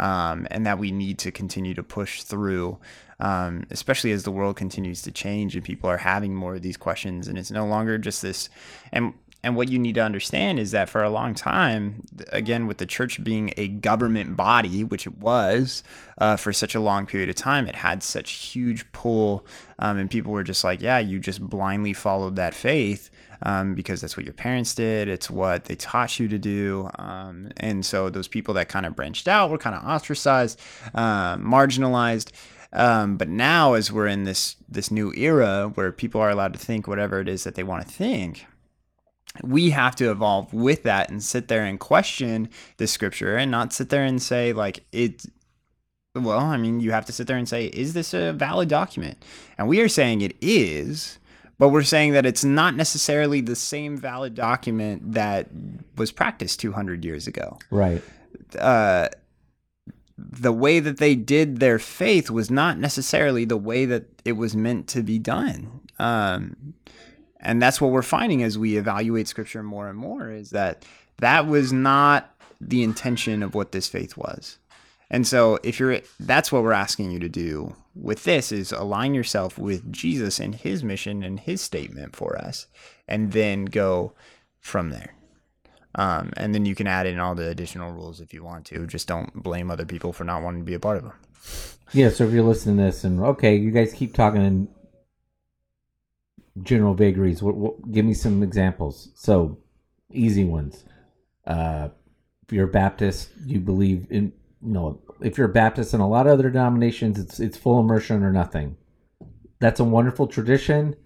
Um, 0.00 0.46
and 0.52 0.64
that 0.64 0.78
we 0.78 0.92
need 0.92 1.18
to 1.18 1.32
continue 1.32 1.74
to 1.74 1.82
push 1.82 2.22
through, 2.22 2.78
um, 3.18 3.64
especially 3.72 4.12
as 4.12 4.22
the 4.22 4.30
world 4.30 4.54
continues 4.54 5.02
to 5.02 5.10
change 5.10 5.56
and 5.56 5.64
people 5.64 5.90
are 5.90 5.96
having 5.96 6.36
more 6.36 6.54
of 6.54 6.62
these 6.62 6.76
questions, 6.76 7.26
and 7.26 7.36
it's 7.36 7.50
no 7.50 7.66
longer 7.66 7.98
just 7.98 8.22
this. 8.22 8.48
And 8.92 9.12
and 9.42 9.54
what 9.54 9.68
you 9.68 9.78
need 9.78 9.94
to 9.94 10.02
understand 10.02 10.58
is 10.58 10.72
that 10.72 10.88
for 10.88 11.02
a 11.02 11.10
long 11.10 11.34
time, 11.34 12.04
again, 12.30 12.66
with 12.66 12.78
the 12.78 12.86
church 12.86 13.22
being 13.22 13.54
a 13.56 13.68
government 13.68 14.36
body, 14.36 14.82
which 14.82 15.06
it 15.06 15.18
was 15.18 15.84
uh, 16.18 16.36
for 16.36 16.52
such 16.52 16.74
a 16.74 16.80
long 16.80 17.06
period 17.06 17.28
of 17.28 17.36
time, 17.36 17.68
it 17.68 17.76
had 17.76 18.02
such 18.02 18.32
huge 18.32 18.90
pull, 18.90 19.46
um, 19.78 19.96
and 19.96 20.10
people 20.10 20.32
were 20.32 20.42
just 20.42 20.64
like, 20.64 20.82
yeah, 20.82 20.98
you 20.98 21.20
just 21.20 21.40
blindly 21.40 21.92
followed 21.92 22.34
that 22.36 22.52
faith 22.52 23.10
um, 23.42 23.74
because 23.74 24.00
that's 24.00 24.16
what 24.16 24.26
your 24.26 24.34
parents 24.34 24.74
did. 24.74 25.08
It's 25.08 25.30
what 25.30 25.66
they 25.66 25.76
taught 25.76 26.18
you 26.18 26.26
to 26.28 26.38
do. 26.38 26.90
Um, 26.98 27.50
and 27.58 27.86
so 27.86 28.10
those 28.10 28.28
people 28.28 28.54
that 28.54 28.68
kind 28.68 28.86
of 28.86 28.96
branched 28.96 29.28
out 29.28 29.50
were 29.50 29.58
kind 29.58 29.76
of 29.76 29.84
ostracized, 29.84 30.60
uh, 30.94 31.36
marginalized. 31.36 32.32
Um, 32.72 33.16
but 33.16 33.28
now, 33.28 33.74
as 33.74 33.90
we're 33.90 34.08
in 34.08 34.24
this 34.24 34.56
this 34.68 34.90
new 34.90 35.12
era 35.14 35.72
where 35.74 35.90
people 35.90 36.20
are 36.20 36.28
allowed 36.28 36.52
to 36.52 36.58
think 36.58 36.86
whatever 36.86 37.20
it 37.20 37.28
is 37.28 37.44
that 37.44 37.54
they 37.54 37.62
want 37.62 37.86
to 37.86 37.90
think, 37.90 38.46
we 39.42 39.70
have 39.70 39.94
to 39.96 40.10
evolve 40.10 40.52
with 40.52 40.82
that 40.82 41.10
and 41.10 41.22
sit 41.22 41.48
there 41.48 41.64
and 41.64 41.80
question 41.80 42.48
the 42.76 42.86
scripture 42.86 43.36
and 43.36 43.50
not 43.50 43.72
sit 43.72 43.88
there 43.88 44.04
and 44.04 44.20
say 44.22 44.52
like 44.52 44.84
it 44.92 45.26
well 46.14 46.38
i 46.40 46.56
mean 46.56 46.80
you 46.80 46.90
have 46.90 47.04
to 47.04 47.12
sit 47.12 47.26
there 47.26 47.36
and 47.36 47.48
say 47.48 47.66
is 47.66 47.92
this 47.92 48.14
a 48.14 48.32
valid 48.32 48.68
document 48.68 49.22
and 49.56 49.68
we 49.68 49.80
are 49.80 49.88
saying 49.88 50.20
it 50.20 50.36
is 50.40 51.18
but 51.58 51.70
we're 51.70 51.82
saying 51.82 52.12
that 52.12 52.24
it's 52.24 52.44
not 52.44 52.76
necessarily 52.76 53.40
the 53.40 53.56
same 53.56 53.98
valid 53.98 54.34
document 54.34 55.12
that 55.12 55.48
was 55.96 56.12
practiced 56.12 56.60
200 56.60 57.04
years 57.04 57.26
ago. 57.26 57.58
Right. 57.70 58.02
Uh, 58.56 59.08
the 60.16 60.52
way 60.52 60.78
that 60.78 60.98
they 60.98 61.16
did 61.16 61.58
their 61.58 61.80
faith 61.80 62.30
was 62.30 62.50
not 62.50 62.78
necessarily 62.78 63.44
the 63.44 63.56
way 63.56 63.84
that 63.86 64.04
it 64.24 64.32
was 64.32 64.54
meant 64.54 64.86
to 64.88 65.02
be 65.02 65.18
done. 65.18 65.80
Um, 65.98 66.74
and 67.40 67.62
that's 67.62 67.80
what 67.80 67.90
we're 67.90 68.02
finding 68.02 68.42
as 68.42 68.58
we 68.58 68.76
evaluate 68.76 69.28
scripture 69.28 69.62
more 69.62 69.88
and 69.88 69.98
more 69.98 70.30
is 70.30 70.50
that 70.50 70.84
that 71.18 71.46
was 71.46 71.72
not 71.72 72.34
the 72.60 72.82
intention 72.82 73.42
of 73.42 73.54
what 73.54 73.72
this 73.72 73.88
faith 73.88 74.16
was. 74.16 74.58
And 75.10 75.26
so 75.26 75.58
if 75.62 75.80
you're 75.80 76.00
that's 76.20 76.52
what 76.52 76.62
we're 76.62 76.72
asking 76.72 77.10
you 77.10 77.18
to 77.20 77.28
do 77.28 77.74
with 77.94 78.24
this 78.24 78.52
is 78.52 78.72
align 78.72 79.14
yourself 79.14 79.58
with 79.58 79.90
Jesus 79.90 80.38
and 80.38 80.54
his 80.54 80.84
mission 80.84 81.22
and 81.22 81.40
his 81.40 81.60
statement 81.60 82.14
for 82.14 82.36
us 82.36 82.66
and 83.06 83.32
then 83.32 83.64
go 83.64 84.12
from 84.60 84.90
there. 84.90 85.14
Um, 85.94 86.32
and 86.36 86.54
then 86.54 86.66
you 86.66 86.74
can 86.74 86.86
add 86.86 87.06
in 87.06 87.18
all 87.18 87.34
the 87.34 87.48
additional 87.48 87.90
rules 87.92 88.20
if 88.20 88.34
you 88.34 88.44
want 88.44 88.66
to. 88.66 88.86
Just 88.86 89.08
don't 89.08 89.42
blame 89.42 89.70
other 89.70 89.86
people 89.86 90.12
for 90.12 90.24
not 90.24 90.42
wanting 90.42 90.60
to 90.60 90.66
be 90.66 90.74
a 90.74 90.80
part 90.80 90.98
of 90.98 91.04
them. 91.04 91.12
Yeah, 91.92 92.10
so 92.10 92.24
if 92.24 92.32
you're 92.32 92.44
listening 92.44 92.76
to 92.76 92.82
this 92.82 93.04
and 93.04 93.20
okay, 93.20 93.56
you 93.56 93.70
guys 93.70 93.94
keep 93.94 94.14
talking 94.14 94.44
in 94.44 94.68
general 96.62 96.94
vagaries. 96.94 97.42
What, 97.42 97.56
what, 97.56 97.92
give 97.92 98.04
me 98.04 98.14
some 98.14 98.42
examples. 98.42 99.10
So 99.14 99.58
easy 100.12 100.44
ones. 100.44 100.84
Uh, 101.46 101.88
if 102.46 102.52
you're 102.52 102.68
a 102.68 102.72
Baptist, 102.72 103.30
you 103.44 103.60
believe 103.60 104.06
in 104.10 104.32
you 104.62 104.72
know. 104.72 105.00
If 105.20 105.36
you're 105.36 105.50
a 105.50 105.52
Baptist 105.52 105.94
in 105.94 106.00
a 106.00 106.08
lot 106.08 106.26
of 106.26 106.32
other 106.32 106.50
denominations, 106.50 107.18
it's 107.18 107.40
it's 107.40 107.56
full 107.56 107.80
immersion 107.80 108.22
or 108.22 108.32
nothing. 108.32 108.76
That's 109.60 109.80
a 109.80 109.84
wonderful 109.84 110.26
tradition. 110.26 110.96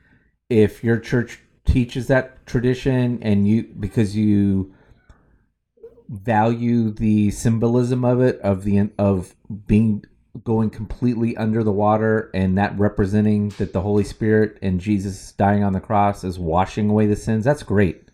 If 0.48 0.84
your 0.84 0.98
church 0.98 1.40
teaches 1.64 2.08
that 2.08 2.44
tradition 2.46 3.22
and 3.22 3.48
you 3.48 3.64
because 3.78 4.16
you 4.16 4.74
value 6.08 6.90
the 6.90 7.30
symbolism 7.30 8.04
of 8.04 8.20
it 8.20 8.38
of 8.40 8.64
the 8.64 8.90
of 8.98 9.34
being 9.66 10.04
going 10.44 10.70
completely 10.70 11.36
under 11.36 11.62
the 11.62 11.72
water 11.72 12.30
and 12.32 12.56
that 12.56 12.78
representing 12.78 13.50
that 13.58 13.72
the 13.72 13.82
Holy 13.82 14.04
Spirit 14.04 14.58
and 14.62 14.80
Jesus 14.80 15.32
dying 15.32 15.62
on 15.62 15.72
the 15.72 15.80
cross 15.80 16.24
is 16.24 16.38
washing 16.38 16.88
away 16.88 17.06
the 17.06 17.16
sins, 17.16 17.44
that's 17.44 17.62
great. 17.62 18.08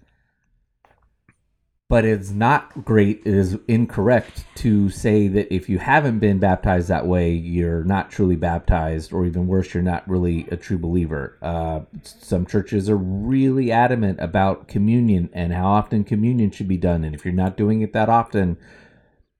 But 1.89 2.05
it's 2.05 2.31
not 2.31 2.85
great, 2.85 3.23
it 3.25 3.33
is 3.33 3.57
incorrect 3.67 4.45
to 4.57 4.91
say 4.91 5.27
that 5.29 5.55
if 5.55 5.71
you 5.71 5.79
haven't 5.79 6.19
been 6.19 6.39
baptized 6.39 6.89
that 6.89 7.07
way, 7.07 7.33
you're 7.33 7.83
not 7.83 8.11
truly 8.11 8.37
baptized, 8.37 9.11
or 9.11 9.25
even 9.25 9.47
worse, 9.47 9.73
you're 9.73 9.83
not 9.83 10.07
really 10.07 10.47
a 10.51 10.57
true 10.59 10.77
believer. 10.77 11.39
Uh, 11.41 11.81
some 12.03 12.45
churches 12.45 12.91
are 12.91 12.97
really 12.99 13.73
adamant 13.73 14.21
about 14.21 14.69
communion 14.69 15.31
and 15.33 15.55
how 15.55 15.67
often 15.67 16.05
communion 16.05 16.51
should 16.51 16.69
be 16.69 16.77
done. 16.77 17.05
And 17.05 17.15
if 17.15 17.25
you're 17.25 17.33
not 17.33 17.57
doing 17.57 17.81
it 17.81 17.95
that 17.95 18.11
often, 18.11 18.59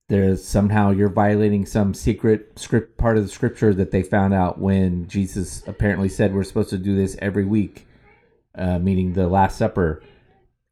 there's 0.09 0.43
somehow 0.43 0.91
you're 0.91 1.11
violating 1.11 1.67
some 1.67 1.93
secret 1.93 2.59
script 2.59 2.97
part 2.97 3.19
of 3.19 3.23
the 3.23 3.29
scripture 3.29 3.75
that 3.75 3.91
they 3.91 4.03
found 4.03 4.33
out 4.33 4.59
when 4.59 5.07
Jesus 5.07 5.63
apparently 5.67 6.09
said 6.09 6.35
we're 6.35 6.45
supposed 6.45 6.71
to 6.71 6.79
do 6.79 6.97
this 6.97 7.17
every 7.21 7.45
week, 7.45 7.87
uh, 8.55 8.79
meaning 8.79 9.13
the 9.13 9.29
Last 9.29 9.59
Supper. 9.59 10.03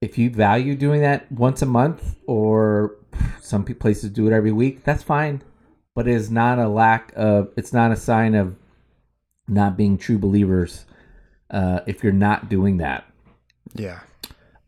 If 0.00 0.16
you 0.16 0.30
value 0.30 0.74
doing 0.74 1.02
that 1.02 1.30
once 1.30 1.60
a 1.60 1.66
month, 1.66 2.16
or 2.26 2.96
some 3.40 3.64
places 3.64 4.10
do 4.10 4.26
it 4.26 4.32
every 4.32 4.52
week, 4.52 4.84
that's 4.84 5.02
fine. 5.02 5.42
But 5.94 6.08
it 6.08 6.14
is 6.14 6.30
not 6.30 6.58
a 6.58 6.68
lack 6.68 7.12
of. 7.14 7.52
It's 7.56 7.72
not 7.72 7.92
a 7.92 7.96
sign 7.96 8.34
of 8.34 8.56
not 9.48 9.76
being 9.76 9.98
true 9.98 10.18
believers 10.18 10.84
uh, 11.50 11.80
if 11.86 12.02
you're 12.02 12.12
not 12.12 12.48
doing 12.48 12.78
that. 12.78 13.04
Yeah. 13.74 14.00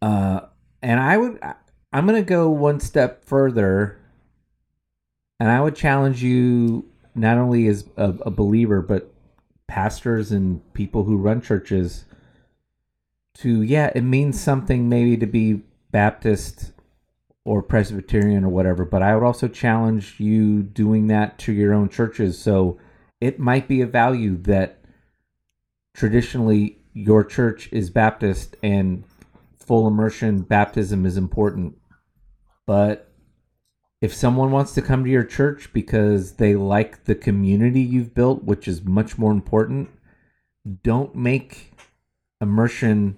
Uh, 0.00 0.40
and 0.82 1.00
I 1.00 1.16
would. 1.16 1.38
I'm 1.92 2.06
gonna 2.06 2.22
go 2.22 2.50
one 2.50 2.80
step 2.80 3.24
further 3.24 3.97
and 5.40 5.50
I 5.50 5.60
would 5.60 5.76
challenge 5.76 6.22
you 6.22 6.84
not 7.14 7.38
only 7.38 7.66
as 7.68 7.84
a, 7.96 8.14
a, 8.22 8.30
believer, 8.30 8.80
but 8.80 9.12
pastors 9.66 10.32
and 10.32 10.60
people 10.74 11.04
who 11.04 11.16
run 11.16 11.40
churches 11.40 12.04
to, 13.34 13.62
yeah, 13.62 13.90
it 13.94 14.02
means 14.02 14.40
something 14.40 14.88
maybe 14.88 15.16
to 15.16 15.26
be 15.26 15.62
Baptist 15.90 16.72
or 17.44 17.62
Presbyterian 17.62 18.44
or 18.44 18.50
whatever, 18.50 18.84
but 18.84 19.02
I 19.02 19.14
would 19.14 19.24
also 19.24 19.48
challenge 19.48 20.20
you 20.20 20.62
doing 20.62 21.06
that 21.08 21.38
to 21.40 21.52
your 21.52 21.72
own 21.72 21.88
churches. 21.88 22.38
So 22.38 22.78
it 23.20 23.38
might 23.38 23.68
be 23.68 23.80
a 23.80 23.86
value 23.86 24.36
that 24.42 24.80
traditionally 25.94 26.78
your 26.92 27.24
church 27.24 27.68
is 27.72 27.90
Baptist 27.90 28.56
and 28.62 29.04
full 29.58 29.86
immersion 29.86 30.40
baptism 30.40 31.04
is 31.04 31.16
important, 31.16 31.76
but 32.66 33.07
if 34.00 34.14
someone 34.14 34.50
wants 34.52 34.74
to 34.74 34.82
come 34.82 35.04
to 35.04 35.10
your 35.10 35.24
church 35.24 35.72
because 35.72 36.34
they 36.34 36.54
like 36.54 37.04
the 37.04 37.14
community 37.14 37.80
you've 37.80 38.14
built, 38.14 38.44
which 38.44 38.68
is 38.68 38.82
much 38.82 39.18
more 39.18 39.32
important, 39.32 39.90
don't 40.82 41.14
make 41.14 41.72
immersion 42.40 43.16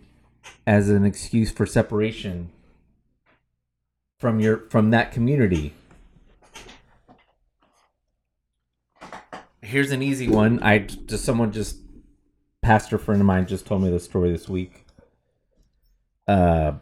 as 0.66 0.88
an 0.88 1.04
excuse 1.04 1.50
for 1.50 1.66
separation 1.66 2.50
from 4.18 4.40
your 4.40 4.58
from 4.70 4.90
that 4.90 5.12
community. 5.12 5.74
Here's 9.62 9.90
an 9.90 10.02
easy 10.02 10.28
one. 10.28 10.62
I 10.62 10.78
just 10.78 11.24
someone 11.24 11.52
just 11.52 11.76
pastor 12.62 12.98
friend 12.98 13.20
of 13.20 13.26
mine 13.26 13.46
just 13.46 13.66
told 13.66 13.82
me 13.82 13.90
the 13.90 14.00
story 14.00 14.30
this 14.30 14.48
week. 14.48 14.86
Uh 16.26 16.72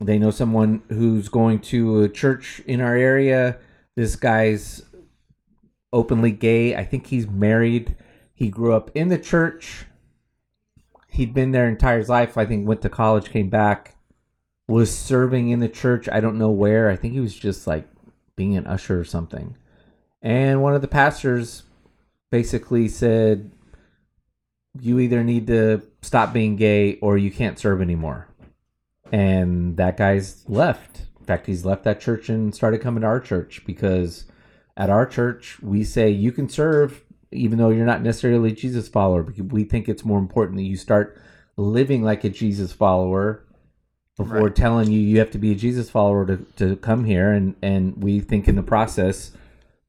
they 0.00 0.18
know 0.18 0.30
someone 0.30 0.82
who's 0.88 1.28
going 1.28 1.60
to 1.60 2.02
a 2.02 2.08
church 2.08 2.60
in 2.66 2.80
our 2.80 2.96
area. 2.96 3.58
This 3.96 4.16
guy's 4.16 4.82
openly 5.92 6.32
gay. 6.32 6.74
I 6.74 6.84
think 6.84 7.06
he's 7.06 7.28
married. 7.28 7.96
He 8.34 8.48
grew 8.48 8.74
up 8.74 8.90
in 8.94 9.08
the 9.08 9.18
church. 9.18 9.86
He'd 11.08 11.32
been 11.32 11.52
there 11.52 11.68
entire 11.68 11.98
his 11.98 12.08
life. 12.08 12.36
I 12.36 12.44
think 12.44 12.66
went 12.66 12.82
to 12.82 12.88
college, 12.88 13.30
came 13.30 13.48
back, 13.48 13.96
was 14.66 14.96
serving 14.96 15.50
in 15.50 15.60
the 15.60 15.68
church. 15.68 16.08
I 16.10 16.20
don't 16.20 16.38
know 16.38 16.50
where. 16.50 16.90
I 16.90 16.96
think 16.96 17.14
he 17.14 17.20
was 17.20 17.34
just 17.34 17.66
like 17.66 17.88
being 18.34 18.56
an 18.56 18.66
usher 18.66 18.98
or 18.98 19.04
something. 19.04 19.56
And 20.20 20.60
one 20.60 20.74
of 20.74 20.82
the 20.82 20.88
pastors 20.88 21.62
basically 22.32 22.88
said, 22.88 23.52
You 24.80 24.98
either 24.98 25.22
need 25.22 25.46
to 25.46 25.82
stop 26.02 26.32
being 26.32 26.56
gay 26.56 26.96
or 26.96 27.16
you 27.16 27.30
can't 27.30 27.60
serve 27.60 27.80
anymore 27.80 28.33
and 29.14 29.76
that 29.76 29.96
guy's 29.96 30.44
left. 30.48 31.02
In 31.20 31.24
fact, 31.24 31.46
he's 31.46 31.64
left 31.64 31.84
that 31.84 32.00
church 32.00 32.28
and 32.28 32.52
started 32.52 32.80
coming 32.80 33.02
to 33.02 33.06
our 33.06 33.20
church 33.20 33.62
because 33.64 34.24
at 34.76 34.90
our 34.90 35.06
church 35.06 35.62
we 35.62 35.84
say 35.84 36.10
you 36.10 36.32
can 36.32 36.48
serve 36.48 37.04
even 37.30 37.58
though 37.58 37.70
you're 37.70 37.86
not 37.86 38.02
necessarily 38.02 38.50
a 38.50 38.54
Jesus 38.54 38.88
follower. 38.88 39.22
Because 39.22 39.44
we 39.44 39.62
think 39.62 39.88
it's 39.88 40.04
more 40.04 40.18
important 40.18 40.58
that 40.58 40.64
you 40.64 40.76
start 40.76 41.16
living 41.56 42.02
like 42.02 42.24
a 42.24 42.28
Jesus 42.28 42.72
follower 42.72 43.44
before 44.16 44.46
right. 44.46 44.56
telling 44.56 44.90
you 44.90 44.98
you 44.98 45.20
have 45.20 45.30
to 45.30 45.38
be 45.38 45.52
a 45.52 45.56
Jesus 45.56 45.88
follower 45.88 46.26
to, 46.26 46.38
to 46.56 46.74
come 46.76 47.04
here. 47.04 47.30
And, 47.30 47.54
and 47.62 48.02
we 48.02 48.18
think 48.18 48.48
in 48.48 48.56
the 48.56 48.64
process, 48.64 49.30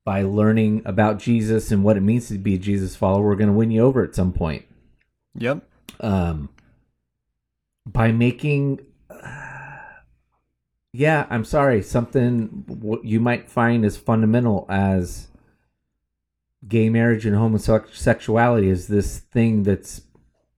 by 0.04 0.22
learning 0.22 0.84
about 0.86 1.18
Jesus 1.18 1.72
and 1.72 1.84
what 1.84 1.98
it 1.98 2.02
means 2.02 2.28
to 2.28 2.38
be 2.38 2.54
a 2.54 2.60
Jesus 2.60 2.96
follower, 2.96 3.26
we're 3.26 3.36
going 3.36 3.50
to 3.50 3.56
win 3.56 3.72
you 3.72 3.82
over 3.82 4.04
at 4.04 4.14
some 4.14 4.34
point. 4.34 4.66
Yep. 5.34 5.68
Um, 6.00 6.50
by 7.88 8.12
making 8.12 8.82
yeah, 10.98 11.28
I'm 11.30 11.44
sorry. 11.44 11.82
Something 11.82 12.64
what 12.68 13.04
you 13.04 13.20
might 13.20 13.50
find 13.50 13.84
as 13.84 13.98
fundamental 13.98 14.66
as 14.70 15.28
gay 16.68 16.90
marriage 16.90 17.26
and 17.26 17.36
homosexuality 17.36 18.70
is 18.70 18.88
this 18.88 19.20
thing 19.20 19.64
that's 19.64 20.04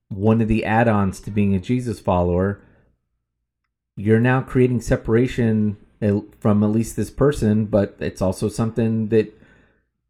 one 0.10 0.40
of 0.40 0.48
the 0.48 0.64
add-ons 0.64 1.20
to 1.22 1.32
being 1.32 1.56
a 1.56 1.60
Jesus 1.60 2.00
follower. 2.00 2.62
You're 3.96 4.20
now 4.20 4.42
creating 4.42 4.82
separation 4.82 5.78
from 6.40 6.64
at 6.64 6.70
least 6.70 6.96
this 6.96 7.10
person, 7.10 7.66
but 7.66 7.98
it's 8.00 8.22
also 8.22 8.48
something 8.48 9.08
that 9.08 9.34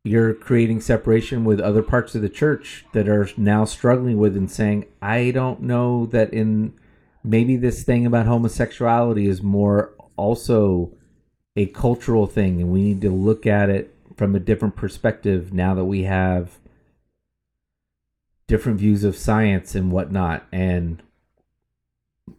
you're 0.04 0.34
creating 0.34 0.82
separation 0.82 1.46
with 1.46 1.62
other 1.62 1.82
parts 1.82 2.16
of 2.16 2.22
the 2.22 2.30
church 2.30 2.86
that 2.92 3.08
are 3.08 3.30
now 3.38 3.64
struggling 3.64 4.18
with 4.18 4.36
and 4.36 4.52
saying, 4.52 4.86
I 5.02 5.32
don't 5.32 5.62
know 5.62 6.06
that 6.08 6.34
in 6.34 6.74
maybe 7.24 7.56
this 7.56 7.84
thing 7.84 8.06
about 8.06 8.26
homosexuality 8.26 9.28
is 9.28 9.42
more 9.42 9.94
also 10.18 10.92
a 11.56 11.68
cultural 11.68 12.28
thing, 12.28 12.62
and 12.62 12.72
we 12.72 12.82
need 12.82 13.02
to 13.02 13.10
look 13.10 13.48
at 13.48 13.70
it 13.70 13.96
from 14.16 14.36
a 14.36 14.40
different 14.40 14.76
perspective 14.76 15.54
now 15.54 15.74
that 15.76 15.86
we 15.86 16.04
have 16.04 16.60
different 18.48 18.80
views 18.80 19.04
of 19.04 19.16
science 19.16 19.76
and 19.76 19.92
whatnot. 19.92 20.46
And 20.52 21.02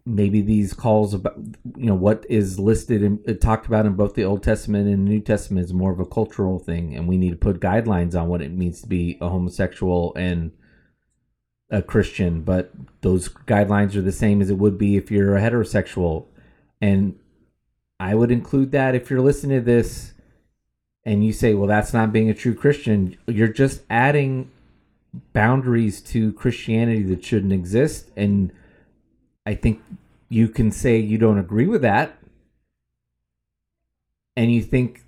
maybe 0.04 0.40
these 0.40 0.72
calls 0.72 1.14
about 1.14 1.38
you 1.76 1.86
know 1.86 1.94
what 1.94 2.26
is 2.28 2.58
listed 2.58 3.02
and 3.02 3.40
talked 3.40 3.66
about 3.66 3.86
in 3.86 3.94
both 3.94 4.14
the 4.14 4.24
Old 4.24 4.42
Testament 4.42 4.88
and 4.88 5.06
the 5.06 5.10
New 5.10 5.20
Testament 5.20 5.64
is 5.64 5.72
more 5.72 5.92
of 5.92 6.00
a 6.00 6.06
cultural 6.06 6.58
thing, 6.58 6.94
and 6.94 7.08
we 7.08 7.16
need 7.16 7.30
to 7.30 7.36
put 7.36 7.60
guidelines 7.60 8.20
on 8.20 8.28
what 8.28 8.42
it 8.42 8.52
means 8.52 8.82
to 8.82 8.88
be 8.88 9.16
a 9.20 9.28
homosexual 9.28 10.14
and 10.14 10.52
a 11.70 11.82
Christian, 11.82 12.42
but 12.42 12.72
those 13.02 13.28
guidelines 13.28 13.94
are 13.94 14.02
the 14.02 14.12
same 14.12 14.40
as 14.40 14.48
it 14.50 14.58
would 14.58 14.78
be 14.78 14.96
if 14.96 15.10
you're 15.10 15.36
a 15.36 15.40
heterosexual. 15.40 16.26
And 16.80 17.18
I 18.00 18.14
would 18.14 18.30
include 18.30 18.72
that 18.72 18.94
if 18.94 19.10
you're 19.10 19.20
listening 19.20 19.58
to 19.58 19.64
this 19.64 20.12
and 21.04 21.24
you 21.24 21.32
say, 21.32 21.54
well, 21.54 21.66
that's 21.66 21.92
not 21.92 22.12
being 22.12 22.30
a 22.30 22.34
true 22.34 22.54
Christian, 22.54 23.16
you're 23.26 23.48
just 23.48 23.82
adding 23.90 24.50
boundaries 25.32 26.00
to 26.02 26.32
Christianity 26.34 27.02
that 27.04 27.24
shouldn't 27.24 27.52
exist. 27.52 28.10
And 28.16 28.52
I 29.46 29.54
think 29.54 29.82
you 30.28 30.48
can 30.48 30.70
say 30.70 30.98
you 30.98 31.18
don't 31.18 31.38
agree 31.38 31.66
with 31.66 31.82
that. 31.82 32.18
And 34.36 34.52
you 34.52 34.62
think 34.62 35.02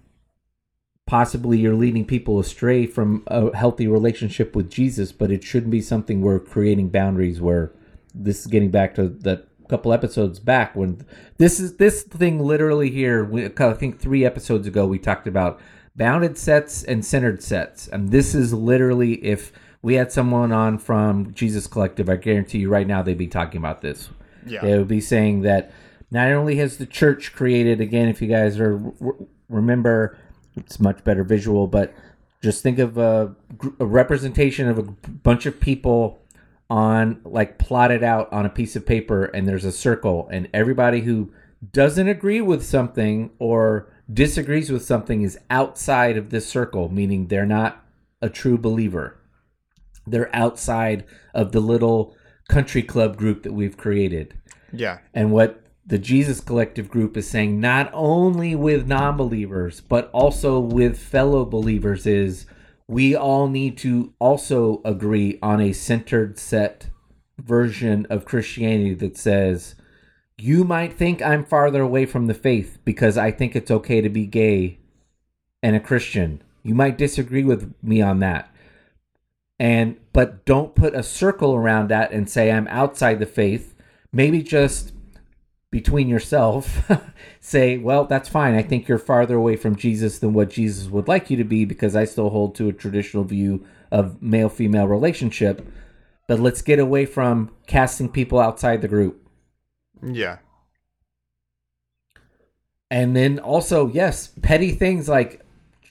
possibly 1.07 1.59
you're 1.59 1.75
leading 1.75 2.05
people 2.05 2.41
astray 2.41 2.87
from 2.87 3.23
a 3.27 3.55
healthy 3.57 3.87
relationship 3.87 4.57
with 4.57 4.71
Jesus, 4.71 5.13
but 5.13 5.31
it 5.31 5.45
shouldn't 5.45 5.71
be 5.71 5.83
something 5.83 6.21
we're 6.21 6.41
creating 6.41 6.89
boundaries 6.89 7.41
where 7.41 7.71
this 8.15 8.41
is 8.41 8.47
getting 8.47 8.71
back 8.71 8.95
to 8.97 9.09
that 9.09 9.47
couple 9.71 9.93
episodes 9.93 10.39
back 10.39 10.77
when 10.77 11.07
this 11.39 11.61
is 11.61 11.77
this 11.77 12.03
thing 12.03 12.41
literally 12.41 12.91
here 12.91 13.25
we, 13.25 13.47
I 13.47 13.73
think 13.75 14.01
3 14.01 14.25
episodes 14.25 14.67
ago 14.67 14.87
we 14.87 14.99
talked 14.99 15.27
about 15.27 15.61
bounded 15.97 16.39
sets 16.39 16.83
and 16.83 17.05
centered 17.05 17.43
sets. 17.43 17.89
And 17.89 18.11
this 18.11 18.35
is 18.35 18.53
literally 18.53 19.25
if 19.25 19.53
we 19.83 19.95
had 19.95 20.13
someone 20.13 20.53
on 20.53 20.79
from 20.79 21.33
Jesus 21.35 21.67
Collective, 21.67 22.09
I 22.09 22.17
guarantee 22.17 22.59
you 22.59 22.71
right 22.71 22.87
now 22.87 23.03
they'd 23.03 23.17
be 23.19 23.27
talking 23.27 23.59
about 23.59 23.81
this. 23.81 24.11
Yeah. 24.47 24.61
They 24.63 24.79
would 24.79 24.89
be 24.89 25.01
saying 25.01 25.43
that 25.43 25.73
not 26.11 26.29
only 26.29 26.57
has 26.57 26.79
the 26.79 26.87
church 26.87 27.35
created 27.35 27.81
again 27.81 28.09
if 28.09 28.21
you 28.21 28.29
guys 28.29 28.59
are 28.59 28.81
remember 29.49 30.19
it's 30.57 30.81
much 30.81 31.05
better 31.05 31.25
visual, 31.25 31.67
but 31.67 31.95
just 32.43 32.63
think 32.63 32.79
of 32.79 32.97
a, 32.97 33.35
a 33.79 33.87
representation 33.87 34.69
of 34.69 34.79
a 34.79 34.83
bunch 34.83 35.47
of 35.47 35.61
people 35.61 36.20
on 36.71 37.21
like 37.25 37.59
plotted 37.59 38.03
out 38.03 38.33
on 38.33 38.47
a 38.47 38.51
piece 38.51 38.77
of 38.77 38.87
paper 38.87 39.25
and 39.25 39.47
there's 39.47 39.65
a 39.65 39.73
circle 39.73 40.29
and 40.33 40.49
everybody 40.55 41.01
who 41.01 41.33
doesn't 41.73 42.09
agree 42.09 42.41
with 42.41 42.65
something 42.65 43.31
or 43.39 43.93
disagrees 44.11 44.71
with 44.71 44.85
something 44.85 45.23
is 45.23 45.39
outside 45.51 46.17
of 46.17 46.31
this 46.31 46.49
circle, 46.49 46.89
meaning 46.89 47.27
they're 47.27 47.45
not 47.45 47.85
a 48.23 48.31
true 48.31 48.57
believer. 48.57 49.21
They're 50.07 50.35
outside 50.35 51.05
of 51.35 51.53
the 51.53 51.61
little 51.61 52.15
country 52.49 52.83
club 52.83 53.17
group 53.17 53.43
that 53.43 53.53
we've 53.53 53.77
created. 53.77 54.35
Yeah. 54.73 54.99
And 55.13 55.33
what 55.33 55.65
the 55.85 55.99
Jesus 55.99 56.41
Collective 56.41 56.89
group 56.89 57.17
is 57.17 57.29
saying, 57.29 57.61
not 57.61 57.91
only 57.93 58.55
with 58.55 58.87
non 58.87 59.17
believers, 59.17 59.81
but 59.81 60.09
also 60.13 60.59
with 60.59 60.99
fellow 60.99 61.45
believers, 61.45 62.07
is 62.07 62.47
we 62.91 63.15
all 63.15 63.47
need 63.47 63.79
to 63.79 64.13
also 64.19 64.83
agree 64.85 65.39
on 65.41 65.61
a 65.61 65.73
centered 65.73 66.37
set 66.37 66.89
version 67.39 68.05
of 68.11 68.25
Christianity 68.25 68.95
that 68.95 69.17
says, 69.17 69.77
you 70.37 70.65
might 70.65 70.95
think 70.95 71.23
I'm 71.23 71.45
farther 71.45 71.83
away 71.83 72.05
from 72.05 72.27
the 72.27 72.35
faith 72.35 72.79
because 72.85 73.17
I 73.17 73.31
think 73.31 73.55
it's 73.55 73.71
okay 73.71 74.01
to 74.01 74.09
be 74.09 74.27
gay 74.27 74.81
and 75.63 75.77
a 75.77 75.81
Christian. 75.81 76.43
You 76.65 76.75
might 76.75 76.99
disagree 76.99 77.45
with 77.45 77.73
me 77.81 78.03
on 78.03 78.19
that. 78.19 78.53
And 79.61 79.97
but 80.13 80.45
don't 80.45 80.75
put 80.75 80.93
a 80.93 81.05
circle 81.05 81.55
around 81.55 81.91
that 81.91 82.11
and 82.11 82.29
say 82.29 82.51
I'm 82.51 82.67
outside 82.67 83.21
the 83.21 83.25
faith. 83.25 83.73
Maybe 84.13 84.43
just 84.43 84.93
between 85.71 86.09
yourself 86.09 86.91
say, 87.41 87.79
well, 87.79 88.05
that's 88.05 88.29
fine. 88.29 88.55
I 88.55 88.63
think 88.63 88.89
you're 88.89 88.99
farther 88.99 89.37
away 89.37 89.57
from 89.57 89.77
Jesus 89.77 90.19
than 90.19 90.33
what 90.33 90.51
Jesus 90.51 90.89
would 90.89 91.09
like 91.09 91.31
you 91.31 91.37
to 91.37 91.45
be 91.45 91.65
because 91.65 91.95
I 91.95 92.05
still 92.05 92.31
hold 92.31 92.55
to 92.57 92.69
a 92.69 92.73
traditional 92.73 93.25
view 93.25 93.65
of 93.91 94.21
male 94.21 94.49
female 94.49 94.89
relationship. 94.89 95.67
But 96.27 96.41
let's 96.41 96.63
get 96.63 96.79
away 96.79 97.07
from 97.07 97.51
casting 97.67 98.09
people 98.09 98.41
outside 98.41 98.83
the 98.83 98.89
group. 98.89 99.29
Yeah. 100.03 100.39
And 102.91 103.15
then 103.15 103.39
also, 103.39 103.89
yes, 103.89 104.33
petty 104.43 104.73
things 104.73 105.09
like 105.09 105.45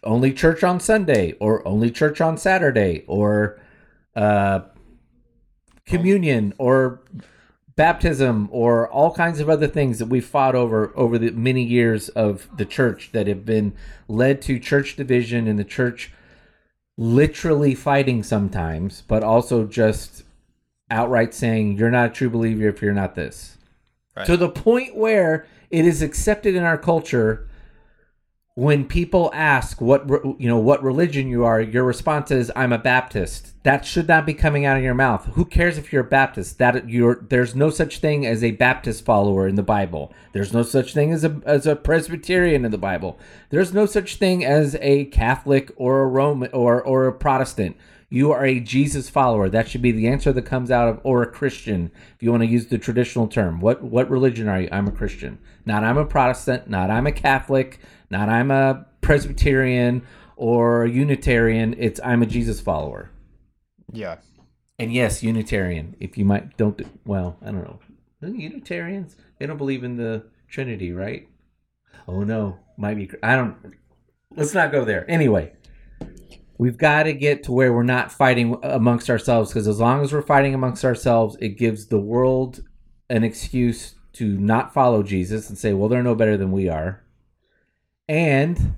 only 0.04 0.34
church 0.34 0.64
on 0.64 0.80
Sunday 0.80 1.34
or 1.40 1.66
only 1.68 1.92
church 1.92 2.20
on 2.20 2.38
Saturday 2.38 3.06
or 3.08 3.62
uh, 4.16 4.62
communion 5.86 6.54
or 6.58 7.02
baptism 7.80 8.50
or 8.52 8.90
all 8.90 9.10
kinds 9.14 9.40
of 9.40 9.50
other 9.50 9.66
things 9.66 10.00
that 10.00 10.08
we've 10.08 10.26
fought 10.26 10.54
over 10.54 10.92
over 10.98 11.18
the 11.18 11.32
many 11.32 11.64
years 11.64 12.10
of 12.10 12.50
the 12.58 12.66
church 12.66 13.10
that 13.14 13.26
have 13.26 13.46
been 13.46 13.72
led 14.10 14.42
to 14.42 14.60
church 14.60 14.98
division 14.98 15.48
and 15.48 15.58
the 15.58 15.64
church 15.64 16.12
literally 16.98 17.74
fighting 17.74 18.22
sometimes, 18.22 19.04
but 19.08 19.24
also 19.24 19.66
just 19.66 20.24
outright 20.92 21.34
saying 21.34 21.78
you're 21.78 21.90
not 21.90 22.10
a 22.10 22.14
true 22.14 22.30
believer 22.30 22.68
if 22.68 22.82
you're 22.82 22.92
not 22.92 23.16
this. 23.16 23.58
Right. 24.14 24.26
To 24.26 24.36
the 24.36 24.50
point 24.50 24.94
where 24.94 25.48
it 25.70 25.86
is 25.86 26.02
accepted 26.02 26.56
in 26.56 26.64
our 26.64 26.78
culture 26.78 27.48
when 28.56 28.84
people 28.84 29.32
ask 29.34 29.80
what 29.80 30.10
you 30.38 30.50
know 30.50 30.58
what 30.58 30.84
religion 30.84 31.30
you 31.30 31.46
are 31.46 31.62
your 31.62 31.84
response 31.84 32.30
is 32.32 32.52
i'm 32.56 32.74
a 32.74 32.78
baptist 32.78 33.54
that 33.64 33.86
should 33.86 34.08
not 34.08 34.26
be 34.26 34.34
coming 34.34 34.66
out 34.66 34.76
of 34.76 34.84
your 34.84 34.94
mouth 34.94 35.26
who 35.28 35.46
cares 35.46 35.78
if 35.78 35.94
you're 35.94 36.04
a 36.04 36.10
baptist 36.10 36.58
that 36.58 36.90
you're 36.90 37.26
there's 37.30 37.56
no 37.56 37.70
such 37.70 38.00
thing 38.00 38.26
as 38.26 38.44
a 38.44 38.52
baptist 38.52 39.06
follower 39.06 39.48
in 39.48 39.56
the 39.56 39.64
bible 39.64 40.12
there's 40.34 40.52
no 40.52 40.64
such 40.64 40.94
thing 40.94 41.14
as 41.14 41.24
a 41.24 41.40
as 41.46 41.66
a 41.66 41.76
presbyterian 41.76 42.66
in 42.66 42.72
the 42.72 42.78
bible 42.78 43.18
there's 43.50 43.74
no 43.74 43.86
such 43.86 44.16
thing 44.16 44.44
as 44.44 44.76
a 44.82 45.06
catholic 45.06 45.72
or 45.78 46.02
a 46.02 46.08
roman 46.08 46.52
or 46.52 46.82
or 46.82 47.08
a 47.08 47.14
protestant 47.14 47.78
you 48.12 48.32
are 48.32 48.44
a 48.44 48.60
Jesus 48.60 49.08
follower. 49.08 49.50
That 49.50 49.70
should 49.70 49.84
be 49.84 49.92
the 49.92 50.08
answer 50.08 50.34
that 50.34 50.42
comes 50.42 50.72
out 50.72 50.88
of, 50.88 51.00
or 51.04 51.22
a 51.22 51.32
Christian, 51.32 51.92
if 52.16 52.24
you 52.24 52.32
want 52.32 52.42
to 52.42 52.50
use 52.50 52.66
the 52.66 52.80
traditional 52.80 53.28
term. 53.28 53.60
What 53.60 53.84
what 53.84 54.10
religion 54.10 54.48
are 54.48 54.62
you? 54.62 54.70
I'm 54.72 54.88
a 54.88 54.92
Christian. 54.92 55.38
Not 55.64 55.84
I'm 55.84 55.98
a 55.98 56.06
Protestant. 56.06 56.68
Not 56.68 56.90
I'm 56.90 57.06
a 57.06 57.12
Catholic. 57.12 57.80
Not 58.10 58.30
I'm 58.30 58.52
a 58.52 58.86
Presbyterian 59.02 60.06
or 60.36 60.86
Unitarian. 60.86 61.76
It's 61.78 62.00
I'm 62.04 62.22
a 62.22 62.26
Jesus 62.26 62.60
follower. 62.60 63.12
Yeah. 63.92 64.18
And 64.78 64.94
yes, 64.94 65.24
Unitarian. 65.24 65.96
If 66.00 66.18
you 66.18 66.26
might 66.26 66.58
don't 66.58 66.82
well, 67.06 67.38
I 67.42 67.52
don't 67.52 67.64
know. 67.64 67.80
Unitarians 68.22 69.16
they 69.40 69.46
don't 69.46 69.58
believe 69.58 69.84
in 69.84 69.98
the 69.98 70.26
Trinity, 70.48 70.92
right? 70.92 71.28
Oh 72.08 72.24
no, 72.24 72.60
might 72.78 72.96
be. 72.96 73.10
I 73.24 73.36
don't. 73.36 73.56
Let's 74.36 74.54
not 74.54 74.72
go 74.72 74.86
there. 74.86 75.10
Anyway, 75.10 75.54
we've 76.58 76.78
got 76.78 77.04
to 77.04 77.14
get 77.14 77.44
to 77.44 77.52
where 77.52 77.74
we're 77.74 77.84
not 77.84 78.12
fighting 78.12 78.58
amongst 78.62 79.10
ourselves 79.10 79.50
because 79.50 79.68
as 79.68 79.80
long 79.80 80.04
as 80.04 80.14
we're 80.14 80.22
fighting 80.22 80.54
amongst 80.54 80.86
ourselves, 80.86 81.38
it 81.40 81.58
gives 81.58 81.88
the 81.88 82.00
world 82.00 82.62
an 83.10 83.24
excuse 83.24 83.96
to 84.14 84.38
not 84.38 84.74
follow 84.74 85.02
Jesus 85.02 85.50
and 85.50 85.58
say, 85.58 85.74
well, 85.74 85.90
they're 85.90 86.04
no 86.04 86.16
better 86.16 86.38
than 86.38 86.52
we 86.52 86.70
are. 86.70 87.04
And 88.10 88.76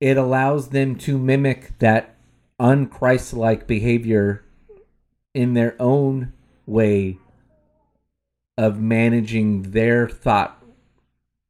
it 0.00 0.16
allows 0.16 0.68
them 0.68 0.96
to 1.00 1.18
mimic 1.18 1.78
that 1.80 2.16
unchrist-like 2.58 3.66
behavior 3.66 4.44
in 5.34 5.52
their 5.52 5.76
own 5.78 6.32
way 6.64 7.18
of 8.56 8.80
managing 8.80 9.72
their 9.72 10.08
thought 10.08 10.64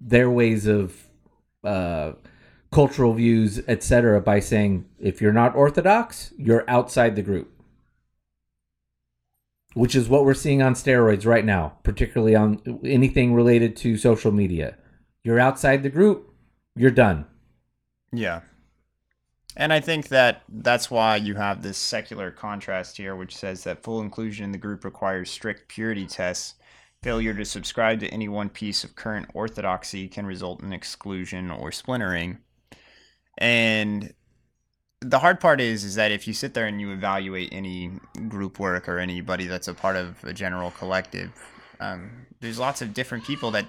their 0.00 0.30
ways 0.30 0.66
of 0.66 1.08
uh, 1.62 2.12
cultural 2.70 3.14
views, 3.14 3.60
etc., 3.66 4.20
by 4.20 4.38
saying 4.40 4.84
if 4.98 5.20
you're 5.20 5.32
not 5.32 5.56
orthodox, 5.56 6.32
you're 6.36 6.68
outside 6.68 7.16
the 7.16 7.22
group. 7.22 7.50
Which 9.72 9.94
is 9.94 10.08
what 10.08 10.24
we're 10.24 10.34
seeing 10.34 10.62
on 10.62 10.74
steroids 10.74 11.26
right 11.26 11.44
now, 11.44 11.78
particularly 11.82 12.36
on 12.36 12.80
anything 12.84 13.34
related 13.34 13.76
to 13.76 13.96
social 13.96 14.30
media. 14.30 14.76
You're 15.24 15.40
outside 15.40 15.82
the 15.82 15.90
group, 15.90 16.33
you're 16.76 16.90
done. 16.90 17.26
Yeah. 18.12 18.40
And 19.56 19.72
I 19.72 19.80
think 19.80 20.08
that 20.08 20.42
that's 20.48 20.90
why 20.90 21.16
you 21.16 21.36
have 21.36 21.62
this 21.62 21.78
secular 21.78 22.30
contrast 22.30 22.96
here, 22.96 23.14
which 23.14 23.36
says 23.36 23.64
that 23.64 23.82
full 23.82 24.00
inclusion 24.00 24.44
in 24.44 24.52
the 24.52 24.58
group 24.58 24.84
requires 24.84 25.30
strict 25.30 25.68
purity 25.68 26.06
tests. 26.06 26.54
Failure 27.02 27.34
to 27.34 27.44
subscribe 27.44 28.00
to 28.00 28.08
any 28.08 28.28
one 28.28 28.48
piece 28.48 28.82
of 28.82 28.96
current 28.96 29.28
orthodoxy 29.34 30.08
can 30.08 30.26
result 30.26 30.62
in 30.62 30.72
exclusion 30.72 31.50
or 31.50 31.70
splintering. 31.70 32.38
And 33.38 34.14
the 35.00 35.18
hard 35.18 35.38
part 35.38 35.60
is 35.60 35.84
is 35.84 35.96
that 35.96 36.10
if 36.10 36.26
you 36.26 36.32
sit 36.32 36.54
there 36.54 36.66
and 36.66 36.80
you 36.80 36.92
evaluate 36.92 37.50
any 37.52 37.92
group 38.28 38.58
work 38.58 38.88
or 38.88 38.98
anybody 38.98 39.46
that's 39.46 39.68
a 39.68 39.74
part 39.74 39.96
of 39.96 40.16
a 40.24 40.32
general 40.32 40.70
collective, 40.72 41.30
um, 41.78 42.26
there's 42.40 42.58
lots 42.58 42.80
of 42.80 42.94
different 42.94 43.24
people 43.24 43.50
that 43.50 43.66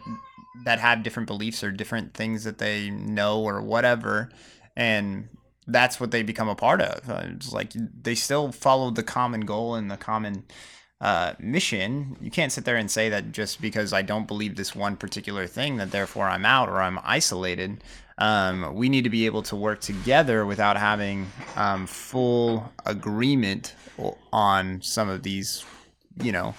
that 0.64 0.80
have 0.80 1.03
different 1.03 1.27
beliefs 1.27 1.64
or 1.64 1.72
different 1.72 2.14
things 2.14 2.44
that 2.44 2.57
they 2.57 2.90
know 2.90 3.41
or 3.41 3.61
whatever, 3.61 4.30
and 4.76 5.30
that's 5.68 5.99
what 5.99 6.11
they 6.11 6.23
become 6.23 6.49
a 6.49 6.56
part 6.56 6.82
of. 6.82 7.10
Uh, 7.10 7.23
it's 7.36 7.52
like 7.52 7.73
they 7.73 8.15
still 8.15 8.52
follow 8.52 8.91
the 8.91 9.03
common 9.03 9.41
goal 9.41 9.76
and 9.76 9.90
the 9.90 9.98
common 9.98 10.45
uh, 11.02 11.34
mission. 11.40 12.18
You 12.22 12.32
can't 12.32 12.52
sit 12.52 12.65
there 12.65 12.77
and 12.77 12.90
say 12.90 13.10
that 13.10 13.32
just 13.32 13.61
because 13.61 13.94
I 13.94 14.02
don't 14.02 14.27
believe 14.27 14.56
this 14.56 14.76
one 14.76 14.95
particular 14.95 15.48
thing 15.48 15.77
that 15.77 15.91
therefore 15.91 16.27
I'm 16.27 16.45
out 16.45 16.69
or 16.69 16.82
I'm 16.82 16.99
isolated. 17.03 17.84
Um, 18.18 18.76
we 18.76 18.88
need 18.88 19.03
to 19.03 19.10
be 19.10 19.26
able 19.26 19.44
to 19.44 19.56
work 19.56 19.82
together 19.82 20.45
without 20.45 20.77
having 20.77 21.27
um, 21.56 21.86
full 21.86 22.72
agreement 22.86 23.76
on 24.32 24.82
some 24.82 25.10
of 25.10 25.23
these, 25.23 25.65
you 26.22 26.32
know, 26.32 26.56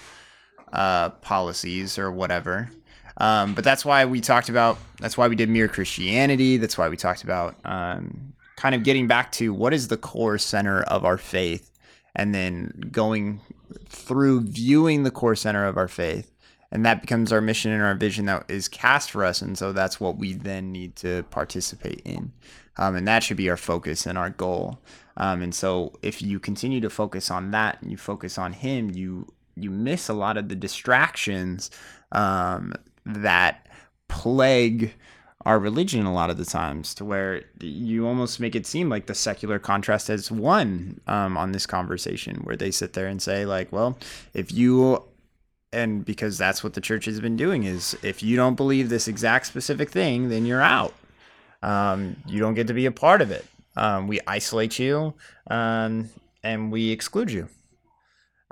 uh, 0.71 1.09
policies 1.09 1.97
or 1.97 2.11
whatever. 2.11 2.69
Um, 3.17 3.53
but 3.53 3.63
that's 3.63 3.83
why 3.83 4.05
we 4.05 4.21
talked 4.21 4.49
about. 4.49 4.77
That's 4.99 5.17
why 5.17 5.27
we 5.27 5.35
did 5.35 5.49
mere 5.49 5.67
Christianity. 5.67 6.57
That's 6.57 6.77
why 6.77 6.89
we 6.89 6.97
talked 6.97 7.23
about 7.23 7.55
um, 7.65 8.33
kind 8.55 8.75
of 8.75 8.83
getting 8.83 9.07
back 9.07 9.31
to 9.33 9.53
what 9.53 9.73
is 9.73 9.87
the 9.87 9.97
core 9.97 10.37
center 10.37 10.83
of 10.83 11.03
our 11.03 11.17
faith, 11.17 11.71
and 12.15 12.33
then 12.33 12.89
going 12.91 13.41
through 13.87 14.41
viewing 14.41 15.03
the 15.03 15.11
core 15.11 15.35
center 15.35 15.65
of 15.65 15.77
our 15.77 15.87
faith, 15.87 16.31
and 16.71 16.85
that 16.85 17.01
becomes 17.01 17.31
our 17.31 17.41
mission 17.41 17.71
and 17.71 17.83
our 17.83 17.95
vision 17.95 18.25
that 18.25 18.49
is 18.49 18.67
cast 18.67 19.11
for 19.11 19.25
us. 19.25 19.41
And 19.41 19.57
so 19.57 19.73
that's 19.73 19.99
what 19.99 20.17
we 20.17 20.33
then 20.33 20.71
need 20.71 20.95
to 20.97 21.23
participate 21.23 22.01
in, 22.05 22.31
um, 22.77 22.95
and 22.95 23.07
that 23.07 23.23
should 23.23 23.37
be 23.37 23.49
our 23.49 23.57
focus 23.57 24.05
and 24.05 24.17
our 24.17 24.29
goal. 24.29 24.79
Um, 25.17 25.41
and 25.41 25.55
so 25.55 25.93
if 26.03 26.21
you 26.21 26.39
continue 26.39 26.81
to 26.81 26.89
focus 26.91 27.31
on 27.31 27.49
that 27.49 27.81
and 27.81 27.89
you 27.89 27.97
focus 27.97 28.37
on 28.37 28.53
Him, 28.53 28.91
you 28.91 29.27
you 29.55 29.71
miss 29.71 30.07
a 30.07 30.13
lot 30.13 30.37
of 30.37 30.49
the 30.49 30.55
distractions 30.55 31.71
um, 32.11 32.73
that 33.07 33.67
plague 34.07 34.93
our 35.45 35.59
religion 35.59 36.05
a 36.05 36.13
lot 36.13 36.29
of 36.29 36.37
the 36.37 36.43
times 36.43 36.93
to 36.93 37.05
where 37.05 37.43
you 37.61 38.05
almost 38.05 38.39
make 38.39 38.53
it 38.53 38.65
seem 38.65 38.89
like 38.89 39.05
the 39.05 39.15
secular 39.15 39.57
contrast 39.57 40.09
has 40.09 40.29
won 40.29 40.99
um, 41.07 41.37
on 41.37 41.53
this 41.53 41.65
conversation 41.65 42.35
where 42.43 42.57
they 42.57 42.69
sit 42.69 42.91
there 42.93 43.07
and 43.07 43.21
say 43.21 43.45
like 43.45 43.71
well 43.71 43.97
if 44.33 44.51
you 44.51 45.01
and 45.71 46.03
because 46.05 46.37
that's 46.37 46.63
what 46.63 46.73
the 46.73 46.81
church 46.81 47.05
has 47.05 47.21
been 47.21 47.37
doing 47.37 47.63
is 47.63 47.97
if 48.03 48.21
you 48.21 48.35
don't 48.35 48.55
believe 48.55 48.89
this 48.89 49.07
exact 49.07 49.45
specific 49.45 49.89
thing 49.89 50.29
then 50.29 50.45
you're 50.45 50.61
out. 50.61 50.93
Um, 51.63 52.17
you 52.27 52.39
don't 52.39 52.53
get 52.53 52.67
to 52.67 52.73
be 52.73 52.85
a 52.85 52.91
part 52.91 53.21
of 53.21 53.31
it. 53.31 53.45
Um, 53.75 54.07
we 54.07 54.19
isolate 54.27 54.79
you 54.79 55.13
um, 55.49 56.09
and 56.43 56.71
we 56.71 56.91
exclude 56.91 57.31
you 57.31 57.47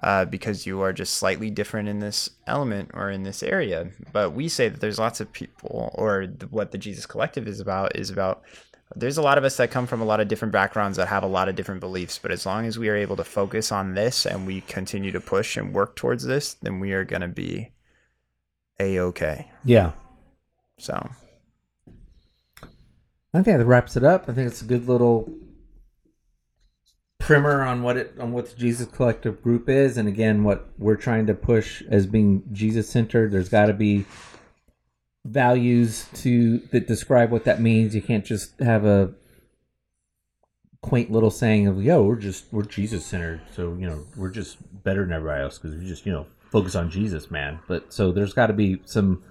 uh, 0.03 0.25
because 0.25 0.65
you 0.65 0.81
are 0.81 0.93
just 0.93 1.15
slightly 1.15 1.49
different 1.49 1.87
in 1.87 1.99
this 1.99 2.29
element 2.47 2.91
or 2.93 3.09
in 3.09 3.23
this 3.23 3.41
area. 3.41 3.89
But 4.11 4.31
we 4.31 4.49
say 4.49 4.69
that 4.69 4.81
there's 4.81 4.99
lots 4.99 5.19
of 5.19 5.31
people, 5.31 5.91
or 5.95 6.27
the, 6.27 6.47
what 6.47 6.71
the 6.71 6.77
Jesus 6.77 7.05
Collective 7.05 7.47
is 7.47 7.59
about, 7.59 7.95
is 7.95 8.09
about 8.09 8.43
there's 8.95 9.17
a 9.17 9.21
lot 9.21 9.37
of 9.37 9.43
us 9.43 9.57
that 9.57 9.71
come 9.71 9.87
from 9.87 10.01
a 10.01 10.05
lot 10.05 10.19
of 10.19 10.27
different 10.27 10.51
backgrounds 10.51 10.97
that 10.97 11.07
have 11.07 11.23
a 11.23 11.27
lot 11.27 11.49
of 11.49 11.55
different 11.55 11.81
beliefs. 11.81 12.19
But 12.19 12.31
as 12.31 12.45
long 12.45 12.65
as 12.65 12.77
we 12.77 12.89
are 12.89 12.95
able 12.95 13.15
to 13.15 13.23
focus 13.23 13.71
on 13.71 13.95
this 13.95 14.25
and 14.25 14.45
we 14.45 14.61
continue 14.61 15.11
to 15.11 15.19
push 15.19 15.57
and 15.57 15.73
work 15.73 15.95
towards 15.95 16.23
this, 16.23 16.53
then 16.55 16.79
we 16.79 16.93
are 16.93 17.03
going 17.03 17.21
to 17.21 17.27
be 17.27 17.71
a 18.79 18.99
okay. 18.99 19.49
Yeah. 19.63 19.93
So 20.77 21.09
I 23.33 23.41
think 23.41 23.57
that 23.57 23.65
wraps 23.65 23.97
it 23.97 24.03
up. 24.03 24.29
I 24.29 24.33
think 24.33 24.47
it's 24.47 24.61
a 24.61 24.65
good 24.65 24.87
little 24.87 25.29
primer 27.19 27.63
on 27.63 27.81
what 27.81 27.97
it 27.97 28.15
on 28.19 28.31
what 28.31 28.49
the 28.49 28.55
Jesus 28.55 28.87
Collective 28.87 29.41
group 29.41 29.69
is, 29.69 29.97
and 29.97 30.07
again, 30.07 30.43
what 30.43 30.67
we're 30.77 30.95
trying 30.95 31.25
to 31.27 31.33
push 31.33 31.81
as 31.89 32.05
being 32.05 32.43
Jesus 32.51 32.89
centered. 32.89 33.31
There's 33.31 33.49
got 33.49 33.67
to 33.67 33.73
be 33.73 34.05
values 35.25 36.07
to 36.13 36.59
that 36.71 36.87
describe 36.87 37.31
what 37.31 37.45
that 37.45 37.61
means. 37.61 37.95
You 37.95 38.01
can't 38.01 38.25
just 38.25 38.59
have 38.59 38.85
a 38.85 39.13
quaint 40.81 41.11
little 41.11 41.31
saying 41.31 41.65
of 41.67 41.81
yo, 41.83 42.03
we're 42.03 42.15
just 42.15 42.45
we're 42.51 42.63
Jesus 42.63 43.05
centered, 43.05 43.41
so 43.55 43.75
you 43.79 43.87
know 43.87 44.05
we're 44.15 44.29
just 44.29 44.57
better 44.83 45.03
than 45.03 45.13
everybody 45.13 45.41
else 45.41 45.57
because 45.57 45.75
we 45.75 45.85
just 45.87 46.05
you 46.05 46.11
know 46.11 46.27
focus 46.51 46.75
on 46.75 46.91
Jesus, 46.91 47.31
man. 47.31 47.59
But 47.67 47.91
so 47.91 48.11
there's 48.11 48.33
got 48.33 48.47
to 48.47 48.53
be 48.53 48.81
some 48.85 49.23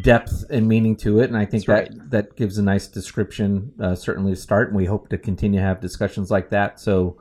depth 0.00 0.44
and 0.48 0.66
meaning 0.66 0.96
to 0.96 1.20
it, 1.20 1.28
and 1.28 1.36
I 1.36 1.44
think 1.44 1.66
That's 1.66 1.90
that 1.90 2.10
that 2.10 2.36
gives 2.36 2.58
a 2.58 2.62
nice 2.62 2.86
description, 2.86 3.72
uh, 3.80 3.94
certainly 3.94 4.32
to 4.32 4.40
start. 4.40 4.68
And 4.68 4.76
we 4.76 4.86
hope 4.86 5.08
to 5.10 5.18
continue 5.18 5.60
to 5.60 5.66
have 5.66 5.80
discussions 5.80 6.30
like 6.30 6.50
that. 6.50 6.80
So 6.80 7.18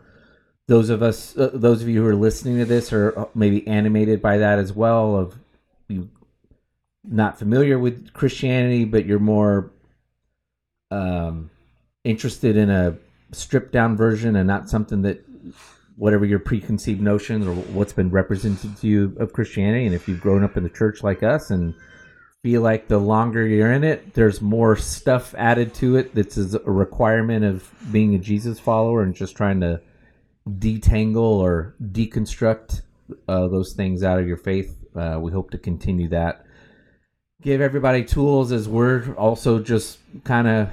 those 0.68 0.90
of 0.90 1.04
us, 1.04 1.38
uh, 1.38 1.52
those 1.54 1.82
of 1.82 1.90
you 1.90 2.02
who 2.02 2.08
are 2.08 2.16
listening 2.16 2.58
to 2.58 2.66
this, 2.66 2.94
are 2.94 3.30
maybe 3.36 3.68
animated 3.68 4.22
by 4.22 4.38
that 4.38 4.58
as 4.58 4.74
well. 4.74 5.18
Of 5.18 5.38
you 5.90 6.10
not 7.04 7.38
familiar 7.38 7.78
with 7.78 8.14
Christianity, 8.14 8.86
but 8.86 9.06
you're 9.06 9.20
more 9.20 9.72
um, 10.92 11.50
interested 12.04 12.56
in 12.56 12.70
a 12.70 12.98
stripped 13.32 13.72
down 13.72 13.98
version 13.98 14.36
and 14.36 14.48
not 14.48 14.70
something 14.70 15.02
that 15.02 15.26
whatever 15.96 16.26
your 16.26 16.40
preconceived 16.40 17.02
notions 17.02 17.46
or 17.46 17.54
what's 17.54 17.94
been 17.94 18.10
represented 18.10 18.78
to 18.78 18.88
you 18.88 19.16
of 19.20 19.34
Christianity. 19.34 19.86
And 19.86 19.96
if 19.96 20.08
you've 20.08 20.22
grown 20.22 20.44
up 20.44 20.58
in 20.58 20.64
the 20.64 20.70
church 20.70 21.04
like 21.04 21.22
us 21.22 21.52
and 21.52 21.74
feel 22.44 22.62
like 22.62 22.88
the 22.88 22.98
longer 22.98 23.46
you're 23.46 23.72
in 23.72 23.84
it, 23.84 24.14
there's 24.14 24.42
more 24.42 24.76
stuff 24.76 25.36
added 25.38 25.74
to 25.76 25.96
it 25.96 26.16
that's 26.16 26.38
a 26.38 26.60
requirement 26.60 27.46
of 27.46 27.70
being 27.92 28.16
a 28.16 28.18
Jesus 28.18 28.60
follower 28.60 29.04
and 29.04 29.14
just 29.14 29.36
trying 29.36 29.62
to 29.62 29.80
detangle 30.48 31.18
or 31.18 31.76
deconstruct 31.82 32.82
uh, 33.28 33.48
those 33.48 33.74
things 33.74 34.04
out 34.04 34.20
of 34.20 34.28
your 34.28 34.38
faith. 34.38 34.76
Uh, 34.96 35.20
we 35.22 35.32
hope 35.32 35.52
to 35.52 35.58
continue 35.58 36.08
that. 36.08 36.46
Give 37.42 37.62
everybody 37.62 38.04
tools 38.04 38.52
as 38.52 38.68
we're 38.68 39.14
also 39.14 39.60
just 39.60 40.00
kind 40.24 40.48
of 40.48 40.70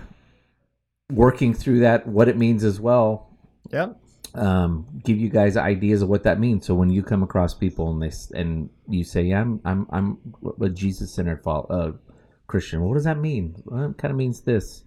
working 1.13 1.53
through 1.55 1.81
that, 1.81 2.07
what 2.07 2.29
it 2.29 2.37
means 2.37 2.65
as 2.65 2.81
well. 2.81 3.29
Yep. 3.71 3.99
Um, 4.35 4.87
give 5.05 5.19
you 5.19 5.29
guys 5.31 5.57
ideas 5.57 6.03
of 6.03 6.09
what 6.09 6.23
that 6.25 6.39
means. 6.39 6.67
So 6.67 6.75
when 6.75 6.91
you 6.91 7.03
come 7.03 7.23
across 7.23 7.55
people 7.55 7.91
and 7.91 8.03
they 8.03 8.13
and 8.39 8.69
you 8.89 9.05
say, 9.05 9.23
"Yeah, 9.23 9.41
I'm 9.41 9.61
I'm 9.65 9.87
I'm 9.91 10.19
a 10.61 10.69
Jesus 10.69 11.13
centered 11.13 11.41
uh, 11.47 11.93
Christian," 12.47 12.83
what 12.83 12.95
does 12.95 13.05
that 13.05 13.19
mean? 13.19 13.57
Well, 13.65 13.91
it 13.91 13.99
kind 13.99 14.11
of 14.11 14.19
means 14.19 14.43
this. 14.43 14.85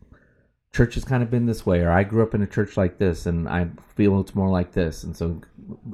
Church 0.74 0.96
has 0.96 1.04
kind 1.04 1.22
of 1.22 1.30
been 1.30 1.48
this 1.48 1.66
way, 1.66 1.82
or 1.82 1.92
I 1.92 2.04
grew 2.04 2.24
up 2.24 2.34
in 2.34 2.44
a 2.44 2.48
church 2.48 2.78
like 2.78 2.98
this, 2.98 3.26
and 3.26 3.50
I 3.50 3.70
feel 3.96 4.20
it's 4.22 4.36
more 4.36 4.50
like 4.50 4.72
this, 4.72 5.04
and 5.04 5.16
so 5.16 5.42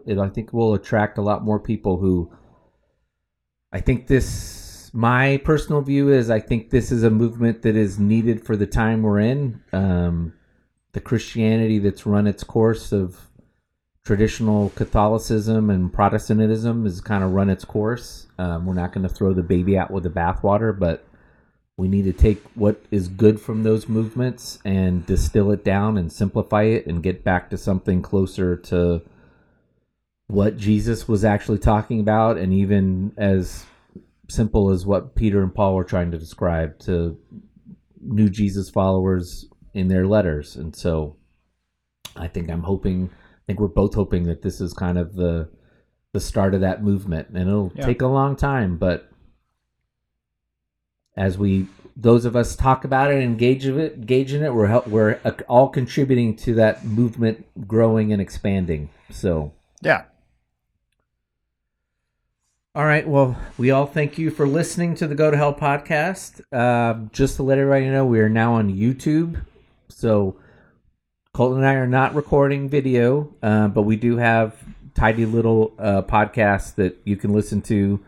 it, 0.06 0.19
I 0.19 0.30
think 0.30 0.53
will 0.53 0.74
attract 0.74 1.18
a 1.18 1.24
lot 1.24 1.44
more 1.44 1.60
people 1.60 1.98
who. 1.98 2.32
I 3.72 3.80
think 3.82 4.07
this. 4.07 4.91
My 4.94 5.38
personal 5.44 5.82
view 5.82 6.11
is 6.11 6.30
I 6.30 6.40
think 6.40 6.69
this 6.69 6.91
is 6.91 7.03
a 7.03 7.10
movement 7.10 7.61
that 7.64 7.76
is 7.76 7.99
needed 7.99 8.45
for 8.45 8.56
the 8.56 8.65
time 8.65 9.03
we're 9.03 9.19
in. 9.19 9.61
Um, 9.74 10.34
the 10.94 11.02
Christianity 11.02 11.78
that's 11.78 12.06
run 12.06 12.26
its 12.26 12.44
course 12.44 12.91
of 12.91 13.27
traditional 14.08 14.70
Catholicism 14.70 15.70
and 15.70 15.92
Protestantism 15.92 16.86
has 16.86 17.02
kind 17.02 17.26
of 17.26 17.34
run 17.34 17.50
its 17.50 17.66
course. 17.66 18.28
Um, 18.40 18.66
we're 18.66 18.74
not 18.74 18.94
going 18.94 19.06
to 19.06 19.14
throw 19.14 19.34
the 19.34 19.44
baby 19.44 19.78
out 19.78 19.92
with 19.92 20.04
the 20.04 20.10
bathwater, 20.10 20.78
but 20.78 21.06
we 21.76 21.90
need 21.90 22.06
to 22.06 22.14
take 22.14 22.42
what 22.56 22.82
is 22.90 23.10
good 23.10 23.40
from 23.42 23.64
those 23.64 23.90
movements 23.90 24.60
and 24.64 25.06
distill 25.06 25.52
it 25.52 25.66
down 25.66 25.98
and 25.98 26.10
simplify 26.10 26.64
it 26.64 26.88
and 26.88 27.04
get 27.04 27.26
back 27.26 27.50
to 27.50 27.58
something 27.58 28.02
closer 28.02 28.56
to 28.56 29.02
what 30.28 30.56
Jesus 30.56 31.10
was 31.10 31.26
actually 31.26 31.60
talking 31.60 32.00
about, 32.00 32.38
and 32.38 32.54
even 32.54 33.12
as 33.18 33.66
simple 34.30 34.70
as 34.70 34.86
what 34.86 35.16
Peter 35.16 35.44
and 35.44 35.54
Paul 35.54 35.76
were 35.76 35.84
trying 35.84 36.12
to 36.12 36.18
describe 36.18 36.80
to 36.80 37.20
new 38.00 38.30
Jesus 38.30 38.70
followers 38.70 39.50
in 39.74 39.90
their 39.90 40.08
letters. 40.08 40.56
And 40.56 40.74
so 40.74 41.18
I 42.16 42.30
think 42.30 42.50
I'm 42.50 42.64
hoping 42.64 43.10
think 43.48 43.60
we're 43.60 43.68
both 43.68 43.95
hoping 43.95 44.24
that 44.26 44.41
this 44.44 44.61
is 44.61 44.74
kind 44.74 44.98
of 44.98 45.15
the 45.15 45.49
the 46.14 46.19
start 46.19 46.53
of 46.53 46.61
that 46.61 46.84
movement. 46.84 47.30
And 47.30 47.38
it'll 47.49 47.72
Yeah. 47.76 47.86
take 47.86 48.02
a 48.02 48.07
long 48.07 48.36
time, 48.36 48.78
but 48.78 49.10
as 51.15 51.38
we 51.38 51.68
those 51.99 52.26
of 52.26 52.36
us 52.36 52.56
talk 52.56 52.84
about 52.86 53.10
it 53.10 53.15
and 53.15 53.24
engage 53.24 53.65
of 53.65 53.78
it, 53.80 53.94
engage 53.94 54.32
in 54.32 54.44
it, 54.44 54.53
we're 54.53 54.68
help, 54.68 54.86
we're 54.88 55.19
uh, 55.26 55.32
all 55.49 55.68
contributing 55.68 56.36
to 56.36 56.53
that 56.53 56.86
movement 56.86 57.44
growing 57.68 58.14
and 58.14 58.22
expanding. 58.22 58.90
So, 59.10 59.52
Yeah. 59.82 60.03
all 62.76 62.86
right. 62.86 63.07
Well, 63.07 63.36
we 63.57 63.72
all 63.72 63.88
thank 63.88 64.19
you 64.19 64.30
for 64.30 64.48
listening 64.48 64.94
to 64.95 65.07
the 65.07 65.15
Go 65.15 65.32
to 65.32 65.38
Hell 65.38 65.56
podcast. 65.56 66.41
Uh, 66.52 67.07
just 67.11 67.38
to 67.38 67.44
let 67.44 67.57
everybody 67.57 67.90
know, 67.90 68.06
we 68.06 68.19
are 68.19 68.30
now 68.30 68.53
on 68.53 68.72
YouTube. 68.72 69.41
So, 69.90 70.36
Colton 71.38 71.60
and 71.60 71.68
I 71.68 71.76
are 71.76 71.86
not 71.86 72.16
recording 72.16 72.68
video, 72.68 73.32
uh, 73.44 73.68
but 73.68 73.84
we 73.84 73.96
do 73.96 74.18
have 74.18 74.56
tidy 74.96 75.24
little 75.24 75.72
uh, 75.78 76.02
podcasts 76.02 76.74
that 76.74 76.98
you 77.04 77.16
can 77.16 77.32
listen 77.32 77.62
to. 77.62 78.04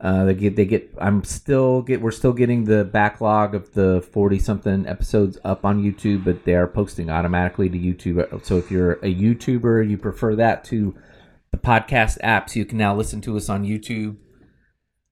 Uh, 0.00 0.24
they 0.24 0.32
get, 0.32 0.56
they 0.56 0.64
get. 0.64 0.90
I'm 0.98 1.22
still 1.22 1.82
get. 1.82 2.00
We're 2.00 2.12
still 2.12 2.32
getting 2.32 2.64
the 2.64 2.82
backlog 2.82 3.54
of 3.54 3.74
the 3.74 4.00
forty 4.00 4.38
something 4.38 4.86
episodes 4.86 5.36
up 5.44 5.66
on 5.66 5.82
YouTube, 5.82 6.24
but 6.24 6.46
they 6.46 6.54
are 6.54 6.66
posting 6.66 7.10
automatically 7.10 7.68
to 7.68 7.78
YouTube. 7.78 8.42
So 8.42 8.56
if 8.56 8.70
you're 8.70 8.92
a 8.92 9.14
YouTuber, 9.14 9.86
you 9.90 9.98
prefer 9.98 10.34
that 10.36 10.64
to 10.64 10.94
the 11.50 11.58
podcast 11.58 12.18
apps, 12.22 12.56
you 12.56 12.64
can 12.64 12.78
now 12.78 12.96
listen 12.96 13.20
to 13.20 13.36
us 13.36 13.50
on 13.50 13.66
YouTube. 13.66 14.16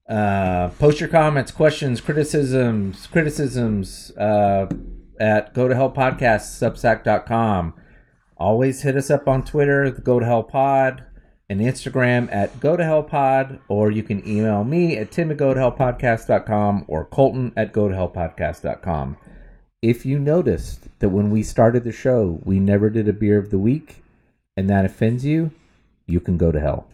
Uh, 0.08 0.70
post 0.78 0.98
your 0.98 1.10
comments, 1.10 1.52
questions, 1.52 2.00
criticisms, 2.00 3.06
criticisms 3.06 4.12
uh, 4.12 4.66
at 5.20 5.54
go 5.54 5.68
to 5.68 5.74
hell 5.74 5.92
podcast 5.92 6.58
substack.com. 6.58 7.74
Always 8.36 8.82
hit 8.82 8.96
us 8.96 9.10
up 9.10 9.28
on 9.28 9.44
Twitter, 9.44 9.90
the 9.90 10.00
go 10.00 10.18
to 10.18 10.26
hell 10.26 10.42
pod. 10.42 11.04
and 11.50 11.60
Instagram 11.60 12.32
at 12.32 12.60
go 12.60 12.76
to 12.76 12.84
hell 12.84 13.02
pod, 13.02 13.58
or 13.68 13.90
you 13.90 14.04
can 14.04 14.26
email 14.26 14.62
me 14.62 14.96
at 14.96 15.10
tim 15.10 15.32
at 15.32 15.36
go 15.36 15.52
to 15.52 15.58
hell 15.58 15.72
podcast.com 15.72 16.84
or 16.86 17.04
colton 17.04 17.52
at 17.56 17.72
go 17.72 17.88
to 17.88 17.94
hell 17.94 18.08
podcast.com. 18.08 19.16
If 19.82 20.06
you 20.06 20.18
noticed 20.20 20.86
that 21.00 21.08
when 21.08 21.30
we 21.30 21.42
started 21.42 21.82
the 21.82 21.90
show, 21.92 22.40
we 22.44 22.60
never 22.60 22.88
did 22.88 23.08
a 23.08 23.12
beer 23.12 23.36
of 23.38 23.50
the 23.50 23.58
week, 23.58 24.04
and 24.56 24.70
that 24.70 24.84
offends 24.84 25.24
you, 25.24 25.50
you 26.06 26.20
can 26.20 26.36
go 26.38 26.52
to 26.52 26.60
hell. 26.60 26.86